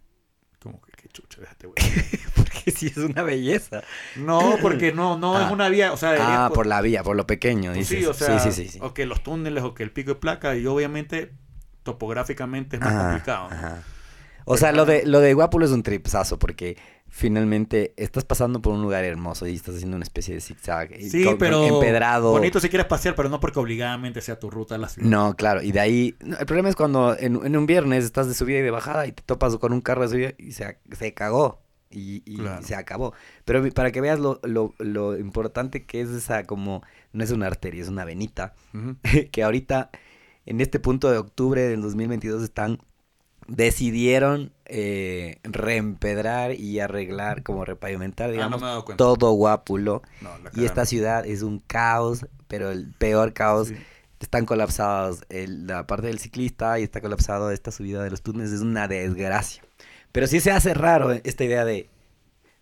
Como 0.60 0.80
que, 0.82 0.92
qué 0.94 1.08
chucha, 1.10 1.42
déjate, 1.42 1.68
güey. 1.68 1.76
Porque 2.36 2.70
sí 2.72 2.88
es 2.88 2.98
una 2.98 3.24
belleza. 3.24 3.82
No, 4.16 4.58
porque 4.62 4.92
no, 4.94 5.18
no 5.18 5.36
Ah. 5.36 5.46
es 5.46 5.52
una 5.52 5.68
vía, 5.70 5.92
o 5.92 5.98
sea, 5.98 6.46
Ah, 6.46 6.50
por 6.54 6.68
la 6.68 6.82
vía, 6.82 7.02
por 7.04 7.16
lo 7.16 7.26
pequeño, 7.26 7.72
pues 7.74 7.90
dices. 7.90 8.00
sí, 8.00 8.06
o 8.06 8.14
sea, 8.14 8.40
sí, 8.40 8.52
sí, 8.52 8.64
sí, 8.66 8.70
sí. 8.74 8.80
o 8.82 8.94
que 8.94 9.08
los 9.08 9.24
túneles 9.24 9.64
o 9.64 9.74
que 9.74 9.82
el 9.82 9.92
pico 9.92 10.12
de 10.14 10.20
placa 10.20 10.56
y 10.56 10.68
obviamente 10.68 11.34
topográficamente 11.82 12.76
es 12.76 12.82
más 12.82 12.94
Ajá, 12.94 13.04
complicado. 13.10 13.50
¿no? 13.50 13.56
ajá. 13.56 13.84
O 14.46 14.58
sea, 14.58 14.72
lo 14.72 14.86
de, 14.86 15.06
lo 15.06 15.20
de 15.20 15.34
Guápulo 15.34 15.66
es 15.66 15.72
un 15.72 15.84
tripsazo 15.84 16.38
porque 16.40 16.78
finalmente 17.14 17.94
estás 17.98 18.24
pasando 18.24 18.62
por 18.62 18.74
un 18.74 18.82
lugar 18.82 19.04
hermoso 19.04 19.46
y 19.46 19.54
estás 19.54 19.76
haciendo 19.76 19.98
una 19.98 20.04
especie 20.06 20.34
de 20.34 20.40
zigzag. 20.42 20.98
y 20.98 21.10
Sí, 21.10 21.26
con- 21.26 21.38
pero 21.38 21.66
empedrado. 21.68 22.32
bonito 22.32 22.60
si 22.62 22.70
quieres 22.70 22.88
pasear, 22.88 23.16
pero 23.16 23.28
no 23.28 23.40
porque 23.42 23.60
obligadamente 23.60 24.22
sea 24.22 24.40
tu 24.40 24.50
ruta 24.50 24.76
a 24.76 24.78
la 24.78 24.88
ciudad. 24.88 25.08
No, 25.10 25.36
claro, 25.36 25.62
y 25.62 25.72
de 25.74 25.82
ahí, 25.82 26.16
el 26.40 26.46
problema 26.46 26.70
es 26.70 26.76
cuando 26.78 27.16
en, 27.20 27.46
en 27.46 27.58
un 27.58 27.66
viernes 27.66 28.06
estás 28.06 28.28
de 28.30 28.34
subida 28.34 28.60
y 28.60 28.62
de 28.62 28.72
bajada 28.72 29.06
y 29.08 29.12
te 29.12 29.22
topas 29.24 29.58
con 29.58 29.74
un 29.74 29.82
carro 29.82 30.04
de 30.04 30.08
subida 30.08 30.34
y 30.38 30.54
se, 30.54 30.78
se 30.98 31.14
cagó 31.14 31.60
y, 31.92 32.24
y 32.26 32.38
Claro. 32.38 32.64
se 32.66 32.76
acabó. 32.76 33.14
Pero 33.44 33.70
para 33.74 33.92
que 33.92 34.00
veas 34.00 34.18
lo, 34.18 34.40
lo, 34.44 34.74
lo 34.80 35.18
importante 35.20 35.84
que 35.86 36.00
es 36.00 36.10
esa 36.10 36.46
como, 36.46 36.82
no 37.12 37.24
es 37.26 37.32
una 37.32 37.48
arteria, 37.48 37.82
es 37.84 37.90
una 37.90 38.06
venita, 38.06 38.54
que 39.34 39.44
ahorita 39.44 39.90
en 40.46 40.62
este 40.62 40.80
punto 40.80 41.12
de 41.12 41.18
octubre 41.18 41.62
del 41.62 41.82
2022 41.82 42.42
están, 42.42 42.80
decidieron 43.48 44.54
eh, 44.74 45.38
reempedrar 45.44 46.54
y 46.54 46.80
arreglar, 46.80 47.44
como 47.44 47.66
repavimentar, 47.66 48.30
Ah, 48.30 48.48
no 48.50 48.58
digamos, 48.58 48.96
todo 48.96 49.32
Guápulo. 49.34 50.02
No, 50.22 50.30
Y 50.56 50.66
esta 50.66 50.86
ciudad 50.86 51.26
es 51.26 51.42
un 51.42 51.60
caos, 51.60 52.26
pero 52.48 52.72
el 52.72 52.94
peor 52.98 53.34
caos 53.34 53.68
Sí. 53.70 53.76
están 54.22 54.46
colapsados 54.46 55.24
el- 55.30 55.68
la 55.68 55.88
parte 55.88 56.08
del 56.08 56.20
ciclista 56.20 56.80
y 56.80 56.84
está 56.84 57.02
colapsado 57.02 57.52
esta 57.52 57.72
subida 57.72 58.02
de 58.04 58.12
los 58.12 58.22
túneles, 58.22 58.52
es 58.52 58.62
una 58.62 58.88
desgracia. 58.88 59.62
Pero 60.12 60.28
sí 60.28 60.40
se 60.40 60.52
hace 60.52 60.74
raro 60.74 61.12
esta 61.12 61.44
idea 61.44 61.66
de 61.66 61.90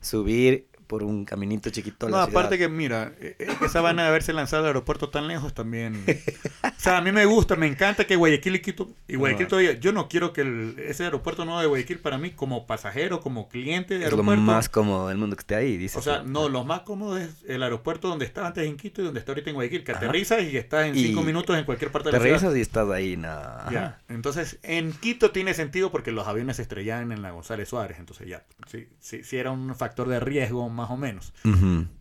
subir 0.01 0.67
por 0.89 1.03
un 1.03 1.23
caminito 1.23 1.69
chiquito. 1.69 2.07
a 2.07 2.09
No, 2.09 2.17
la 2.17 2.23
aparte 2.23 2.57
ciudad. 2.57 2.67
que, 2.71 2.75
mira, 2.75 3.13
eh, 3.21 3.35
eh, 3.37 3.47
esa 3.63 3.79
vaina 3.79 4.01
de 4.01 4.09
haberse 4.09 4.33
lanzado 4.33 4.63
al 4.63 4.67
aeropuerto 4.69 5.09
tan 5.09 5.27
lejos 5.27 5.53
también. 5.53 6.03
O 6.63 6.67
sea, 6.81 6.97
a 6.97 7.01
mí 7.01 7.11
me 7.11 7.25
gusta, 7.25 7.55
me 7.55 7.67
encanta 7.67 8.07
que 8.07 8.15
Guayaquil 8.15 8.55
y 8.55 8.59
Quito. 8.61 8.89
Y 9.07 9.15
Guayaquil 9.15 9.45
Ah. 9.45 9.49
todavía. 9.49 9.73
Yo 9.73 9.91
no 9.93 10.07
quiero 10.09 10.33
que 10.33 10.41
el- 10.41 10.79
ese 10.79 11.03
aeropuerto 11.03 11.45
nuevo 11.45 11.61
de 11.61 11.67
Guayaquil, 11.67 11.99
para 11.99 12.17
mí, 12.17 12.31
como 12.31 12.65
pasajero, 12.65 13.19
como 13.21 13.49
cliente 13.49 13.99
de 13.99 14.05
es 14.05 14.11
lo 14.11 14.17
aeropuerto. 14.17 14.41
más 14.41 14.67
cómodo 14.67 15.09
del 15.09 15.19
mundo 15.19 15.35
que 15.35 15.41
esté 15.41 15.53
ahí, 15.53 15.77
dice. 15.77 15.99
O 15.99 16.01
sea, 16.01 16.23
no, 16.23 16.49
lo 16.49 16.63
más 16.63 16.79
cómodo 16.81 17.19
es 17.19 17.29
el 17.47 17.61
aeropuerto 17.61 18.07
donde 18.07 18.25
estaba 18.25 18.47
antes 18.47 18.65
en 18.65 18.75
Quito 18.75 19.03
y 19.03 19.05
donde 19.05 19.19
está 19.19 19.31
ahorita 19.33 19.51
en 19.51 19.55
Guayaquil, 19.57 19.83
que 19.83 19.91
Ajá. 19.91 19.99
aterrizas 19.99 20.41
y 20.41 20.57
estás 20.57 20.87
en 20.87 20.95
Y 20.97 21.03
cinco 21.09 21.21
minutos 21.21 21.55
en 21.55 21.65
cualquier 21.65 21.91
parte 21.91 22.07
de 22.09 22.13
la 22.13 22.17
ciudad. 22.17 22.33
regresas 22.39 22.57
y 22.57 22.61
estás 22.61 22.89
ahí, 22.89 23.15
no. 23.15 23.29
Ya. 23.71 23.99
Entonces, 24.09 24.57
en 24.63 24.91
Quito 24.93 25.29
tiene 25.29 25.53
sentido 25.53 25.91
porque 25.91 26.11
los 26.11 26.27
aviones 26.27 26.55
se 26.55 26.63
estrellaban 26.63 27.11
en 27.11 27.21
la 27.21 27.29
González 27.29 27.69
Suárez. 27.69 27.99
Entonces, 27.99 28.27
ya, 28.27 28.43
sí, 28.67 28.87
sí, 28.99 29.23
sí 29.23 29.37
era 29.37 29.51
un 29.51 29.75
factor 29.75 30.07
de 30.07 30.19
riesgo, 30.19 30.67
más 30.79 30.89
o 30.89 30.97
menos. 30.97 31.33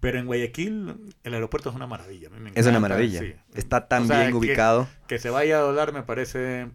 Pero 0.01 0.19
en 0.19 0.27
Guayaquil, 0.27 1.15
el 1.23 1.35
aeropuerto 1.35 1.71
es 1.71 1.77
una 1.77 1.87
maravilla. 1.87 2.31
Es 2.55 2.67
una 2.67 2.81
maravilla. 2.81 3.21
sí. 3.21 3.35
Está 3.55 3.89
tan 3.89 4.05
O 4.05 4.07
sea, 4.07 4.21
bien 4.23 4.35
ubicado. 4.35 4.89
Que 5.07 5.19
se 5.19 5.31
vaya 5.31 5.59
a 5.59 5.61
doblar 5.61 5.93
me 5.93 6.03
parece... 6.03 6.69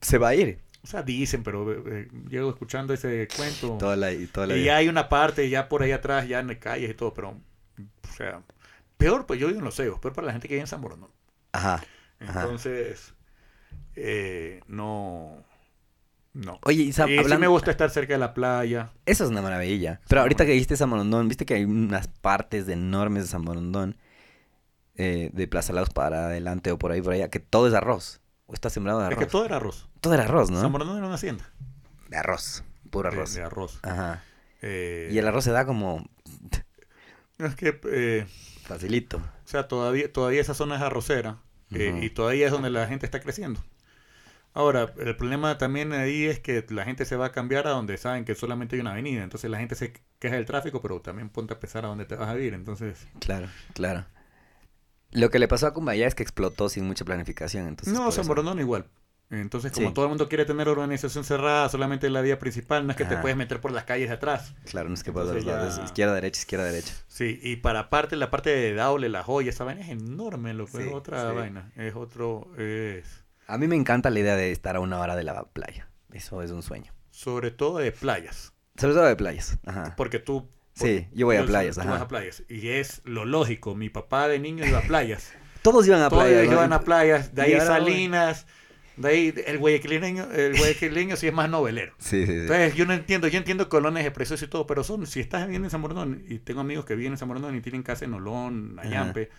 Se 0.00 0.18
va 0.18 0.28
a 0.28 0.34
ir. 0.34 0.60
O 0.82 0.86
sea, 0.86 1.02
dicen, 1.02 1.42
pero 1.42 1.72
eh, 1.72 1.82
eh, 1.86 2.08
llego 2.28 2.50
escuchando 2.50 2.94
ese 2.94 3.26
cuento. 3.34 3.76
Toda 3.78 3.96
la, 3.96 4.12
y 4.12 4.26
toda 4.26 4.46
la 4.46 4.56
y 4.56 4.62
vida. 4.62 4.76
hay 4.76 4.88
una 4.88 5.08
parte 5.08 5.48
ya 5.48 5.68
por 5.68 5.82
ahí 5.82 5.92
atrás, 5.92 6.28
ya 6.28 6.38
en 6.38 6.48
las 6.48 6.58
calles 6.58 6.90
y 6.90 6.94
todo, 6.94 7.12
pero... 7.12 7.30
O 7.30 8.12
sea, 8.16 8.42
peor, 8.96 9.26
pues 9.26 9.40
yo 9.40 9.48
vivo 9.48 9.58
en 9.58 9.64
Los 9.64 9.74
Ceos, 9.74 9.98
peor 9.98 10.14
para 10.14 10.26
la 10.28 10.32
gente 10.32 10.46
que 10.48 10.54
vive 10.54 10.60
en 10.62 10.68
San 10.68 10.80
Borondón. 10.80 11.10
Ajá. 11.52 11.82
Ajá. 12.20 12.42
Entonces, 12.42 13.14
eh, 13.96 14.60
no... 14.68 15.44
No. 16.36 16.58
Oye, 16.64 16.82
y, 16.82 16.92
Sam, 16.92 17.08
sí 17.08 17.16
hablando- 17.16 17.40
me 17.40 17.46
gusta 17.46 17.70
estar 17.70 17.88
cerca 17.88 18.12
de 18.12 18.18
la 18.18 18.34
playa. 18.34 18.90
Eso 19.06 19.24
es 19.24 19.30
una 19.30 19.40
maravilla. 19.40 20.00
Pero 20.06 20.20
ahorita 20.20 20.44
que 20.44 20.52
dijiste 20.52 20.76
San 20.76 20.90
Borondón, 20.90 21.28
viste 21.28 21.46
que 21.46 21.54
hay 21.54 21.64
unas 21.64 22.08
partes 22.08 22.68
enormes 22.68 23.22
de 23.22 23.28
San 23.28 23.96
eh, 24.96 25.30
de 25.32 25.48
Plaza 25.48 25.72
Laos 25.72 25.88
para 25.90 26.26
adelante 26.26 26.72
o 26.72 26.78
por 26.78 26.92
ahí 26.92 27.00
por 27.00 27.14
allá, 27.14 27.28
que 27.30 27.40
todo 27.40 27.68
es 27.68 27.74
arroz. 27.74 28.20
O 28.46 28.52
está 28.54 28.68
sembrado 28.68 28.98
de 29.00 29.06
Es 29.06 29.12
arroz. 29.12 29.24
que 29.24 29.30
todo 29.30 29.44
era 29.46 29.56
arroz. 29.56 29.88
Todo 30.00 30.12
era 30.14 30.24
arroz, 30.24 30.50
¿no? 30.50 30.60
San 30.60 30.72
Bernardino 30.72 30.98
era 30.98 31.06
una 31.06 31.14
hacienda. 31.16 31.50
De 32.08 32.16
arroz. 32.18 32.64
Puro 32.90 33.08
arroz. 33.08 33.34
De, 33.34 33.42
arroz. 33.42 33.78
Ajá. 33.82 34.22
Eh, 34.62 35.08
Y 35.12 35.18
el 35.18 35.26
arroz 35.26 35.44
se 35.44 35.52
da 35.52 35.64
como 35.64 36.06
Es 37.38 37.54
que, 37.54 37.80
eh, 37.92 38.26
facilito. 38.62 39.16
o 39.18 39.22
sea, 39.48 39.68
todavía, 39.68 40.12
todavía 40.12 40.40
esa 40.40 40.54
zona 40.54 40.76
es 40.76 40.82
arrocera 40.82 41.38
eh, 41.72 41.98
y 42.02 42.10
todavía 42.10 42.46
es 42.46 42.52
donde 42.52 42.70
la 42.70 42.86
gente 42.86 43.06
está 43.06 43.20
creciendo. 43.20 43.62
Ahora, 44.56 44.94
el 44.98 45.14
problema 45.16 45.58
también 45.58 45.92
ahí 45.92 46.24
es 46.24 46.40
que 46.40 46.64
la 46.70 46.84
gente 46.86 47.04
se 47.04 47.14
va 47.16 47.26
a 47.26 47.32
cambiar 47.32 47.66
a 47.66 47.70
donde 47.72 47.98
saben 47.98 48.24
que 48.24 48.34
solamente 48.34 48.74
hay 48.76 48.80
una 48.80 48.92
avenida. 48.92 49.22
Entonces 49.22 49.50
la 49.50 49.58
gente 49.58 49.74
se 49.74 49.92
queja 50.18 50.36
del 50.36 50.46
tráfico, 50.46 50.80
pero 50.80 50.98
también 51.02 51.28
ponte 51.28 51.52
a 51.52 51.60
pensar 51.60 51.84
a 51.84 51.88
dónde 51.88 52.06
te 52.06 52.14
vas 52.16 52.30
a 52.30 52.34
vivir. 52.34 52.54
Entonces, 52.54 53.06
Claro, 53.20 53.48
claro. 53.74 54.06
Lo 55.12 55.28
que 55.30 55.38
le 55.38 55.46
pasó 55.46 55.66
a 55.66 55.74
Cumbaya 55.74 56.06
es 56.06 56.14
que 56.14 56.22
explotó 56.22 56.70
sin 56.70 56.86
mucha 56.86 57.04
planificación. 57.04 57.68
Entonces, 57.68 57.92
no, 57.92 58.08
eso- 58.08 58.24
Bernardino 58.24 58.60
igual. 58.62 58.86
Entonces, 59.28 59.72
como 59.72 59.88
Sí. 59.88 59.94
todo 59.94 60.04
el 60.04 60.08
mundo 60.10 60.28
quiere 60.28 60.44
tener 60.46 60.68
urbanización 60.68 61.24
cerrada, 61.24 61.68
solamente 61.68 62.08
la 62.08 62.20
vía 62.22 62.38
principal, 62.38 62.86
no 62.86 62.92
es 62.92 62.96
que 62.96 63.04
te 63.04 63.16
puedes 63.18 63.36
meter 63.36 63.60
por 63.60 63.72
las 63.72 63.84
calles 63.84 64.08
de 64.08 64.14
atrás. 64.14 64.54
Claro, 64.66 64.88
no 64.88 64.94
es 64.94 65.02
que 65.04 65.12
por 65.12 65.24
los 65.24 65.36
Entonces 65.36 65.52
lados. 65.52 65.76
ya- 65.78 65.84
Izquierda, 65.84 66.14
derecha, 66.14 66.40
izquierda, 66.40 66.64
derecha. 66.64 66.94
Sí, 67.08 67.38
y 67.42 67.56
para 67.56 67.80
aparte, 67.80 68.16
la 68.16 68.30
parte 68.30 68.50
de 68.50 68.72
Daule, 68.74 69.08
la 69.08 69.22
joya, 69.24 69.50
esa 69.50 69.64
vaina 69.64 69.80
es 69.82 69.88
enorme, 69.88 70.54
lo 70.54 70.66
que 70.66 70.78
Sí, 70.78 70.88
es 70.88 70.94
otra 70.94 71.28
sí. 71.30 71.36
vaina. 71.36 71.72
Es 71.76 71.94
otro, 71.96 72.52
es 72.56 73.24
A 73.46 73.58
mí 73.58 73.68
me 73.68 73.76
encanta 73.76 74.10
la 74.10 74.18
idea 74.18 74.36
de 74.36 74.50
estar 74.50 74.76
a 74.76 74.80
una 74.80 74.98
hora 74.98 75.14
de 75.14 75.22
la 75.22 75.44
playa. 75.44 75.88
Eso 76.12 76.42
es 76.42 76.50
un 76.50 76.62
sueño. 76.62 76.92
sobre 77.10 77.50
todo 77.50 77.78
de 77.78 77.92
playas. 77.92 78.52
Sobre 78.76 78.94
todo 78.94 79.04
de 79.04 79.16
playas. 79.16 79.58
Ajá. 79.64 79.94
Porque 79.96 80.18
tú... 80.18 80.48
Sí, 80.74 81.08
yo 81.14 81.26
voy 81.26 81.36
a 81.36 81.46
playas. 81.46 81.76
tú 81.76 81.82
ajá. 81.82 81.90
vas 81.92 82.00
a 82.02 82.08
playas. 82.08 82.42
Y 82.48 82.68
es 82.68 83.00
lo 83.04 83.24
lógico. 83.24 83.74
Mi 83.74 83.88
papá 83.88 84.28
de 84.28 84.38
niño 84.38 84.66
iba 84.66 84.78
a 84.78 84.82
playas. 84.82 85.32
Todos 85.62 85.86
iban 85.86 86.02
a 86.02 86.10
Todos 86.10 86.24
playas. 86.24 86.46
¿no? 86.46 86.52
iban 86.52 86.72
a 86.72 86.80
playas. 86.80 87.34
De 87.34 87.42
ahí 87.42 87.60
Salinas. 87.60 88.46
De 88.96 89.08
ahí 89.08 89.34
el 89.46 89.58
guayaquileño, 89.58 90.30
el 90.32 90.56
guayaquileño 90.56 91.16
sí 91.16 91.26
es 91.26 91.32
más 91.32 91.48
novelero. 91.48 91.94
Sí, 91.98 92.26
sí, 92.26 92.32
sí. 92.32 92.38
Entonces, 92.40 92.74
yo 92.74 92.86
no 92.86 92.94
entiendo, 92.94 93.28
yo 93.28 93.38
entiendo 93.38 93.68
que 93.68 93.76
Olón 93.76 93.96
es 93.98 94.10
precioso 94.10 94.44
y 94.44 94.48
todo, 94.48 94.66
pero 94.66 94.84
son, 94.84 95.06
si 95.06 95.20
estás 95.20 95.44
viviendo 95.44 95.66
en 95.66 95.70
San 95.70 96.24
y 96.28 96.38
tengo 96.38 96.60
amigos 96.60 96.84
que 96.84 96.94
viven 96.94 97.12
en 97.12 97.18
San 97.18 97.54
y 97.54 97.60
tienen 97.60 97.82
casa 97.82 98.06
en 98.06 98.14
Olón, 98.14 98.78
Ayampe, 98.78 99.30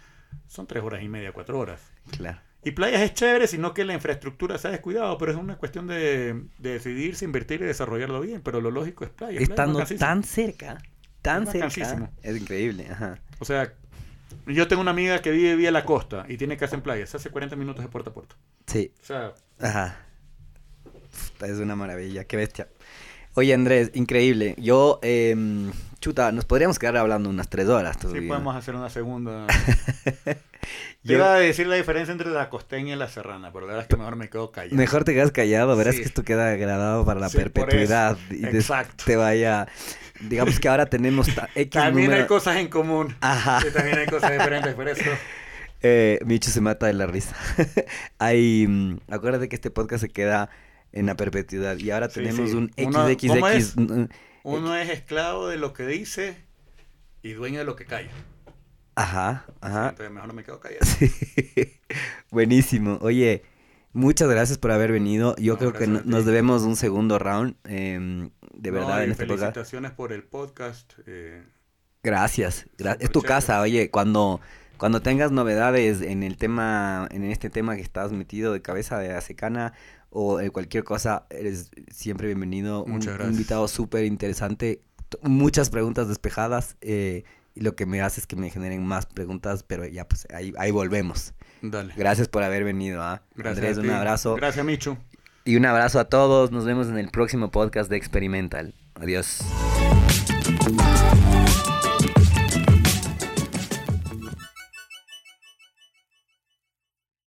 son 0.48 0.68
tres 0.68 0.84
horas 0.84 1.02
y 1.02 1.10
media, 1.10 1.32
cuatro 1.32 1.58
horas. 1.58 1.82
Claro. 2.12 2.40
Y 2.68 2.72
playas 2.72 2.99
es 2.99 3.14
chévere, 3.14 3.48
sino 3.48 3.73
que 3.73 3.85
la 3.85 3.94
infraestructura 3.94 4.57
se 4.57 4.68
ha 4.68 4.72
descuidado, 4.72 5.18
pero 5.18 5.31
es 5.31 5.38
una 5.38 5.56
cuestión 5.56 5.88
de, 5.88 6.34
de 6.57 6.72
decidirse, 6.73 7.23
invertir 7.23 7.61
y 7.61 7.64
desarrollarlo 7.64 8.19
bien, 8.19 8.41
pero 8.41 8.60
lo 8.60 8.72
lógico 8.72 9.06
es 9.06 9.10
playa. 9.10 9.38
playa 9.38 9.44
es 9.44 9.49
Estando 9.49 9.85
tan 9.98 10.22
cerca, 10.26 10.77
tan 11.22 11.44
Es 11.44 11.52
cerca, 11.73 12.11
es 12.22 12.35
increíble. 12.35 12.89
Ajá. 12.91 13.19
O 13.39 13.45
sea, 13.45 13.72
yo 14.48 14.68
tengo 14.68 14.81
una 14.81 14.91
amiga 14.91 15.22
que 15.22 15.31
vive 15.31 15.56
vía 15.56 15.72
la 15.72 15.85
costa 15.85 16.26
y 16.27 16.35
tiene 16.35 16.57
casa 16.57 16.76
en 16.76 16.81
playa, 16.81 17.07
se 17.07 17.15
hace 17.15 17.30
40 17.30 17.56
minutos 17.56 17.85
de 17.85 17.89
puerta 17.89 18.10
a 18.10 18.14
puerta. 18.14 18.35
Sí, 18.65 18.91
O 19.02 19.06
sea, 19.06 19.34
Ajá. 19.61 19.99
Es 21.39 21.60
una 21.60 21.77
maravilla, 21.77 22.26
qué 22.26 22.35
bestia. 22.35 22.68
Oye, 23.35 23.53
Andrés, 23.53 23.91
increíble. 23.94 24.56
Yo, 24.57 24.99
em, 25.03 25.72
chuta, 26.02 26.34
nos 26.34 26.44
podríamos 26.44 26.80
quedar 26.80 26.98
hablando 26.98 27.30
unas 27.30 27.48
tres 27.49 27.69
horas 27.69 27.95
sí 27.95 28.02
todavía. 28.02 28.27
podemos 28.27 28.56
hacer 28.57 28.76
una 28.76 28.89
segunda. 28.89 29.48
Yo- 31.08 31.18
iba 31.18 31.34
a 31.36 31.40
decir 31.40 31.68
la 31.68 31.76
diferencia 31.76 32.12
entre 32.12 32.30
la 32.30 32.50
costeña 32.50 32.94
y 32.94 32.98
la 32.98 33.08
serrana, 33.08 33.52
pero 33.52 33.66
la 33.66 33.74
verdad 33.74 33.84
es 33.84 33.88
que 33.90 33.98
mejor 33.98 34.16
me 34.16 34.30
quedo 34.30 34.52
callado. 34.52 34.76
Mejor 34.76 35.04
te 35.04 35.14
quedas 35.14 35.32
callado, 35.32 35.76
verás 35.76 35.96
Sí. 35.96 36.02
que 36.02 36.08
esto 36.08 36.24
queda 36.24 36.56
grabado 36.56 37.06
para 37.06 37.20
la 37.20 37.30
Sí, 37.30 37.38
perpetuidad. 37.38 38.18
Y 38.30 38.46
Exacto. 38.46 39.04
te 39.06 39.16
vaya. 39.16 39.68
Digamos 40.20 40.60
que 40.60 40.68
ahora 40.68 40.88
tenemos 40.88 41.28
X 41.56 41.70
También 41.72 42.12
hay 42.14 42.26
cosas 42.26 42.58
en 42.58 42.68
común. 42.70 43.16
Ajá. 43.22 43.60
También 43.74 44.00
hay 44.00 44.08
cosas 44.08 44.32
diferentes, 44.32 44.74
por 44.74 44.88
eso. 44.88 45.04
Eh, 45.84 46.18
Micho 46.26 46.50
se 46.50 46.60
mata 46.60 46.88
de 46.88 46.94
la 46.94 47.06
risa. 47.06 47.36
hay, 48.18 48.66
mm, 48.68 48.98
acuérdate 49.12 49.48
que 49.48 49.56
este 49.56 49.70
podcast 49.70 50.02
se 50.02 50.10
queda 50.10 50.50
en 50.92 51.06
la 51.06 51.16
perpetuidad 51.16 51.78
y 51.78 51.92
ahora 51.92 52.08
tenemos 52.10 52.50
sí. 52.50 52.56
un. 52.56 52.72
XXX. 52.76 53.76
Uno 54.44 54.76
es 54.76 54.90
esclavo 54.90 55.48
de 55.48 55.58
lo 55.58 55.74
que 55.74 55.86
dice 55.86 56.36
y 57.22 57.34
dueño 57.34 57.60
de 57.60 57.66
lo 57.66 57.76
que 57.76 57.86
calla. 57.86 58.10
Ajá, 58.98 59.45
ajá. 59.61 59.90
Entonces 59.90 60.11
mejor 60.11 60.28
no 60.28 60.34
me 60.34 60.44
quedo 60.44 60.60
callado. 60.60 60.84
Sí. 60.86 61.11
Buenísimo. 62.32 62.98
Oye, 63.02 63.44
muchas 63.94 64.28
gracias 64.30 64.57
por 64.57 64.72
haber 64.72 64.91
venido. 64.91 65.36
Yo 65.38 65.53
No, 65.53 65.60
creo 65.60 65.74
que 65.74 65.88
no- 65.88 66.02
nos 66.03 66.26
debemos 66.26 66.64
un 66.64 66.76
segundo 66.76 67.19
round. 67.19 67.56
em, 67.65 68.30
de 68.53 68.72
No, 68.72 68.80
verdad, 68.80 69.02
y 69.02 69.03
en 69.06 69.11
este 69.11 69.26
podcast. 69.28 69.41
felicitaciones 69.53 69.91
por 69.91 70.11
el 70.14 70.24
podcast. 70.24 70.94
eh, 71.06 71.44
Gracias. 72.03 72.65
gra- 72.78 72.98
es 72.99 73.11
tu 73.11 73.19
chévere. 73.22 73.28
casa. 73.36 73.61
Oye, 73.61 73.91
cuando, 73.91 74.41
cuando 74.78 75.02
tengas 75.02 75.32
novedades 75.32 76.02
en 76.02 76.24
el 76.24 76.38
tema, 76.38 77.07
en 77.11 77.24
este 77.24 77.49
tema 77.52 77.76
que 77.76 77.82
estás 77.84 78.11
metido 78.11 78.52
de 78.53 78.61
cabeza 78.61 78.98
de 78.98 79.14
Acecana 79.14 79.74
o 80.10 80.40
en 80.40 80.49
cualquier 80.49 80.84
cosa, 80.84 81.28
eres 81.30 81.69
siempre 81.91 82.28
bienvenido. 82.28 82.84
Muchas 82.88 83.10
un 83.11 83.14
gracias. 83.18 83.32
invitado 83.34 83.68
súper 83.68 84.06
interesante. 84.06 84.82
Muchas 85.22 85.69
preguntas 85.69 86.07
despejadas. 86.07 86.78
eh, 86.82 87.24
y 87.58 87.62
lo 87.62 87.76
que 87.76 87.88
me 87.88 88.02
hace 88.02 88.22
es 88.22 88.28
que 88.28 88.36
me 88.36 88.52
generen 88.52 88.86
más 88.86 89.08
preguntas, 89.08 89.64
pero 89.64 89.86
ya 89.88 90.08
pues 90.08 90.28
ahí, 90.34 90.54
ahí 90.60 90.70
volvemos. 90.70 91.34
dale. 91.62 91.94
Gracias 91.98 92.28
por 92.28 92.44
haber 92.44 92.64
venido. 92.64 93.02
¿ah? 93.02 93.24
Gracias 93.36 93.58
Andrés, 93.58 93.78
a 93.78 93.82
un 93.82 93.90
abrazo. 93.90 94.36
Gracias, 94.36 94.64
Michu. 94.64 94.98
Y 95.44 95.56
un 95.56 95.66
abrazo 95.66 96.00
a 96.00 96.06
todos. 96.06 96.52
Nos 96.52 96.66
vemos 96.66 96.88
en 96.88 96.98
el 96.98 97.10
próximo 97.10 97.50
podcast 97.50 97.90
de 97.90 97.98
Experimental. 97.98 98.76
Adiós. 98.96 99.40